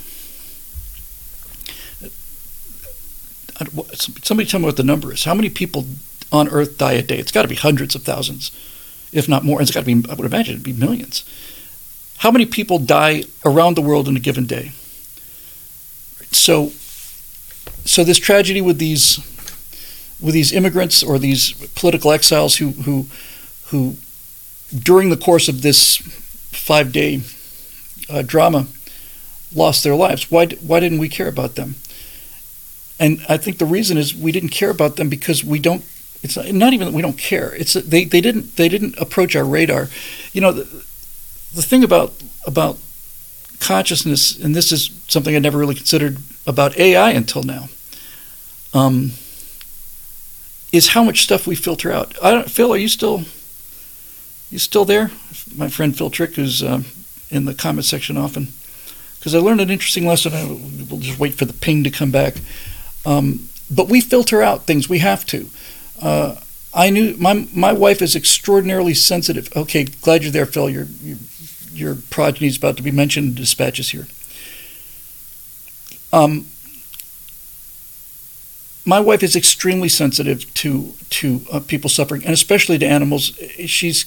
Somebody 4.22 4.48
tell 4.48 4.60
me 4.60 4.66
what 4.66 4.76
the 4.76 4.84
number 4.84 5.12
is. 5.12 5.24
How 5.24 5.34
many 5.34 5.48
people 5.48 5.86
on 6.30 6.48
Earth 6.48 6.78
die 6.78 6.92
a 6.92 7.02
day? 7.02 7.18
It's 7.18 7.32
got 7.32 7.42
to 7.42 7.48
be 7.48 7.56
hundreds 7.56 7.94
of 7.96 8.02
thousands, 8.02 8.52
if 9.12 9.28
not 9.28 9.44
more. 9.44 9.60
It's 9.60 9.72
got 9.72 9.84
to 9.84 9.94
be, 9.94 10.08
I 10.08 10.14
would 10.14 10.26
imagine, 10.26 10.54
it'd 10.54 10.62
be 10.62 10.72
millions. 10.72 11.24
How 12.18 12.30
many 12.30 12.46
people 12.46 12.78
die 12.78 13.24
around 13.44 13.74
the 13.74 13.82
world 13.82 14.06
in 14.08 14.16
a 14.16 14.20
given 14.20 14.46
day? 14.46 14.72
So, 16.30 16.68
so 17.84 18.04
this 18.04 18.18
tragedy 18.18 18.60
with 18.60 18.78
these, 18.78 19.18
with 20.20 20.34
these 20.34 20.52
immigrants 20.52 21.02
or 21.02 21.18
these 21.18 21.52
political 21.74 22.12
exiles 22.12 22.56
who 22.56 22.70
who 22.70 23.06
who 23.68 23.96
during 24.76 25.10
the 25.10 25.16
course 25.16 25.48
of 25.48 25.62
this 25.62 25.96
five 25.96 26.92
day 26.92 27.22
uh, 28.08 28.22
drama, 28.22 28.66
lost 29.54 29.84
their 29.84 29.94
lives. 29.94 30.30
Why, 30.30 30.46
why 30.46 30.80
didn't 30.80 30.98
we 30.98 31.08
care 31.08 31.28
about 31.28 31.54
them? 31.54 31.76
And 32.98 33.20
I 33.28 33.36
think 33.36 33.58
the 33.58 33.66
reason 33.66 33.98
is 33.98 34.14
we 34.14 34.32
didn't 34.32 34.50
care 34.50 34.70
about 34.70 34.96
them 34.96 35.08
because 35.08 35.44
we 35.44 35.58
don't. 35.58 35.84
It's 36.22 36.36
not, 36.36 36.72
even 36.72 36.88
that 36.88 36.94
we 36.94 37.02
don't 37.02 37.18
care. 37.18 37.54
It's 37.54 37.74
they, 37.74 38.04
they 38.04 38.22
didn't 38.22 38.56
they 38.56 38.68
didn't 38.68 38.96
approach 38.98 39.36
our 39.36 39.44
radar. 39.44 39.88
You 40.32 40.40
know, 40.40 40.50
the, 40.50 40.64
the 41.54 41.62
thing 41.62 41.84
about 41.84 42.14
about 42.46 42.78
consciousness, 43.60 44.42
and 44.42 44.56
this 44.56 44.72
is 44.72 44.90
something 45.08 45.36
I 45.36 45.40
never 45.40 45.58
really 45.58 45.74
considered 45.74 46.16
about 46.46 46.76
AI 46.78 47.10
until 47.10 47.42
now, 47.42 47.68
um, 48.72 49.12
is 50.76 50.88
how 50.88 51.02
much 51.02 51.22
stuff 51.22 51.46
we 51.46 51.54
filter 51.54 51.90
out. 51.90 52.14
I 52.22 52.30
don't, 52.30 52.50
Phil, 52.50 52.72
are 52.72 52.76
you 52.76 52.88
still 52.88 53.24
you 54.50 54.58
still 54.58 54.84
there? 54.84 55.10
My 55.54 55.68
friend 55.68 55.96
Phil 55.96 56.10
Trick, 56.10 56.34
who's 56.34 56.62
uh, 56.62 56.82
in 57.30 57.46
the 57.46 57.54
comment 57.54 57.84
section 57.84 58.16
often. 58.16 58.48
Because 59.18 59.34
I 59.34 59.38
learned 59.38 59.60
an 59.60 59.70
interesting 59.70 60.06
lesson. 60.06 60.34
I 60.34 60.44
will 60.44 61.00
just 61.00 61.18
wait 61.18 61.34
for 61.34 61.46
the 61.46 61.52
ping 61.52 61.82
to 61.84 61.90
come 61.90 62.12
back. 62.12 62.36
Um, 63.04 63.48
but 63.68 63.88
we 63.88 64.00
filter 64.00 64.42
out 64.42 64.66
things. 64.66 64.88
We 64.88 65.00
have 65.00 65.26
to. 65.26 65.48
Uh, 66.00 66.36
I 66.72 66.90
knew 66.90 67.16
my 67.18 67.48
my 67.52 67.72
wife 67.72 68.02
is 68.02 68.14
extraordinarily 68.14 68.94
sensitive. 68.94 69.48
Okay, 69.56 69.84
glad 69.84 70.22
you're 70.22 70.30
there, 70.30 70.46
Phil. 70.46 70.70
Your 70.70 70.84
your, 71.02 71.18
your 71.72 71.94
progeny 72.10 72.46
is 72.46 72.56
about 72.56 72.76
to 72.76 72.82
be 72.82 72.90
mentioned 72.90 73.28
in 73.28 73.34
dispatches 73.34 73.90
here. 73.90 74.06
Um, 76.12 76.46
my 78.86 79.00
wife 79.00 79.22
is 79.22 79.36
extremely 79.36 79.88
sensitive 79.88 80.52
to 80.54 80.94
to 81.10 81.42
uh, 81.52 81.60
people 81.60 81.90
suffering, 81.90 82.24
and 82.24 82.32
especially 82.32 82.78
to 82.78 82.86
animals. 82.86 83.36
She's 83.66 84.06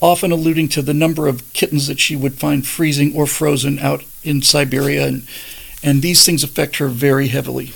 often 0.00 0.32
alluding 0.32 0.68
to 0.68 0.82
the 0.82 0.94
number 0.94 1.28
of 1.28 1.52
kittens 1.52 1.86
that 1.86 2.00
she 2.00 2.16
would 2.16 2.34
find 2.34 2.66
freezing 2.66 3.14
or 3.14 3.26
frozen 3.26 3.78
out 3.78 4.02
in 4.22 4.42
Siberia. 4.42 5.06
And, 5.06 5.28
and 5.82 6.02
these 6.02 6.24
things 6.24 6.42
affect 6.42 6.76
her 6.76 6.88
very 6.88 7.28
heavily. 7.28 7.72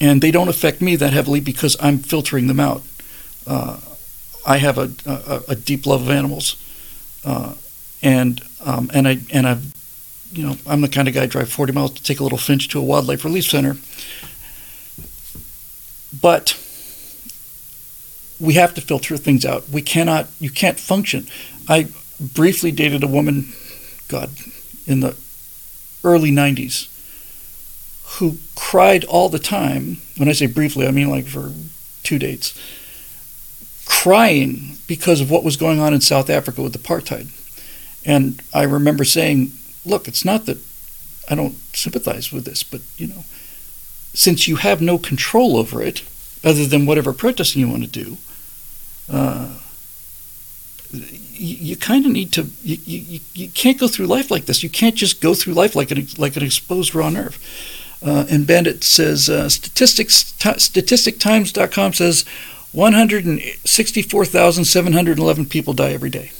And 0.00 0.22
they 0.22 0.30
don't 0.30 0.48
affect 0.48 0.80
me 0.80 0.94
that 0.96 1.12
heavily 1.12 1.40
because 1.40 1.76
I'm 1.80 1.98
filtering 1.98 2.46
them 2.46 2.60
out. 2.60 2.82
Uh, 3.46 3.80
I 4.46 4.58
have 4.58 4.78
a, 4.78 4.92
a, 5.04 5.42
a, 5.52 5.56
deep 5.56 5.86
love 5.86 6.02
of 6.02 6.10
animals. 6.10 6.56
Uh, 7.24 7.54
and 8.02 8.40
um, 8.64 8.90
and 8.92 9.08
I 9.08 9.18
and 9.32 9.46
I've 9.46 9.72
you 10.32 10.46
know 10.46 10.56
I'm 10.66 10.80
the 10.80 10.88
kind 10.88 11.08
of 11.08 11.14
guy 11.14 11.26
drive 11.26 11.50
40 11.50 11.72
miles 11.72 11.94
to 11.94 12.02
take 12.02 12.20
a 12.20 12.22
little 12.22 12.38
finch 12.38 12.68
to 12.68 12.78
a 12.78 12.82
wildlife 12.82 13.24
relief 13.24 13.44
center. 13.44 13.76
But 16.20 16.58
we 18.40 18.54
have 18.54 18.74
to 18.74 18.80
filter 18.80 19.16
things 19.16 19.44
out. 19.44 19.68
We 19.68 19.82
cannot, 19.82 20.28
you 20.38 20.50
can't 20.50 20.78
function. 20.78 21.26
I 21.68 21.88
briefly 22.20 22.70
dated 22.70 23.02
a 23.02 23.08
woman, 23.08 23.52
God, 24.08 24.30
in 24.86 25.00
the 25.00 25.16
early 26.04 26.30
90s, 26.30 26.92
who 28.18 28.38
cried 28.54 29.04
all 29.04 29.28
the 29.28 29.38
time. 29.38 29.98
When 30.16 30.28
I 30.28 30.32
say 30.32 30.46
briefly, 30.46 30.86
I 30.86 30.90
mean 30.90 31.10
like 31.10 31.26
for 31.26 31.52
two 32.02 32.18
dates, 32.18 32.58
crying 33.84 34.76
because 34.86 35.20
of 35.20 35.30
what 35.30 35.44
was 35.44 35.56
going 35.56 35.80
on 35.80 35.94
in 35.94 36.00
South 36.00 36.30
Africa 36.30 36.62
with 36.62 36.80
apartheid. 36.80 37.30
And 38.04 38.40
I 38.54 38.62
remember 38.62 39.04
saying, 39.04 39.52
look, 39.86 40.08
it's 40.08 40.24
not 40.24 40.46
that 40.46 40.58
I 41.28 41.34
don't 41.34 41.54
sympathize 41.74 42.32
with 42.32 42.44
this, 42.44 42.62
but, 42.62 42.80
you 42.96 43.06
know, 43.06 43.24
since 44.12 44.48
you 44.48 44.56
have 44.56 44.80
no 44.80 44.98
control 44.98 45.56
over 45.56 45.82
it, 45.82 46.02
other 46.44 46.66
than 46.66 46.86
whatever 46.86 47.12
protesting 47.12 47.60
you 47.60 47.68
want 47.68 47.82
to 47.82 47.88
do, 47.88 48.16
uh, 49.10 49.58
you, 50.92 51.56
you 51.56 51.76
kind 51.76 52.06
of 52.06 52.12
need 52.12 52.32
to. 52.32 52.48
You, 52.62 52.78
you, 52.84 53.20
you 53.34 53.48
can't 53.48 53.78
go 53.78 53.88
through 53.88 54.06
life 54.06 54.30
like 54.30 54.46
this. 54.46 54.62
You 54.62 54.70
can't 54.70 54.94
just 54.94 55.20
go 55.20 55.34
through 55.34 55.54
life 55.54 55.74
like 55.74 55.90
an 55.90 56.06
like 56.16 56.36
an 56.36 56.44
exposed 56.44 56.94
raw 56.94 57.10
nerve. 57.10 57.38
Uh, 58.04 58.26
and 58.30 58.46
Bandit 58.46 58.84
says 58.84 59.28
uh, 59.28 59.48
statistics 59.48 60.30
t- 60.32 60.50
statistictimes.com 60.50 61.94
says 61.94 62.24
164,711 62.72 65.46
people 65.46 65.72
die 65.72 65.92
every 65.92 66.10
day. 66.10 66.30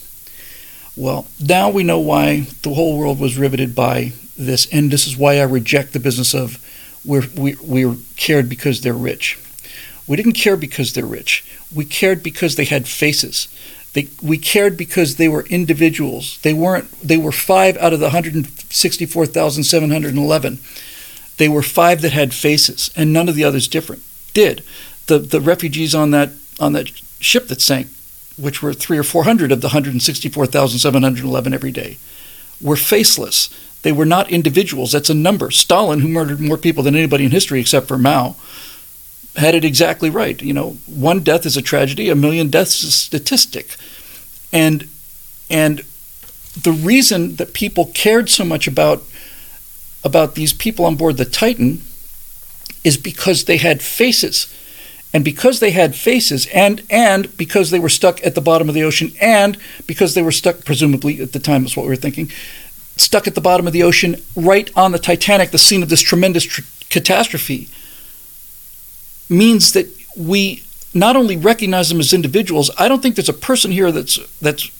Well, 0.96 1.26
now 1.38 1.68
we 1.68 1.84
know 1.84 1.98
why 1.98 2.46
the 2.62 2.74
whole 2.74 2.98
world 2.98 3.20
was 3.20 3.36
riveted 3.36 3.74
by 3.74 4.12
this, 4.38 4.66
and 4.72 4.90
this 4.90 5.06
is 5.06 5.16
why 5.16 5.38
I 5.38 5.42
reject 5.42 5.92
the 5.92 6.00
business 6.00 6.34
of 6.34 6.58
we're, 7.04 7.28
we, 7.36 7.56
we're 7.62 7.96
cared 8.16 8.48
because 8.48 8.80
they're 8.80 8.94
rich. 8.94 9.38
We 10.06 10.16
didn't 10.16 10.32
care 10.32 10.56
because 10.56 10.92
they're 10.92 11.04
rich. 11.04 11.44
We 11.74 11.84
cared 11.84 12.22
because 12.22 12.54
they 12.56 12.64
had 12.64 12.88
faces. 12.88 13.48
They, 13.92 14.08
we 14.22 14.38
cared 14.38 14.76
because 14.76 15.16
they 15.16 15.28
were 15.28 15.44
individuals. 15.46 16.38
They 16.42 16.54
weren't. 16.54 16.90
They 17.00 17.16
were 17.16 17.32
five 17.32 17.76
out 17.78 17.92
of 17.92 18.00
the 18.00 18.06
164,711. 18.06 20.58
They 21.38 21.48
were 21.48 21.62
five 21.62 22.02
that 22.02 22.12
had 22.12 22.34
faces, 22.34 22.90
and 22.96 23.12
none 23.12 23.28
of 23.28 23.34
the 23.34 23.44
others 23.44 23.68
different 23.68 24.02
did. 24.32 24.62
The 25.06 25.18
the 25.18 25.40
refugees 25.40 25.94
on 25.94 26.10
that 26.10 26.32
on 26.60 26.74
that 26.74 26.88
ship 27.20 27.48
that 27.48 27.62
sank, 27.62 27.88
which 28.38 28.62
were 28.62 28.72
three 28.72 28.98
or 28.98 29.02
four 29.02 29.24
hundred 29.24 29.52
of 29.52 29.60
the 29.60 29.68
164,711 29.68 31.54
every 31.54 31.72
day, 31.72 31.98
were 32.60 32.76
faceless. 32.76 33.50
They 33.82 33.92
were 33.92 34.06
not 34.06 34.30
individuals. 34.30 34.92
That's 34.92 35.10
a 35.10 35.14
number. 35.14 35.50
Stalin, 35.50 36.00
who 36.00 36.08
murdered 36.08 36.40
more 36.40 36.58
people 36.58 36.82
than 36.82 36.96
anybody 36.96 37.24
in 37.24 37.30
history 37.30 37.60
except 37.60 37.86
for 37.86 37.98
Mao, 37.98 38.36
had 39.36 39.54
it 39.54 39.64
exactly 39.64 40.10
right. 40.10 40.40
You 40.40 40.52
know, 40.52 40.76
one 40.86 41.20
death 41.20 41.46
is 41.46 41.56
a 41.56 41.62
tragedy, 41.62 42.08
a 42.08 42.14
million 42.14 42.48
deaths 42.48 42.82
is 42.82 42.88
a 42.88 42.92
statistic. 42.92 43.76
And 44.52 44.88
and 45.48 45.84
the 46.60 46.72
reason 46.72 47.36
that 47.36 47.52
people 47.52 47.86
cared 47.94 48.28
so 48.30 48.44
much 48.44 48.66
about 48.66 49.02
about 50.04 50.34
these 50.34 50.52
people 50.52 50.84
on 50.84 50.96
board 50.96 51.16
the 51.16 51.24
Titan 51.24 51.82
is 52.84 52.96
because 52.96 53.44
they 53.44 53.56
had 53.56 53.82
faces. 53.82 54.52
And 55.12 55.24
because 55.24 55.60
they 55.60 55.70
had 55.70 55.96
faces 55.96 56.46
and 56.52 56.82
and 56.90 57.34
because 57.36 57.70
they 57.70 57.78
were 57.78 57.88
stuck 57.88 58.24
at 58.26 58.34
the 58.34 58.40
bottom 58.40 58.68
of 58.68 58.74
the 58.74 58.82
ocean 58.82 59.12
and 59.20 59.56
because 59.86 60.14
they 60.14 60.22
were 60.22 60.32
stuck 60.32 60.64
presumably 60.64 61.22
at 61.22 61.32
the 61.32 61.38
time 61.38 61.64
is 61.64 61.76
what 61.76 61.84
we 61.84 61.90
were 61.90 61.96
thinking 61.96 62.30
stuck 62.96 63.26
at 63.26 63.34
the 63.34 63.40
bottom 63.40 63.66
of 63.66 63.72
the 63.72 63.82
ocean 63.82 64.16
right 64.34 64.70
on 64.76 64.92
the 64.92 64.98
Titanic 64.98 65.50
the 65.50 65.58
scene 65.58 65.82
of 65.82 65.88
this 65.88 66.02
tremendous 66.02 66.44
tr- 66.44 66.62
catastrophe 66.90 67.68
means 69.28 69.72
that 69.72 69.86
we 70.16 70.62
not 70.94 71.16
only 71.16 71.36
recognize 71.36 71.88
them 71.90 72.00
as 72.00 72.12
individuals, 72.12 72.70
I 72.78 72.88
don't 72.88 73.02
think 73.02 73.16
there's 73.16 73.28
a 73.28 73.34
person 73.34 73.70
here 73.70 73.92
that's 73.92 74.18
that's 74.40 74.70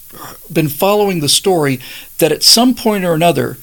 been 0.51 0.69
following 0.69 1.19
the 1.19 1.29
story 1.29 1.79
that 2.17 2.31
at 2.31 2.43
some 2.43 2.73
point 2.73 3.03
or 3.03 3.13
another, 3.13 3.57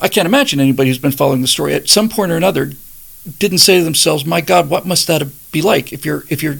I 0.00 0.08
can't 0.08 0.26
imagine 0.26 0.60
anybody 0.60 0.88
who's 0.88 0.98
been 0.98 1.12
following 1.12 1.42
the 1.42 1.48
story 1.48 1.74
at 1.74 1.88
some 1.88 2.08
point 2.08 2.32
or 2.32 2.36
another 2.36 2.72
didn't 3.38 3.58
say 3.58 3.78
to 3.78 3.84
themselves, 3.84 4.24
"My 4.24 4.40
God, 4.40 4.70
what 4.70 4.86
must 4.86 5.06
that 5.08 5.22
be 5.52 5.62
like 5.62 5.92
if 5.92 6.04
you're 6.04 6.24
if 6.28 6.42
you're 6.42 6.58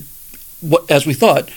what 0.61 0.91
as 0.91 1.07
we 1.07 1.15
thought." 1.15 1.51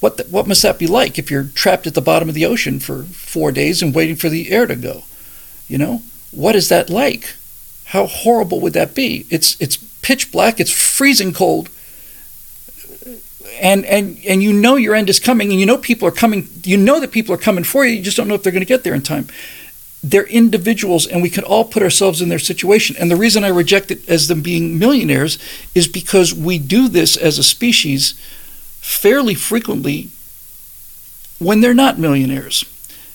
What, 0.00 0.16
the, 0.16 0.24
what 0.24 0.48
must 0.48 0.62
that 0.62 0.80
be 0.80 0.88
like 0.88 1.16
if 1.16 1.30
you're 1.30 1.44
trapped 1.44 1.86
at 1.86 1.94
the 1.94 2.00
bottom 2.00 2.28
of 2.28 2.34
the 2.34 2.44
ocean 2.44 2.80
for 2.80 3.04
four 3.04 3.52
days 3.52 3.82
and 3.82 3.94
waiting 3.94 4.16
for 4.16 4.28
the 4.28 4.50
air 4.50 4.66
to 4.66 4.74
go? 4.74 5.04
You 5.68 5.78
know, 5.78 6.02
what 6.32 6.56
is 6.56 6.68
that 6.70 6.90
like? 6.90 7.36
How 7.84 8.06
horrible 8.06 8.60
would 8.60 8.72
that 8.72 8.94
be? 8.94 9.26
It's 9.30 9.60
it's 9.60 9.76
pitch 9.76 10.32
black, 10.32 10.58
it's 10.58 10.72
freezing 10.72 11.32
cold. 11.32 11.68
And, 13.60 13.84
and 13.84 14.18
and 14.26 14.42
you 14.42 14.52
know 14.52 14.76
your 14.76 14.94
end 14.94 15.08
is 15.08 15.20
coming 15.20 15.52
and 15.52 15.60
you 15.60 15.66
know 15.66 15.78
people 15.78 16.08
are 16.08 16.12
coming 16.12 16.48
you 16.64 16.76
know 16.76 16.98
that 16.98 17.12
people 17.12 17.34
are 17.34 17.38
coming 17.38 17.64
for 17.64 17.84
you 17.84 17.92
you 17.92 18.02
just 18.02 18.16
don't 18.16 18.26
know 18.26 18.34
if 18.34 18.42
they're 18.42 18.52
going 18.52 18.62
to 18.62 18.66
get 18.66 18.82
there 18.82 18.94
in 18.94 19.02
time 19.02 19.28
they're 20.02 20.26
individuals 20.26 21.06
and 21.06 21.22
we 21.22 21.30
can 21.30 21.44
all 21.44 21.64
put 21.64 21.82
ourselves 21.82 22.20
in 22.20 22.28
their 22.28 22.38
situation 22.38 22.96
and 22.98 23.10
the 23.10 23.16
reason 23.16 23.44
i 23.44 23.48
reject 23.48 23.90
it 23.90 24.08
as 24.08 24.28
them 24.28 24.42
being 24.42 24.78
millionaires 24.78 25.38
is 25.74 25.86
because 25.86 26.34
we 26.34 26.58
do 26.58 26.88
this 26.88 27.16
as 27.16 27.38
a 27.38 27.42
species 27.42 28.14
fairly 28.80 29.34
frequently 29.34 30.08
when 31.38 31.60
they're 31.60 31.74
not 31.74 31.98
millionaires 31.98 32.64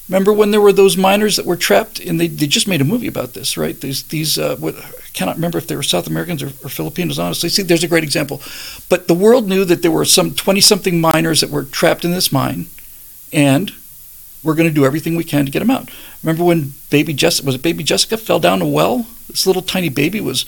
Remember 0.10 0.32
when 0.32 0.52
there 0.52 0.62
were 0.62 0.72
those 0.72 0.96
miners 0.96 1.36
that 1.36 1.46
were 1.46 1.58
trapped, 1.58 2.00
and 2.00 2.20
they, 2.20 2.28
they 2.28 2.48
just 2.48 2.68
made 2.68 2.80
a 2.80 2.86
movie 2.86 3.08
about 3.08 3.34
this, 3.34 3.58
right? 3.58 3.80
These 3.80 4.04
these 4.04 4.38
uh, 4.38 4.56
what, 4.56 4.76
I 4.78 4.92
cannot 5.14 5.36
remember 5.36 5.58
if 5.58 5.68
they 5.68 5.76
were 5.76 5.84
South 5.84 6.08
Americans 6.08 6.42
or, 6.42 6.48
or, 6.64 6.70
Filipinos. 6.70 7.20
Honestly, 7.20 7.50
see, 7.50 7.64
there's 7.64 7.84
a 7.84 7.90
great 7.90 8.06
example. 8.06 8.42
But 8.88 9.10
the 9.10 9.14
world 9.14 9.50
knew 9.50 9.66
that 9.66 9.82
there 9.82 9.92
were 9.92 10.06
some 10.06 10.34
twenty 10.34 10.62
something 10.62 11.02
miners 11.02 11.42
that 11.42 11.50
were 11.50 11.64
trapped 11.66 12.06
in 12.06 12.12
this 12.12 12.32
mine, 12.32 12.68
and 13.34 13.74
we're 14.48 14.56
going 14.56 14.70
to 14.70 14.74
do 14.74 14.86
everything 14.86 15.16
we 15.16 15.24
can 15.24 15.46
to 15.46 15.52
get 15.52 15.60
them 15.60 15.70
out. 15.70 15.92
Remember 16.24 16.44
when 16.44 16.74
baby 16.90 17.14
Jessica 17.14 17.46
was 17.46 17.56
it 17.56 17.62
baby 17.62 17.84
Jessica 17.84 18.18
fell 18.18 18.40
down 18.40 18.62
a 18.62 18.68
well? 18.68 19.06
This 19.28 19.46
little 19.46 19.62
tiny 19.62 19.90
baby 19.90 20.22
was 20.22 20.46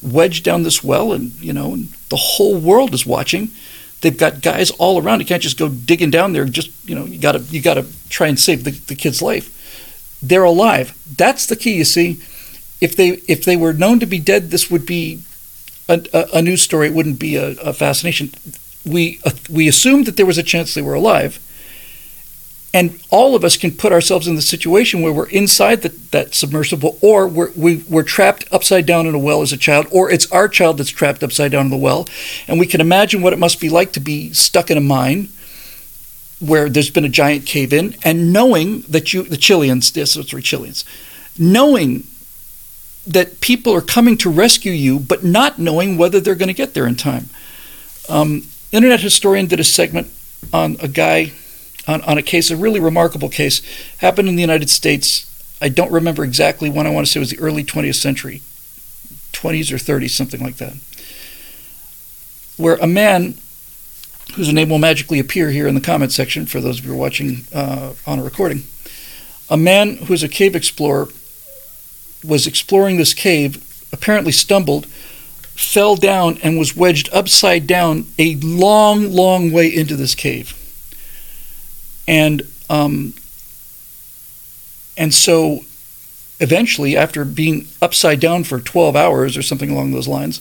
wedged 0.00 0.44
down 0.44 0.62
this 0.62 0.84
well, 0.84 1.12
and 1.12 1.32
you 1.40 1.52
know, 1.52 1.72
and 1.74 1.88
the 2.10 2.16
whole 2.16 2.56
world 2.56 2.94
is 2.94 3.04
watching 3.04 3.50
They've 4.02 4.18
got 4.18 4.42
guys 4.42 4.72
all 4.72 5.00
around. 5.00 5.20
You 5.20 5.26
can't 5.26 5.42
just 5.42 5.58
go 5.58 5.68
digging 5.68 6.10
down 6.10 6.32
there. 6.32 6.44
Just 6.44 6.70
you 6.88 6.94
know, 6.94 7.04
you 7.06 7.18
got 7.18 7.32
to 7.32 7.38
you 7.38 7.62
got 7.62 7.74
to 7.74 7.86
try 8.08 8.26
and 8.26 8.38
save 8.38 8.64
the, 8.64 8.72
the 8.72 8.96
kid's 8.96 9.22
life. 9.22 9.48
They're 10.20 10.42
alive. 10.42 10.92
That's 11.16 11.46
the 11.46 11.56
key. 11.56 11.76
You 11.76 11.84
see, 11.84 12.20
if 12.80 12.96
they 12.96 13.22
if 13.28 13.44
they 13.44 13.56
were 13.56 13.72
known 13.72 14.00
to 14.00 14.06
be 14.06 14.18
dead, 14.18 14.50
this 14.50 14.68
would 14.70 14.86
be 14.86 15.22
a, 15.88 16.04
a, 16.12 16.38
a 16.38 16.42
news 16.42 16.62
story. 16.62 16.88
It 16.88 16.94
wouldn't 16.94 17.20
be 17.20 17.36
a, 17.36 17.50
a 17.60 17.72
fascination. 17.72 18.32
We 18.84 19.20
uh, 19.24 19.30
we 19.48 19.68
assumed 19.68 20.06
that 20.06 20.16
there 20.16 20.26
was 20.26 20.38
a 20.38 20.42
chance 20.42 20.74
they 20.74 20.82
were 20.82 20.94
alive 20.94 21.38
and 22.74 22.98
all 23.10 23.34
of 23.34 23.44
us 23.44 23.56
can 23.56 23.70
put 23.70 23.92
ourselves 23.92 24.26
in 24.26 24.34
the 24.34 24.42
situation 24.42 25.02
where 25.02 25.12
we're 25.12 25.28
inside 25.28 25.82
the, 25.82 25.90
that 26.10 26.34
submersible 26.34 26.98
or 27.02 27.28
we're, 27.28 27.50
we, 27.52 27.84
are 27.94 28.02
trapped 28.02 28.44
upside 28.50 28.86
down 28.86 29.06
in 29.06 29.14
a 29.14 29.18
well 29.18 29.42
as 29.42 29.52
a 29.52 29.56
child 29.58 29.86
or 29.90 30.10
it's 30.10 30.30
our 30.32 30.48
child 30.48 30.78
that's 30.78 30.90
trapped 30.90 31.22
upside 31.22 31.52
down 31.52 31.66
in 31.66 31.70
the 31.70 31.76
well. 31.76 32.08
And 32.48 32.58
we 32.58 32.66
can 32.66 32.80
imagine 32.80 33.20
what 33.20 33.32
it 33.32 33.38
must 33.38 33.60
be 33.60 33.68
like 33.68 33.92
to 33.92 34.00
be 34.00 34.32
stuck 34.32 34.70
in 34.70 34.78
a 34.78 34.82
mine 34.82 35.28
where 36.40 36.68
there's 36.68 36.90
been 36.90 37.04
a 37.04 37.10
giant 37.10 37.46
cave 37.46 37.72
in 37.72 37.94
and 38.02 38.32
knowing 38.32 38.80
that 38.82 39.12
you 39.12 39.22
the 39.22 39.36
chileans 39.36 39.92
this 39.92 40.16
is 40.16 40.26
chileans 40.26 40.84
knowing 41.38 42.02
that 43.06 43.40
people 43.40 43.72
are 43.72 43.80
coming 43.80 44.16
to 44.16 44.28
rescue 44.28 44.72
you 44.72 44.98
but 44.98 45.22
not 45.22 45.58
knowing 45.58 45.96
whether 45.96 46.18
they're 46.18 46.34
going 46.34 46.48
to 46.48 46.54
get 46.54 46.74
there 46.74 46.86
in 46.86 46.96
time. 46.96 47.28
Um, 48.08 48.48
internet 48.72 49.00
historian 49.00 49.46
did 49.46 49.60
a 49.60 49.64
segment 49.64 50.10
on 50.52 50.76
a 50.80 50.88
guy 50.88 51.32
on, 51.86 52.02
on 52.02 52.18
a 52.18 52.22
case, 52.22 52.50
a 52.50 52.56
really 52.56 52.80
remarkable 52.80 53.28
case, 53.28 53.62
happened 53.98 54.28
in 54.28 54.36
the 54.36 54.42
United 54.42 54.70
States. 54.70 55.28
I 55.60 55.68
don't 55.68 55.92
remember 55.92 56.24
exactly 56.24 56.70
when. 56.70 56.86
I 56.86 56.90
want 56.90 57.06
to 57.06 57.12
say 57.12 57.18
it 57.18 57.22
was 57.22 57.30
the 57.30 57.38
early 57.38 57.64
20th 57.64 57.96
century, 57.96 58.42
20s 59.32 59.72
or 59.72 59.76
30s, 59.76 60.10
something 60.10 60.42
like 60.42 60.56
that, 60.56 60.74
where 62.56 62.76
a 62.76 62.86
man 62.86 63.34
whose 64.34 64.52
name 64.52 64.70
will 64.70 64.78
magically 64.78 65.18
appear 65.18 65.50
here 65.50 65.66
in 65.66 65.74
the 65.74 65.80
comment 65.80 66.12
section 66.12 66.46
for 66.46 66.60
those 66.60 66.78
of 66.78 66.86
you 66.86 66.94
watching 66.94 67.44
uh, 67.54 67.92
on 68.06 68.18
a 68.18 68.22
recording. 68.22 68.62
A 69.50 69.56
man 69.56 69.96
who 69.96 70.14
is 70.14 70.22
a 70.22 70.28
cave 70.28 70.56
explorer 70.56 71.08
was 72.24 72.46
exploring 72.46 72.96
this 72.96 73.12
cave, 73.12 73.62
apparently 73.92 74.32
stumbled, 74.32 74.86
fell 74.86 75.96
down, 75.96 76.38
and 76.42 76.58
was 76.58 76.74
wedged 76.74 77.10
upside 77.12 77.66
down 77.66 78.06
a 78.18 78.36
long, 78.36 79.12
long 79.12 79.52
way 79.52 79.66
into 79.68 79.96
this 79.96 80.14
cave. 80.14 80.58
And 82.06 82.42
um, 82.68 83.14
and 84.96 85.14
so 85.14 85.60
eventually, 86.40 86.96
after 86.96 87.24
being 87.24 87.66
upside 87.80 88.20
down 88.20 88.44
for 88.44 88.60
12 88.60 88.96
hours 88.96 89.36
or 89.36 89.42
something 89.42 89.70
along 89.70 89.92
those 89.92 90.08
lines, 90.08 90.40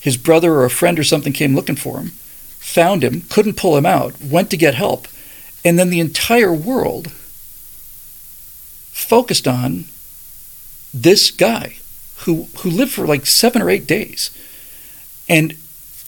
his 0.00 0.16
brother 0.16 0.52
or 0.54 0.64
a 0.64 0.70
friend 0.70 0.98
or 0.98 1.04
something 1.04 1.32
came 1.32 1.54
looking 1.54 1.76
for 1.76 1.98
him, 1.98 2.08
found 2.58 3.02
him, 3.02 3.22
couldn't 3.22 3.56
pull 3.56 3.76
him 3.76 3.86
out, 3.86 4.20
went 4.22 4.50
to 4.50 4.56
get 4.56 4.74
help, 4.74 5.08
and 5.64 5.78
then 5.78 5.90
the 5.90 6.00
entire 6.00 6.52
world 6.52 7.10
focused 8.92 9.48
on 9.48 9.86
this 10.92 11.30
guy 11.30 11.76
who 12.18 12.48
who 12.60 12.70
lived 12.70 12.92
for 12.92 13.06
like 13.06 13.26
seven 13.26 13.60
or 13.60 13.68
eight 13.68 13.86
days, 13.86 14.30
and 15.28 15.56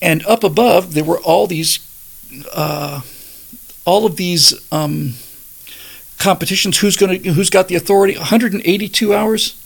and 0.00 0.24
up 0.26 0.44
above 0.44 0.94
there 0.94 1.04
were 1.04 1.20
all 1.20 1.46
these 1.46 1.80
uh, 2.52 3.00
all 3.86 4.04
of 4.04 4.16
these 4.16 4.52
um, 4.70 5.14
competitions. 6.18 6.78
Who's 6.78 6.96
going 6.96 7.22
to? 7.22 7.32
Who's 7.32 7.48
got 7.48 7.68
the 7.68 7.76
authority? 7.76 8.16
182 8.18 9.14
hours. 9.14 9.62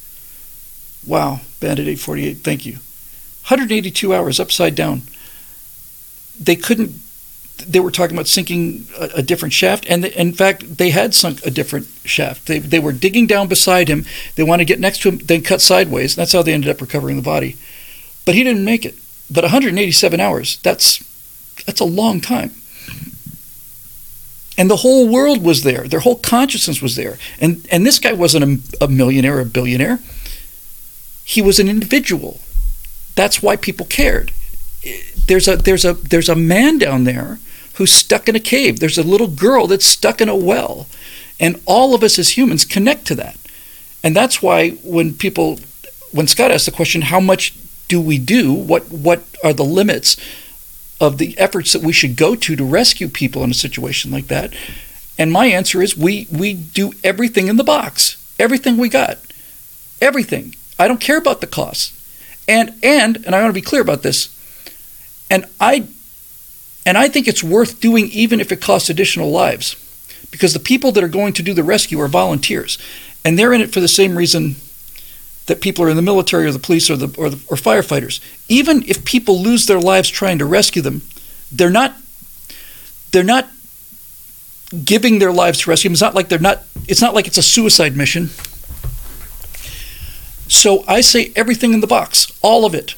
Wow, 1.04 1.40
Bandit 1.58 1.88
848. 1.88 2.34
Thank 2.38 2.66
you. 2.66 2.74
182 2.74 4.14
hours 4.14 4.38
upside 4.38 4.76
down. 4.76 5.02
They 6.38 6.54
couldn't. 6.54 6.92
They 7.66 7.80
were 7.80 7.90
talking 7.90 8.16
about 8.16 8.28
sinking 8.28 8.86
a, 8.98 9.10
a 9.16 9.22
different 9.22 9.52
shaft, 9.52 9.84
and 9.88 10.04
the, 10.04 10.20
in 10.20 10.32
fact, 10.32 10.78
they 10.78 10.90
had 10.90 11.14
sunk 11.14 11.44
a 11.44 11.50
different 11.50 11.88
shaft. 12.04 12.46
They, 12.46 12.58
they 12.58 12.78
were 12.78 12.92
digging 12.92 13.26
down 13.26 13.48
beside 13.48 13.88
him. 13.88 14.06
They 14.36 14.42
wanted 14.42 14.66
to 14.66 14.72
get 14.72 14.80
next 14.80 15.02
to 15.02 15.10
him, 15.10 15.18
then 15.18 15.42
cut 15.42 15.60
sideways. 15.60 16.16
That's 16.16 16.32
how 16.32 16.42
they 16.42 16.54
ended 16.54 16.70
up 16.70 16.80
recovering 16.80 17.16
the 17.16 17.22
body. 17.22 17.56
But 18.24 18.34
he 18.34 18.44
didn't 18.44 18.64
make 18.64 18.86
it. 18.86 18.94
But 19.30 19.44
187 19.44 20.20
hours. 20.20 20.58
That's 20.58 21.04
that's 21.64 21.80
a 21.80 21.84
long 21.84 22.20
time. 22.20 22.52
And 24.60 24.70
the 24.70 24.76
whole 24.76 25.08
world 25.08 25.42
was 25.42 25.62
there. 25.62 25.88
Their 25.88 26.00
whole 26.00 26.16
consciousness 26.16 26.82
was 26.82 26.94
there. 26.94 27.16
And, 27.40 27.66
and 27.72 27.86
this 27.86 27.98
guy 27.98 28.12
wasn't 28.12 28.44
a, 28.44 28.84
a 28.84 28.88
millionaire 28.88 29.38
or 29.38 29.40
a 29.40 29.46
billionaire. 29.46 30.00
He 31.24 31.40
was 31.40 31.58
an 31.58 31.66
individual. 31.66 32.40
That's 33.16 33.42
why 33.42 33.56
people 33.56 33.86
cared. 33.86 34.32
There's 35.26 35.48
a, 35.48 35.56
there's, 35.56 35.86
a, 35.86 35.94
there's 35.94 36.28
a 36.28 36.36
man 36.36 36.76
down 36.76 37.04
there 37.04 37.38
who's 37.76 37.90
stuck 37.90 38.28
in 38.28 38.36
a 38.36 38.40
cave. 38.40 38.80
There's 38.80 38.98
a 38.98 39.02
little 39.02 39.28
girl 39.28 39.66
that's 39.66 39.86
stuck 39.86 40.20
in 40.20 40.28
a 40.28 40.36
well. 40.36 40.86
And 41.40 41.58
all 41.64 41.94
of 41.94 42.02
us 42.02 42.18
as 42.18 42.36
humans 42.36 42.66
connect 42.66 43.06
to 43.06 43.14
that. 43.14 43.38
And 44.04 44.14
that's 44.14 44.42
why 44.42 44.72
when 44.84 45.14
people, 45.14 45.58
when 46.12 46.26
Scott 46.26 46.50
asked 46.50 46.66
the 46.66 46.72
question, 46.72 47.00
how 47.00 47.20
much 47.20 47.54
do 47.88 47.98
we 47.98 48.18
do? 48.18 48.52
What, 48.52 48.90
what 48.90 49.22
are 49.42 49.54
the 49.54 49.64
limits 49.64 50.18
of 51.00 51.18
the 51.18 51.36
efforts 51.38 51.72
that 51.72 51.82
we 51.82 51.92
should 51.92 52.16
go 52.16 52.34
to 52.34 52.56
to 52.56 52.64
rescue 52.64 53.08
people 53.08 53.42
in 53.42 53.50
a 53.50 53.54
situation 53.54 54.10
like 54.10 54.28
that? 54.28 54.52
And 55.18 55.32
my 55.32 55.46
answer 55.46 55.82
is 55.82 55.96
we, 55.96 56.26
we 56.30 56.54
do 56.54 56.92
everything 57.02 57.48
in 57.48 57.56
the 57.56 57.64
box, 57.64 58.16
everything 58.38 58.76
we 58.76 58.88
got, 58.88 59.18
everything. 60.00 60.54
I 60.78 60.88
don't 60.88 61.00
care 61.00 61.18
about 61.18 61.40
the 61.40 61.46
cost. 61.46 61.94
And, 62.48 62.74
and, 62.82 63.24
and 63.24 63.34
I 63.34 63.40
want 63.42 63.50
to 63.50 63.60
be 63.60 63.64
clear 63.64 63.82
about 63.82 64.02
this. 64.02 64.34
And 65.30 65.44
I, 65.60 65.86
and 66.84 66.96
I 66.96 67.08
think 67.08 67.28
it's 67.28 67.44
worth 67.44 67.80
doing 67.80 68.06
even 68.06 68.40
if 68.40 68.50
it 68.50 68.60
costs 68.60 68.90
additional 68.90 69.30
lives 69.30 69.76
because 70.30 70.52
the 70.52 70.60
people 70.60 70.92
that 70.92 71.04
are 71.04 71.08
going 71.08 71.32
to 71.34 71.42
do 71.42 71.54
the 71.54 71.62
rescue 71.62 72.00
are 72.00 72.08
volunteers, 72.08 72.78
and 73.24 73.38
they're 73.38 73.52
in 73.52 73.60
it 73.60 73.72
for 73.72 73.80
the 73.80 73.88
same 73.88 74.16
reason 74.16 74.56
that 75.50 75.60
people 75.60 75.84
are 75.84 75.90
in 75.90 75.96
the 75.96 76.02
military 76.02 76.46
or 76.46 76.52
the 76.52 76.60
police 76.60 76.88
or 76.88 76.96
the 76.96 77.12
or, 77.20 77.28
the, 77.28 77.36
or 77.48 77.56
firefighters. 77.56 78.20
Even 78.48 78.84
if 78.86 79.04
people 79.04 79.42
lose 79.42 79.66
their 79.66 79.80
lives 79.80 80.08
trying 80.08 80.38
to 80.38 80.46
rescue 80.46 80.80
them, 80.80 81.02
they're 81.50 81.70
not 81.70 81.96
they're 83.10 83.24
not 83.24 83.48
giving 84.84 85.18
their 85.18 85.32
lives 85.32 85.58
to 85.58 85.70
rescue 85.70 85.88
them. 85.88 85.94
It's 85.94 86.00
not 86.00 86.14
like 86.14 86.28
they're 86.28 86.38
not. 86.38 86.62
It's 86.86 87.02
not 87.02 87.14
like 87.14 87.26
it's 87.26 87.36
a 87.36 87.42
suicide 87.42 87.96
mission. 87.96 88.30
So 90.46 90.84
I 90.86 91.00
say 91.00 91.32
everything 91.34 91.74
in 91.74 91.80
the 91.80 91.88
box, 91.88 92.30
all 92.42 92.64
of 92.64 92.72
it. 92.72 92.94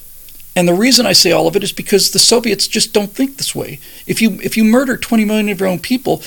And 0.55 0.69
the 0.69 0.75
reason 0.75 1.07
I 1.07 1.13
say 1.13 1.33
all 1.33 1.49
of 1.49 1.57
it 1.57 1.65
is 1.65 1.73
because 1.73 2.11
the 2.11 2.19
Soviets 2.19 2.69
just 2.69 2.93
don't 2.93 3.13
think 3.13 3.39
this 3.39 3.55
way. 3.55 3.81
If 4.07 4.21
you 4.21 4.33
if 4.43 4.59
you 4.59 4.65
murder 4.65 4.99
20 4.99 5.25
million 5.25 5.49
of 5.49 5.59
your 5.59 5.71
own 5.71 5.79
people, 5.79 6.23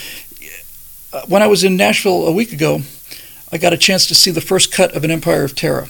uh, 1.14 1.22
when 1.28 1.44
I 1.44 1.48
was 1.48 1.64
in 1.64 1.78
Nashville 1.78 2.26
a 2.26 2.32
week 2.32 2.52
ago, 2.52 2.82
I 3.52 3.60
got 3.60 3.74
a 3.74 3.78
chance 3.78 4.08
to 4.08 4.16
see 4.16 4.32
the 4.32 4.42
first 4.42 4.72
cut 4.72 4.96
of 4.96 5.04
an 5.04 5.12
Empire 5.12 5.44
of 5.44 5.56
Terror. 5.56 5.88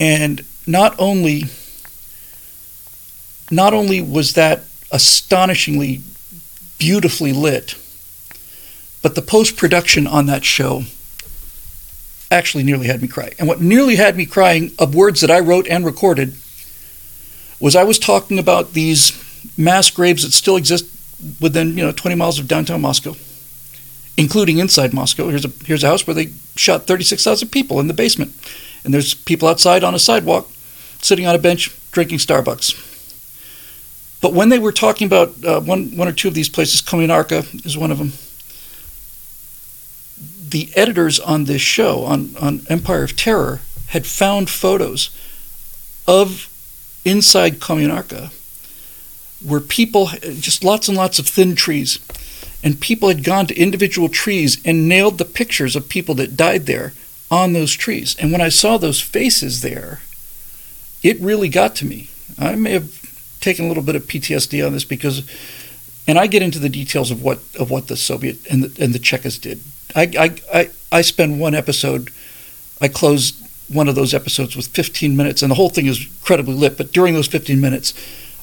And 0.00 0.44
not 0.66 0.96
only 0.98 1.44
not 3.50 3.74
only 3.74 4.00
was 4.00 4.34
that 4.34 4.62
astonishingly 4.92 6.00
beautifully 6.78 7.32
lit, 7.32 7.74
but 9.02 9.14
the 9.14 9.22
post 9.22 9.56
production 9.56 10.06
on 10.06 10.26
that 10.26 10.44
show 10.44 10.82
actually 12.30 12.62
nearly 12.62 12.86
had 12.86 13.02
me 13.02 13.08
cry. 13.08 13.32
And 13.38 13.48
what 13.48 13.60
nearly 13.60 13.96
had 13.96 14.16
me 14.16 14.24
crying 14.24 14.72
of 14.78 14.94
words 14.94 15.20
that 15.20 15.30
I 15.30 15.40
wrote 15.40 15.66
and 15.66 15.84
recorded 15.84 16.34
was 17.58 17.76
I 17.76 17.84
was 17.84 17.98
talking 17.98 18.38
about 18.38 18.72
these 18.72 19.12
mass 19.56 19.90
graves 19.90 20.22
that 20.22 20.32
still 20.32 20.56
exist 20.56 20.86
within, 21.40 21.76
you 21.76 21.84
know, 21.84 21.92
20 21.92 22.16
miles 22.16 22.38
of 22.38 22.48
downtown 22.48 22.80
Moscow 22.80 23.14
including 24.20 24.58
inside 24.58 24.92
Moscow. 24.92 25.28
Here's 25.28 25.46
a 25.46 25.52
here's 25.64 25.82
a 25.82 25.88
house 25.88 26.06
where 26.06 26.14
they 26.14 26.28
shot 26.54 26.86
36,000 26.86 27.48
people 27.48 27.80
in 27.80 27.88
the 27.88 27.94
basement, 27.94 28.34
and 28.84 28.92
there's 28.92 29.14
people 29.14 29.48
outside 29.48 29.84
on 29.84 29.94
a 29.94 29.98
sidewalk, 29.98 30.48
sitting 31.02 31.26
on 31.26 31.34
a 31.34 31.38
bench 31.38 31.70
drinking 31.90 32.18
Starbucks. 32.18 32.86
But 34.20 34.32
when 34.32 34.50
they 34.50 34.58
were 34.58 34.72
talking 34.72 35.06
about 35.06 35.44
uh, 35.44 35.60
one 35.60 35.96
one 35.96 36.08
or 36.08 36.12
two 36.12 36.28
of 36.28 36.34
these 36.34 36.48
places, 36.48 36.82
Kommunarka 36.82 37.64
is 37.64 37.76
one 37.76 37.90
of 37.90 37.98
them. 37.98 38.12
The 40.50 40.70
editors 40.74 41.18
on 41.18 41.44
this 41.44 41.62
show 41.62 42.04
on 42.04 42.36
on 42.40 42.62
Empire 42.68 43.04
of 43.04 43.16
Terror 43.16 43.60
had 43.88 44.06
found 44.06 44.50
photos 44.50 45.10
of 46.06 46.48
inside 47.04 47.60
Kommunarka 47.60 48.32
where 49.44 49.60
people 49.60 50.08
just 50.38 50.62
lots 50.62 50.88
and 50.88 50.96
lots 50.96 51.18
of 51.18 51.26
thin 51.26 51.54
trees 51.54 51.98
and 52.62 52.80
people 52.80 53.08
had 53.08 53.24
gone 53.24 53.46
to 53.46 53.58
individual 53.58 54.08
trees 54.08 54.60
and 54.64 54.88
nailed 54.88 55.18
the 55.18 55.24
pictures 55.24 55.74
of 55.74 55.88
people 55.88 56.14
that 56.14 56.36
died 56.36 56.66
there 56.66 56.92
on 57.30 57.52
those 57.52 57.72
trees. 57.72 58.16
And 58.18 58.32
when 58.32 58.40
I 58.40 58.48
saw 58.48 58.76
those 58.76 59.00
faces 59.00 59.60
there, 59.60 60.00
it 61.02 61.20
really 61.20 61.48
got 61.48 61.74
to 61.76 61.86
me. 61.86 62.10
I 62.38 62.54
may 62.56 62.72
have 62.72 63.00
taken 63.40 63.64
a 63.64 63.68
little 63.68 63.82
bit 63.82 63.96
of 63.96 64.04
PTSD 64.04 64.64
on 64.64 64.72
this 64.72 64.84
because, 64.84 65.28
and 66.06 66.18
I 66.18 66.26
get 66.26 66.42
into 66.42 66.58
the 66.58 66.68
details 66.68 67.10
of 67.10 67.22
what 67.22 67.38
of 67.58 67.70
what 67.70 67.88
the 67.88 67.96
Soviet 67.96 68.38
and 68.50 68.64
the, 68.64 68.82
and 68.84 68.92
the 68.92 68.98
Chekas 68.98 69.40
did. 69.40 69.60
I, 69.94 70.02
I, 70.18 70.58
I, 70.58 70.70
I 70.92 71.00
spend 71.02 71.40
one 71.40 71.54
episode, 71.54 72.10
I 72.80 72.88
closed 72.88 73.36
one 73.72 73.88
of 73.88 73.94
those 73.94 74.14
episodes 74.14 74.56
with 74.56 74.68
15 74.68 75.16
minutes, 75.16 75.42
and 75.42 75.50
the 75.50 75.54
whole 75.54 75.68
thing 75.68 75.86
is 75.86 76.06
incredibly 76.06 76.54
lit. 76.54 76.76
But 76.76 76.92
during 76.92 77.14
those 77.14 77.28
15 77.28 77.60
minutes, 77.60 77.94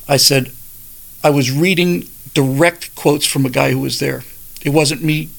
I 0.08 0.18
said, 0.18 0.52
I 1.24 1.30
was 1.30 1.52
reading 1.52 2.08
direct 2.34 2.96
quotes 2.96 3.26
from 3.26 3.46
a 3.46 3.50
guy 3.50 3.72
who 3.72 3.80
was 3.80 4.00
there. 4.00 4.24
It 4.62 4.70
wasn't 4.70 5.04
me 5.04 5.30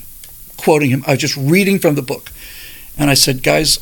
quoting 0.57 0.91
him, 0.91 1.05
I 1.07 1.13
was 1.13 1.21
just 1.21 1.37
reading 1.37 1.79
from 1.79 1.95
the 1.95 2.03
book. 2.03 2.33
And 2.99 3.11
I 3.11 3.15
said, 3.15 3.43
guys, 3.43 3.79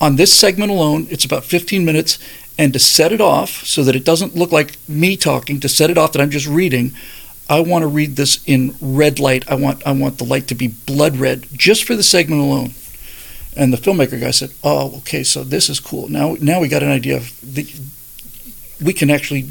on 0.00 0.16
this 0.16 0.32
segment 0.32 0.70
alone, 0.70 1.06
it's 1.10 1.24
about 1.24 1.44
15 1.44 1.84
minutes. 1.84 2.18
And 2.58 2.74
to 2.74 2.78
set 2.78 3.10
it 3.10 3.22
off 3.22 3.64
so 3.64 3.82
that 3.84 3.96
it 3.96 4.04
doesn't 4.04 4.36
look 4.36 4.52
like 4.52 4.76
me 4.86 5.16
talking, 5.16 5.60
to 5.60 5.68
set 5.68 5.88
it 5.88 5.96
off 5.96 6.12
that 6.12 6.20
I'm 6.20 6.30
just 6.30 6.46
reading, 6.46 6.92
I 7.48 7.60
want 7.60 7.82
to 7.82 7.88
read 7.88 8.16
this 8.16 8.44
in 8.46 8.76
red 8.80 9.18
light. 9.18 9.50
I 9.50 9.54
want 9.54 9.84
I 9.86 9.92
want 9.92 10.18
the 10.18 10.24
light 10.24 10.46
to 10.48 10.54
be 10.54 10.68
blood 10.68 11.16
red 11.16 11.46
just 11.52 11.84
for 11.84 11.96
the 11.96 12.02
segment 12.02 12.42
alone. 12.42 12.74
And 13.56 13.72
the 13.72 13.76
filmmaker 13.76 14.20
guy 14.20 14.30
said, 14.30 14.52
"Oh, 14.62 14.98
okay, 14.98 15.24
so 15.24 15.42
this 15.42 15.68
is 15.68 15.80
cool. 15.80 16.08
Now 16.08 16.36
now 16.40 16.60
we 16.60 16.68
got 16.68 16.84
an 16.84 16.90
idea 16.90 17.16
of 17.16 17.40
the, 17.42 17.66
we 18.80 18.92
can 18.92 19.10
actually 19.10 19.48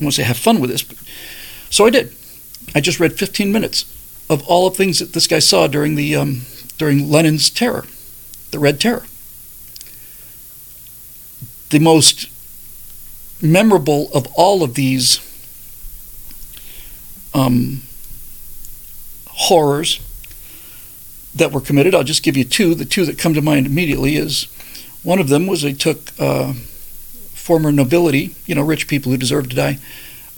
I 0.00 0.04
want 0.04 0.14
to 0.14 0.22
say 0.22 0.22
have 0.22 0.36
fun 0.36 0.60
with 0.60 0.70
this. 0.70 0.84
So 1.70 1.86
I 1.86 1.90
did. 1.90 2.14
I 2.74 2.80
just 2.80 3.00
read 3.00 3.18
15 3.18 3.50
minutes 3.50 3.84
of 4.30 4.42
all 4.46 4.70
the 4.70 4.76
things 4.76 5.00
that 5.00 5.12
this 5.12 5.26
guy 5.26 5.40
saw 5.40 5.66
during 5.66 5.96
the 5.96 6.14
um, 6.14 6.42
during 6.78 7.10
Lenin's 7.10 7.50
terror, 7.50 7.84
the 8.50 8.58
Red 8.58 8.80
Terror. 8.80 9.04
The 11.70 11.78
most 11.78 12.28
memorable 13.42 14.10
of 14.12 14.26
all 14.34 14.62
of 14.62 14.74
these 14.74 15.20
um, 17.32 17.82
horrors 19.28 20.00
that 21.34 21.52
were 21.52 21.60
committed, 21.60 21.94
I'll 21.94 22.04
just 22.04 22.22
give 22.22 22.36
you 22.36 22.44
two. 22.44 22.74
The 22.74 22.84
two 22.84 23.04
that 23.06 23.18
come 23.18 23.34
to 23.34 23.42
mind 23.42 23.66
immediately 23.66 24.16
is 24.16 24.44
one 25.02 25.18
of 25.18 25.28
them 25.28 25.46
was 25.46 25.62
they 25.62 25.72
took. 25.72 26.12
Uh, 26.18 26.54
former 27.44 27.70
nobility, 27.70 28.34
you 28.46 28.54
know, 28.54 28.62
rich 28.62 28.88
people 28.88 29.12
who 29.12 29.18
deserved 29.18 29.50
to 29.50 29.56
die, 29.56 29.78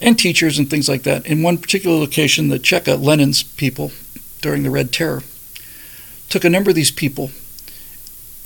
and 0.00 0.18
teachers 0.18 0.58
and 0.58 0.68
things 0.68 0.88
like 0.88 1.04
that. 1.04 1.24
In 1.24 1.40
one 1.40 1.56
particular 1.56 1.96
location, 1.96 2.48
the 2.48 2.58
Cheka, 2.58 3.00
Lenin's 3.00 3.44
people, 3.44 3.92
during 4.40 4.64
the 4.64 4.70
Red 4.70 4.92
Terror, 4.92 5.22
took 6.28 6.44
a 6.44 6.50
number 6.50 6.70
of 6.70 6.76
these 6.76 6.90
people 6.90 7.30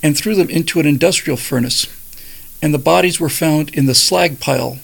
and 0.03 0.17
threw 0.17 0.35
them 0.35 0.49
into 0.49 0.79
an 0.79 0.85
industrial 0.85 1.37
furnace, 1.37 1.87
and 2.61 2.73
the 2.73 2.79
bodies 2.79 3.19
were 3.19 3.29
found 3.29 3.69
in 3.75 3.85
the 3.85 3.95
slag 3.95 4.39
pile 4.39 4.79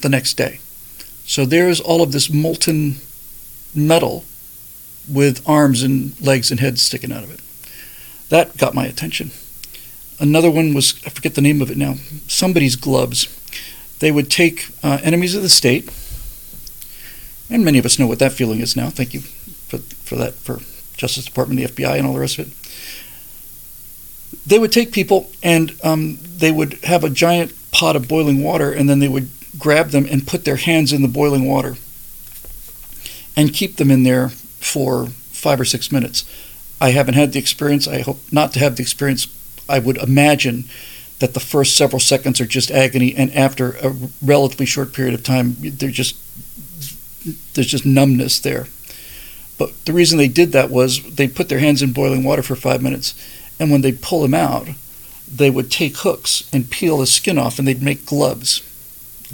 the 0.00 0.08
next 0.08 0.34
day. 0.34 0.60
So 1.24 1.44
there's 1.44 1.80
all 1.80 2.02
of 2.02 2.12
this 2.12 2.32
molten 2.32 2.96
metal 3.74 4.24
with 5.08 5.46
arms 5.48 5.82
and 5.82 6.20
legs 6.20 6.50
and 6.50 6.60
heads 6.60 6.82
sticking 6.82 7.12
out 7.12 7.22
of 7.22 7.30
it. 7.30 7.40
That 8.28 8.56
got 8.56 8.74
my 8.74 8.86
attention. 8.86 9.30
Another 10.18 10.50
one 10.50 10.74
was, 10.74 11.00
I 11.06 11.10
forget 11.10 11.34
the 11.34 11.40
name 11.40 11.62
of 11.62 11.70
it 11.70 11.78
now, 11.78 11.94
somebody's 12.26 12.76
gloves. 12.76 13.28
They 14.00 14.10
would 14.10 14.30
take 14.30 14.68
uh, 14.82 14.98
enemies 15.02 15.34
of 15.34 15.42
the 15.42 15.48
state, 15.48 15.88
and 17.50 17.64
many 17.64 17.78
of 17.78 17.86
us 17.86 17.98
know 17.98 18.06
what 18.06 18.18
that 18.18 18.32
feeling 18.32 18.60
is 18.60 18.76
now. 18.76 18.90
Thank 18.90 19.14
you 19.14 19.20
for, 19.20 19.78
for 19.78 20.16
that, 20.16 20.34
for 20.34 20.60
Justice 21.00 21.24
Department, 21.24 21.58
the 21.58 21.66
FBI, 21.66 21.96
and 21.96 22.06
all 22.06 22.12
the 22.12 22.20
rest 22.20 22.38
of 22.38 22.48
it. 22.48 22.54
They 24.46 24.58
would 24.58 24.72
take 24.72 24.92
people 24.92 25.30
and 25.42 25.74
um, 25.82 26.18
they 26.22 26.52
would 26.52 26.74
have 26.84 27.04
a 27.04 27.10
giant 27.10 27.54
pot 27.72 27.96
of 27.96 28.06
boiling 28.06 28.42
water, 28.42 28.70
and 28.70 28.88
then 28.88 28.98
they 28.98 29.08
would 29.08 29.30
grab 29.58 29.90
them 29.90 30.06
and 30.10 30.26
put 30.26 30.44
their 30.44 30.56
hands 30.56 30.92
in 30.92 31.02
the 31.02 31.08
boiling 31.08 31.48
water 31.48 31.76
and 33.36 33.54
keep 33.54 33.76
them 33.76 33.90
in 33.90 34.02
there 34.02 34.28
for 34.28 35.06
five 35.06 35.60
or 35.60 35.64
six 35.64 35.90
minutes. 35.90 36.24
I 36.80 36.90
haven't 36.90 37.14
had 37.14 37.32
the 37.32 37.38
experience. 37.38 37.88
I 37.88 38.00
hope 38.00 38.18
not 38.30 38.52
to 38.52 38.58
have 38.58 38.76
the 38.76 38.82
experience 38.82 39.26
I 39.68 39.78
would 39.78 39.96
imagine 39.96 40.64
that 41.20 41.34
the 41.34 41.40
first 41.40 41.76
several 41.76 42.00
seconds 42.00 42.40
are 42.40 42.46
just 42.46 42.70
agony, 42.70 43.14
and 43.14 43.32
after 43.34 43.72
a 43.76 43.94
relatively 44.22 44.66
short 44.66 44.92
period 44.92 45.14
of 45.14 45.22
time, 45.22 45.56
they're 45.58 45.90
just 45.90 46.16
there's 47.54 47.66
just 47.66 47.86
numbness 47.86 48.40
there. 48.40 48.66
But 49.60 49.84
the 49.84 49.92
reason 49.92 50.16
they 50.16 50.26
did 50.26 50.52
that 50.52 50.70
was 50.70 51.16
they 51.16 51.28
put 51.28 51.50
their 51.50 51.58
hands 51.58 51.82
in 51.82 51.92
boiling 51.92 52.24
water 52.24 52.42
for 52.42 52.56
five 52.56 52.80
minutes, 52.80 53.14
and 53.58 53.70
when 53.70 53.82
they 53.82 53.92
pull 53.92 54.22
them 54.22 54.32
out, 54.32 54.68
they 55.30 55.50
would 55.50 55.70
take 55.70 55.98
hooks 55.98 56.48
and 56.50 56.70
peel 56.70 56.96
the 56.96 57.06
skin 57.06 57.36
off, 57.36 57.58
and 57.58 57.68
they'd 57.68 57.82
make 57.82 58.06
gloves, 58.06 58.62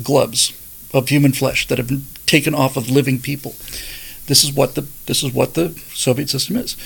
gloves 0.02 0.52
of 0.92 1.10
human 1.10 1.30
flesh 1.30 1.68
that 1.68 1.78
have 1.78 1.86
been 1.86 2.06
taken 2.26 2.56
off 2.56 2.76
of 2.76 2.90
living 2.90 3.20
people. 3.20 3.54
This 4.26 4.42
is 4.42 4.52
what 4.52 4.74
the 4.74 4.88
this 5.06 5.22
is 5.22 5.32
what 5.32 5.54
the 5.54 5.80
Soviet 5.94 6.28
system 6.28 6.56
is 6.56 6.76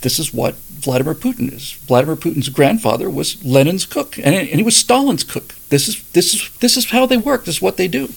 this 0.00 0.18
is 0.18 0.34
what 0.34 0.56
Vladimir 0.56 1.14
Putin 1.14 1.52
is. 1.52 1.72
Vladimir 1.86 2.16
Putin's 2.16 2.48
grandfather 2.48 3.08
was 3.08 3.44
Lenin's 3.44 3.86
cook, 3.86 4.16
and, 4.18 4.34
and 4.34 4.48
he 4.48 4.62
was 4.62 4.76
Stalin's 4.76 5.24
cook. 5.24 5.54
This 5.68 5.86
is 5.86 6.02
this 6.10 6.34
is 6.34 6.50
this 6.58 6.76
is 6.76 6.90
how 6.90 7.06
they 7.06 7.16
work. 7.16 7.44
This 7.44 7.56
is 7.56 7.62
what 7.62 7.76
they 7.76 7.88
do, 7.88 8.12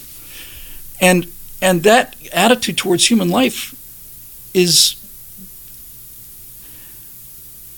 and 1.00 1.28
and 1.60 1.84
that 1.84 2.16
attitude 2.32 2.78
towards 2.78 3.08
human 3.08 3.28
life 3.28 3.78
is 4.54 4.96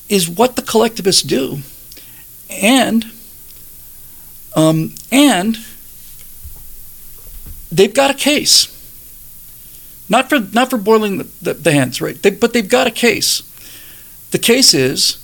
is 0.09 0.29
what 0.29 0.57
the 0.57 0.63
collectivists 0.63 1.23
do, 1.23 1.61
and 2.51 3.07
um, 4.55 4.95
and 5.11 5.59
they've 7.73 7.95
got 7.95 8.11
a 8.11 8.15
case. 8.15 8.71
Not 10.09 10.29
for 10.29 10.41
not 10.41 10.71
for 10.71 10.77
boiling 10.77 11.19
the, 11.19 11.29
the, 11.41 11.55
the 11.55 11.73
hens, 11.73 12.01
right? 12.01 12.21
They, 12.21 12.31
but 12.31 12.53
they've 12.53 12.69
got 12.69 12.87
a 12.87 12.91
case. 12.91 13.43
The 14.31 14.39
case 14.39 14.75
is 14.75 15.19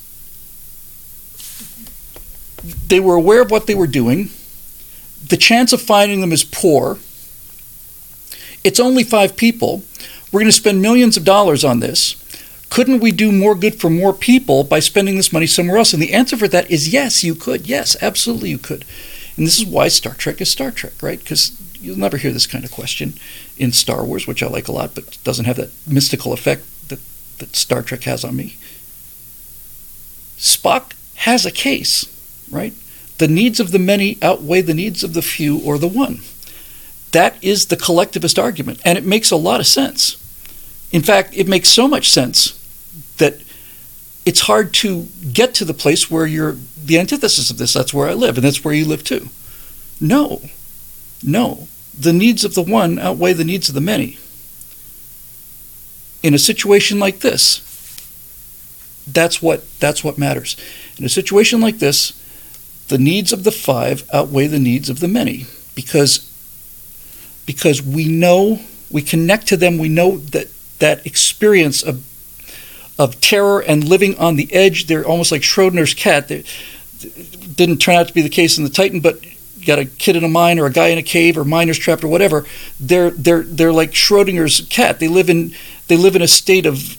they 2.86 3.01
were 3.01 3.14
aware 3.14 3.43
of 3.43 3.51
what 3.51 3.66
they 3.66 3.74
were 3.74 3.86
doing. 3.86 4.31
The 5.27 5.36
chance 5.36 5.72
of 5.72 5.81
finding 5.81 6.20
them 6.20 6.32
is 6.32 6.44
poor. 6.44 6.98
It's 8.64 8.81
only 8.81 9.05
five 9.05 9.36
people. 9.36 9.82
We're 10.31 10.40
going 10.40 10.51
to 10.51 10.52
spend 10.52 10.81
millions 10.81 11.16
of 11.16 11.24
dollars 11.24 11.65
on 11.65 11.81
this. 11.81 12.16
Couldn't 12.70 13.01
we 13.01 13.11
do 13.11 13.32
more 13.32 13.57
good 13.57 13.81
for 13.81 13.90
more 13.90 14.12
people 14.12 14.62
by 14.62 14.78
spending 14.78 15.16
this 15.16 15.32
money 15.32 15.47
somewhere 15.47 15.77
else? 15.77 15.93
And 15.93 16.01
the 16.01 16.12
answer 16.12 16.36
for 16.36 16.47
that 16.48 16.70
is 16.70 16.93
yes, 16.93 17.24
you 17.24 17.35
could. 17.35 17.66
Yes, 17.66 17.97
absolutely, 18.01 18.51
you 18.51 18.59
could. 18.59 18.85
And 19.36 19.47
this 19.47 19.59
is 19.59 19.66
why 19.66 19.89
Star 19.89 20.15
Trek 20.15 20.40
is 20.40 20.51
Star 20.51 20.70
Trek, 20.70 20.93
right? 21.02 21.19
Because 21.19 21.57
you'll 21.81 21.98
never 21.98 22.16
hear 22.16 22.32
this 22.32 22.47
kind 22.47 22.65
of 22.65 22.70
question 22.70 23.15
in 23.57 23.73
Star 23.73 24.05
Wars, 24.05 24.27
which 24.27 24.43
I 24.43 24.47
like 24.47 24.69
a 24.69 24.73
lot, 24.73 24.94
but 24.94 25.19
doesn't 25.24 25.47
have 25.47 25.57
that 25.57 25.73
mystical 25.86 26.32
effect 26.32 26.62
that, 26.89 27.01
that 27.39 27.57
Star 27.57 27.82
Trek 27.82 28.05
has 28.05 28.24
on 28.24 28.36
me. 28.36 28.57
Spock 30.36 30.93
has 31.16 31.44
a 31.44 31.51
case, 31.51 32.07
right? 32.51 32.73
The 33.19 33.28
needs 33.28 33.61
of 33.61 33.73
the 33.73 33.78
many 33.78 34.16
outweigh 34.23 34.62
the 34.62 34.74
needs 34.74 35.02
of 35.02 35.15
the 35.15 35.23
few 35.23 35.59
or 35.59 35.77
the 35.77 35.89
one. 35.89 36.20
That 37.12 37.43
is 37.43 37.66
the 37.66 37.77
collectivist 37.77 38.39
argument, 38.39 38.81
and 38.85 38.97
it 38.97 39.05
makes 39.05 39.31
a 39.31 39.36
lot 39.36 39.61
of 39.61 39.66
sense. 39.66 40.16
In 40.92 41.02
fact, 41.02 41.36
it 41.36 41.46
makes 41.48 41.68
so 41.68 41.86
much 41.86 42.10
sense 42.10 42.56
that 43.18 43.40
it's 44.26 44.40
hard 44.40 44.74
to 44.74 45.06
get 45.32 45.54
to 45.54 45.64
the 45.64 45.74
place 45.74 46.10
where 46.10 46.26
you're 46.26 46.56
the 46.82 46.98
antithesis 46.98 47.50
of 47.50 47.58
this. 47.58 47.72
That's 47.72 47.94
where 47.94 48.08
I 48.08 48.14
live, 48.14 48.36
and 48.36 48.44
that's 48.44 48.64
where 48.64 48.74
you 48.74 48.84
live 48.84 49.04
too. 49.04 49.28
No, 50.00 50.42
no. 51.22 51.68
The 51.98 52.12
needs 52.12 52.44
of 52.44 52.54
the 52.54 52.62
one 52.62 52.98
outweigh 52.98 53.34
the 53.34 53.44
needs 53.44 53.68
of 53.68 53.74
the 53.74 53.80
many. 53.80 54.18
In 56.22 56.34
a 56.34 56.38
situation 56.38 56.98
like 56.98 57.20
this, 57.20 57.66
that's 59.06 59.42
what 59.42 59.64
that's 59.80 60.04
what 60.04 60.18
matters. 60.18 60.56
In 60.98 61.04
a 61.04 61.08
situation 61.08 61.60
like 61.60 61.78
this, 61.78 62.12
the 62.88 62.98
needs 62.98 63.32
of 63.32 63.44
the 63.44 63.52
five 63.52 64.08
outweigh 64.12 64.46
the 64.46 64.58
needs 64.58 64.90
of 64.90 65.00
the 65.00 65.08
many 65.08 65.46
because 65.74 66.26
because 67.46 67.82
we 67.82 68.06
know 68.06 68.60
we 68.90 69.02
connect 69.02 69.46
to 69.48 69.56
them. 69.56 69.78
We 69.78 69.88
know 69.88 70.18
that 70.18 70.48
that 70.81 71.07
experience 71.07 71.82
of 71.82 72.05
of 72.98 73.19
terror 73.20 73.61
and 73.61 73.89
living 73.89 74.19
on 74.19 74.36
the 74.36 74.52
edge. 74.52 74.86
They're 74.86 75.07
almost 75.07 75.32
like 75.32 75.40
Schrodinger's 75.40 75.94
cat. 75.94 76.28
They, 76.28 76.44
didn't 77.55 77.78
turn 77.78 77.94
out 77.94 78.09
to 78.09 78.15
be 78.15 78.23
the 78.23 78.28
case 78.28 78.59
in 78.59 78.65
the 78.65 78.70
Titan, 78.70 79.01
but 79.01 79.24
you 79.24 79.66
got 79.66 79.78
a 79.78 79.85
kid 79.85 80.16
in 80.16 80.24
a 80.24 80.28
mine 80.28 80.59
or 80.59 80.66
a 80.66 80.73
guy 80.73 80.89
in 80.89 80.98
a 80.98 81.02
cave 81.02 81.36
or 81.36 81.44
miners 81.44 81.78
trapped 81.78 82.05
or 82.05 82.09
whatever. 82.09 82.47
They're 82.78 83.11
they're 83.11 83.43
they're 83.43 83.73
like 83.73 83.93
Schrodinger's 83.93 84.66
cat. 84.69 85.01
They 85.01 85.09
live 85.09 85.31
in 85.31 85.55
they 85.89 85.97
live 85.97 86.16
in 86.16 86.23
a 86.23 86.28
state 86.28 86.66
of 86.66 86.97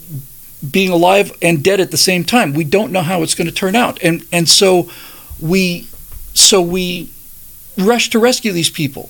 being 0.69 0.89
alive 0.89 1.35
and 1.41 1.63
dead 1.63 1.79
at 1.79 1.91
the 1.91 1.97
same 1.97 2.23
time. 2.23 2.53
We 2.53 2.63
don't 2.63 2.91
know 2.91 3.01
how 3.01 3.23
it's 3.23 3.35
going 3.35 3.47
to 3.47 3.53
turn 3.53 3.75
out, 3.75 4.01
and 4.03 4.25
and 4.31 4.47
so 4.47 4.89
we 5.39 5.87
so 6.33 6.61
we 6.61 7.09
rush 7.77 8.09
to 8.11 8.19
rescue 8.19 8.51
these 8.51 8.69
people. 8.69 9.09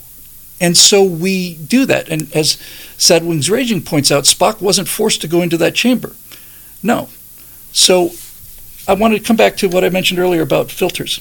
And 0.61 0.77
so 0.77 1.03
we 1.03 1.55
do 1.55 1.85
that. 1.87 2.07
And 2.07 2.33
as 2.35 2.57
Sad 2.95 3.25
Wings 3.25 3.49
Raging 3.49 3.81
points 3.81 4.11
out, 4.11 4.25
Spock 4.25 4.61
wasn't 4.61 4.87
forced 4.87 5.19
to 5.21 5.27
go 5.27 5.41
into 5.41 5.57
that 5.57 5.73
chamber. 5.73 6.15
No. 6.83 7.09
So 7.73 8.11
I 8.87 8.93
want 8.93 9.15
to 9.15 9.19
come 9.19 9.35
back 9.35 9.57
to 9.57 9.67
what 9.67 9.83
I 9.83 9.89
mentioned 9.89 10.19
earlier 10.19 10.43
about 10.43 10.69
filters. 10.69 11.19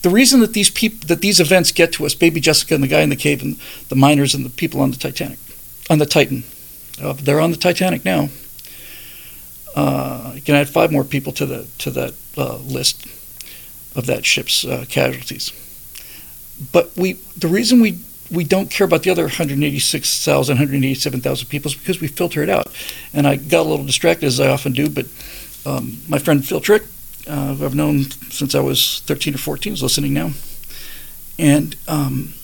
The 0.00 0.08
reason 0.08 0.40
that 0.40 0.54
these 0.54 0.70
people 0.70 1.06
that 1.08 1.20
these 1.20 1.40
events 1.40 1.72
get 1.72 1.92
to 1.94 2.06
us, 2.06 2.14
Baby 2.14 2.40
Jessica 2.40 2.74
and 2.74 2.82
the 2.82 2.88
guy 2.88 3.02
in 3.02 3.10
the 3.10 3.16
cave 3.16 3.42
and 3.42 3.58
the 3.88 3.96
miners 3.96 4.34
and 4.34 4.44
the 4.44 4.50
people 4.50 4.80
on 4.80 4.90
the 4.90 4.96
Titanic, 4.96 5.38
on 5.88 5.98
the 5.98 6.06
Titan, 6.06 6.44
uh, 7.02 7.14
they're 7.14 7.40
on 7.40 7.50
the 7.50 7.56
Titanic 7.56 8.04
now. 8.04 8.28
Uh, 9.74 10.32
you 10.34 10.42
can 10.42 10.54
add 10.54 10.68
five 10.68 10.92
more 10.92 11.04
people 11.04 11.32
to 11.32 11.46
the 11.46 11.66
to 11.78 11.90
that 11.90 12.14
uh, 12.36 12.56
list 12.58 13.06
of 13.94 14.06
that 14.06 14.24
ship's 14.24 14.64
uh, 14.64 14.84
casualties. 14.88 15.52
But 16.72 16.96
we, 16.96 17.14
the 17.36 17.48
reason 17.48 17.80
we 17.80 17.98
we 18.34 18.44
don't 18.44 18.70
care 18.70 18.84
about 18.84 19.02
the 19.02 19.10
other 19.10 19.24
186,000, 19.24 20.54
187,000 20.54 21.48
people 21.48 21.70
because 21.72 22.00
we 22.00 22.08
filter 22.08 22.42
it 22.42 22.48
out. 22.48 22.66
And 23.12 23.26
I 23.26 23.36
got 23.36 23.60
a 23.60 23.68
little 23.68 23.84
distracted, 23.84 24.26
as 24.26 24.40
I 24.40 24.48
often 24.48 24.72
do, 24.72 24.88
but 24.88 25.06
um, 25.66 25.98
my 26.08 26.18
friend 26.18 26.44
Phil 26.44 26.60
Trick, 26.60 26.82
uh, 27.26 27.54
who 27.54 27.64
I've 27.64 27.74
known 27.74 28.04
since 28.30 28.54
I 28.54 28.60
was 28.60 29.00
13 29.06 29.34
or 29.34 29.38
14, 29.38 29.72
is 29.72 29.82
listening 29.82 30.12
now. 30.12 30.30
And 31.38 31.76
um, 31.88 32.34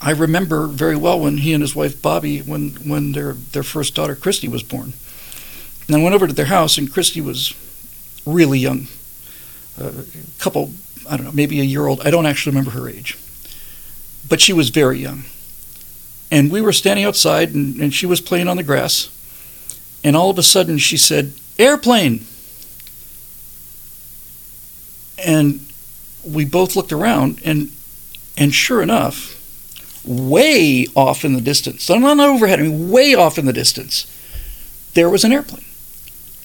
I 0.00 0.10
remember 0.10 0.66
very 0.66 0.96
well 0.96 1.18
when 1.18 1.38
he 1.38 1.52
and 1.52 1.62
his 1.62 1.74
wife 1.74 2.00
Bobby, 2.00 2.40
when, 2.40 2.70
when 2.86 3.12
their, 3.12 3.32
their 3.32 3.62
first 3.62 3.94
daughter 3.94 4.14
Christy 4.14 4.48
was 4.48 4.62
born. 4.62 4.92
And 5.86 5.96
I 5.96 6.02
went 6.02 6.14
over 6.14 6.26
to 6.26 6.32
their 6.32 6.46
house, 6.46 6.78
and 6.78 6.92
Christy 6.92 7.20
was 7.20 7.54
really 8.26 8.58
young, 8.58 8.88
a 9.78 9.92
couple, 10.38 10.72
I 11.08 11.16
don't 11.16 11.26
know, 11.26 11.32
maybe 11.32 11.60
a 11.60 11.64
year 11.64 11.86
old. 11.86 12.00
I 12.06 12.10
don't 12.10 12.26
actually 12.26 12.52
remember 12.52 12.70
her 12.72 12.88
age 12.88 13.18
but 14.28 14.40
she 14.40 14.52
was 14.52 14.70
very 14.70 14.98
young. 14.98 15.24
And 16.30 16.50
we 16.50 16.60
were 16.60 16.72
standing 16.72 17.04
outside, 17.04 17.54
and, 17.54 17.80
and 17.80 17.94
she 17.94 18.06
was 18.06 18.20
playing 18.20 18.48
on 18.48 18.56
the 18.56 18.62
grass. 18.62 19.10
And 20.02 20.16
all 20.16 20.30
of 20.30 20.38
a 20.38 20.42
sudden, 20.42 20.78
she 20.78 20.96
said, 20.96 21.32
Airplane! 21.58 22.26
And 25.24 25.66
we 26.24 26.44
both 26.44 26.76
looked 26.76 26.92
around, 26.92 27.40
and, 27.44 27.70
and 28.36 28.52
sure 28.52 28.82
enough, 28.82 29.40
way 30.04 30.86
off 30.94 31.24
in 31.24 31.32
the 31.32 31.40
distance, 31.40 31.88
not 31.88 32.18
overhead, 32.18 32.60
I 32.60 32.64
mean, 32.64 32.90
way 32.90 33.14
off 33.14 33.38
in 33.38 33.46
the 33.46 33.52
distance, 33.52 34.06
there 34.94 35.08
was 35.08 35.24
an 35.24 35.32
airplane. 35.32 35.64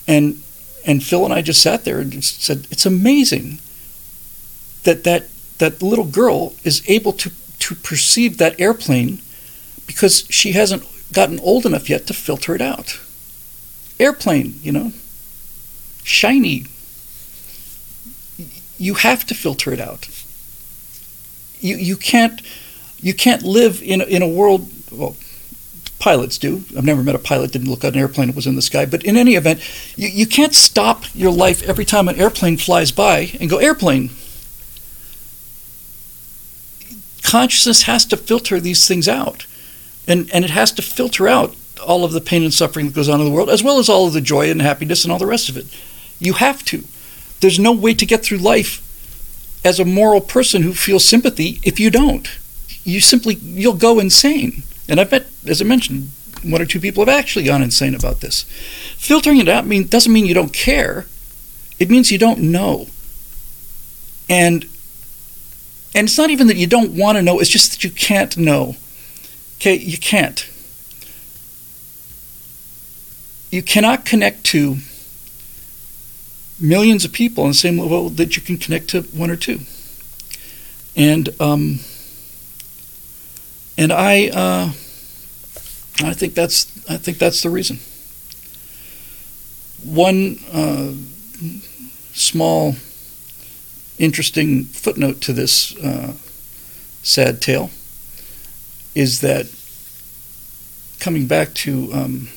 And, 0.08 0.42
and 0.86 1.04
Phil 1.04 1.26
and 1.26 1.34
I 1.34 1.42
just 1.42 1.62
sat 1.62 1.84
there 1.84 2.00
and 2.00 2.24
said, 2.24 2.68
It's 2.72 2.86
amazing 2.86 3.60
that 4.84 5.04
that, 5.04 5.28
that 5.58 5.82
little 5.82 6.06
girl 6.06 6.54
is 6.64 6.88
able 6.88 7.14
to 7.14 7.32
to 7.60 7.76
perceive 7.76 8.38
that 8.38 8.60
airplane 8.60 9.22
because 9.88 10.26
she 10.30 10.54
hasn't 10.54 10.84
gotten 11.12 11.40
old 11.40 11.66
enough 11.66 11.90
yet 11.90 12.08
to 12.08 12.14
filter 12.14 12.56
it 12.56 12.62
out. 12.62 13.00
Airplane, 14.00 14.60
you 14.62 14.72
know, 14.72 14.94
shiny. 16.04 16.66
You 18.78 18.94
have 18.96 19.26
to 19.28 19.36
filter 19.36 19.74
it 19.74 19.80
out. 19.80 20.08
You 21.60 21.76
you 21.76 21.98
can't 21.98 22.42
you 23.02 23.14
can't 23.14 23.44
live 23.44 23.82
in 23.82 24.02
in 24.02 24.22
a 24.22 24.28
world. 24.28 24.70
Well, 24.92 25.18
pilots 26.00 26.38
do. 26.38 26.64
I've 26.78 26.86
never 26.86 27.04
met 27.04 27.16
a 27.16 27.20
pilot 27.20 27.52
didn't 27.52 27.70
look 27.70 27.84
at 27.84 27.94
an 27.94 28.00
airplane 28.00 28.28
that 28.28 28.36
was 28.36 28.48
in 28.48 28.56
the 28.56 28.62
sky. 28.62 28.86
But 28.86 29.04
in 29.04 29.18
any 29.18 29.36
event, 29.36 29.60
you, 29.98 30.08
you 30.08 30.26
can't 30.26 30.56
stop 30.56 31.04
your 31.14 31.32
life 31.32 31.62
every 31.64 31.86
time 31.86 32.08
an 32.08 32.16
airplane 32.16 32.58
flies 32.58 32.92
by 32.92 33.32
and 33.40 33.50
go 33.50 33.58
airplane 33.58 34.10
consciousness 37.30 37.84
has 37.84 38.06
to 38.06 38.18
filter 38.18 38.60
these 38.60 38.88
things 38.88 39.08
out. 39.08 39.46
And, 40.08 40.30
and 40.32 40.44
it 40.44 40.52
has 40.52 40.72
to 40.74 40.82
filter 40.82 41.28
out 41.28 41.56
all 41.86 42.04
of 42.04 42.12
the 42.12 42.22
pain 42.22 42.44
and 42.44 42.54
suffering 42.54 42.88
that 42.88 42.96
goes 42.96 43.08
on 43.08 43.20
in 43.20 43.26
the 43.26 43.32
world, 43.32 43.50
as 43.50 43.64
well 43.64 43.78
as 43.78 43.88
all 43.88 44.08
of 44.08 44.14
the 44.14 44.22
joy 44.22 44.50
and 44.50 44.62
happiness 44.62 45.04
and 45.04 45.12
all 45.12 45.20
the 45.20 45.28
rest 45.28 45.50
of 45.50 45.56
it. 45.56 45.68
You 46.20 46.34
have 46.34 46.66
to. 46.66 46.84
There's 47.40 47.60
no 47.60 47.72
way 47.72 47.94
to 47.94 48.06
get 48.06 48.24
through 48.24 48.40
life 48.40 48.86
as 49.64 49.80
a 49.80 49.86
moral 49.86 50.22
person 50.22 50.64
who 50.64 50.74
feels 50.74 51.06
sympathy 51.06 51.60
if 51.64 51.80
you 51.80 51.92
don't. 51.92 52.28
You 52.84 53.00
simply, 53.00 53.36
you'll 53.36 53.74
go 53.74 54.00
insane. 54.00 54.64
And 54.88 55.00
I've 55.00 55.12
met, 55.12 55.28
as 55.46 55.62
I 55.62 55.66
mentioned, 55.66 56.10
one 56.44 56.62
or 56.62 56.66
two 56.66 56.80
people 56.80 57.06
have 57.06 57.14
actually 57.14 57.46
gone 57.46 57.62
insane 57.62 57.94
about 57.94 58.22
this. 58.22 58.44
Filtering 58.98 59.38
it 59.38 59.48
out 59.48 59.68
mean, 59.68 59.86
doesn't 59.88 60.12
mean 60.12 60.26
you 60.26 60.34
don't 60.34 60.54
care. 60.54 61.06
It 61.78 61.92
means 61.92 62.12
you 62.12 62.18
don't 62.18 62.40
know. 62.40 62.88
And 64.28 64.66
and 65.94 66.08
it's 66.08 66.18
not 66.18 66.30
even 66.30 66.48
that 66.48 66.58
you 66.58 66.68
don't 66.68 66.92
want 66.92 67.18
to 67.18 67.22
know, 67.22 67.40
it's 67.40 67.50
just 67.50 67.72
that 67.72 67.84
you 67.84 67.92
can't 67.92 68.38
know. 68.38 68.76
Okay, 69.58 69.76
you 69.76 69.98
can't. 69.98 70.50
You 73.52 73.64
cannot 73.64 74.06
connect 74.06 74.44
to 74.46 74.78
millions 76.60 77.06
of 77.06 77.12
people 77.12 77.44
on 77.44 77.50
the 77.50 77.56
same 77.56 77.80
level 77.80 78.10
that 78.10 78.36
you 78.36 78.42
can 78.42 78.58
connect 78.58 78.90
to 78.90 79.02
one 79.02 79.30
or 79.32 79.36
two. 79.36 79.62
And 80.96 81.30
um, 81.40 81.80
and 83.78 83.92
I 83.92 84.28
uh, 84.28 84.72
I 86.04 86.14
think 86.14 86.36
that's 86.36 86.68
I 86.90 86.98
think 86.98 87.18
that's 87.18 87.42
the 87.42 87.50
reason. 87.50 87.80
One 89.84 90.40
uh, 90.52 90.94
small 92.14 92.76
interesting 94.00 94.64
footnote 94.64 95.22
to 95.22 95.34
this 95.34 95.78
uh, 95.78 96.14
sad 97.04 97.42
tale 97.42 97.70
is 98.96 99.22
that 99.22 99.48
coming 101.00 101.28
back 101.28 101.54
to 101.54 101.94
um, 101.94 102.30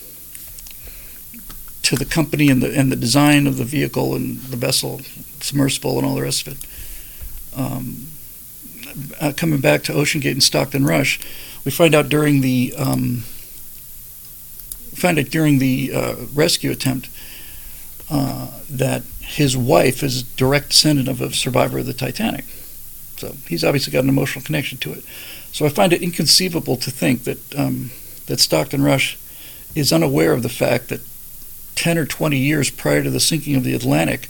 to 1.83 1.97
the 1.97 2.05
company 2.05 2.49
and 2.49 2.63
the 2.63 2.77
and 2.79 2.93
the 2.93 2.97
design 2.97 3.47
of 3.47 3.57
the 3.57 3.65
vehicle 3.65 4.15
and 4.15 4.39
the 4.41 4.57
vessel, 4.57 5.01
submersible, 5.41 5.97
and 5.99 6.07
all 6.07 6.15
the 6.15 6.23
rest 6.23 6.47
of 6.47 6.55
it. 6.55 7.59
Um, 7.59 8.09
uh, 9.21 9.33
coming 9.37 9.61
back 9.61 9.83
to 9.85 9.93
OceanGate 9.93 10.33
and 10.33 10.43
Stockton 10.43 10.85
Rush, 10.85 11.19
we 11.65 11.71
find 11.71 11.95
out 11.95 12.09
during 12.09 12.41
the 12.41 12.75
um, 12.77 13.25
find 14.95 15.19
out 15.19 15.27
during 15.27 15.59
the 15.59 15.93
uh, 15.95 16.15
rescue 16.35 16.71
attempt 16.71 17.09
uh, 18.11 18.49
that 18.69 19.03
his 19.23 19.57
wife 19.57 20.03
is 20.03 20.23
a 20.23 20.37
direct 20.37 20.71
descendant 20.71 21.09
of 21.09 21.21
a 21.21 21.33
survivor 21.33 21.79
of 21.79 21.87
the 21.87 21.95
Titanic. 21.95 22.45
So 23.17 23.35
he's 23.49 23.65
obviously 23.65 23.93
got 23.93 24.05
an 24.05 24.11
emotional 24.11 24.45
connection 24.45 24.79
to 24.79 24.93
it. 24.93 25.05
So 25.53 25.65
I 25.65 25.69
find 25.69 25.93
it 25.93 26.03
inconceivable 26.03 26.77
to 26.77 26.91
think 26.91 27.25
that 27.25 27.55
um, 27.59 27.91
that 28.27 28.41
Stockton 28.41 28.83
Rush 28.83 29.19
is 29.75 29.93
unaware 29.93 30.33
of 30.33 30.43
the 30.43 30.49
fact 30.49 30.89
that 30.89 31.01
10 31.75 31.99
or 31.99 32.07
20 32.07 32.39
years 32.39 32.71
prior 32.71 33.03
to 33.03 33.11
the 33.11 33.21
sinking 33.21 33.57
of 33.57 33.65
the 33.65 33.75
Atlantic, 33.75 34.29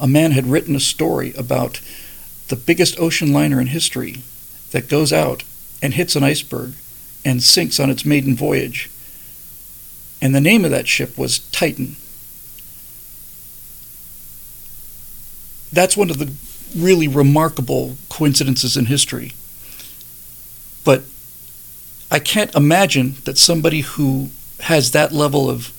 a 0.00 0.06
man 0.06 0.32
had 0.32 0.46
written 0.46 0.74
a 0.74 0.80
story 0.80 1.32
about 1.36 1.80
the 2.48 2.56
biggest 2.56 2.98
ocean 2.98 3.32
liner 3.32 3.60
in 3.60 3.68
history 3.68 4.22
that 4.72 4.88
goes 4.88 5.12
out 5.12 5.44
and 5.82 5.94
hits 5.94 6.16
an 6.16 6.24
iceberg 6.24 6.74
and 7.24 7.42
sinks 7.42 7.78
on 7.78 7.90
its 7.90 8.04
maiden 8.04 8.34
voyage. 8.34 8.90
And 10.20 10.34
the 10.34 10.40
name 10.40 10.64
of 10.64 10.70
that 10.70 10.88
ship 10.88 11.18
was 11.18 11.38
Titan. 11.38 11.96
That's 15.72 15.96
one 15.96 16.10
of 16.10 16.18
the 16.18 16.32
really 16.76 17.08
remarkable 17.08 17.96
coincidences 18.08 18.76
in 18.76 18.86
history. 18.86 19.32
But 20.84 21.04
I 22.10 22.18
can't 22.18 22.54
imagine 22.54 23.16
that 23.24 23.38
somebody 23.38 23.80
who 23.80 24.30
has 24.60 24.90
that 24.92 25.12
level 25.12 25.48
of 25.48 25.72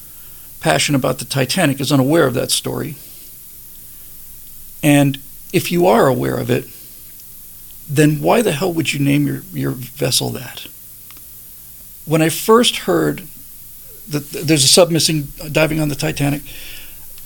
passion 0.60 0.96
about 0.96 1.20
the 1.20 1.26
Titanic 1.26 1.80
is 1.80 1.92
unaware 1.92 2.26
of 2.26 2.34
that 2.34 2.52
story. 2.52 2.96
And 4.82 5.20
if 5.52 5.72
you 5.72 5.86
are 5.88 6.08
aware 6.08 6.38
of 6.38 6.50
it, 6.50 6.68
then 7.90 8.22
why 8.22 8.42
the 8.42 8.54
hell 8.54 8.74
would 8.74 8.94
you 8.94 9.00
name 9.00 9.28
your, 9.28 9.42
your 9.54 9.72
vessel 9.72 10.30
that? 10.32 10.68
When 12.06 12.22
I 12.22 12.30
first 12.30 12.78
heard 12.78 13.24
that 14.10 14.30
there's 14.32 14.64
a 14.64 14.68
sub 14.68 14.90
missing 14.90 15.28
uh, 15.42 15.50
diving 15.50 15.80
on 15.80 15.90
the 15.90 15.96
Titanic, 15.96 16.42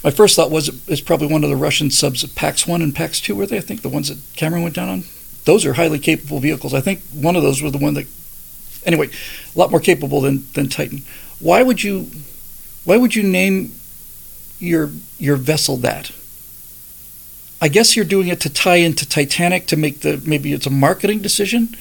my 0.07 0.11
first 0.11 0.37
thought 0.37 0.49
was 0.49 0.69
it's 0.87 1.01
probably 1.01 1.27
one 1.27 1.43
of 1.43 1.49
the 1.49 1.57
Russian 1.57 1.91
subs, 1.91 2.23
of 2.23 2.33
Pax 2.33 2.65
1 2.65 2.81
and 2.81 2.95
Pax 2.95 3.19
2, 3.19 3.35
were 3.35 3.45
they? 3.45 3.57
I 3.57 3.59
think 3.59 3.81
the 3.81 3.89
ones 3.89 4.07
that 4.07 4.37
Cameron 4.37 4.63
went 4.63 4.73
down 4.73 4.87
on. 4.87 5.03
Those 5.43 5.65
are 5.65 5.73
highly 5.73 5.99
capable 5.99 6.39
vehicles. 6.39 6.73
I 6.73 6.79
think 6.79 7.01
one 7.11 7.35
of 7.35 7.43
those 7.43 7.61
were 7.61 7.69
the 7.69 7.77
one 7.77 7.93
that, 7.95 8.05
anyway, 8.85 9.09
a 9.53 9.59
lot 9.59 9.69
more 9.69 9.81
capable 9.81 10.21
than, 10.21 10.45
than 10.53 10.69
Titan. 10.69 11.01
Why 11.39 11.61
would 11.61 11.83
you, 11.83 12.09
why 12.85 12.95
would 12.95 13.15
you 13.15 13.23
name 13.23 13.75
your 14.59 14.91
your 15.19 15.35
vessel 15.35 15.75
that? 15.75 16.11
I 17.61 17.67
guess 17.67 17.97
you're 17.97 18.05
doing 18.05 18.29
it 18.29 18.39
to 18.41 18.49
tie 18.49 18.77
into 18.77 19.05
Titanic 19.05 19.67
to 19.67 19.75
make 19.75 19.99
the 19.99 20.23
maybe 20.25 20.53
it's 20.53 20.65
a 20.65 20.69
marketing 20.69 21.19
decision. 21.19 21.75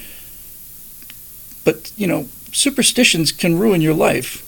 But 1.65 1.93
you 1.97 2.09
know, 2.09 2.27
superstitions 2.51 3.31
can 3.31 3.57
ruin 3.57 3.81
your 3.81 3.95
life 3.95 4.43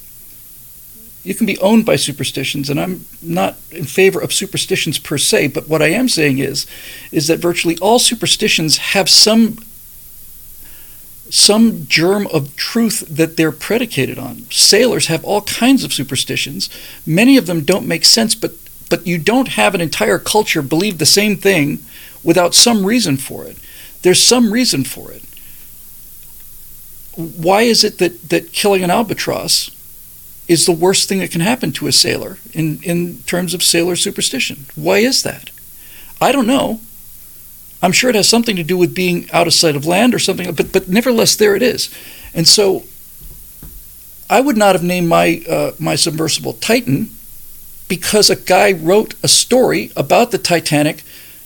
you 1.24 1.34
can 1.34 1.46
be 1.46 1.58
owned 1.58 1.84
by 1.84 1.96
superstitions, 1.96 2.70
and 2.70 2.80
I'm 2.80 3.04
not 3.20 3.56
in 3.70 3.84
favor 3.84 4.20
of 4.20 4.32
superstitions 4.32 4.98
per 4.98 5.18
se. 5.18 5.48
But 5.48 5.68
what 5.68 5.82
I 5.82 5.88
am 5.88 6.08
saying 6.08 6.38
is, 6.38 6.66
is 7.12 7.26
that 7.26 7.38
virtually 7.38 7.76
all 7.78 7.98
superstitions 7.98 8.78
have 8.78 9.08
some 9.08 9.58
some 11.30 11.86
germ 11.86 12.26
of 12.28 12.56
truth 12.56 13.00
that 13.00 13.36
they're 13.36 13.52
predicated 13.52 14.18
on. 14.18 14.46
Sailors 14.50 15.08
have 15.08 15.22
all 15.24 15.42
kinds 15.42 15.84
of 15.84 15.92
superstitions. 15.92 16.70
Many 17.04 17.36
of 17.36 17.44
them 17.44 17.64
don't 17.64 17.86
make 17.86 18.06
sense, 18.06 18.34
but 18.34 18.52
but 18.88 19.06
you 19.06 19.18
don't 19.18 19.48
have 19.48 19.74
an 19.74 19.80
entire 19.80 20.18
culture 20.18 20.62
believe 20.62 20.98
the 20.98 21.06
same 21.06 21.36
thing 21.36 21.80
without 22.24 22.54
some 22.54 22.86
reason 22.86 23.16
for 23.16 23.44
it. 23.44 23.56
There's 24.02 24.22
some 24.22 24.52
reason 24.52 24.84
for 24.84 25.12
it. 25.12 25.22
Why 27.14 27.62
is 27.62 27.84
it 27.84 27.98
that, 27.98 28.28
that 28.30 28.52
killing 28.52 28.84
an 28.84 28.90
albatross 28.90 29.70
is 30.48 30.64
the 30.64 30.72
worst 30.72 31.08
thing 31.08 31.18
that 31.18 31.30
can 31.30 31.42
happen 31.42 31.70
to 31.72 31.86
a 31.86 31.92
sailor 31.92 32.38
in, 32.52 32.82
in 32.82 33.18
terms 33.24 33.52
of 33.52 33.62
sailor 33.62 33.94
superstition. 33.94 34.64
Why 34.74 34.98
is 34.98 35.22
that? 35.22 35.50
I 36.20 36.32
don't 36.32 36.46
know. 36.46 36.80
I'm 37.82 37.92
sure 37.92 38.10
it 38.10 38.16
has 38.16 38.28
something 38.28 38.56
to 38.56 38.64
do 38.64 38.76
with 38.76 38.94
being 38.94 39.30
out 39.30 39.46
of 39.46 39.54
sight 39.54 39.76
of 39.76 39.86
land 39.86 40.14
or 40.14 40.18
something, 40.18 40.52
but, 40.52 40.72
but 40.72 40.88
nevertheless, 40.88 41.36
there 41.36 41.54
it 41.54 41.62
is. 41.62 41.94
And 42.34 42.48
so 42.48 42.84
I 44.28 44.40
would 44.40 44.56
not 44.56 44.74
have 44.74 44.82
named 44.82 45.08
my, 45.08 45.42
uh, 45.48 45.72
my 45.78 45.94
submersible 45.94 46.54
Titan 46.54 47.10
because 47.86 48.30
a 48.30 48.36
guy 48.36 48.72
wrote 48.72 49.14
a 49.22 49.28
story 49.28 49.92
about 49.96 50.30
the 50.30 50.38
Titanic 50.38 51.02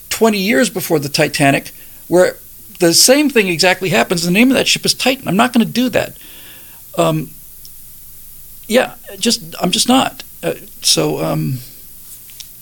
20 0.09 0.39
years 0.39 0.71
before 0.71 0.99
the 0.99 1.09
Titanic 1.09 1.73
where 2.09 2.37
the 2.79 2.95
same 2.95 3.31
thing 3.31 3.49
exactly 3.49 3.91
happens. 3.91 4.23
The 4.23 4.31
name 4.31 4.51
of 4.51 4.57
that 4.57 4.69
ship 4.69 4.85
is 4.85 4.95
Titan. 4.95 5.29
I'm 5.29 5.37
not 5.37 5.53
going 5.53 5.65
to 5.67 5.73
do 5.73 5.89
that. 5.91 6.17
Um, 6.97 7.31
yeah, 8.73 8.95
just 9.19 9.55
I'm 9.61 9.71
just 9.71 9.89
not. 9.89 10.25
Uh, 10.43 10.55
so 10.81 11.23
um, 11.23 11.59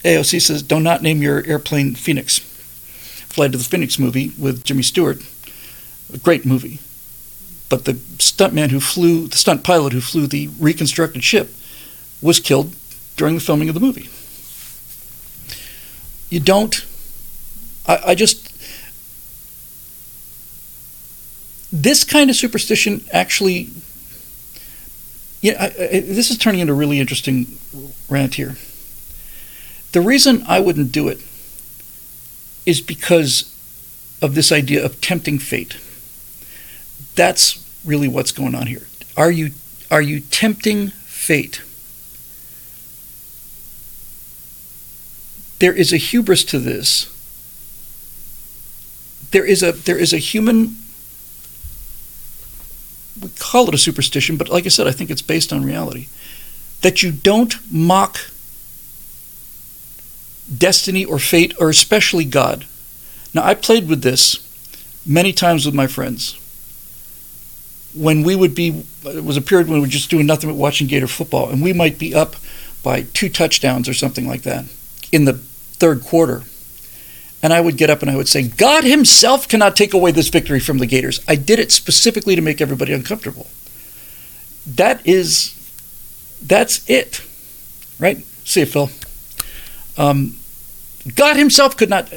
AOC 0.04 0.42
says, 0.42 0.62
"Do 0.62 0.80
not 0.80 1.02
name 1.02 1.22
your 1.22 1.44
airplane 1.46 1.94
Phoenix." 1.94 2.38
Flight 2.38 3.54
of 3.54 3.62
the 3.62 3.68
Phoenix 3.68 3.96
movie 3.96 4.32
with 4.36 4.64
Jimmy 4.64 4.82
Stewart, 4.82 5.22
a 6.12 6.18
great 6.18 6.44
movie, 6.44 6.80
but 7.68 7.84
the 7.84 7.92
stuntman 8.18 8.70
who 8.70 8.80
flew, 8.80 9.28
the 9.28 9.36
stunt 9.36 9.62
pilot 9.62 9.92
who 9.92 10.00
flew 10.00 10.26
the 10.26 10.48
reconstructed 10.58 11.22
ship, 11.22 11.54
was 12.20 12.40
killed 12.40 12.74
during 13.16 13.36
the 13.36 13.40
filming 13.40 13.68
of 13.68 13.74
the 13.74 13.80
movie. 13.80 14.10
You 16.28 16.40
don't. 16.40 16.84
I, 17.86 18.00
I 18.08 18.14
just. 18.16 18.48
This 21.72 22.02
kind 22.02 22.30
of 22.30 22.34
superstition 22.34 23.04
actually 23.12 23.70
yeah, 25.40 25.56
I, 25.58 25.64
I, 25.66 26.00
this 26.00 26.30
is 26.30 26.36
turning 26.36 26.60
into 26.60 26.72
a 26.72 26.76
really 26.76 27.00
interesting 27.00 27.58
rant 28.08 28.34
here. 28.34 28.56
The 29.92 30.00
reason 30.00 30.44
I 30.46 30.60
wouldn't 30.60 30.92
do 30.92 31.08
it 31.08 31.18
is 32.66 32.80
because 32.80 33.56
of 34.22 34.34
this 34.34 34.52
idea 34.52 34.84
of 34.84 35.00
tempting 35.00 35.38
fate. 35.38 35.76
That's 37.14 37.66
really 37.84 38.08
what's 38.08 38.32
going 38.32 38.54
on 38.54 38.66
here. 38.66 38.86
Are 39.16 39.30
you 39.30 39.52
are 39.90 40.02
you 40.02 40.20
tempting 40.20 40.88
fate? 40.88 41.62
There 45.58 45.72
is 45.72 45.92
a 45.92 45.96
hubris 45.96 46.44
to 46.44 46.58
this. 46.58 47.06
There 49.30 49.44
is 49.44 49.62
a 49.62 49.72
there 49.72 49.98
is 49.98 50.12
a 50.12 50.18
human 50.18 50.76
we 53.20 53.28
call 53.38 53.68
it 53.68 53.74
a 53.74 53.78
superstition, 53.78 54.36
but 54.36 54.48
like 54.48 54.66
I 54.66 54.68
said, 54.68 54.86
I 54.86 54.92
think 54.92 55.10
it's 55.10 55.22
based 55.22 55.52
on 55.52 55.64
reality. 55.64 56.08
That 56.82 57.02
you 57.02 57.12
don't 57.12 57.54
mock 57.70 58.18
destiny 60.56 61.04
or 61.04 61.18
fate, 61.18 61.54
or 61.60 61.68
especially 61.68 62.24
God. 62.24 62.66
Now, 63.32 63.44
I 63.44 63.54
played 63.54 63.88
with 63.88 64.02
this 64.02 64.46
many 65.06 65.32
times 65.32 65.64
with 65.64 65.74
my 65.74 65.86
friends. 65.86 66.36
When 67.94 68.22
we 68.22 68.36
would 68.36 68.54
be, 68.54 68.84
it 69.04 69.24
was 69.24 69.36
a 69.36 69.42
period 69.42 69.68
when 69.68 69.78
we 69.78 69.82
were 69.82 69.90
just 69.90 70.10
doing 70.10 70.26
nothing 70.26 70.48
but 70.50 70.56
watching 70.56 70.86
Gator 70.86 71.06
football, 71.06 71.50
and 71.50 71.62
we 71.62 71.72
might 71.72 71.98
be 71.98 72.14
up 72.14 72.36
by 72.82 73.02
two 73.02 73.28
touchdowns 73.28 73.88
or 73.88 73.94
something 73.94 74.26
like 74.26 74.42
that 74.42 74.64
in 75.12 75.24
the 75.24 75.34
third 75.34 76.02
quarter. 76.02 76.44
And 77.42 77.52
I 77.52 77.60
would 77.60 77.76
get 77.78 77.88
up 77.88 78.02
and 78.02 78.10
I 78.10 78.16
would 78.16 78.28
say, 78.28 78.48
God 78.48 78.84
Himself 78.84 79.48
cannot 79.48 79.76
take 79.76 79.94
away 79.94 80.10
this 80.10 80.28
victory 80.28 80.60
from 80.60 80.78
the 80.78 80.86
Gators. 80.86 81.20
I 81.26 81.36
did 81.36 81.58
it 81.58 81.72
specifically 81.72 82.36
to 82.36 82.42
make 82.42 82.60
everybody 82.60 82.92
uncomfortable. 82.92 83.46
That 84.66 85.06
is, 85.06 85.54
that's 86.42 86.88
it, 86.88 87.22
right? 87.98 88.18
See 88.44 88.60
you, 88.60 88.66
Phil. 88.66 88.90
Um, 89.96 90.36
God 91.14 91.36
Himself 91.36 91.76
could 91.76 91.88
not. 91.88 92.12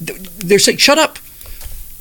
They're 0.00 0.58
saying, 0.58 0.78
"Shut 0.78 0.98
up," 0.98 1.18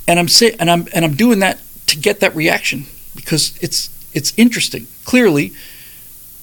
and 0.07 0.19
I'm 0.19 0.27
saying, 0.27 0.55
and 0.59 0.69
I'm 0.69 0.87
and 0.93 1.05
I'm 1.05 1.15
doing 1.15 1.39
that 1.39 1.59
to 1.87 1.97
get 1.97 2.19
that 2.21 2.35
reaction 2.35 2.85
because 3.15 3.57
it's 3.61 3.89
it's 4.13 4.33
interesting. 4.37 4.87
Clearly, 5.05 5.53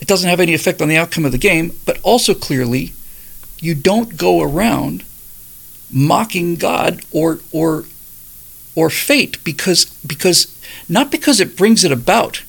it 0.01 0.07
doesn't 0.07 0.28
have 0.28 0.40
any 0.40 0.55
effect 0.55 0.81
on 0.81 0.89
the 0.89 0.97
outcome 0.97 1.24
of 1.24 1.32
the 1.32 1.39
game, 1.39 1.73
but 1.85 1.98
also 2.02 2.35
clearly, 2.35 2.93
you 3.59 3.74
don't 3.74 4.16
go 4.16 4.43
around 4.43 5.05
mocking 5.92 6.56
God 6.56 7.02
or 7.10 7.40
or 7.52 7.84
or 8.74 8.90
fate 8.90 9.42
because 9.44 9.86
because 10.06 10.56
not 10.88 11.10
because 11.10 11.40
it 11.40 11.56
brings 11.56 11.84
it 11.84 11.92
about, 11.92 12.42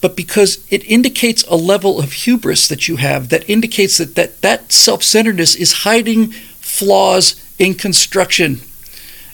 but 0.00 0.16
because 0.16 0.64
it 0.70 0.84
indicates 0.84 1.42
a 1.44 1.56
level 1.56 2.00
of 2.00 2.12
hubris 2.12 2.68
that 2.68 2.88
you 2.88 2.96
have 2.96 3.28
that 3.28 3.48
indicates 3.48 3.98
that 3.98 4.14
that, 4.14 4.40
that 4.42 4.72
self-centeredness 4.72 5.54
is 5.54 5.84
hiding 5.84 6.28
flaws 6.30 7.34
in 7.58 7.74
construction. 7.74 8.60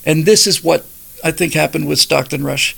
And 0.04 0.26
this 0.26 0.46
is 0.46 0.62
what 0.62 0.84
I 1.22 1.30
think 1.30 1.54
happened 1.54 1.88
with 1.88 1.98
Stockton 1.98 2.44
Rush. 2.44 2.76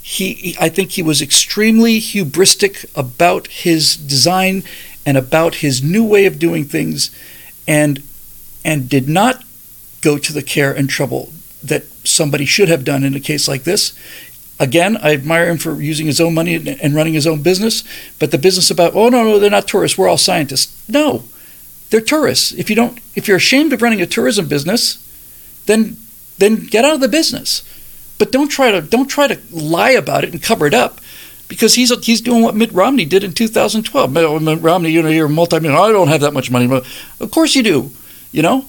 He, 0.00 0.56
I 0.58 0.68
think 0.68 0.92
he 0.92 1.02
was 1.02 1.20
extremely 1.20 2.00
hubristic 2.00 2.86
about 2.96 3.46
his 3.48 3.96
design 3.96 4.62
and 5.04 5.16
about 5.16 5.56
his 5.56 5.82
new 5.82 6.04
way 6.04 6.24
of 6.24 6.38
doing 6.38 6.64
things 6.64 7.10
and 7.66 8.02
and 8.64 8.88
did 8.88 9.08
not 9.08 9.44
go 10.00 10.18
to 10.18 10.32
the 10.32 10.42
care 10.42 10.72
and 10.72 10.88
trouble 10.88 11.32
that 11.62 11.84
somebody 12.06 12.44
should 12.44 12.68
have 12.68 12.84
done 12.84 13.04
in 13.04 13.14
a 13.14 13.20
case 13.20 13.48
like 13.48 13.64
this. 13.64 13.98
Again, 14.60 14.96
I 14.96 15.12
admire 15.12 15.48
him 15.48 15.58
for 15.58 15.80
using 15.80 16.06
his 16.06 16.20
own 16.20 16.34
money 16.34 16.54
and 16.54 16.94
running 16.94 17.14
his 17.14 17.26
own 17.26 17.42
business, 17.42 17.84
but 18.18 18.30
the 18.30 18.38
business 18.38 18.70
about, 18.70 18.94
oh 18.94 19.08
no, 19.08 19.22
no, 19.22 19.38
they're 19.38 19.50
not 19.50 19.68
tourists, 19.68 19.96
we're 19.96 20.08
all 20.08 20.18
scientists. 20.18 20.88
No. 20.88 21.24
They're 21.90 22.00
tourists. 22.00 22.52
If 22.52 22.68
you 22.68 22.76
don't 22.76 22.98
if 23.14 23.28
you're 23.28 23.36
ashamed 23.38 23.72
of 23.72 23.82
running 23.82 24.02
a 24.02 24.06
tourism 24.06 24.46
business, 24.46 24.98
then 25.66 25.96
then 26.38 26.66
get 26.66 26.84
out 26.84 26.94
of 26.94 27.00
the 27.00 27.08
business. 27.08 27.62
But 28.18 28.32
don't 28.32 28.48
try 28.48 28.70
to 28.70 28.82
don't 28.82 29.08
try 29.08 29.26
to 29.26 29.40
lie 29.50 29.90
about 29.90 30.24
it 30.24 30.32
and 30.32 30.42
cover 30.42 30.66
it 30.66 30.74
up 30.74 31.00
because 31.48 31.74
he's 31.74 31.96
he's 32.04 32.20
doing 32.20 32.42
what 32.42 32.54
Mitt 32.54 32.72
Romney 32.72 33.04
did 33.04 33.24
in 33.24 33.32
2012. 33.32 34.12
Mitt 34.12 34.60
Romney, 34.60 34.90
you 34.90 35.02
know, 35.02 35.08
you're 35.08 35.28
multi-million. 35.28 35.80
I 35.80 35.90
don't 35.90 36.08
have 36.08 36.20
that 36.20 36.34
much 36.34 36.50
money. 36.50 36.66
but 36.66 36.86
Of 37.20 37.30
course 37.30 37.54
you 37.54 37.62
do. 37.62 37.90
You 38.32 38.42
know, 38.42 38.66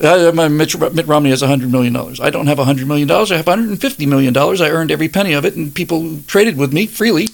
Mitt, 0.00 0.94
Mitt 0.94 1.06
Romney 1.06 1.30
has 1.30 1.42
$100 1.42 1.70
million. 1.70 1.96
I 2.20 2.30
don't 2.30 2.46
have 2.46 2.58
$100 2.58 2.86
million. 2.86 3.10
I 3.10 3.36
have 3.36 3.44
$150 3.46 4.08
million. 4.08 4.36
I 4.36 4.70
earned 4.70 4.90
every 4.90 5.08
penny 5.08 5.32
of 5.32 5.44
it, 5.44 5.54
and 5.54 5.74
people 5.74 6.20
traded 6.26 6.56
with 6.56 6.72
me 6.72 6.86
freely 6.86 7.28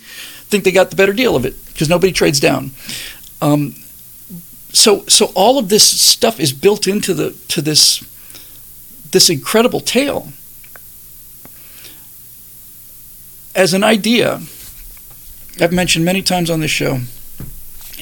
think 0.49 0.65
they 0.65 0.73
got 0.73 0.91
the 0.91 0.97
better 0.97 1.13
deal 1.13 1.37
of 1.37 1.45
it 1.45 1.55
because 1.67 1.89
nobody 1.89 2.13
trades 2.13 2.41
down. 2.41 2.73
Um, 3.41 3.75
so, 4.73 5.05
so 5.07 5.27
all 5.35 5.59
of 5.59 5.69
this 5.69 5.85
stuff 6.01 6.41
is 6.41 6.53
built 6.53 6.87
into 6.87 7.15
the 7.15 7.33
to 7.49 7.63
this 7.63 8.05
this 9.11 9.31
incredible 9.31 9.81
tale. 9.81 10.29
As 13.55 13.75
an 13.75 13.83
idea, 13.83 14.41
I've 15.61 15.73
mentioned 15.73 16.05
many 16.05 16.23
times 16.23 16.51
on 16.51 16.61
this 16.61 16.71
show 16.71 17.01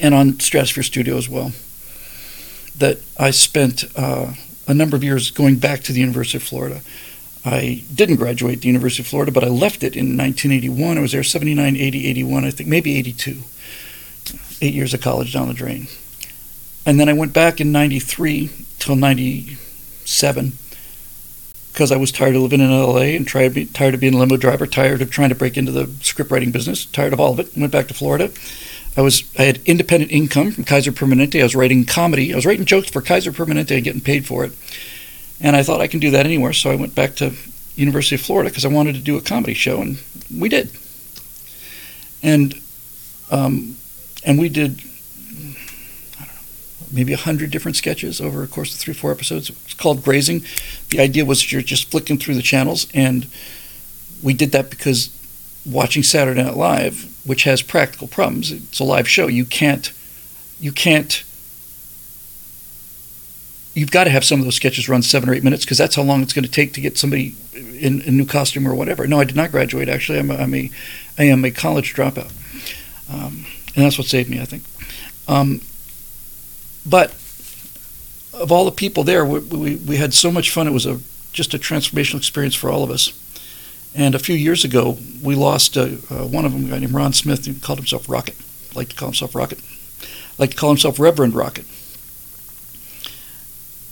and 0.01 0.13
on 0.13 0.39
Stratosphere 0.39 0.83
Studio 0.83 1.17
as 1.17 1.29
well 1.29 1.51
that 2.77 2.99
I 3.17 3.31
spent 3.31 3.85
uh, 3.95 4.33
a 4.67 4.73
number 4.73 4.95
of 4.95 5.03
years 5.03 5.31
going 5.31 5.57
back 5.57 5.81
to 5.83 5.93
the 5.93 5.99
University 5.99 6.37
of 6.37 6.43
Florida. 6.43 6.81
I 7.45 7.83
didn't 7.93 8.17
graduate 8.17 8.61
the 8.61 8.67
University 8.67 9.01
of 9.01 9.07
Florida, 9.07 9.31
but 9.31 9.43
I 9.43 9.47
left 9.47 9.83
it 9.83 9.95
in 9.95 10.17
1981. 10.17 10.97
I 10.97 11.01
was 11.01 11.13
there 11.13 11.23
79, 11.23 11.77
80, 11.77 12.07
81, 12.07 12.45
I 12.45 12.51
think, 12.51 12.69
maybe 12.69 12.97
82. 12.97 13.41
Eight 14.61 14.73
years 14.73 14.93
of 14.93 15.01
college 15.01 15.33
down 15.33 15.47
the 15.47 15.53
drain. 15.53 15.87
And 16.85 16.99
then 16.99 17.07
I 17.07 17.13
went 17.13 17.33
back 17.33 17.61
in 17.61 17.71
93 17.71 18.49
till 18.79 18.95
97 18.95 20.53
because 21.71 21.91
I 21.91 21.97
was 21.97 22.11
tired 22.11 22.35
of 22.35 22.41
living 22.41 22.59
in 22.59 22.71
LA 22.71 23.13
and 23.15 23.27
tired, 23.27 23.55
tired 23.73 23.93
of 23.93 23.99
being 23.99 24.15
a 24.15 24.17
limo 24.17 24.35
driver, 24.35 24.65
tired 24.65 25.01
of 25.01 25.11
trying 25.11 25.29
to 25.29 25.35
break 25.35 25.57
into 25.57 25.71
the 25.71 25.85
script 26.01 26.31
writing 26.31 26.51
business, 26.51 26.85
tired 26.85 27.13
of 27.13 27.19
all 27.19 27.33
of 27.33 27.39
it. 27.39 27.55
Went 27.55 27.71
back 27.71 27.87
to 27.89 27.93
Florida. 27.93 28.31
I 28.97 29.01
was 29.01 29.23
I 29.37 29.43
had 29.43 29.61
independent 29.65 30.11
income 30.11 30.51
from 30.51 30.63
Kaiser 30.63 30.91
Permanente. 30.91 31.39
I 31.39 31.43
was 31.43 31.55
writing 31.55 31.85
comedy. 31.85 32.33
I 32.33 32.35
was 32.35 32.47
writing 32.47 32.65
jokes 32.65 32.89
for 32.89 33.01
Kaiser 33.01 33.31
Permanente 33.31 33.75
and 33.75 33.83
getting 33.83 34.01
paid 34.01 34.25
for 34.25 34.43
it. 34.43 34.53
And 35.39 35.55
I 35.55 35.61
thought 35.61 35.81
I 35.81 35.87
can 35.87 35.99
do 35.99 36.09
that 36.11 36.25
anywhere, 36.25 36.51
so 36.51 36.71
I 36.71 36.75
went 36.75 36.95
back 36.95 37.15
to 37.17 37.35
University 37.75 38.15
of 38.15 38.21
Florida 38.21 38.49
because 38.49 38.65
I 38.65 38.69
wanted 38.69 38.95
to 38.95 39.01
do 39.01 39.15
a 39.15 39.21
comedy 39.21 39.53
show, 39.53 39.81
and 39.81 39.99
we 40.35 40.49
did. 40.49 40.71
And 42.23 42.59
um, 43.29 43.77
and 44.25 44.39
we 44.39 44.49
did 44.49 44.81
I 46.19 46.25
don't 46.25 46.33
know 46.33 46.87
maybe 46.91 47.13
a 47.13 47.17
hundred 47.17 47.51
different 47.51 47.77
sketches 47.77 48.19
over 48.19 48.41
a 48.41 48.47
course 48.47 48.73
of 48.73 48.79
three, 48.79 48.95
four 48.95 49.11
episodes. 49.11 49.51
It's 49.51 49.75
called 49.75 50.03
Grazing. 50.03 50.43
The 50.89 50.99
idea 50.99 51.23
was 51.23 51.51
you're 51.51 51.61
just 51.61 51.91
flicking 51.91 52.17
through 52.17 52.33
the 52.33 52.41
channels, 52.41 52.87
and 52.95 53.27
we 54.23 54.33
did 54.33 54.53
that 54.53 54.71
because 54.71 55.11
watching 55.67 56.01
Saturday 56.01 56.41
Night 56.41 56.55
Live, 56.55 57.13
which 57.27 57.43
has 57.43 57.61
practical 57.61 58.07
problems, 58.07 58.51
it's 58.51 58.79
a 58.79 58.83
live 58.83 59.07
show. 59.07 59.27
You 59.27 59.45
can't, 59.45 59.91
you 60.59 60.71
can't. 60.71 61.23
You've 63.73 63.91
got 63.91 64.05
to 64.05 64.09
have 64.09 64.25
some 64.25 64.39
of 64.39 64.45
those 64.45 64.55
sketches 64.55 64.89
run 64.89 65.03
seven 65.03 65.29
or 65.29 65.33
eight 65.33 65.43
minutes 65.43 65.63
because 65.63 65.77
that's 65.77 65.95
how 65.95 66.01
long 66.01 66.23
it's 66.23 66.33
going 66.33 66.45
to 66.45 66.51
take 66.51 66.73
to 66.73 66.81
get 66.81 66.97
somebody 66.97 67.35
in 67.53 68.01
a 68.01 68.11
new 68.11 68.25
costume 68.25 68.67
or 68.67 68.73
whatever. 68.73 69.05
No, 69.05 69.19
I 69.19 69.23
did 69.23 69.35
not 69.35 69.51
graduate. 69.51 69.87
Actually, 69.87 70.19
I'm 70.19 70.31
a, 70.31 70.35
I'm 70.35 70.55
a 70.55 70.71
I 71.17 71.23
am 71.25 71.45
a 71.45 71.51
college 71.51 71.93
dropout, 71.93 72.31
um, 73.13 73.45
and 73.75 73.85
that's 73.85 73.97
what 73.97 74.07
saved 74.07 74.29
me, 74.29 74.41
I 74.41 74.45
think. 74.45 74.63
Um, 75.27 75.61
but 76.85 77.11
of 78.33 78.51
all 78.51 78.65
the 78.65 78.71
people 78.71 79.03
there, 79.03 79.25
we, 79.25 79.39
we, 79.39 79.75
we 79.75 79.97
had 79.97 80.13
so 80.13 80.31
much 80.31 80.49
fun. 80.49 80.67
It 80.67 80.71
was 80.71 80.85
a 80.85 80.99
just 81.33 81.53
a 81.53 81.59
transformational 81.59 82.17
experience 82.17 82.55
for 82.55 82.69
all 82.69 82.83
of 82.83 82.89
us. 82.89 83.13
And 83.97 84.13
a 84.13 84.19
few 84.19 84.35
years 84.35 84.63
ago, 84.63 84.99
we 85.23 85.33
lost 85.33 85.75
uh, 85.75 85.81
uh, 86.11 86.27
one 86.27 86.45
of 86.45 86.53
them, 86.53 86.65
a 86.65 86.69
guy 86.69 86.77
named 86.77 86.93
Ron 86.93 87.13
Smith, 87.13 87.47
who 87.47 87.55
called 87.55 87.79
himself 87.79 88.07
Rocket. 88.07 88.35
Liked 88.75 88.91
to 88.91 88.95
call 88.95 89.07
himself 89.07 89.33
Rocket. 89.33 89.59
Liked 90.37 90.53
to 90.53 90.57
call 90.57 90.69
himself 90.69 90.99
Reverend 90.99 91.33
Rocket. 91.33 91.65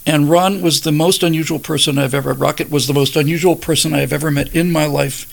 And 0.06 0.30
Ron 0.30 0.62
was 0.62 0.82
the 0.82 0.92
most 0.92 1.24
unusual 1.24 1.58
person 1.58 1.98
I've 1.98 2.14
ever. 2.14 2.34
Rocket 2.34 2.70
was 2.70 2.86
the 2.86 2.94
most 2.94 3.16
unusual 3.16 3.56
person 3.56 3.96
I 3.96 4.02
have 4.02 4.14
ever 4.14 4.30
met 4.30 4.56
in 4.56 4.72
my 4.72 4.86
life. 4.86 5.26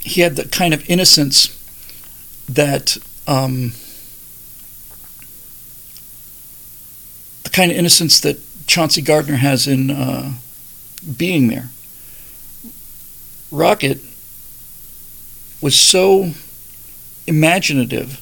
He 0.00 0.22
had 0.22 0.36
the 0.36 0.48
kind 0.48 0.72
of 0.72 0.88
innocence 0.88 1.58
that 2.48 2.96
um, 3.26 3.72
kind 7.52 7.70
of 7.70 7.76
innocence 7.76 8.20
that 8.20 8.38
Chauncey 8.66 9.02
Gardiner 9.02 9.36
has 9.36 9.68
in 9.68 9.90
uh, 9.90 10.32
being 11.18 11.48
there. 11.48 11.68
Rocket 13.52 14.00
was 15.60 15.78
so 15.78 16.32
imaginative 17.26 18.18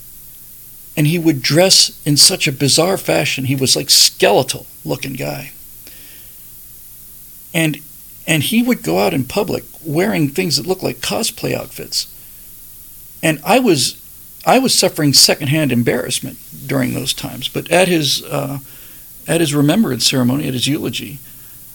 and 0.96 1.06
he 1.06 1.18
would 1.18 1.40
dress 1.40 1.98
in 2.04 2.16
such 2.16 2.46
a 2.46 2.52
bizarre 2.52 2.98
fashion. 2.98 3.44
He 3.44 3.54
was 3.54 3.76
like 3.76 3.88
skeletal 3.88 4.66
looking 4.84 5.14
guy. 5.14 5.52
And 7.54 7.78
and 8.26 8.42
he 8.42 8.62
would 8.62 8.82
go 8.82 8.98
out 8.98 9.14
in 9.14 9.24
public 9.24 9.64
wearing 9.84 10.28
things 10.28 10.56
that 10.56 10.66
looked 10.66 10.82
like 10.82 10.98
cosplay 10.98 11.54
outfits. 11.54 12.06
And 13.22 13.40
I 13.44 13.60
was 13.60 13.96
I 14.44 14.58
was 14.58 14.78
suffering 14.78 15.12
secondhand 15.12 15.72
embarrassment 15.72 16.38
during 16.66 16.92
those 16.92 17.12
times. 17.12 17.48
But 17.48 17.70
at 17.70 17.88
his 17.88 18.22
uh, 18.24 18.58
at 19.26 19.40
his 19.40 19.54
remembrance 19.54 20.06
ceremony, 20.10 20.48
at 20.48 20.54
his 20.54 20.66
eulogy, 20.66 21.18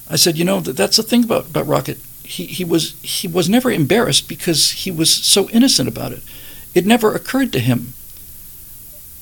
I 0.10 0.18
said, 0.18 0.38
you 0.38 0.46
know, 0.46 0.60
that, 0.62 0.78
that's 0.78 0.98
the 0.98 1.04
thing 1.04 1.24
about, 1.24 1.48
about 1.48 1.68
Rocket. 1.68 2.00
He, 2.26 2.46
he, 2.46 2.64
was, 2.64 2.96
he 3.02 3.28
was 3.28 3.50
never 3.50 3.72
embarrassed 3.72 4.28
because 4.28 4.72
he 4.72 4.92
was 4.92 5.10
so 5.10 5.50
innocent 5.50 5.88
about 5.88 6.12
it. 6.12 6.22
It 6.74 6.86
never 6.86 7.14
occurred 7.14 7.54
to 7.54 7.60
him. 7.60 7.94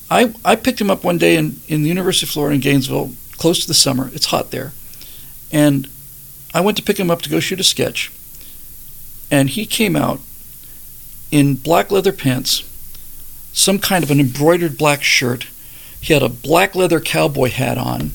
I, 0.09 0.33
I 0.43 0.55
picked 0.55 0.81
him 0.81 0.89
up 0.89 1.03
one 1.03 1.17
day 1.17 1.35
in, 1.35 1.61
in 1.67 1.83
the 1.83 1.89
University 1.89 2.25
of 2.25 2.31
Florida 2.31 2.55
in 2.55 2.61
Gainesville, 2.61 3.13
close 3.33 3.61
to 3.61 3.67
the 3.67 3.73
summer. 3.73 4.09
It's 4.13 4.27
hot 4.27 4.51
there. 4.51 4.73
And 5.51 5.87
I 6.53 6.61
went 6.61 6.77
to 6.77 6.83
pick 6.83 6.99
him 6.99 7.11
up 7.11 7.21
to 7.23 7.29
go 7.29 7.39
shoot 7.39 7.59
a 7.59 7.63
sketch. 7.63 8.11
And 9.31 9.49
he 9.49 9.65
came 9.65 9.95
out 9.95 10.19
in 11.31 11.55
black 11.55 11.91
leather 11.91 12.13
pants, 12.13 12.63
some 13.53 13.79
kind 13.79 14.03
of 14.03 14.11
an 14.11 14.19
embroidered 14.19 14.77
black 14.77 15.01
shirt, 15.01 15.47
he 16.03 16.11
had 16.11 16.21
a 16.21 16.27
black 16.27 16.75
leather 16.75 16.99
cowboy 16.99 17.49
hat 17.49 17.77
on, 17.77 18.11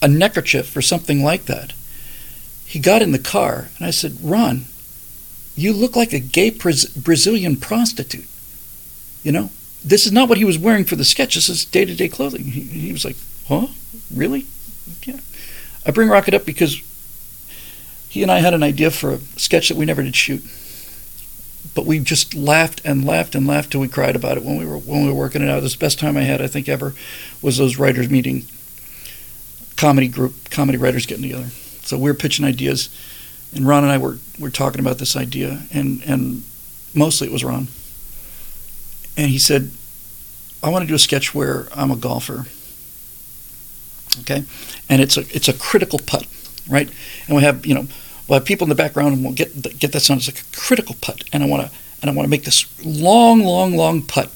a 0.00 0.06
neckerchief 0.06 0.76
or 0.76 0.80
something 0.80 1.24
like 1.24 1.46
that. 1.46 1.72
He 2.72 2.78
got 2.78 3.02
in 3.02 3.12
the 3.12 3.18
car, 3.18 3.68
and 3.76 3.86
I 3.86 3.90
said, 3.90 4.16
Ron, 4.22 4.64
you 5.54 5.74
look 5.74 5.94
like 5.94 6.14
a 6.14 6.18
gay 6.18 6.48
Brazilian 6.48 7.56
prostitute. 7.56 8.24
You 9.22 9.30
know, 9.30 9.50
this 9.84 10.06
is 10.06 10.12
not 10.12 10.30
what 10.30 10.38
he 10.38 10.46
was 10.46 10.58
wearing 10.58 10.86
for 10.86 10.96
the 10.96 11.04
sketch. 11.04 11.34
This 11.34 11.50
is 11.50 11.66
day 11.66 11.84
to 11.84 11.94
day 11.94 12.08
clothing. 12.08 12.44
He, 12.44 12.62
he 12.62 12.90
was 12.90 13.04
like, 13.04 13.16
huh? 13.46 13.66
Really? 14.10 14.46
Yeah. 15.04 15.20
I 15.84 15.90
bring 15.90 16.08
Rocket 16.08 16.32
up 16.32 16.46
because 16.46 16.80
he 18.08 18.22
and 18.22 18.32
I 18.32 18.38
had 18.38 18.54
an 18.54 18.62
idea 18.62 18.90
for 18.90 19.10
a 19.10 19.18
sketch 19.36 19.68
that 19.68 19.76
we 19.76 19.84
never 19.84 20.02
did 20.02 20.16
shoot 20.16 20.42
but 21.74 21.84
we 21.84 21.98
just 21.98 22.34
laughed 22.34 22.80
and 22.86 23.04
laughed 23.04 23.34
and 23.34 23.46
laughed 23.46 23.72
till 23.72 23.82
we 23.82 23.88
cried 23.88 24.16
about 24.16 24.38
it 24.38 24.44
when 24.44 24.56
we 24.56 24.64
were 24.64 24.78
when 24.78 25.02
we 25.02 25.08
were 25.08 25.18
working 25.18 25.42
it 25.42 25.48
out. 25.48 25.62
The 25.62 25.76
best 25.78 25.98
time 25.98 26.16
I 26.16 26.22
had, 26.22 26.40
I 26.40 26.46
think, 26.46 26.70
ever, 26.70 26.94
was 27.42 27.56
those 27.56 27.78
writers 27.78 28.10
meeting, 28.10 28.46
comedy 29.76 30.08
group, 30.08 30.50
comedy 30.50 30.78
writers 30.78 31.06
getting 31.06 31.22
together. 31.22 31.50
So 31.92 31.98
we 31.98 32.08
were 32.08 32.14
pitching 32.14 32.46
ideas, 32.46 32.88
and 33.54 33.68
Ron 33.68 33.82
and 33.82 33.92
I 33.92 33.98
were 33.98 34.16
were 34.38 34.48
talking 34.48 34.80
about 34.80 34.96
this 34.96 35.14
idea, 35.14 35.64
and 35.74 36.02
and 36.06 36.42
mostly 36.94 37.26
it 37.26 37.32
was 37.34 37.44
Ron. 37.44 37.68
And 39.14 39.30
he 39.30 39.38
said, 39.38 39.72
"I 40.62 40.70
want 40.70 40.84
to 40.84 40.88
do 40.88 40.94
a 40.94 40.98
sketch 40.98 41.34
where 41.34 41.68
I'm 41.76 41.90
a 41.90 41.96
golfer." 41.96 42.46
Okay, 44.20 44.44
and 44.88 45.02
it's 45.02 45.18
a 45.18 45.20
it's 45.36 45.48
a 45.48 45.52
critical 45.52 45.98
putt, 45.98 46.26
right? 46.66 46.88
And 47.26 47.36
we 47.36 47.42
have 47.42 47.66
you 47.66 47.74
know 47.74 47.86
we'll 48.26 48.38
have 48.38 48.46
people 48.46 48.64
in 48.64 48.70
the 48.70 48.74
background 48.74 49.12
and 49.12 49.22
we'll 49.22 49.34
get 49.34 49.78
get 49.78 49.92
that 49.92 50.00
sound. 50.00 50.20
It's 50.20 50.28
like 50.28 50.40
a 50.40 50.56
critical 50.56 50.96
putt, 51.02 51.24
and 51.30 51.42
I 51.42 51.46
want 51.46 51.70
to 51.70 51.76
and 52.00 52.10
I 52.10 52.14
want 52.14 52.24
to 52.24 52.30
make 52.30 52.44
this 52.44 52.64
long, 52.82 53.40
long, 53.40 53.76
long 53.76 54.00
putt, 54.00 54.32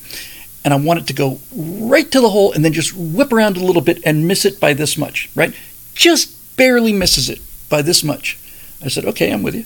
and 0.63 0.75
I 0.75 0.77
want 0.77 1.01
it 1.01 1.07
to 1.07 1.15
go 1.15 1.41
right 1.55 2.11
to 2.11 2.21
the 2.21 2.29
hole 2.29 2.53
and 2.53 2.63
then 2.63 2.75
just 2.75 2.93
whip 2.93 3.33
around 3.33 3.57
a 3.57 3.65
little 3.65 3.81
bit 3.81 4.03
and 4.05 4.29
miss 4.29 4.45
it 4.45 4.61
by 4.61 4.75
this 4.75 4.99
much, 4.99 5.31
right? 5.35 5.55
Just 5.95 6.35
barely 6.59 6.93
misses 6.93 7.31
it 7.31 7.41
by 7.69 7.83
this 7.83 8.03
much. 8.05 8.39
I 8.83 8.89
said, 8.89 9.05
okay, 9.07 9.33
I'm 9.33 9.43
with 9.43 9.55
you. 9.55 9.65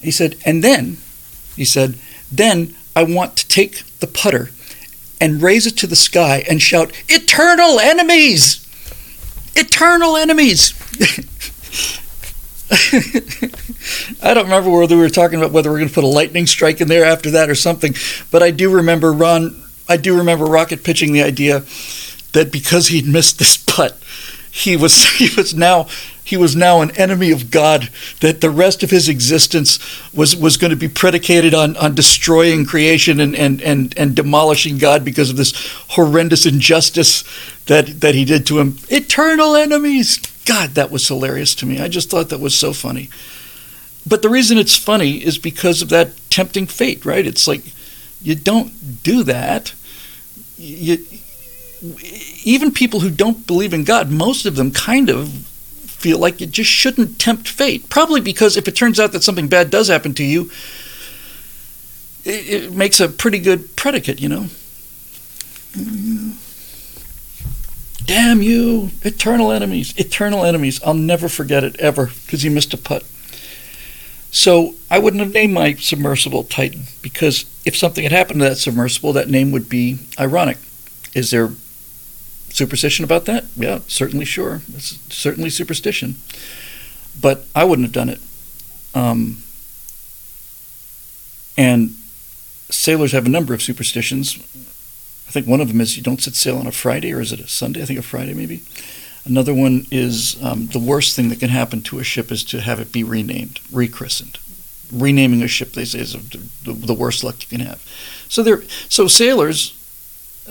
He 0.00 0.10
said, 0.10 0.36
and 0.44 0.62
then, 0.62 0.98
he 1.56 1.64
said, 1.64 1.96
then 2.30 2.74
I 2.94 3.02
want 3.02 3.36
to 3.36 3.48
take 3.48 3.82
the 4.00 4.06
putter 4.06 4.50
and 5.20 5.42
raise 5.42 5.66
it 5.66 5.76
to 5.78 5.86
the 5.86 5.96
sky 5.96 6.44
and 6.48 6.60
shout, 6.60 6.92
Eternal 7.08 7.80
enemies! 7.80 8.62
Eternal 9.54 10.16
enemies! 10.16 10.74
I 14.22 14.34
don't 14.34 14.44
remember 14.44 14.70
whether 14.70 14.96
we 14.96 15.02
were 15.02 15.08
talking 15.08 15.38
about 15.38 15.52
whether 15.52 15.70
we 15.70 15.76
are 15.76 15.78
going 15.78 15.88
to 15.88 15.94
put 15.94 16.04
a 16.04 16.08
lightning 16.08 16.46
strike 16.46 16.80
in 16.80 16.88
there 16.88 17.04
after 17.04 17.30
that 17.30 17.48
or 17.48 17.54
something, 17.54 17.94
but 18.30 18.42
I 18.42 18.50
do 18.50 18.70
remember 18.70 19.12
Ron. 19.12 19.62
I 19.88 19.96
do 19.96 20.18
remember 20.18 20.46
Rocket 20.46 20.82
pitching 20.82 21.12
the 21.12 21.22
idea 21.22 21.64
that 22.32 22.50
because 22.50 22.88
he'd 22.88 23.06
missed 23.06 23.38
this 23.38 23.56
putt, 23.56 23.96
he 24.50 24.76
was 24.76 25.04
he 25.16 25.28
was 25.36 25.54
now 25.54 25.86
he 26.26 26.36
was 26.36 26.56
now 26.56 26.80
an 26.80 26.90
enemy 26.96 27.30
of 27.30 27.52
God. 27.52 27.88
That 28.18 28.40
the 28.40 28.50
rest 28.50 28.82
of 28.82 28.90
his 28.90 29.08
existence 29.08 29.78
was 30.12 30.34
was 30.34 30.56
going 30.56 30.72
to 30.72 30.76
be 30.76 30.88
predicated 30.88 31.54
on 31.54 31.76
on 31.76 31.94
destroying 31.94 32.66
creation 32.66 33.20
and 33.20 33.36
and 33.36 33.62
and, 33.62 33.96
and 33.96 34.16
demolishing 34.16 34.76
God 34.76 35.04
because 35.04 35.30
of 35.30 35.36
this 35.36 35.52
horrendous 35.90 36.44
injustice 36.44 37.22
that 37.66 38.00
that 38.00 38.16
he 38.16 38.24
did 38.24 38.44
to 38.46 38.58
him. 38.58 38.76
Eternal 38.88 39.54
enemies. 39.54 40.18
God, 40.44 40.70
that 40.70 40.90
was 40.90 41.06
hilarious 41.06 41.54
to 41.56 41.66
me. 41.66 41.78
I 41.78 41.86
just 41.86 42.10
thought 42.10 42.28
that 42.30 42.40
was 42.40 42.58
so 42.58 42.72
funny. 42.72 43.08
But 44.04 44.22
the 44.22 44.28
reason 44.28 44.58
it's 44.58 44.76
funny 44.76 45.24
is 45.24 45.38
because 45.38 45.80
of 45.80 45.90
that 45.90 46.10
tempting 46.28 46.66
fate, 46.66 47.04
right? 47.04 47.24
It's 47.24 47.46
like 47.46 47.62
you 48.20 48.34
don't 48.34 49.04
do 49.04 49.22
that. 49.22 49.74
You, 50.58 51.04
even 52.42 52.72
people 52.72 53.00
who 53.00 53.10
don't 53.10 53.46
believe 53.46 53.72
in 53.72 53.84
God, 53.84 54.10
most 54.10 54.44
of 54.44 54.56
them 54.56 54.72
kind 54.72 55.08
of 55.08 55.45
feel 55.96 56.18
like 56.18 56.40
you 56.40 56.46
just 56.46 56.70
shouldn't 56.70 57.18
tempt 57.18 57.48
fate. 57.48 57.88
Probably 57.88 58.20
because 58.20 58.56
if 58.56 58.68
it 58.68 58.76
turns 58.76 59.00
out 59.00 59.12
that 59.12 59.24
something 59.24 59.48
bad 59.48 59.70
does 59.70 59.88
happen 59.88 60.14
to 60.14 60.24
you, 60.24 60.50
it, 62.24 62.64
it 62.64 62.72
makes 62.72 63.00
a 63.00 63.08
pretty 63.08 63.38
good 63.38 63.76
predicate, 63.76 64.20
you 64.20 64.28
know. 64.28 64.46
Damn 68.04 68.42
you, 68.42 68.90
eternal 69.02 69.50
enemies, 69.50 69.94
eternal 69.96 70.44
enemies. 70.44 70.80
I'll 70.84 70.94
never 70.94 71.28
forget 71.28 71.64
it 71.64 71.76
ever 71.80 72.06
because 72.24 72.44
you 72.44 72.50
missed 72.50 72.74
a 72.74 72.78
putt. 72.78 73.04
So 74.30 74.74
I 74.90 74.98
wouldn't 74.98 75.22
have 75.22 75.32
named 75.32 75.54
my 75.54 75.74
submersible 75.74 76.44
Titan 76.44 76.84
because 77.00 77.46
if 77.64 77.76
something 77.76 78.02
had 78.02 78.12
happened 78.12 78.40
to 78.40 78.48
that 78.48 78.58
submersible, 78.58 79.12
that 79.14 79.30
name 79.30 79.50
would 79.50 79.68
be 79.68 79.98
ironic. 80.20 80.58
Is 81.14 81.30
there 81.30 81.52
superstition 82.56 83.04
about 83.04 83.26
that? 83.26 83.44
Yeah, 83.54 83.80
certainly 83.86 84.24
sure. 84.24 84.62
It's 84.74 84.98
certainly 85.14 85.50
superstition. 85.50 86.16
But 87.20 87.44
I 87.54 87.64
wouldn't 87.64 87.86
have 87.86 87.92
done 87.92 88.08
it. 88.08 88.20
Um, 88.94 89.42
and 91.58 91.90
sailors 92.70 93.12
have 93.12 93.26
a 93.26 93.30
number 93.30 93.52
of 93.52 93.62
superstitions. 93.62 94.36
I 95.28 95.32
think 95.32 95.46
one 95.46 95.60
of 95.60 95.68
them 95.68 95.80
is 95.80 95.96
you 95.96 96.02
don't 96.02 96.20
set 96.20 96.34
sail 96.34 96.56
on 96.56 96.66
a 96.66 96.72
Friday, 96.72 97.12
or 97.12 97.20
is 97.20 97.32
it 97.32 97.40
a 97.40 97.46
Sunday? 97.46 97.82
I 97.82 97.84
think 97.84 97.98
a 97.98 98.02
Friday, 98.02 98.32
maybe. 98.32 98.62
Another 99.26 99.52
one 99.52 99.86
is 99.90 100.42
um, 100.42 100.68
the 100.68 100.78
worst 100.78 101.14
thing 101.14 101.28
that 101.28 101.40
can 101.40 101.50
happen 101.50 101.82
to 101.82 101.98
a 101.98 102.04
ship 102.04 102.30
is 102.30 102.42
to 102.44 102.60
have 102.60 102.80
it 102.80 102.92
be 102.92 103.02
renamed, 103.02 103.60
rechristened. 103.70 104.38
Renaming 104.92 105.42
a 105.42 105.48
ship, 105.48 105.72
they 105.72 105.84
say, 105.84 105.98
is 105.98 106.12
the, 106.62 106.94
worst 106.94 107.24
luck 107.24 107.42
you 107.42 107.58
can 107.58 107.66
have. 107.66 107.82
So 108.28 108.42
there, 108.42 108.62
so 108.88 109.08
sailors, 109.08 109.74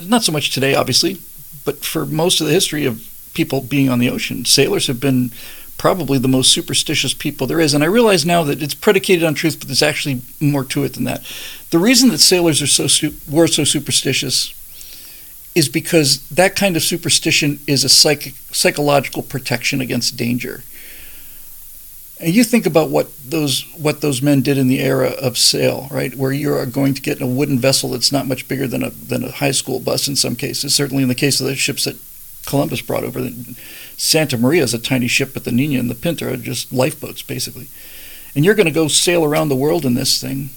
not 0.02 0.24
so 0.24 0.32
much 0.32 0.52
today, 0.52 0.76
obviously, 0.76 1.18
but 1.66 1.84
for 1.84 2.06
most 2.06 2.40
of 2.40 2.48
the 2.48 2.54
history 2.54 2.86
of 2.86 3.12
people 3.34 3.62
being 3.62 3.90
on 3.90 4.00
the 4.00 4.10
ocean, 4.10 4.46
sailors 4.46 4.88
have 4.88 5.00
been 5.00 5.32
probably 5.78 6.18
the 6.18 6.28
most 6.28 6.52
superstitious 6.52 7.14
people 7.14 7.48
there 7.48 7.60
is. 7.60 7.74
And 7.74 7.84
I 7.84 7.88
realize 7.88 8.26
now 8.26 8.44
that 8.44 8.64
it's 8.64 8.74
predicated 8.74 9.24
on 9.24 9.36
truth, 9.36 9.60
but 9.60 9.68
there's 9.68 9.84
actually 9.84 10.22
more 10.40 10.64
to 10.64 10.84
it 10.84 10.94
than 10.94 11.04
that. 11.04 11.26
The 11.72 11.80
reason 11.80 12.10
that 12.10 12.20
sailors 12.20 12.62
are 12.62 12.68
so 12.68 13.10
were 13.30 13.48
so 13.48 13.64
superstitious 13.66 14.54
is 15.54 15.70
because 15.70 16.28
that 16.30 16.56
kind 16.56 16.76
of 16.76 16.84
superstition 16.84 17.60
is 17.66 17.84
a 17.84 17.90
psychic, 17.90 18.36
psychological 18.52 19.24
protection 19.24 19.82
against 19.82 20.18
danger. 20.18 20.64
And 22.20 22.34
you 22.34 22.44
think 22.44 22.66
about 22.66 22.90
what 22.90 23.10
those 23.26 23.64
what 23.76 24.02
those 24.02 24.22
men 24.22 24.42
did 24.42 24.58
in 24.58 24.68
the 24.68 24.80
era 24.80 25.10
of 25.22 25.38
sail, 25.38 25.88
right? 25.92 26.16
Where 26.16 26.32
you 26.32 26.54
are 26.54 26.66
going 26.66 26.94
to 26.94 27.02
get 27.02 27.18
in 27.18 27.24
a 27.24 27.28
wooden 27.28 27.60
vessel 27.60 27.90
that's 27.90 28.12
not 28.12 28.28
much 28.28 28.48
bigger 28.48 28.68
than 28.68 28.84
a 28.84 28.90
than 28.90 29.24
a 29.24 29.32
high 29.32 29.52
school 29.52 29.80
bus 29.80 30.08
in 30.08 30.16
some 30.16 30.36
cases. 30.36 30.74
Certainly 30.74 31.04
in 31.04 31.10
the 31.10 31.16
case 31.16 31.42
of 31.42 31.48
the 31.48 31.56
ships 31.56 31.84
that 31.84 31.98
Columbus 32.46 32.82
brought 32.82 33.04
over, 33.04 33.30
Santa 33.98 34.38
Maria 34.38 34.64
is 34.64 34.74
a 34.74 34.80
tiny 34.80 35.08
ship, 35.08 35.34
but 35.34 35.44
the 35.44 35.52
Nina 35.52 35.80
and 35.80 35.90
the 35.90 35.96
Pinta 35.96 36.32
are 36.32 36.38
just 36.38 36.72
lifeboats 36.72 37.22
basically. 37.22 37.68
And 38.34 38.46
you're 38.46 38.56
going 38.56 38.66
to 38.68 38.72
go 38.72 38.88
sail 38.88 39.24
around 39.26 39.50
the 39.50 39.56
world 39.56 39.86
in 39.86 39.96
this 39.96 40.22
thing 40.22 40.52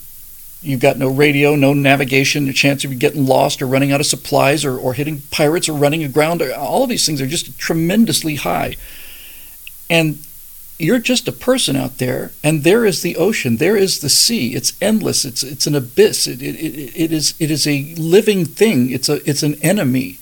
You've 0.60 0.80
got 0.80 0.98
no 0.98 1.09
radio, 1.09 1.55
no 1.55 1.72
navigation, 1.72 2.48
a 2.48 2.52
chance 2.52 2.85
of 2.85 2.93
you 2.93 2.98
getting 2.98 3.26
lost 3.26 3.62
or 3.62 3.66
running 3.66 3.93
out 3.93 4.01
of 4.01 4.06
supplies 4.06 4.64
or, 4.64 4.76
or 4.76 4.93
hitting 4.93 5.22
pirates 5.30 5.68
or 5.68 5.74
running 5.74 6.02
aground. 6.02 6.43
All 6.43 6.82
of 6.82 6.89
these 6.89 7.06
things 7.06 7.20
are 7.20 7.28
just 7.28 7.56
tremendously 7.59 8.35
high. 8.35 8.76
And 9.89 10.18
you're 10.78 11.00
just 11.00 11.26
a 11.26 11.32
person 11.32 11.74
out 11.74 11.98
there, 11.98 12.30
and 12.42 12.62
there 12.62 12.84
is 12.84 13.02
the 13.02 13.16
ocean, 13.16 13.56
there 13.56 13.76
is 13.76 13.98
the 13.98 14.09
sea. 14.09 14.55
It's 14.55 14.80
endless. 14.80 15.24
It's 15.24 15.42
it's 15.42 15.66
an 15.66 15.74
abyss. 15.74 16.26
It, 16.26 16.40
it, 16.40 16.55
it, 16.55 16.92
it 16.94 17.12
is 17.12 17.34
it 17.40 17.50
is 17.50 17.66
a 17.66 17.94
living 17.96 18.44
thing. 18.44 18.90
It's 18.90 19.09
a 19.09 19.28
it's 19.28 19.42
an 19.42 19.56
enemy. 19.60 20.18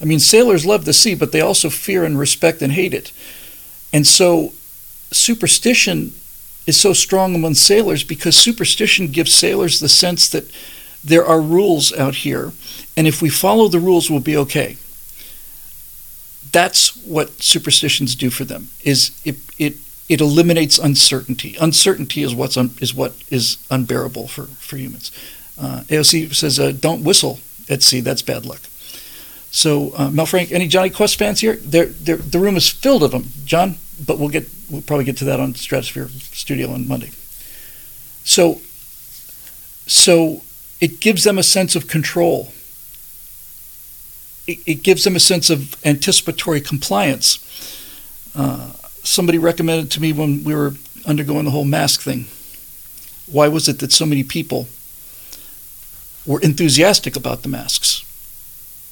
I 0.00 0.04
mean, 0.04 0.20
sailors 0.20 0.66
love 0.66 0.84
the 0.84 0.92
sea, 0.92 1.14
but 1.14 1.32
they 1.32 1.40
also 1.40 1.68
fear 1.70 2.04
and 2.04 2.18
respect 2.18 2.62
and 2.62 2.72
hate 2.72 2.94
it. 2.94 3.12
And 3.92 4.06
so, 4.06 4.52
superstition 5.12 6.12
is 6.66 6.80
so 6.80 6.92
strong 6.92 7.34
among 7.34 7.54
sailors 7.54 8.02
because 8.04 8.36
superstition 8.36 9.08
gives 9.08 9.32
sailors 9.32 9.80
the 9.80 9.88
sense 9.88 10.28
that 10.28 10.50
there 11.04 11.24
are 11.24 11.40
rules 11.40 11.92
out 11.92 12.16
here, 12.16 12.52
and 12.96 13.08
if 13.08 13.20
we 13.20 13.28
follow 13.28 13.66
the 13.66 13.80
rules, 13.80 14.08
we'll 14.08 14.20
be 14.20 14.36
okay. 14.36 14.76
That's 16.52 16.96
what 17.04 17.42
superstitions 17.42 18.14
do 18.14 18.30
for 18.30 18.44
them. 18.44 18.68
Is 18.84 19.18
it 19.24 19.36
it 19.58 19.76
it 20.08 20.20
eliminates 20.20 20.78
uncertainty. 20.78 21.56
Uncertainty 21.60 22.22
is 22.22 22.34
what's 22.34 22.56
un, 22.56 22.74
is 22.80 22.94
what 22.94 23.14
is 23.30 23.58
unbearable 23.70 24.28
for 24.28 24.44
for 24.44 24.76
humans. 24.76 25.10
Uh, 25.58 25.82
AOC 25.88 26.34
says, 26.34 26.58
uh, 26.60 26.72
"Don't 26.72 27.02
whistle 27.02 27.40
at 27.68 27.82
sea. 27.82 28.00
That's 28.00 28.22
bad 28.22 28.44
luck." 28.44 28.60
So, 29.50 29.92
uh, 29.96 30.10
Mel 30.10 30.24
Frank, 30.24 30.50
any 30.50 30.66
Jonny 30.66 30.88
Quest 30.88 31.18
fans 31.18 31.40
here? 31.40 31.56
They're, 31.56 31.84
they're, 31.84 32.16
the 32.16 32.38
room 32.38 32.56
is 32.56 32.70
filled 32.70 33.02
of 33.02 33.10
them. 33.10 33.28
John, 33.44 33.76
but 34.04 34.18
we'll 34.18 34.30
get 34.30 34.48
we'll 34.70 34.80
probably 34.80 35.04
get 35.04 35.18
to 35.18 35.26
that 35.26 35.40
on 35.40 35.54
Stratosphere 35.54 36.08
Studio 36.08 36.72
on 36.72 36.88
Monday. 36.88 37.10
So, 38.24 38.60
so 39.86 40.42
it 40.80 41.00
gives 41.00 41.24
them 41.24 41.38
a 41.38 41.42
sense 41.42 41.76
of 41.76 41.86
control. 41.86 42.52
It, 44.46 44.58
it 44.66 44.82
gives 44.82 45.04
them 45.04 45.16
a 45.16 45.20
sense 45.20 45.50
of 45.50 45.76
anticipatory 45.84 46.60
compliance. 46.60 47.38
Uh, 48.34 48.72
somebody 49.04 49.38
recommended 49.38 49.90
to 49.92 50.00
me 50.00 50.12
when 50.12 50.44
we 50.44 50.54
were 50.54 50.74
undergoing 51.06 51.44
the 51.44 51.50
whole 51.50 51.64
mask 51.64 52.00
thing. 52.00 52.26
Why 53.26 53.48
was 53.48 53.68
it 53.68 53.78
that 53.80 53.92
so 53.92 54.06
many 54.06 54.22
people 54.22 54.68
were 56.26 56.40
enthusiastic 56.40 57.16
about 57.16 57.42
the 57.42 57.48
masks? 57.48 58.04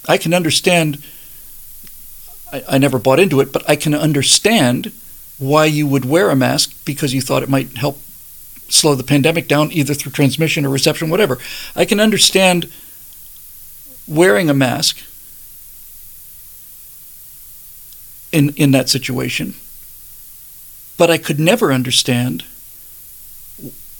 I 0.08 0.18
can 0.18 0.34
understand 0.34 1.02
I, 2.52 2.64
I 2.68 2.78
never 2.78 2.98
bought 2.98 3.20
into 3.20 3.40
it, 3.40 3.52
but 3.52 3.68
I 3.68 3.76
can 3.76 3.94
understand 3.94 4.92
why 5.38 5.64
you 5.64 5.86
would 5.86 6.04
wear 6.04 6.30
a 6.30 6.36
mask 6.36 6.84
because 6.84 7.14
you 7.14 7.20
thought 7.20 7.42
it 7.42 7.48
might 7.48 7.76
help 7.76 7.98
slow 8.68 8.94
the 8.94 9.04
pandemic 9.04 9.48
down 9.48 9.72
either 9.72 9.94
through 9.94 10.12
transmission 10.12 10.64
or 10.64 10.68
reception, 10.68 11.10
whatever. 11.10 11.38
I 11.74 11.84
can 11.84 12.00
understand 12.00 12.70
wearing 14.06 14.50
a 14.50 14.54
mask 14.54 14.98
in, 18.32 18.50
in 18.56 18.70
that 18.72 18.88
situation, 18.88 19.54
but 20.96 21.10
I 21.10 21.18
could 21.18 21.40
never 21.40 21.72
understand 21.72 22.44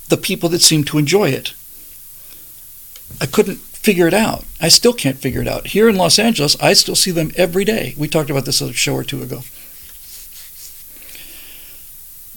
the 0.09 0.17
people 0.17 0.49
that 0.51 0.61
seem 0.61 0.85
to 0.85 0.99
enjoy 0.99 1.31
it. 1.31 1.55
I 3.21 3.27
couldn't 3.27 3.59
figure 3.59 4.07
it 4.07 4.15
out. 4.15 4.45
I 4.61 4.69
still 4.69 4.93
can't 4.93 5.17
figure 5.17 5.41
it 5.41 5.49
out. 5.49 5.69
Here 5.69 5.89
in 5.89 5.97
Los 5.97 6.19
Angeles, 6.19 6.61
I 6.61 6.75
still 6.75 6.95
see 6.95 7.11
them 7.11 7.33
every 7.37 7.65
day. 7.65 7.95
We 7.97 8.09
talked 8.09 8.29
about 8.29 8.45
this 8.45 8.61
a 8.61 8.73
show 8.73 8.95
or 8.95 9.05
two 9.05 9.23
ago. 9.23 9.43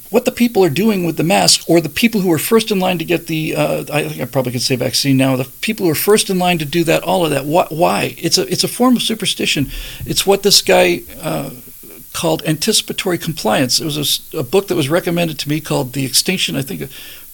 What 0.09 0.25
the 0.25 0.31
people 0.31 0.63
are 0.63 0.69
doing 0.69 1.05
with 1.05 1.17
the 1.17 1.23
mask, 1.23 1.67
or 1.67 1.81
the 1.81 1.89
people 1.89 2.21
who 2.21 2.31
are 2.31 2.37
first 2.37 2.69
in 2.69 2.79
line 2.79 2.99
to 2.99 3.05
get 3.05 3.25
the, 3.25 3.55
uh, 3.55 3.83
I 3.91 4.07
think 4.07 4.21
I 4.21 4.25
probably 4.25 4.51
could 4.51 4.61
say 4.61 4.75
vaccine 4.75 5.17
now, 5.17 5.35
the 5.35 5.49
people 5.61 5.87
who 5.87 5.91
are 5.91 5.95
first 5.95 6.29
in 6.29 6.37
line 6.37 6.59
to 6.59 6.65
do 6.65 6.83
that, 6.83 7.01
all 7.01 7.25
of 7.25 7.31
that, 7.31 7.45
why? 7.45 8.15
It's 8.19 8.37
a, 8.37 8.43
it's 8.43 8.63
a 8.63 8.67
form 8.67 8.95
of 8.95 9.01
superstition. 9.01 9.71
It's 10.05 10.25
what 10.25 10.43
this 10.43 10.61
guy 10.61 11.01
uh, 11.19 11.49
called 12.13 12.43
anticipatory 12.45 13.17
compliance. 13.17 13.79
It 13.79 13.85
was 13.85 14.31
a, 14.33 14.39
a 14.39 14.43
book 14.43 14.67
that 14.67 14.75
was 14.75 14.89
recommended 14.89 15.39
to 15.39 15.49
me 15.49 15.59
called 15.59 15.93
The 15.93 16.05
Extinction, 16.05 16.55
I 16.55 16.61
think, 16.61 16.81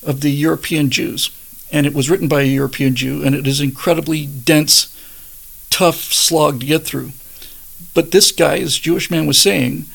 of 0.03 0.21
the 0.21 0.31
European 0.31 0.89
Jews 0.89 1.29
and 1.71 1.85
it 1.85 1.93
was 1.93 2.09
written 2.09 2.27
by 2.27 2.41
a 2.41 2.45
European 2.45 2.95
Jew, 2.95 3.23
and 3.23 3.35
it 3.35 3.45
is 3.45 3.61
incredibly 3.61 4.25
dense, 4.25 4.95
tough 5.69 5.97
slog 5.97 6.59
to 6.59 6.65
get 6.65 6.83
through. 6.83 7.11
But 7.93 8.11
this 8.11 8.31
guy, 8.31 8.59
this 8.59 8.77
Jewish 8.77 9.11
man, 9.11 9.27
was 9.27 9.39
saying 9.39 9.85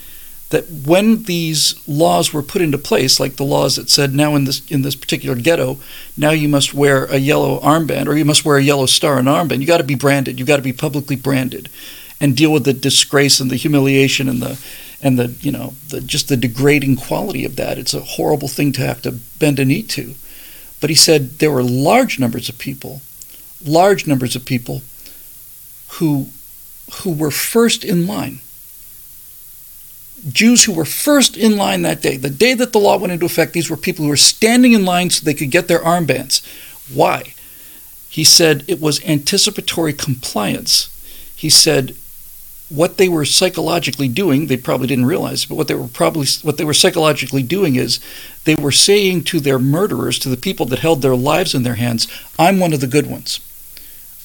that 0.51 0.70
when 0.70 1.24
these 1.24 1.74
laws 1.89 2.32
were 2.32 2.43
put 2.43 2.62
into 2.62 2.78
place, 2.78 3.19
like 3.19 3.36
the 3.36 3.44
laws 3.44 3.77
that 3.77 3.90
said 3.90 4.15
now 4.15 4.36
in 4.36 4.44
this 4.44 4.65
in 4.70 4.82
this 4.82 4.94
particular 4.94 5.35
ghetto, 5.35 5.78
now 6.16 6.31
you 6.31 6.48
must 6.48 6.74
wear 6.74 7.06
a 7.06 7.16
yellow 7.16 7.59
armband 7.61 8.06
or 8.06 8.16
you 8.16 8.24
must 8.24 8.44
wear 8.44 8.56
a 8.56 8.62
yellow 8.62 8.86
star 8.86 9.19
and 9.19 9.27
armband. 9.27 9.61
You 9.61 9.66
got 9.66 9.78
to 9.78 9.85
be 9.85 9.94
branded. 9.94 10.39
You 10.39 10.44
got 10.44 10.56
to 10.56 10.62
be 10.62 10.73
publicly 10.73 11.16
branded, 11.16 11.69
and 12.20 12.36
deal 12.36 12.53
with 12.53 12.65
the 12.65 12.73
disgrace 12.73 13.41
and 13.41 13.51
the 13.51 13.57
humiliation 13.57 14.28
and 14.28 14.41
the 14.41 14.61
and 15.03 15.19
the 15.19 15.28
you 15.41 15.53
know 15.53 15.74
the 15.89 16.01
just 16.01 16.28
the 16.28 16.36
degrading 16.36 16.97
quality 16.97 17.45
of 17.45 17.57
that. 17.57 17.78
It's 17.78 17.95
a 17.95 18.01
horrible 18.01 18.49
thing 18.49 18.73
to 18.73 18.82
have 18.82 19.03
to 19.03 19.12
bend 19.12 19.59
a 19.59 19.65
knee 19.65 19.82
to. 19.82 20.15
But 20.81 20.91
he 20.91 20.97
said 20.97 21.39
there 21.39 21.51
were 21.51 21.62
large 21.62 22.19
numbers 22.19 22.49
of 22.49 22.59
people, 22.59 23.01
large 23.65 24.07
numbers 24.07 24.35
of 24.35 24.45
people 24.45 24.82
who 25.99 26.28
who 27.03 27.12
were 27.12 27.31
first 27.31 27.85
in 27.85 28.07
line. 28.07 28.41
Jews 30.31 30.65
who 30.65 30.73
were 30.73 30.86
first 30.86 31.36
in 31.36 31.57
line 31.59 31.82
that 31.82 32.01
day, 32.01 32.16
the 32.16 32.31
day 32.31 32.55
that 32.55 32.73
the 32.73 32.81
law 32.81 32.97
went 32.97 33.12
into 33.12 33.27
effect, 33.27 33.53
these 33.53 33.69
were 33.69 33.77
people 33.77 34.05
who 34.05 34.09
were 34.09 34.16
standing 34.16 34.73
in 34.73 34.85
line 34.85 35.11
so 35.11 35.23
they 35.23 35.35
could 35.35 35.51
get 35.51 35.69
their 35.69 35.81
armbands. 35.81 36.43
Why? 36.93 37.35
He 38.09 38.24
said 38.24 38.65
it 38.66 38.81
was 38.81 39.05
anticipatory 39.05 39.93
compliance. 39.93 40.89
He 41.36 41.51
said 41.51 41.95
what 42.69 42.97
they 42.97 43.09
were 43.09 43.24
psychologically 43.24 44.09
doing, 44.09 44.47
they 44.47 44.57
probably 44.57 44.86
didn't 44.86 45.07
realize, 45.07 45.45
but 45.45 45.57
what 45.57 45.69
they 45.69 45.74
were 45.74 45.89
probably 45.89 46.27
what 46.43 46.57
they 46.57 46.65
were 46.65 46.74
psychologically 46.74 47.43
doing 47.43 47.77
is 47.77 48.01
they 48.45 48.55
were 48.55 48.73
saying 48.73 49.24
to 49.24 49.41
their 49.41 49.59
murderers, 49.59 50.19
to 50.19 50.28
the 50.28 50.36
people 50.36 50.66
that 50.66 50.78
held 50.78 51.03
their 51.03 51.16
lives 51.16 51.55
in 51.55 51.62
their 51.62 51.74
hands, 51.74 52.09
I'm 52.39 52.59
one 52.59 52.73
of 52.73 52.81
the 52.81 52.86
good 52.86 53.07
ones. 53.07 53.41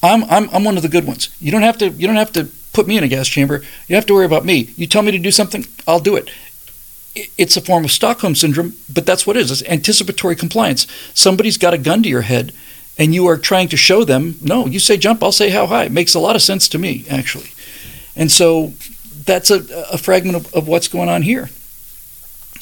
I'm 0.02 0.24
I'm 0.26 0.50
I'm 0.52 0.64
one 0.64 0.78
of 0.78 0.84
the 0.84 0.90
good 0.90 1.06
ones. 1.06 1.30
You 1.40 1.52
don't 1.52 1.64
have 1.64 1.78
to 1.80 1.90
you 1.90 2.08
don't 2.08 2.16
have 2.16 2.34
to 2.34 2.50
put 2.72 2.88
me 2.88 2.98
in 2.98 3.04
a 3.04 3.10
gas 3.10 3.28
chamber. 3.28 3.62
You 3.88 3.96
have 3.96 4.06
to 4.06 4.14
worry 4.14 4.26
about 4.26 4.46
me. 4.46 4.74
You 4.78 4.88
tell 4.88 5.02
me 5.02 5.12
to 5.12 5.20
do 5.20 5.32
something, 5.32 5.66
I'll 5.88 6.00
do 6.00 6.16
it. 6.16 6.30
It's 7.38 7.58
a 7.58 7.62
form 7.62 7.84
of 7.84 7.92
Stockholm 7.92 8.36
syndrome, 8.36 8.76
but 8.94 9.06
that's 9.06 9.28
what 9.28 9.36
it 9.36 9.42
is. 9.42 9.52
It's 9.52 9.70
anticipatory 9.70 10.36
compliance. 10.36 10.88
Somebody's 11.14 11.58
got 11.58 11.74
a 11.74 11.78
gun 11.78 12.04
to 12.04 12.10
your 12.10 12.22
head 12.22 12.54
and 13.00 13.16
you 13.16 13.26
are 13.28 13.38
trying 13.38 13.70
to 13.70 13.78
show 13.78 14.04
them, 14.04 14.36
no, 14.42 14.68
you 14.68 14.78
say 14.78 14.98
jump, 14.98 15.24
I'll 15.24 15.32
say 15.32 15.50
how 15.50 15.66
high. 15.66 15.86
It 15.86 15.92
makes 15.92 16.14
a 16.14 16.20
lot 16.20 16.36
of 16.36 16.42
sense 16.42 16.68
to 16.70 16.78
me, 16.78 17.06
actually. 17.10 17.52
And 18.20 18.30
so 18.30 18.74
that's 19.26 19.50
a, 19.50 19.64
a 19.92 19.98
fragment 19.98 20.36
of, 20.36 20.54
of 20.54 20.68
what's 20.68 20.90
going 20.90 21.08
on 21.08 21.22
here 21.22 21.50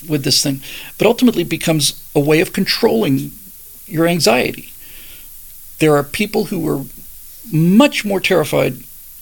with 0.07 0.23
this 0.23 0.43
thing. 0.43 0.61
But 0.99 1.07
ultimately 1.07 1.41
it 1.41 1.49
becomes 1.49 2.07
a 2.15 2.19
way 2.19 2.39
of 2.41 2.53
controlling 2.53 3.31
your 3.87 4.07
anxiety. 4.07 4.71
There 5.79 5.95
are 5.95 6.03
people 6.03 6.45
who 6.45 6.59
were 6.59 6.83
much 7.51 8.05
more 8.05 8.19
terrified 8.19 8.77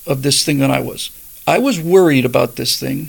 of 0.06 0.24
this 0.24 0.44
thing 0.44 0.60
than 0.60 0.72
I 0.72 0.82
was. 0.82 1.10
I 1.48 1.58
was 1.58 1.80
worried 1.80 2.26
about 2.26 2.58
this 2.58 2.78
thing 2.78 3.06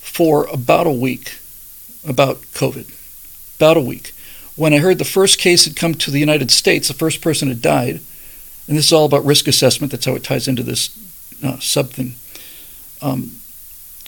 for 0.00 0.46
about 0.46 0.86
a 0.86 0.92
week, 0.92 1.38
about 2.06 2.42
COVID, 2.52 2.92
about 3.56 3.76
a 3.78 3.80
week. 3.80 4.12
When 4.56 4.74
I 4.74 4.78
heard 4.78 4.98
the 4.98 5.04
first 5.04 5.38
case 5.38 5.64
had 5.64 5.76
come 5.76 5.94
to 5.94 6.10
the 6.10 6.20
United 6.20 6.50
States, 6.50 6.88
the 6.88 6.94
first 6.94 7.22
person 7.22 7.48
had 7.48 7.62
died, 7.62 8.00
and 8.66 8.76
this 8.76 8.86
is 8.86 8.92
all 8.92 9.06
about 9.06 9.24
risk 9.24 9.48
assessment, 9.48 9.92
that's 9.92 10.04
how 10.04 10.16
it 10.16 10.24
ties 10.24 10.48
into 10.48 10.62
this 10.62 10.90
uh, 11.42 11.58
sub 11.58 11.90
thing. 11.90 12.14
Um, 13.00 13.38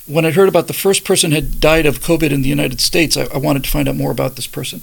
when 0.07 0.25
I 0.25 0.33
heard 0.33 0.49
about 0.49 0.67
the 0.67 0.73
first 0.73 1.05
person 1.05 1.31
had 1.31 1.61
died 1.61 1.87
of 1.87 2.01
COVID 2.01 2.31
in 2.31 2.43
the 2.43 2.49
United 2.49 2.81
States, 2.81 3.17
I, 3.17 3.25
I, 3.33 3.39
wanted 3.39 3.63
to 3.65 3.71
find 3.71 3.89
out 3.89 3.97
more 3.97 4.11
about 4.11 4.37
this 4.37 4.47
person. 4.47 4.83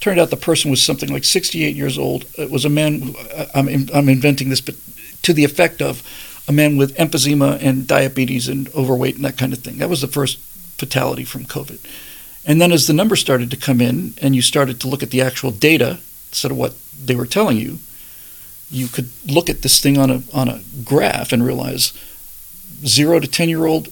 Turned 0.00 0.18
out 0.18 0.30
the 0.30 0.36
person 0.36 0.70
was 0.70 0.82
something 0.82 1.12
like 1.12 1.24
68 1.24 1.76
years 1.76 1.96
old. 1.96 2.24
It 2.36 2.50
was 2.50 2.64
a 2.64 2.68
man. 2.68 3.14
I'm, 3.54 3.68
I'm 3.94 4.08
inventing 4.08 4.48
this, 4.48 4.60
but 4.60 4.74
to 5.22 5.32
the 5.32 5.44
effect 5.44 5.80
of 5.80 6.02
a 6.48 6.52
man 6.52 6.76
with 6.76 6.96
emphysema 6.96 7.62
and 7.62 7.86
diabetes 7.86 8.48
and 8.48 8.68
overweight 8.74 9.16
and 9.16 9.24
that 9.24 9.38
kind 9.38 9.52
of 9.52 9.60
thing. 9.60 9.78
That 9.78 9.88
was 9.88 10.00
the 10.00 10.08
first 10.08 10.38
fatality 10.76 11.24
from 11.24 11.44
COVID. 11.44 11.78
And 12.44 12.60
then 12.60 12.72
as 12.72 12.86
the 12.86 12.92
numbers 12.92 13.20
started 13.20 13.50
to 13.50 13.56
come 13.56 13.80
in 13.80 14.14
and 14.20 14.36
you 14.36 14.42
started 14.42 14.80
to 14.80 14.88
look 14.88 15.02
at 15.02 15.10
the 15.10 15.22
actual 15.22 15.50
data 15.50 16.00
instead 16.28 16.50
of 16.50 16.58
what 16.58 16.74
they 17.02 17.14
were 17.14 17.26
telling 17.26 17.56
you, 17.56 17.78
you 18.74 18.88
could 18.88 19.10
look 19.26 19.48
at 19.48 19.62
this 19.62 19.80
thing 19.80 19.96
on 19.98 20.10
a 20.10 20.22
on 20.32 20.48
a 20.48 20.60
graph 20.84 21.32
and 21.32 21.44
realize 21.44 21.92
zero 22.84 23.20
to 23.20 23.28
ten 23.28 23.48
year 23.48 23.66
old 23.66 23.88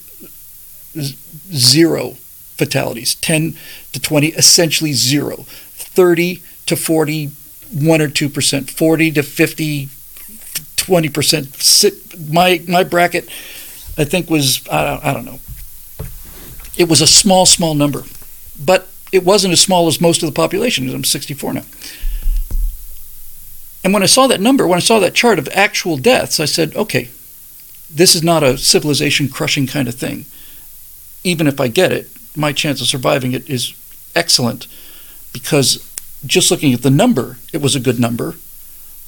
zero 0.96 2.16
fatalities, 2.56 3.14
ten 3.14 3.56
to 3.92 4.00
twenty 4.00 4.28
essentially 4.28 4.92
zero, 4.92 5.44
thirty 5.46 6.42
to 6.66 6.76
forty 6.76 7.30
one 7.72 8.00
or 8.00 8.08
two 8.08 8.28
percent, 8.28 8.70
forty 8.70 9.10
to 9.12 9.22
50, 9.22 9.88
20 10.76 11.08
percent. 11.08 11.92
My 12.30 12.60
my 12.68 12.84
bracket, 12.84 13.28
I 13.96 14.04
think 14.04 14.28
was 14.28 14.66
I 14.68 14.84
don't, 14.84 15.04
I 15.04 15.12
don't 15.12 15.24
know. 15.24 15.38
It 16.76 16.88
was 16.88 17.00
a 17.00 17.06
small 17.06 17.46
small 17.46 17.74
number, 17.74 18.02
but 18.62 18.88
it 19.12 19.24
wasn't 19.24 19.52
as 19.52 19.60
small 19.60 19.86
as 19.86 20.00
most 20.00 20.22
of 20.22 20.26
the 20.28 20.34
population. 20.34 20.92
I'm 20.92 21.04
64 21.04 21.52
now. 21.52 21.62
And 23.84 23.92
when 23.92 24.02
I 24.02 24.06
saw 24.06 24.26
that 24.26 24.40
number, 24.40 24.66
when 24.66 24.76
I 24.76 24.80
saw 24.80 24.98
that 25.00 25.14
chart 25.14 25.38
of 25.38 25.48
actual 25.48 25.96
deaths, 25.96 26.38
I 26.38 26.44
said, 26.44 26.74
okay, 26.76 27.10
this 27.90 28.14
is 28.14 28.22
not 28.22 28.42
a 28.42 28.56
civilization 28.56 29.28
crushing 29.28 29.66
kind 29.66 29.88
of 29.88 29.94
thing. 29.94 30.24
Even 31.24 31.46
if 31.46 31.60
I 31.60 31.68
get 31.68 31.92
it, 31.92 32.08
my 32.36 32.52
chance 32.52 32.80
of 32.80 32.86
surviving 32.86 33.32
it 33.32 33.48
is 33.48 33.74
excellent 34.14 34.66
because 35.32 35.88
just 36.24 36.50
looking 36.50 36.72
at 36.72 36.82
the 36.82 36.90
number, 36.90 37.38
it 37.52 37.60
was 37.60 37.74
a 37.74 37.80
good 37.80 37.98
number. 37.98 38.36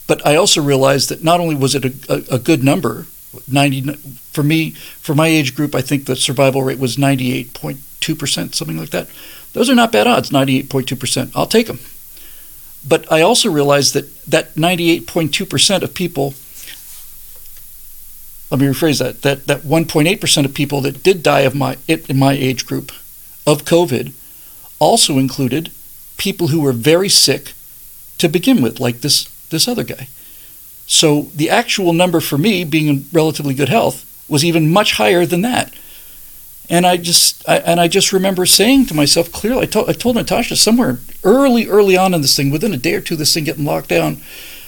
But 0.07 0.25
I 0.27 0.37
also 0.37 0.63
realized 0.63 1.09
that 1.09 1.25
not 1.25 1.41
only 1.41 1.55
was 1.55 1.75
it 1.75 1.85
a, 1.85 2.13
a, 2.13 2.37
a 2.37 2.39
good 2.39 2.63
number, 2.63 3.07
90 3.51 3.93
for 4.33 4.43
me, 4.43 4.71
for 4.71 5.15
my 5.15 5.29
age 5.29 5.55
group, 5.55 5.75
I 5.75 5.81
think 5.81 6.05
the 6.05 6.17
survival 6.17 6.63
rate 6.63 6.79
was 6.79 6.97
98.2%, 6.97 8.55
something 8.55 8.79
like 8.79 8.91
that. 8.91 9.09
Those 9.53 9.71
are 9.71 9.75
not 9.75 9.93
bad 9.93 10.07
odds, 10.07 10.31
98.2%. 10.31 11.33
I'll 11.35 11.47
take 11.47 11.69
them. 11.69 11.79
But 12.87 13.11
I 13.11 13.23
also 13.23 13.51
realized 13.51 13.95
that 13.95 14.25
that 14.27 14.55
98.2% 14.55 15.83
of 15.83 15.95
people, 15.95 16.35
let 18.51 18.61
me 18.61 18.67
rephrase 18.67 18.99
that, 18.99 19.23
that, 19.23 19.47
that 19.47 19.63
1.8% 19.63 20.45
of 20.45 20.55
people 20.55 20.81
that 20.83 21.03
did 21.03 21.23
die 21.23 21.41
of 21.41 21.55
my, 21.55 21.77
in 21.89 22.19
my 22.19 22.33
age 22.33 22.67
group 22.67 22.93
of 23.47 23.65
COVID 23.65 24.13
also 24.79 25.19
included 25.19 25.71
people 26.17 26.49
who 26.49 26.61
were 26.61 26.73
very 26.73 27.09
sick 27.09 27.53
to 28.19 28.29
begin 28.29 28.63
with, 28.63 28.81
like 28.81 29.01
this, 29.01 29.25
this 29.49 29.67
other 29.69 29.85
guy. 29.85 30.09
So 30.87 31.23
the 31.35 31.51
actual 31.51 31.93
number 31.93 32.21
for 32.21 32.39
me, 32.39 32.65
being 32.65 32.89
in 32.89 33.07
relatively 33.13 33.55
good 33.55 33.69
health, 33.69 34.05
was 34.29 34.45
even 34.45 34.73
much 34.73 34.93
higher 34.93 35.27
than 35.27 35.43
that. 35.43 35.73
And 36.71 36.87
I 36.87 36.97
just 36.97 37.47
I, 37.49 37.59
and 37.59 37.79
I 37.79 37.89
just 37.89 38.13
remember 38.13 38.47
saying 38.47 38.87
to 38.87 38.95
myself 38.95 39.31
clearly, 39.31 39.63
I 39.63 39.67
told, 39.67 39.91
I 39.91 39.93
told 39.93 40.17
Natasha 40.17 40.57
somewhere 40.57 40.99
early, 41.23 41.69
early 41.69 41.97
on 41.97 42.15
in 42.15 42.23
this 42.23 42.37
thing, 42.37 42.51
within 42.51 42.73
a 42.73 42.79
day 42.79 42.95
or 42.95 43.01
two, 43.01 43.17
this 43.17 43.35
thing 43.35 43.45
getting 43.45 43.65
locked 43.65 43.89
down, 43.89 44.23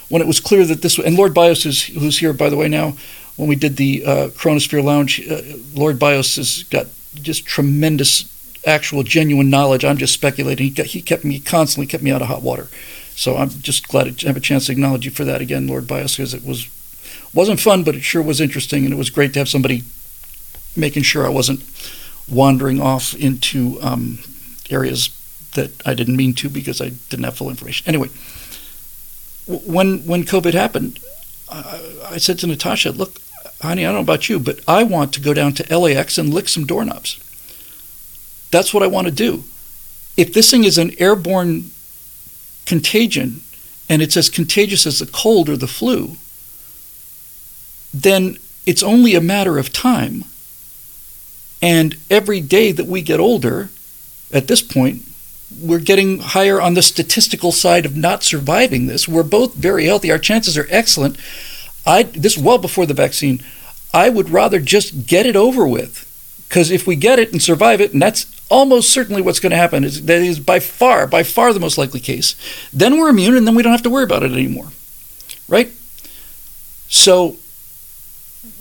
when 0.09 0.21
it 0.21 0.27
was 0.27 0.39
clear 0.39 0.63
that 0.65 0.81
this 0.81 0.99
and 0.99 1.15
Lord 1.15 1.33
Bios 1.33 1.65
is 1.65 1.85
who's 1.85 2.19
here 2.19 2.33
by 2.33 2.49
the 2.49 2.55
way 2.57 2.67
now, 2.67 2.95
when 3.35 3.49
we 3.49 3.55
did 3.55 3.77
the 3.77 4.05
uh, 4.05 4.27
Chronosphere 4.29 4.83
Lounge, 4.83 5.27
uh, 5.27 5.41
Lord 5.73 5.97
Bios 5.97 6.35
has 6.35 6.63
got 6.63 6.87
just 7.15 7.45
tremendous, 7.45 8.25
actual, 8.65 9.01
genuine 9.01 9.49
knowledge. 9.49 9.83
I'm 9.83 9.97
just 9.97 10.13
speculating. 10.13 10.71
He, 10.71 10.83
he 10.83 11.01
kept 11.01 11.25
me 11.25 11.39
constantly 11.39 11.87
kept 11.87 12.03
me 12.03 12.11
out 12.11 12.21
of 12.21 12.27
hot 12.27 12.43
water, 12.43 12.67
so 13.15 13.37
I'm 13.37 13.49
just 13.49 13.87
glad 13.87 14.19
to 14.19 14.27
have 14.27 14.37
a 14.37 14.41
chance 14.41 14.67
to 14.67 14.71
acknowledge 14.71 15.05
you 15.05 15.11
for 15.11 15.25
that 15.25 15.41
again, 15.41 15.67
Lord 15.67 15.87
Bios, 15.87 16.17
because 16.17 16.35
it 16.35 16.45
was 16.45 16.69
wasn't 17.33 17.59
fun, 17.59 17.83
but 17.83 17.95
it 17.95 18.03
sure 18.03 18.21
was 18.21 18.39
interesting, 18.39 18.85
and 18.85 18.93
it 18.93 18.97
was 18.97 19.09
great 19.09 19.33
to 19.33 19.39
have 19.39 19.49
somebody 19.49 19.83
making 20.77 21.03
sure 21.03 21.25
I 21.25 21.29
wasn't 21.29 21.63
wandering 22.29 22.81
off 22.81 23.13
into 23.15 23.79
um, 23.81 24.19
areas 24.69 25.09
that 25.53 25.71
I 25.87 25.93
didn't 25.93 26.17
mean 26.17 26.33
to 26.35 26.49
because 26.49 26.81
I 26.81 26.89
didn't 27.09 27.23
have 27.25 27.37
full 27.37 27.49
information. 27.49 27.87
Anyway, 27.87 28.09
when 29.47 30.05
when 30.05 30.23
COVID 30.23 30.53
happened, 30.53 30.99
I, 31.49 31.81
I 32.11 32.17
said 32.17 32.39
to 32.39 32.47
Natasha, 32.47 32.91
"Look, 32.91 33.21
honey, 33.61 33.85
I 33.85 33.87
don't 33.87 33.95
know 33.95 34.01
about 34.01 34.29
you, 34.29 34.39
but 34.39 34.59
I 34.67 34.83
want 34.83 35.13
to 35.13 35.21
go 35.21 35.33
down 35.33 35.53
to 35.53 35.77
LAX 35.77 36.17
and 36.17 36.33
lick 36.33 36.49
some 36.49 36.65
doorknobs. 36.65 37.19
That's 38.51 38.73
what 38.73 38.83
I 38.83 38.87
want 38.87 39.07
to 39.07 39.13
do. 39.13 39.43
If 40.15 40.33
this 40.33 40.49
thing 40.49 40.63
is 40.63 40.77
an 40.77 40.91
airborne 40.99 41.71
contagion 42.65 43.41
and 43.89 44.01
it's 44.01 44.17
as 44.17 44.29
contagious 44.29 44.85
as 44.85 44.99
the 44.99 45.05
cold 45.05 45.49
or 45.49 45.57
the 45.57 45.67
flu, 45.67 46.17
then 47.93 48.37
it's 48.65 48.83
only 48.83 49.15
a 49.15 49.21
matter 49.21 49.57
of 49.57 49.71
time 49.71 50.25
and 51.61 51.97
every 52.09 52.41
day 52.41 52.71
that 52.71 52.85
we 52.85 53.01
get 53.01 53.19
older, 53.19 53.69
at 54.31 54.47
this 54.47 54.61
point, 54.61 55.03
we're 55.61 55.79
getting 55.79 56.19
higher 56.19 56.61
on 56.61 56.73
the 56.73 56.81
statistical 56.81 57.51
side 57.51 57.85
of 57.85 57.95
not 57.95 58.23
surviving 58.23 58.87
this. 58.87 59.07
We're 59.07 59.23
both 59.23 59.53
very 59.53 59.85
healthy. 59.85 60.11
Our 60.11 60.19
chances 60.19 60.57
are 60.57 60.67
excellent. 60.69 61.17
I 61.85 62.03
this 62.03 62.37
well 62.37 62.57
before 62.57 62.85
the 62.85 62.93
vaccine. 62.93 63.41
I 63.93 64.09
would 64.09 64.29
rather 64.29 64.59
just 64.59 65.07
get 65.07 65.25
it 65.25 65.37
over 65.37 65.65
with, 65.65 66.05
because 66.49 66.69
if 66.69 66.85
we 66.85 66.97
get 66.97 67.19
it 67.19 67.31
and 67.31 67.41
survive 67.41 67.79
it, 67.79 67.93
and 67.93 68.01
that's 68.01 68.25
almost 68.49 68.91
certainly 68.91 69.21
what's 69.21 69.39
going 69.39 69.51
to 69.51 69.57
happen. 69.57 69.83
Is 69.83 70.05
that 70.05 70.21
is 70.21 70.39
by 70.39 70.59
far, 70.59 71.07
by 71.07 71.23
far 71.23 71.53
the 71.53 71.59
most 71.59 71.77
likely 71.77 72.01
case. 72.01 72.35
Then 72.73 72.97
we're 72.97 73.09
immune, 73.09 73.37
and 73.37 73.47
then 73.47 73.55
we 73.55 73.63
don't 73.63 73.71
have 73.71 73.83
to 73.83 73.89
worry 73.89 74.03
about 74.03 74.23
it 74.23 74.31
anymore, 74.31 74.67
right? 75.47 75.71
So 76.89 77.37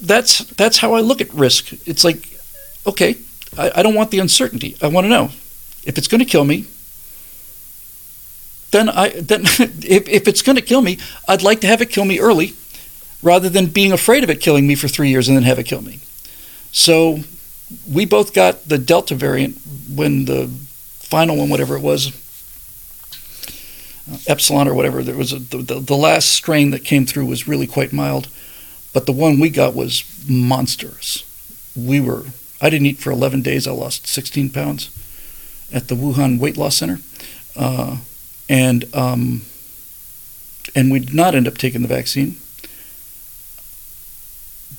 that's 0.01 0.39
that's 0.55 0.79
how 0.79 0.95
I 0.95 1.01
look 1.01 1.21
at 1.21 1.33
risk. 1.35 1.73
It's 1.87 2.05
like 2.05 2.36
okay, 2.87 3.17
I, 3.57 3.73
I 3.77 3.83
don't 3.83 3.95
want 3.95 4.11
the 4.11 4.19
uncertainty. 4.19 4.77
I 4.83 4.89
want 4.89 5.05
to 5.05 5.09
know 5.09 5.31
if 5.85 5.99
it's 5.99 6.09
going 6.09 6.21
to 6.21 6.25
kill 6.25 6.45
me. 6.45 6.67
Then 8.71 8.89
I 8.89 9.11
then 9.11 9.43
if, 9.59 10.09
if 10.09 10.29
it's 10.29 10.43
going 10.43 10.57
to 10.57 10.63
kill 10.63 10.83
me, 10.83 10.99
I'd 11.29 11.43
like 11.43 11.61
to 11.61 11.67
have 11.67 11.81
it 11.81 11.91
kill 11.91 12.05
me 12.05 12.19
early, 12.19 12.55
rather 13.23 13.49
than 13.49 13.67
being 13.67 13.93
afraid 13.93 14.25
of 14.25 14.31
it 14.31 14.41
killing 14.41 14.67
me 14.67 14.75
for 14.75 14.89
three 14.89 15.09
years 15.09 15.29
and 15.29 15.37
then 15.37 15.45
have 15.45 15.59
it 15.59 15.65
kill 15.65 15.83
me. 15.83 16.01
So 16.73 17.21
we 17.91 18.05
both 18.05 18.33
got 18.35 18.69
the 18.69 18.79
Delta 18.79 19.15
variant 19.15 19.59
when 19.89 20.27
the 20.27 20.49
final 20.99 21.37
one, 21.37 21.49
whatever 21.49 21.77
it 21.77 21.83
was, 21.83 22.09
uh, 24.11 24.19
Epsilon 24.27 24.69
or 24.69 24.75
whatever, 24.75 25.03
there 25.03 25.17
was 25.17 25.33
a, 25.33 25.39
the, 25.39 25.59
the, 25.59 25.81
the 25.81 25.97
last 25.97 26.33
strain 26.33 26.71
that 26.71 26.85
came 26.85 27.07
through 27.07 27.27
was 27.27 27.49
really 27.49 27.67
quite 27.67 27.93
mild, 27.93 28.29
but 28.93 29.07
the 29.07 29.13
one 29.13 29.41
we 29.41 29.51
got 29.51 29.75
was 29.75 30.05
monstrous. 30.29 31.25
We 31.75 32.01
were, 32.01 32.25
I 32.67 32.71
didn't 32.71 32.87
eat 32.87 32.99
for 32.99 33.13
11 33.13 33.43
days. 33.43 33.69
I 33.69 33.71
lost 33.71 34.09
16 34.09 34.51
pounds 34.51 34.91
at 35.73 35.87
the 35.87 35.95
Wuhan 35.95 36.41
Weight 36.41 36.57
Loss 36.57 36.79
Center. 36.79 36.99
Uh, 37.55 37.99
and 38.49 38.93
um, 38.93 39.43
and 40.75 40.91
we 40.91 40.99
did 40.99 41.15
not 41.15 41.37
end 41.37 41.47
up 41.47 41.59
taking 41.59 41.83
the 41.83 41.89
vaccine 41.89 42.37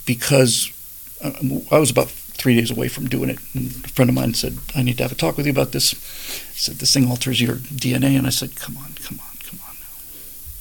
because 0.05 0.69
uh, 1.23 1.31
I 1.71 1.79
was 1.79 1.89
about 1.89 2.09
three 2.09 2.57
days 2.57 2.69
away 2.69 2.89
from 2.89 3.07
doing 3.07 3.29
it. 3.29 3.39
And 3.55 3.67
a 3.85 3.87
friend 3.87 4.09
of 4.09 4.15
mine 4.15 4.33
said, 4.33 4.57
I 4.75 4.83
need 4.83 4.97
to 4.97 5.03
have 5.03 5.13
a 5.13 5.15
talk 5.15 5.37
with 5.37 5.45
you 5.45 5.53
about 5.53 5.71
this. 5.71 5.91
He 5.91 6.59
said, 6.59 6.75
This 6.75 6.93
thing 6.93 7.09
alters 7.09 7.39
your 7.39 7.55
DNA. 7.55 8.17
And 8.17 8.27
I 8.27 8.31
said, 8.31 8.57
Come 8.57 8.75
on, 8.75 8.95
come 9.01 9.21
on, 9.21 9.37
come 9.45 9.61
on 9.65 9.75
now. 9.75 9.95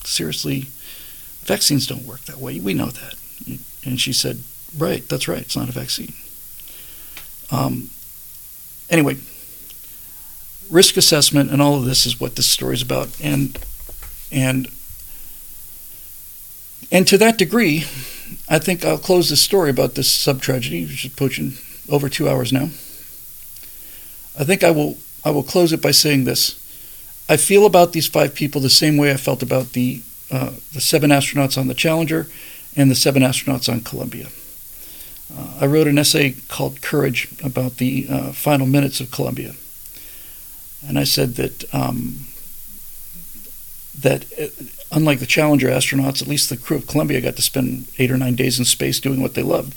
Seriously, 0.04 0.68
vaccines 1.42 1.88
don't 1.88 2.06
work 2.06 2.20
that 2.26 2.38
way. 2.38 2.60
We 2.60 2.72
know 2.72 2.86
that. 2.86 3.14
And 3.84 4.00
she 4.00 4.12
said, 4.12 4.44
Right, 4.78 5.08
that's 5.08 5.26
right. 5.26 5.42
It's 5.42 5.56
not 5.56 5.68
a 5.68 5.72
vaccine. 5.72 6.14
Um, 7.50 7.90
anyway, 8.90 9.16
risk 10.70 10.96
assessment 10.96 11.50
and 11.50 11.62
all 11.62 11.76
of 11.76 11.84
this 11.84 12.06
is 12.06 12.20
what 12.20 12.36
this 12.36 12.46
story 12.46 12.74
is 12.74 12.82
about. 12.82 13.08
And, 13.20 13.58
and, 14.32 14.68
and 16.90 17.06
to 17.08 17.18
that 17.18 17.38
degree, 17.38 17.84
I 18.48 18.58
think 18.58 18.84
I'll 18.84 18.98
close 18.98 19.30
this 19.30 19.40
story 19.40 19.70
about 19.70 19.94
this 19.94 20.10
sub 20.10 20.40
tragedy, 20.40 20.84
which 20.84 21.04
is 21.04 21.12
approaching 21.12 21.54
over 21.88 22.08
two 22.08 22.28
hours 22.28 22.52
now. 22.52 22.70
I 24.38 24.44
think 24.44 24.62
I 24.62 24.70
will 24.70 24.98
I 25.24 25.30
will 25.30 25.42
close 25.42 25.72
it 25.72 25.82
by 25.82 25.90
saying 25.90 26.24
this. 26.24 26.62
I 27.28 27.36
feel 27.36 27.66
about 27.66 27.92
these 27.92 28.06
five 28.06 28.34
people 28.34 28.60
the 28.60 28.70
same 28.70 28.96
way 28.96 29.10
I 29.10 29.16
felt 29.16 29.42
about 29.42 29.72
the 29.72 30.02
uh, 30.30 30.52
the 30.72 30.80
seven 30.80 31.10
astronauts 31.10 31.58
on 31.58 31.68
the 31.68 31.74
Challenger 31.74 32.28
and 32.76 32.90
the 32.90 32.94
seven 32.94 33.22
astronauts 33.22 33.72
on 33.72 33.80
Columbia. 33.80 34.28
Uh, 35.34 35.58
I 35.60 35.66
wrote 35.66 35.86
an 35.86 35.98
essay 35.98 36.36
called 36.48 36.82
Courage 36.82 37.28
about 37.42 37.78
the 37.78 38.06
uh, 38.08 38.32
final 38.32 38.66
minutes 38.66 39.00
of 39.00 39.10
Columbia, 39.10 39.54
and 40.86 40.98
I 40.98 41.04
said 41.04 41.34
that 41.36 41.64
um, 41.74 42.26
that 43.98 44.24
uh, 44.38 44.48
unlike 44.92 45.18
the 45.18 45.26
Challenger 45.26 45.68
astronauts, 45.68 46.22
at 46.22 46.28
least 46.28 46.48
the 46.48 46.56
crew 46.56 46.76
of 46.76 46.86
Columbia 46.86 47.20
got 47.20 47.36
to 47.36 47.42
spend 47.42 47.88
eight 47.98 48.10
or 48.10 48.16
nine 48.16 48.34
days 48.34 48.58
in 48.58 48.64
space 48.64 49.00
doing 49.00 49.20
what 49.20 49.34
they 49.34 49.42
loved. 49.42 49.74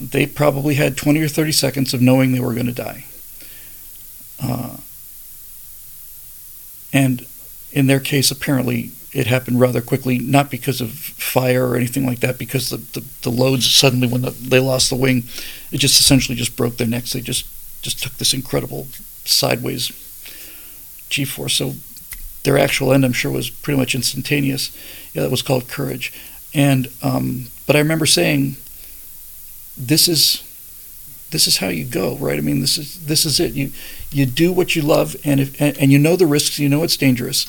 They 0.00 0.26
probably 0.26 0.74
had 0.74 0.96
20 0.96 1.20
or 1.20 1.28
30 1.28 1.52
seconds 1.52 1.92
of 1.92 2.00
knowing 2.00 2.32
they 2.32 2.40
were 2.40 2.54
going 2.54 2.66
to 2.66 2.72
die. 2.72 3.06
Uh, 4.42 4.76
and 6.92 7.26
in 7.72 7.86
their 7.86 8.00
case, 8.00 8.30
apparently, 8.30 8.92
it 9.12 9.26
happened 9.26 9.60
rather 9.60 9.80
quickly, 9.80 10.18
not 10.18 10.50
because 10.50 10.80
of 10.80 10.90
fire 10.92 11.66
or 11.66 11.76
anything 11.76 12.06
like 12.06 12.20
that, 12.20 12.38
because 12.38 12.70
the, 12.70 12.76
the, 12.76 13.04
the 13.22 13.30
loads 13.30 13.68
suddenly, 13.68 14.06
when 14.06 14.22
the, 14.22 14.30
they 14.30 14.60
lost 14.60 14.88
the 14.90 14.96
wing, 14.96 15.24
it 15.72 15.78
just 15.78 16.00
essentially 16.00 16.36
just 16.36 16.56
broke 16.56 16.76
their 16.76 16.86
necks. 16.86 17.12
They 17.12 17.20
just, 17.20 17.46
just 17.82 18.02
took 18.02 18.14
this 18.14 18.32
incredible 18.32 18.86
sideways 19.24 19.88
G 21.08 21.24
force. 21.24 21.54
So 21.54 21.74
their 22.44 22.56
actual 22.56 22.92
end, 22.92 23.04
I'm 23.04 23.12
sure, 23.12 23.32
was 23.32 23.50
pretty 23.50 23.78
much 23.78 23.94
instantaneous. 23.94 24.76
Yeah, 25.12 25.22
that 25.22 25.30
was 25.30 25.42
called 25.42 25.68
courage. 25.68 26.12
And 26.54 26.88
um, 27.02 27.46
but 27.66 27.76
I 27.76 27.80
remember 27.80 28.06
saying, 28.06 28.56
"This 29.76 30.08
is 30.08 30.42
this 31.30 31.46
is 31.46 31.58
how 31.58 31.68
you 31.68 31.84
go, 31.84 32.16
right? 32.16 32.38
I 32.38 32.40
mean, 32.40 32.60
this 32.60 32.78
is 32.78 33.06
this 33.06 33.24
is 33.24 33.40
it. 33.40 33.52
You 33.52 33.72
you 34.10 34.26
do 34.26 34.52
what 34.52 34.74
you 34.74 34.82
love, 34.82 35.16
and 35.24 35.40
if 35.40 35.60
and, 35.60 35.76
and 35.78 35.92
you 35.92 35.98
know 35.98 36.16
the 36.16 36.26
risks, 36.26 36.58
you 36.58 36.68
know 36.68 36.82
it's 36.82 36.96
dangerous, 36.96 37.46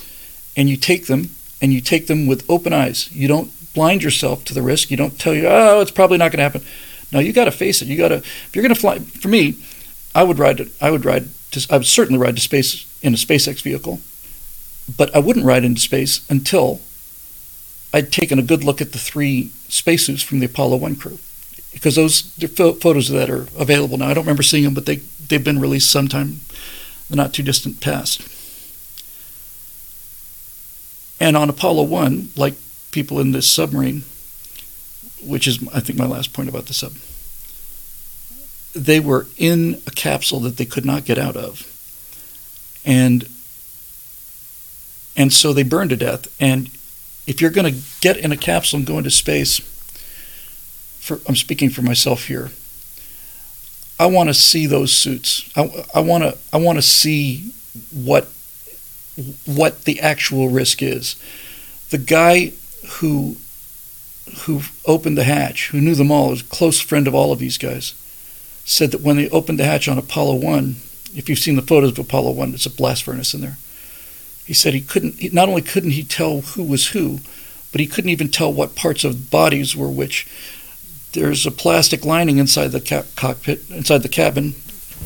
and 0.56 0.70
you 0.70 0.78
take 0.78 1.08
them, 1.08 1.32
and 1.62 1.72
you 1.72 1.82
take 1.82 2.08
them 2.08 2.28
with 2.28 2.50
open 2.50 2.74
eyes. 2.74 3.12
You 3.12 3.28
don't 3.28 3.52
blind 3.74 4.04
yourself 4.04 4.44
to 4.46 4.54
the 4.54 4.62
risk. 4.62 4.92
You 4.92 4.98
don't 4.98 5.20
tell 5.20 5.34
you, 5.34 5.48
oh, 5.48 5.82
it's 5.82 5.92
probably 5.92 6.18
not 6.18 6.32
going 6.32 6.40
to 6.40 6.44
happen. 6.44 6.64
No, 7.12 7.20
you 7.20 7.34
got 7.34 7.46
to 7.46 7.52
face 7.52 7.82
it. 7.82 7.88
You 7.88 7.98
got 7.98 8.10
to. 8.10 8.16
If 8.16 8.52
you're 8.54 8.64
going 8.64 8.74
to 8.74 8.80
fly, 8.80 9.00
for 9.00 9.28
me, 9.28 9.56
I 10.16 10.24
would 10.24 10.40
ride. 10.40 10.62
I 10.80 10.92
would 10.92 11.06
ride. 11.06 11.30
To, 11.52 11.68
I 11.70 11.78
would 11.78 11.86
certainly 11.86 12.20
ride 12.20 12.36
to 12.36 12.42
space 12.42 12.86
in 13.02 13.14
a 13.14 13.18
SpaceX 13.18 13.62
vehicle 13.62 14.00
but 14.98 15.14
I 15.16 15.20
wouldn't 15.20 15.46
ride 15.46 15.64
into 15.64 15.82
space 15.82 16.30
until 16.30 16.82
I'd 17.94 18.12
taken 18.12 18.40
a 18.40 18.44
good 18.44 18.64
look 18.64 18.82
at 18.82 18.92
the 18.94 18.98
three 18.98 19.52
spacesuits 19.68 20.24
from 20.24 20.40
the 20.40 20.46
Apollo 20.46 20.78
1 20.78 20.96
crew. 20.96 21.20
Because 21.74 21.96
those 21.96 22.22
photos 22.82 23.10
of 23.10 23.16
that 23.16 23.30
are 23.30 23.48
available 23.58 23.98
now. 23.98 24.08
I 24.08 24.14
don't 24.14 24.24
remember 24.24 24.44
seeing 24.44 24.66
them, 24.66 24.74
but 24.74 24.86
they, 24.86 24.98
they've 25.28 25.44
been 25.44 25.60
released 25.60 25.90
sometime 25.90 26.28
in 26.28 26.40
the 27.10 27.16
not 27.16 27.34
too 27.34 27.44
distant 27.44 27.80
past. 27.80 28.22
And 31.22 31.38
on 31.38 31.49
Apollo 31.52 31.84
1, 31.84 32.30
like 32.35 32.56
people 32.89 33.19
in 33.19 33.31
this 33.31 33.48
submarine, 33.48 34.06
which 35.23 35.48
is, 35.48 35.60
I 35.72 35.80
think, 35.80 35.99
my 35.99 36.07
last 36.07 36.34
point 36.34 36.49
about 36.49 36.65
the 36.65 36.73
sub, 36.73 36.93
they 38.73 38.99
were 38.99 39.27
in 39.38 39.84
a 39.85 39.91
capsule 39.91 40.39
that 40.39 40.57
they 40.57 40.65
could 40.65 40.84
not 40.84 41.06
get 41.06 41.19
out 41.19 41.35
of. 41.35 41.68
And 42.84 43.30
and 45.15 45.31
so 45.31 45.53
they 45.53 45.61
burned 45.61 45.91
to 45.91 45.95
death. 45.95 46.27
And 46.41 46.72
if 47.27 47.39
you're 47.39 47.52
going 47.52 47.72
to 47.72 47.80
get 47.99 48.18
in 48.18 48.31
a 48.31 48.38
capsule 48.38 48.77
and 48.77 48.88
go 48.88 48.98
into 48.98 49.11
space, 49.11 49.60
for, 49.60 51.19
I'm 51.27 51.35
speaking 51.35 51.69
for 51.69 51.84
myself 51.84 52.26
here. 52.26 52.49
I 53.99 54.07
want 54.07 54.30
to 54.30 54.34
see 54.34 54.65
those 54.65 54.91
suits. 54.91 55.48
I, 55.56 55.85
I 55.93 55.99
want 55.99 56.23
to 56.23 56.35
I 56.52 56.57
want 56.57 56.80
to 56.80 56.81
see 56.81 57.52
what 57.91 58.27
what 59.46 59.86
the 59.86 60.00
actual 60.00 60.50
risk 60.50 60.82
is. 60.82 61.16
The 61.90 61.98
guy 61.98 62.54
who 63.00 63.38
who 64.44 64.62
opened 64.86 65.18
the 65.18 65.24
hatch, 65.24 65.70
who 65.70 65.82
knew 65.82 65.96
them 65.96 66.12
all, 66.12 66.30
was 66.30 66.42
a 66.42 66.46
close 66.46 66.80
friend 66.80 67.08
of 67.08 67.16
all 67.16 67.32
of 67.32 67.40
these 67.40 67.58
guys, 67.58 67.94
said 68.64 68.92
that 68.92 69.02
when 69.02 69.18
they 69.18 69.30
opened 69.30 69.60
the 69.60 69.66
hatch 69.66 69.88
on 69.88 69.98
Apollo 69.98 70.36
1, 70.36 70.76
if 71.16 71.28
you've 71.28 71.40
seen 71.40 71.56
the 71.56 71.62
photos 71.62 71.92
of 71.92 72.00
Apollo 72.00 72.32
1, 72.32 72.54
it's 72.54 72.66
a 72.66 72.70
blast 72.70 73.04
furnace 73.04 73.34
in 73.34 73.42
there. 73.42 73.58
He 74.46 74.54
said 74.54 74.74
he 74.74 74.82
couldn't, 74.82 75.34
not 75.34 75.50
only 75.50 75.62
couldn't 75.62 75.92
he 75.92 76.04
tell 76.04 76.42
who 76.42 76.64
was 76.64 76.90
who, 76.90 77.20
but 77.72 77.82
he 77.82 77.88
couldn't 77.88 78.10
even 78.10 78.30
tell 78.30 78.52
what 78.52 78.76
parts 78.76 79.04
of 79.04 79.30
bodies 79.30 79.76
were 79.76 79.90
which. 79.90 80.28
There's 81.14 81.46
a 81.46 81.52
plastic 81.52 82.06
lining 82.06 82.38
inside 82.38 82.70
the 82.70 82.80
cap- 82.80 83.16
cockpit, 83.16 83.70
inside 83.70 84.00
the 84.00 84.10
cabin, 84.10 84.56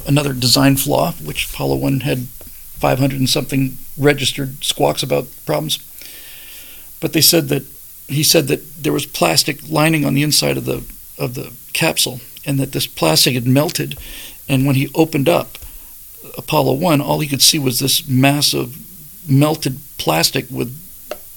another 0.06 0.34
design 0.34 0.78
flaw, 0.78 1.14
which 1.14 1.50
Apollo 1.50 1.78
1 1.78 2.02
had 2.02 2.28
500 2.76 3.20
and 3.20 3.30
something 3.30 3.78
registered 3.98 4.64
squawks 4.64 5.04
about 5.04 5.28
problems. 5.46 5.80
But 7.00 7.14
they 7.14 7.22
said 7.22 7.50
that 7.50 7.64
he 8.08 8.24
said 8.24 8.48
that 8.48 8.84
there 8.84 8.94
was 8.94 9.06
plastic 9.06 9.68
lining 9.68 10.06
on 10.06 10.14
the 10.14 10.24
inside 10.24 10.58
of 10.58 10.66
the 10.66 10.84
of 11.18 11.34
the 11.34 11.54
capsule, 11.74 12.20
and 12.46 12.60
that 12.60 12.72
this 12.72 12.88
plastic 12.88 13.34
had 13.34 13.48
melted. 13.48 13.98
And 14.48 14.66
when 14.66 14.76
he 14.76 14.90
opened 14.94 15.28
up 15.28 15.58
Apollo 16.38 16.74
1, 16.74 17.02
all 17.02 17.20
he 17.20 17.28
could 17.28 17.42
see 17.42 17.58
was 17.58 17.80
this 17.80 18.08
massive 18.08 18.78
melted 19.30 19.80
plastic 19.98 20.50
with 20.50 20.82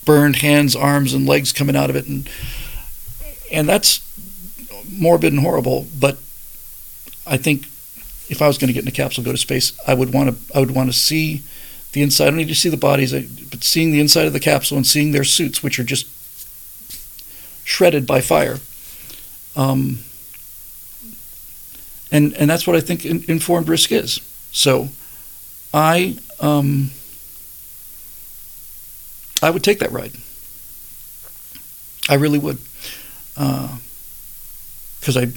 burned 0.05 0.37
hands, 0.37 0.77
arms, 0.77 1.15
and 1.15 1.27
legs 1.27 1.53
coming 1.53 1.77
out 1.77 1.91
of 1.91 1.97
it, 1.97 2.07
and 2.07 2.29
and 3.51 3.69
that's 3.69 4.01
morbid 4.91 5.33
and 5.33 5.43
horrible. 5.43 5.87
But 5.99 6.19
I 7.27 7.37
think 7.37 7.67
if 8.29 8.43
I 8.43 8.47
was 8.47 8.59
going 8.59 8.69
to 8.69 8.75
get 8.75 8.83
in 8.83 8.89
a 8.89 8.93
capsule, 8.93 9.25
go 9.25 9.33
to 9.33 9.39
space, 9.39 9.79
I 9.87 9.95
would 9.95 10.13
want 10.13 10.31
to 10.31 10.57
I 10.57 10.61
would 10.61 10.73
want 10.73 10.91
to 10.93 10.99
see 10.99 11.43
the 11.93 12.03
inside. 12.03 12.27
I 12.27 12.31
don't 12.31 12.37
need 12.37 12.49
to 12.49 12.55
see 12.55 12.69
the 12.69 12.77
bodies, 12.77 13.13
but 13.13 13.65
seeing 13.65 13.93
the 13.93 14.01
inside 14.01 14.27
of 14.27 14.33
the 14.33 14.41
capsule 14.41 14.77
and 14.77 14.87
seeing 14.87 15.13
their 15.13 15.25
suits, 15.25 15.63
which 15.63 15.79
are 15.79 15.85
just 15.85 16.07
shredded 17.65 18.07
by 18.07 18.21
fire. 18.21 18.59
Um, 19.57 20.01
and 22.11 22.35
and 22.35 22.49
that's 22.49 22.67
what 22.67 22.77
I 22.77 22.81
think 22.81 23.05
in, 23.05 23.25
informed 23.29 23.69
risk 23.69 23.93
is. 23.93 24.21
So, 24.53 24.89
I 25.73 26.19
um, 26.41 26.91
I 29.43 29.51
would 29.51 29.63
take 29.63 29.79
that 29.81 29.93
ride. 29.93 30.13
I 32.09 32.15
really 32.15 32.39
would, 32.39 32.59
because 33.35 35.17
uh, 35.17 35.21
I, 35.21 35.33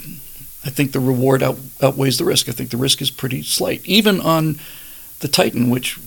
I 0.64 0.70
think 0.70 0.92
the 0.92 1.00
reward 1.00 1.42
out, 1.42 1.58
outweighs 1.82 2.18
the 2.18 2.26
risk. 2.26 2.48
I 2.48 2.52
think 2.52 2.70
the 2.70 2.78
risk 2.78 3.02
is 3.02 3.10
pretty 3.10 3.42
slight, 3.42 3.82
even 3.86 4.22
on 4.22 4.60
the 5.20 5.28
Titan, 5.28 5.70
which 5.70 5.98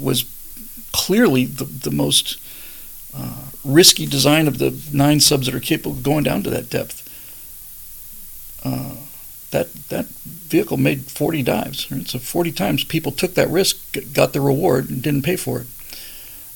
was 0.00 0.24
clearly 0.92 1.44
the 1.44 1.64
the 1.64 1.90
most 1.90 2.40
uh, 3.14 3.44
risky 3.64 4.06
design 4.06 4.48
of 4.48 4.58
the 4.58 4.80
nine 4.92 5.20
subs 5.20 5.46
that 5.46 5.54
are 5.54 5.60
capable 5.60 5.92
of 5.92 6.02
going 6.02 6.24
down 6.24 6.42
to 6.42 6.50
that 6.50 6.70
depth. 6.70 7.04
Uh, 8.64 8.96
that 9.50 9.72
that 9.88 10.06
vehicle 10.06 10.76
made 10.76 11.04
40 11.04 11.42
dives. 11.42 11.90
Right? 11.90 12.06
So 12.06 12.18
40 12.18 12.52
times 12.52 12.84
people 12.84 13.12
took 13.12 13.34
that 13.34 13.50
risk, 13.50 13.96
got 14.12 14.32
the 14.32 14.40
reward, 14.40 14.88
and 14.88 15.02
didn't 15.02 15.22
pay 15.22 15.36
for 15.36 15.60
it. 15.60 15.66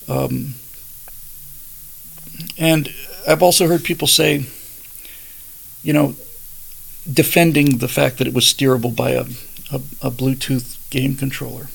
Um, 0.08 0.54
and 2.58 2.88
I've 3.26 3.42
also 3.42 3.68
heard 3.68 3.84
people 3.84 4.08
say, 4.08 4.46
you 5.82 5.92
know, 5.92 6.14
defending 7.10 7.78
the 7.78 7.88
fact 7.88 8.18
that 8.18 8.26
it 8.26 8.34
was 8.34 8.44
steerable 8.44 8.94
by 8.94 9.10
a, 9.10 9.22
a, 9.72 9.76
a 10.00 10.10
Bluetooth 10.10 10.78
game 10.90 11.16
controller. 11.16 11.68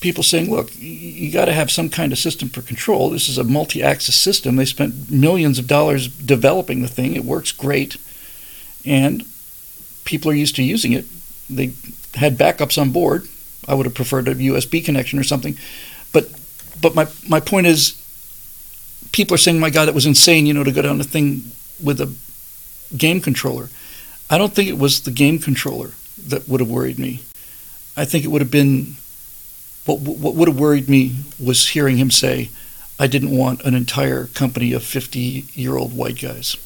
People 0.00 0.24
saying, 0.24 0.50
look, 0.50 0.70
you 0.78 1.30
got 1.30 1.44
to 1.44 1.52
have 1.52 1.70
some 1.70 1.88
kind 1.88 2.12
of 2.12 2.18
system 2.18 2.48
for 2.48 2.60
control. 2.62 3.10
This 3.10 3.28
is 3.28 3.38
a 3.38 3.44
multi 3.44 3.82
axis 3.82 4.16
system. 4.16 4.56
They 4.56 4.64
spent 4.64 5.10
millions 5.10 5.58
of 5.58 5.68
dollars 5.68 6.08
developing 6.08 6.82
the 6.82 6.88
thing. 6.88 7.14
It 7.14 7.24
works 7.24 7.52
great. 7.52 7.96
And 8.84 9.24
people 10.04 10.30
are 10.30 10.34
used 10.34 10.56
to 10.56 10.62
using 10.62 10.92
it. 10.92 11.04
They 11.48 11.72
had 12.14 12.36
backups 12.36 12.80
on 12.80 12.90
board. 12.90 13.28
I 13.68 13.74
would 13.74 13.86
have 13.86 13.94
preferred 13.94 14.26
a 14.26 14.34
USB 14.34 14.84
connection 14.84 15.20
or 15.20 15.24
something. 15.24 15.56
But 16.12 16.28
but 16.80 16.96
my, 16.96 17.06
my 17.28 17.38
point 17.38 17.68
is 17.68 17.96
people 19.12 19.34
are 19.34 19.38
saying, 19.38 19.60
my 19.60 19.70
God, 19.70 19.88
it 19.88 19.94
was 19.94 20.06
insane, 20.06 20.46
you 20.46 20.54
know, 20.54 20.64
to 20.64 20.72
go 20.72 20.82
down 20.82 20.98
the 20.98 21.04
thing 21.04 21.52
with 21.82 22.00
a 22.00 22.12
game 22.96 23.20
controller. 23.20 23.68
I 24.32 24.38
don't 24.38 24.54
think 24.54 24.70
it 24.70 24.78
was 24.78 25.02
the 25.02 25.10
game 25.10 25.38
controller 25.38 25.90
that 26.26 26.48
would 26.48 26.60
have 26.60 26.70
worried 26.70 26.98
me. 26.98 27.20
I 27.98 28.06
think 28.06 28.24
it 28.24 28.28
would 28.28 28.40
have 28.40 28.50
been 28.50 28.96
what 29.84 30.00
what 30.00 30.34
would 30.34 30.48
have 30.48 30.58
worried 30.58 30.88
me 30.88 31.16
was 31.38 31.68
hearing 31.68 31.98
him 31.98 32.10
say, 32.10 32.48
"I 32.98 33.08
didn't 33.08 33.36
want 33.36 33.60
an 33.62 33.74
entire 33.74 34.28
company 34.28 34.72
of 34.72 34.84
50-year-old 34.84 35.94
white 35.94 36.18
guys," 36.18 36.56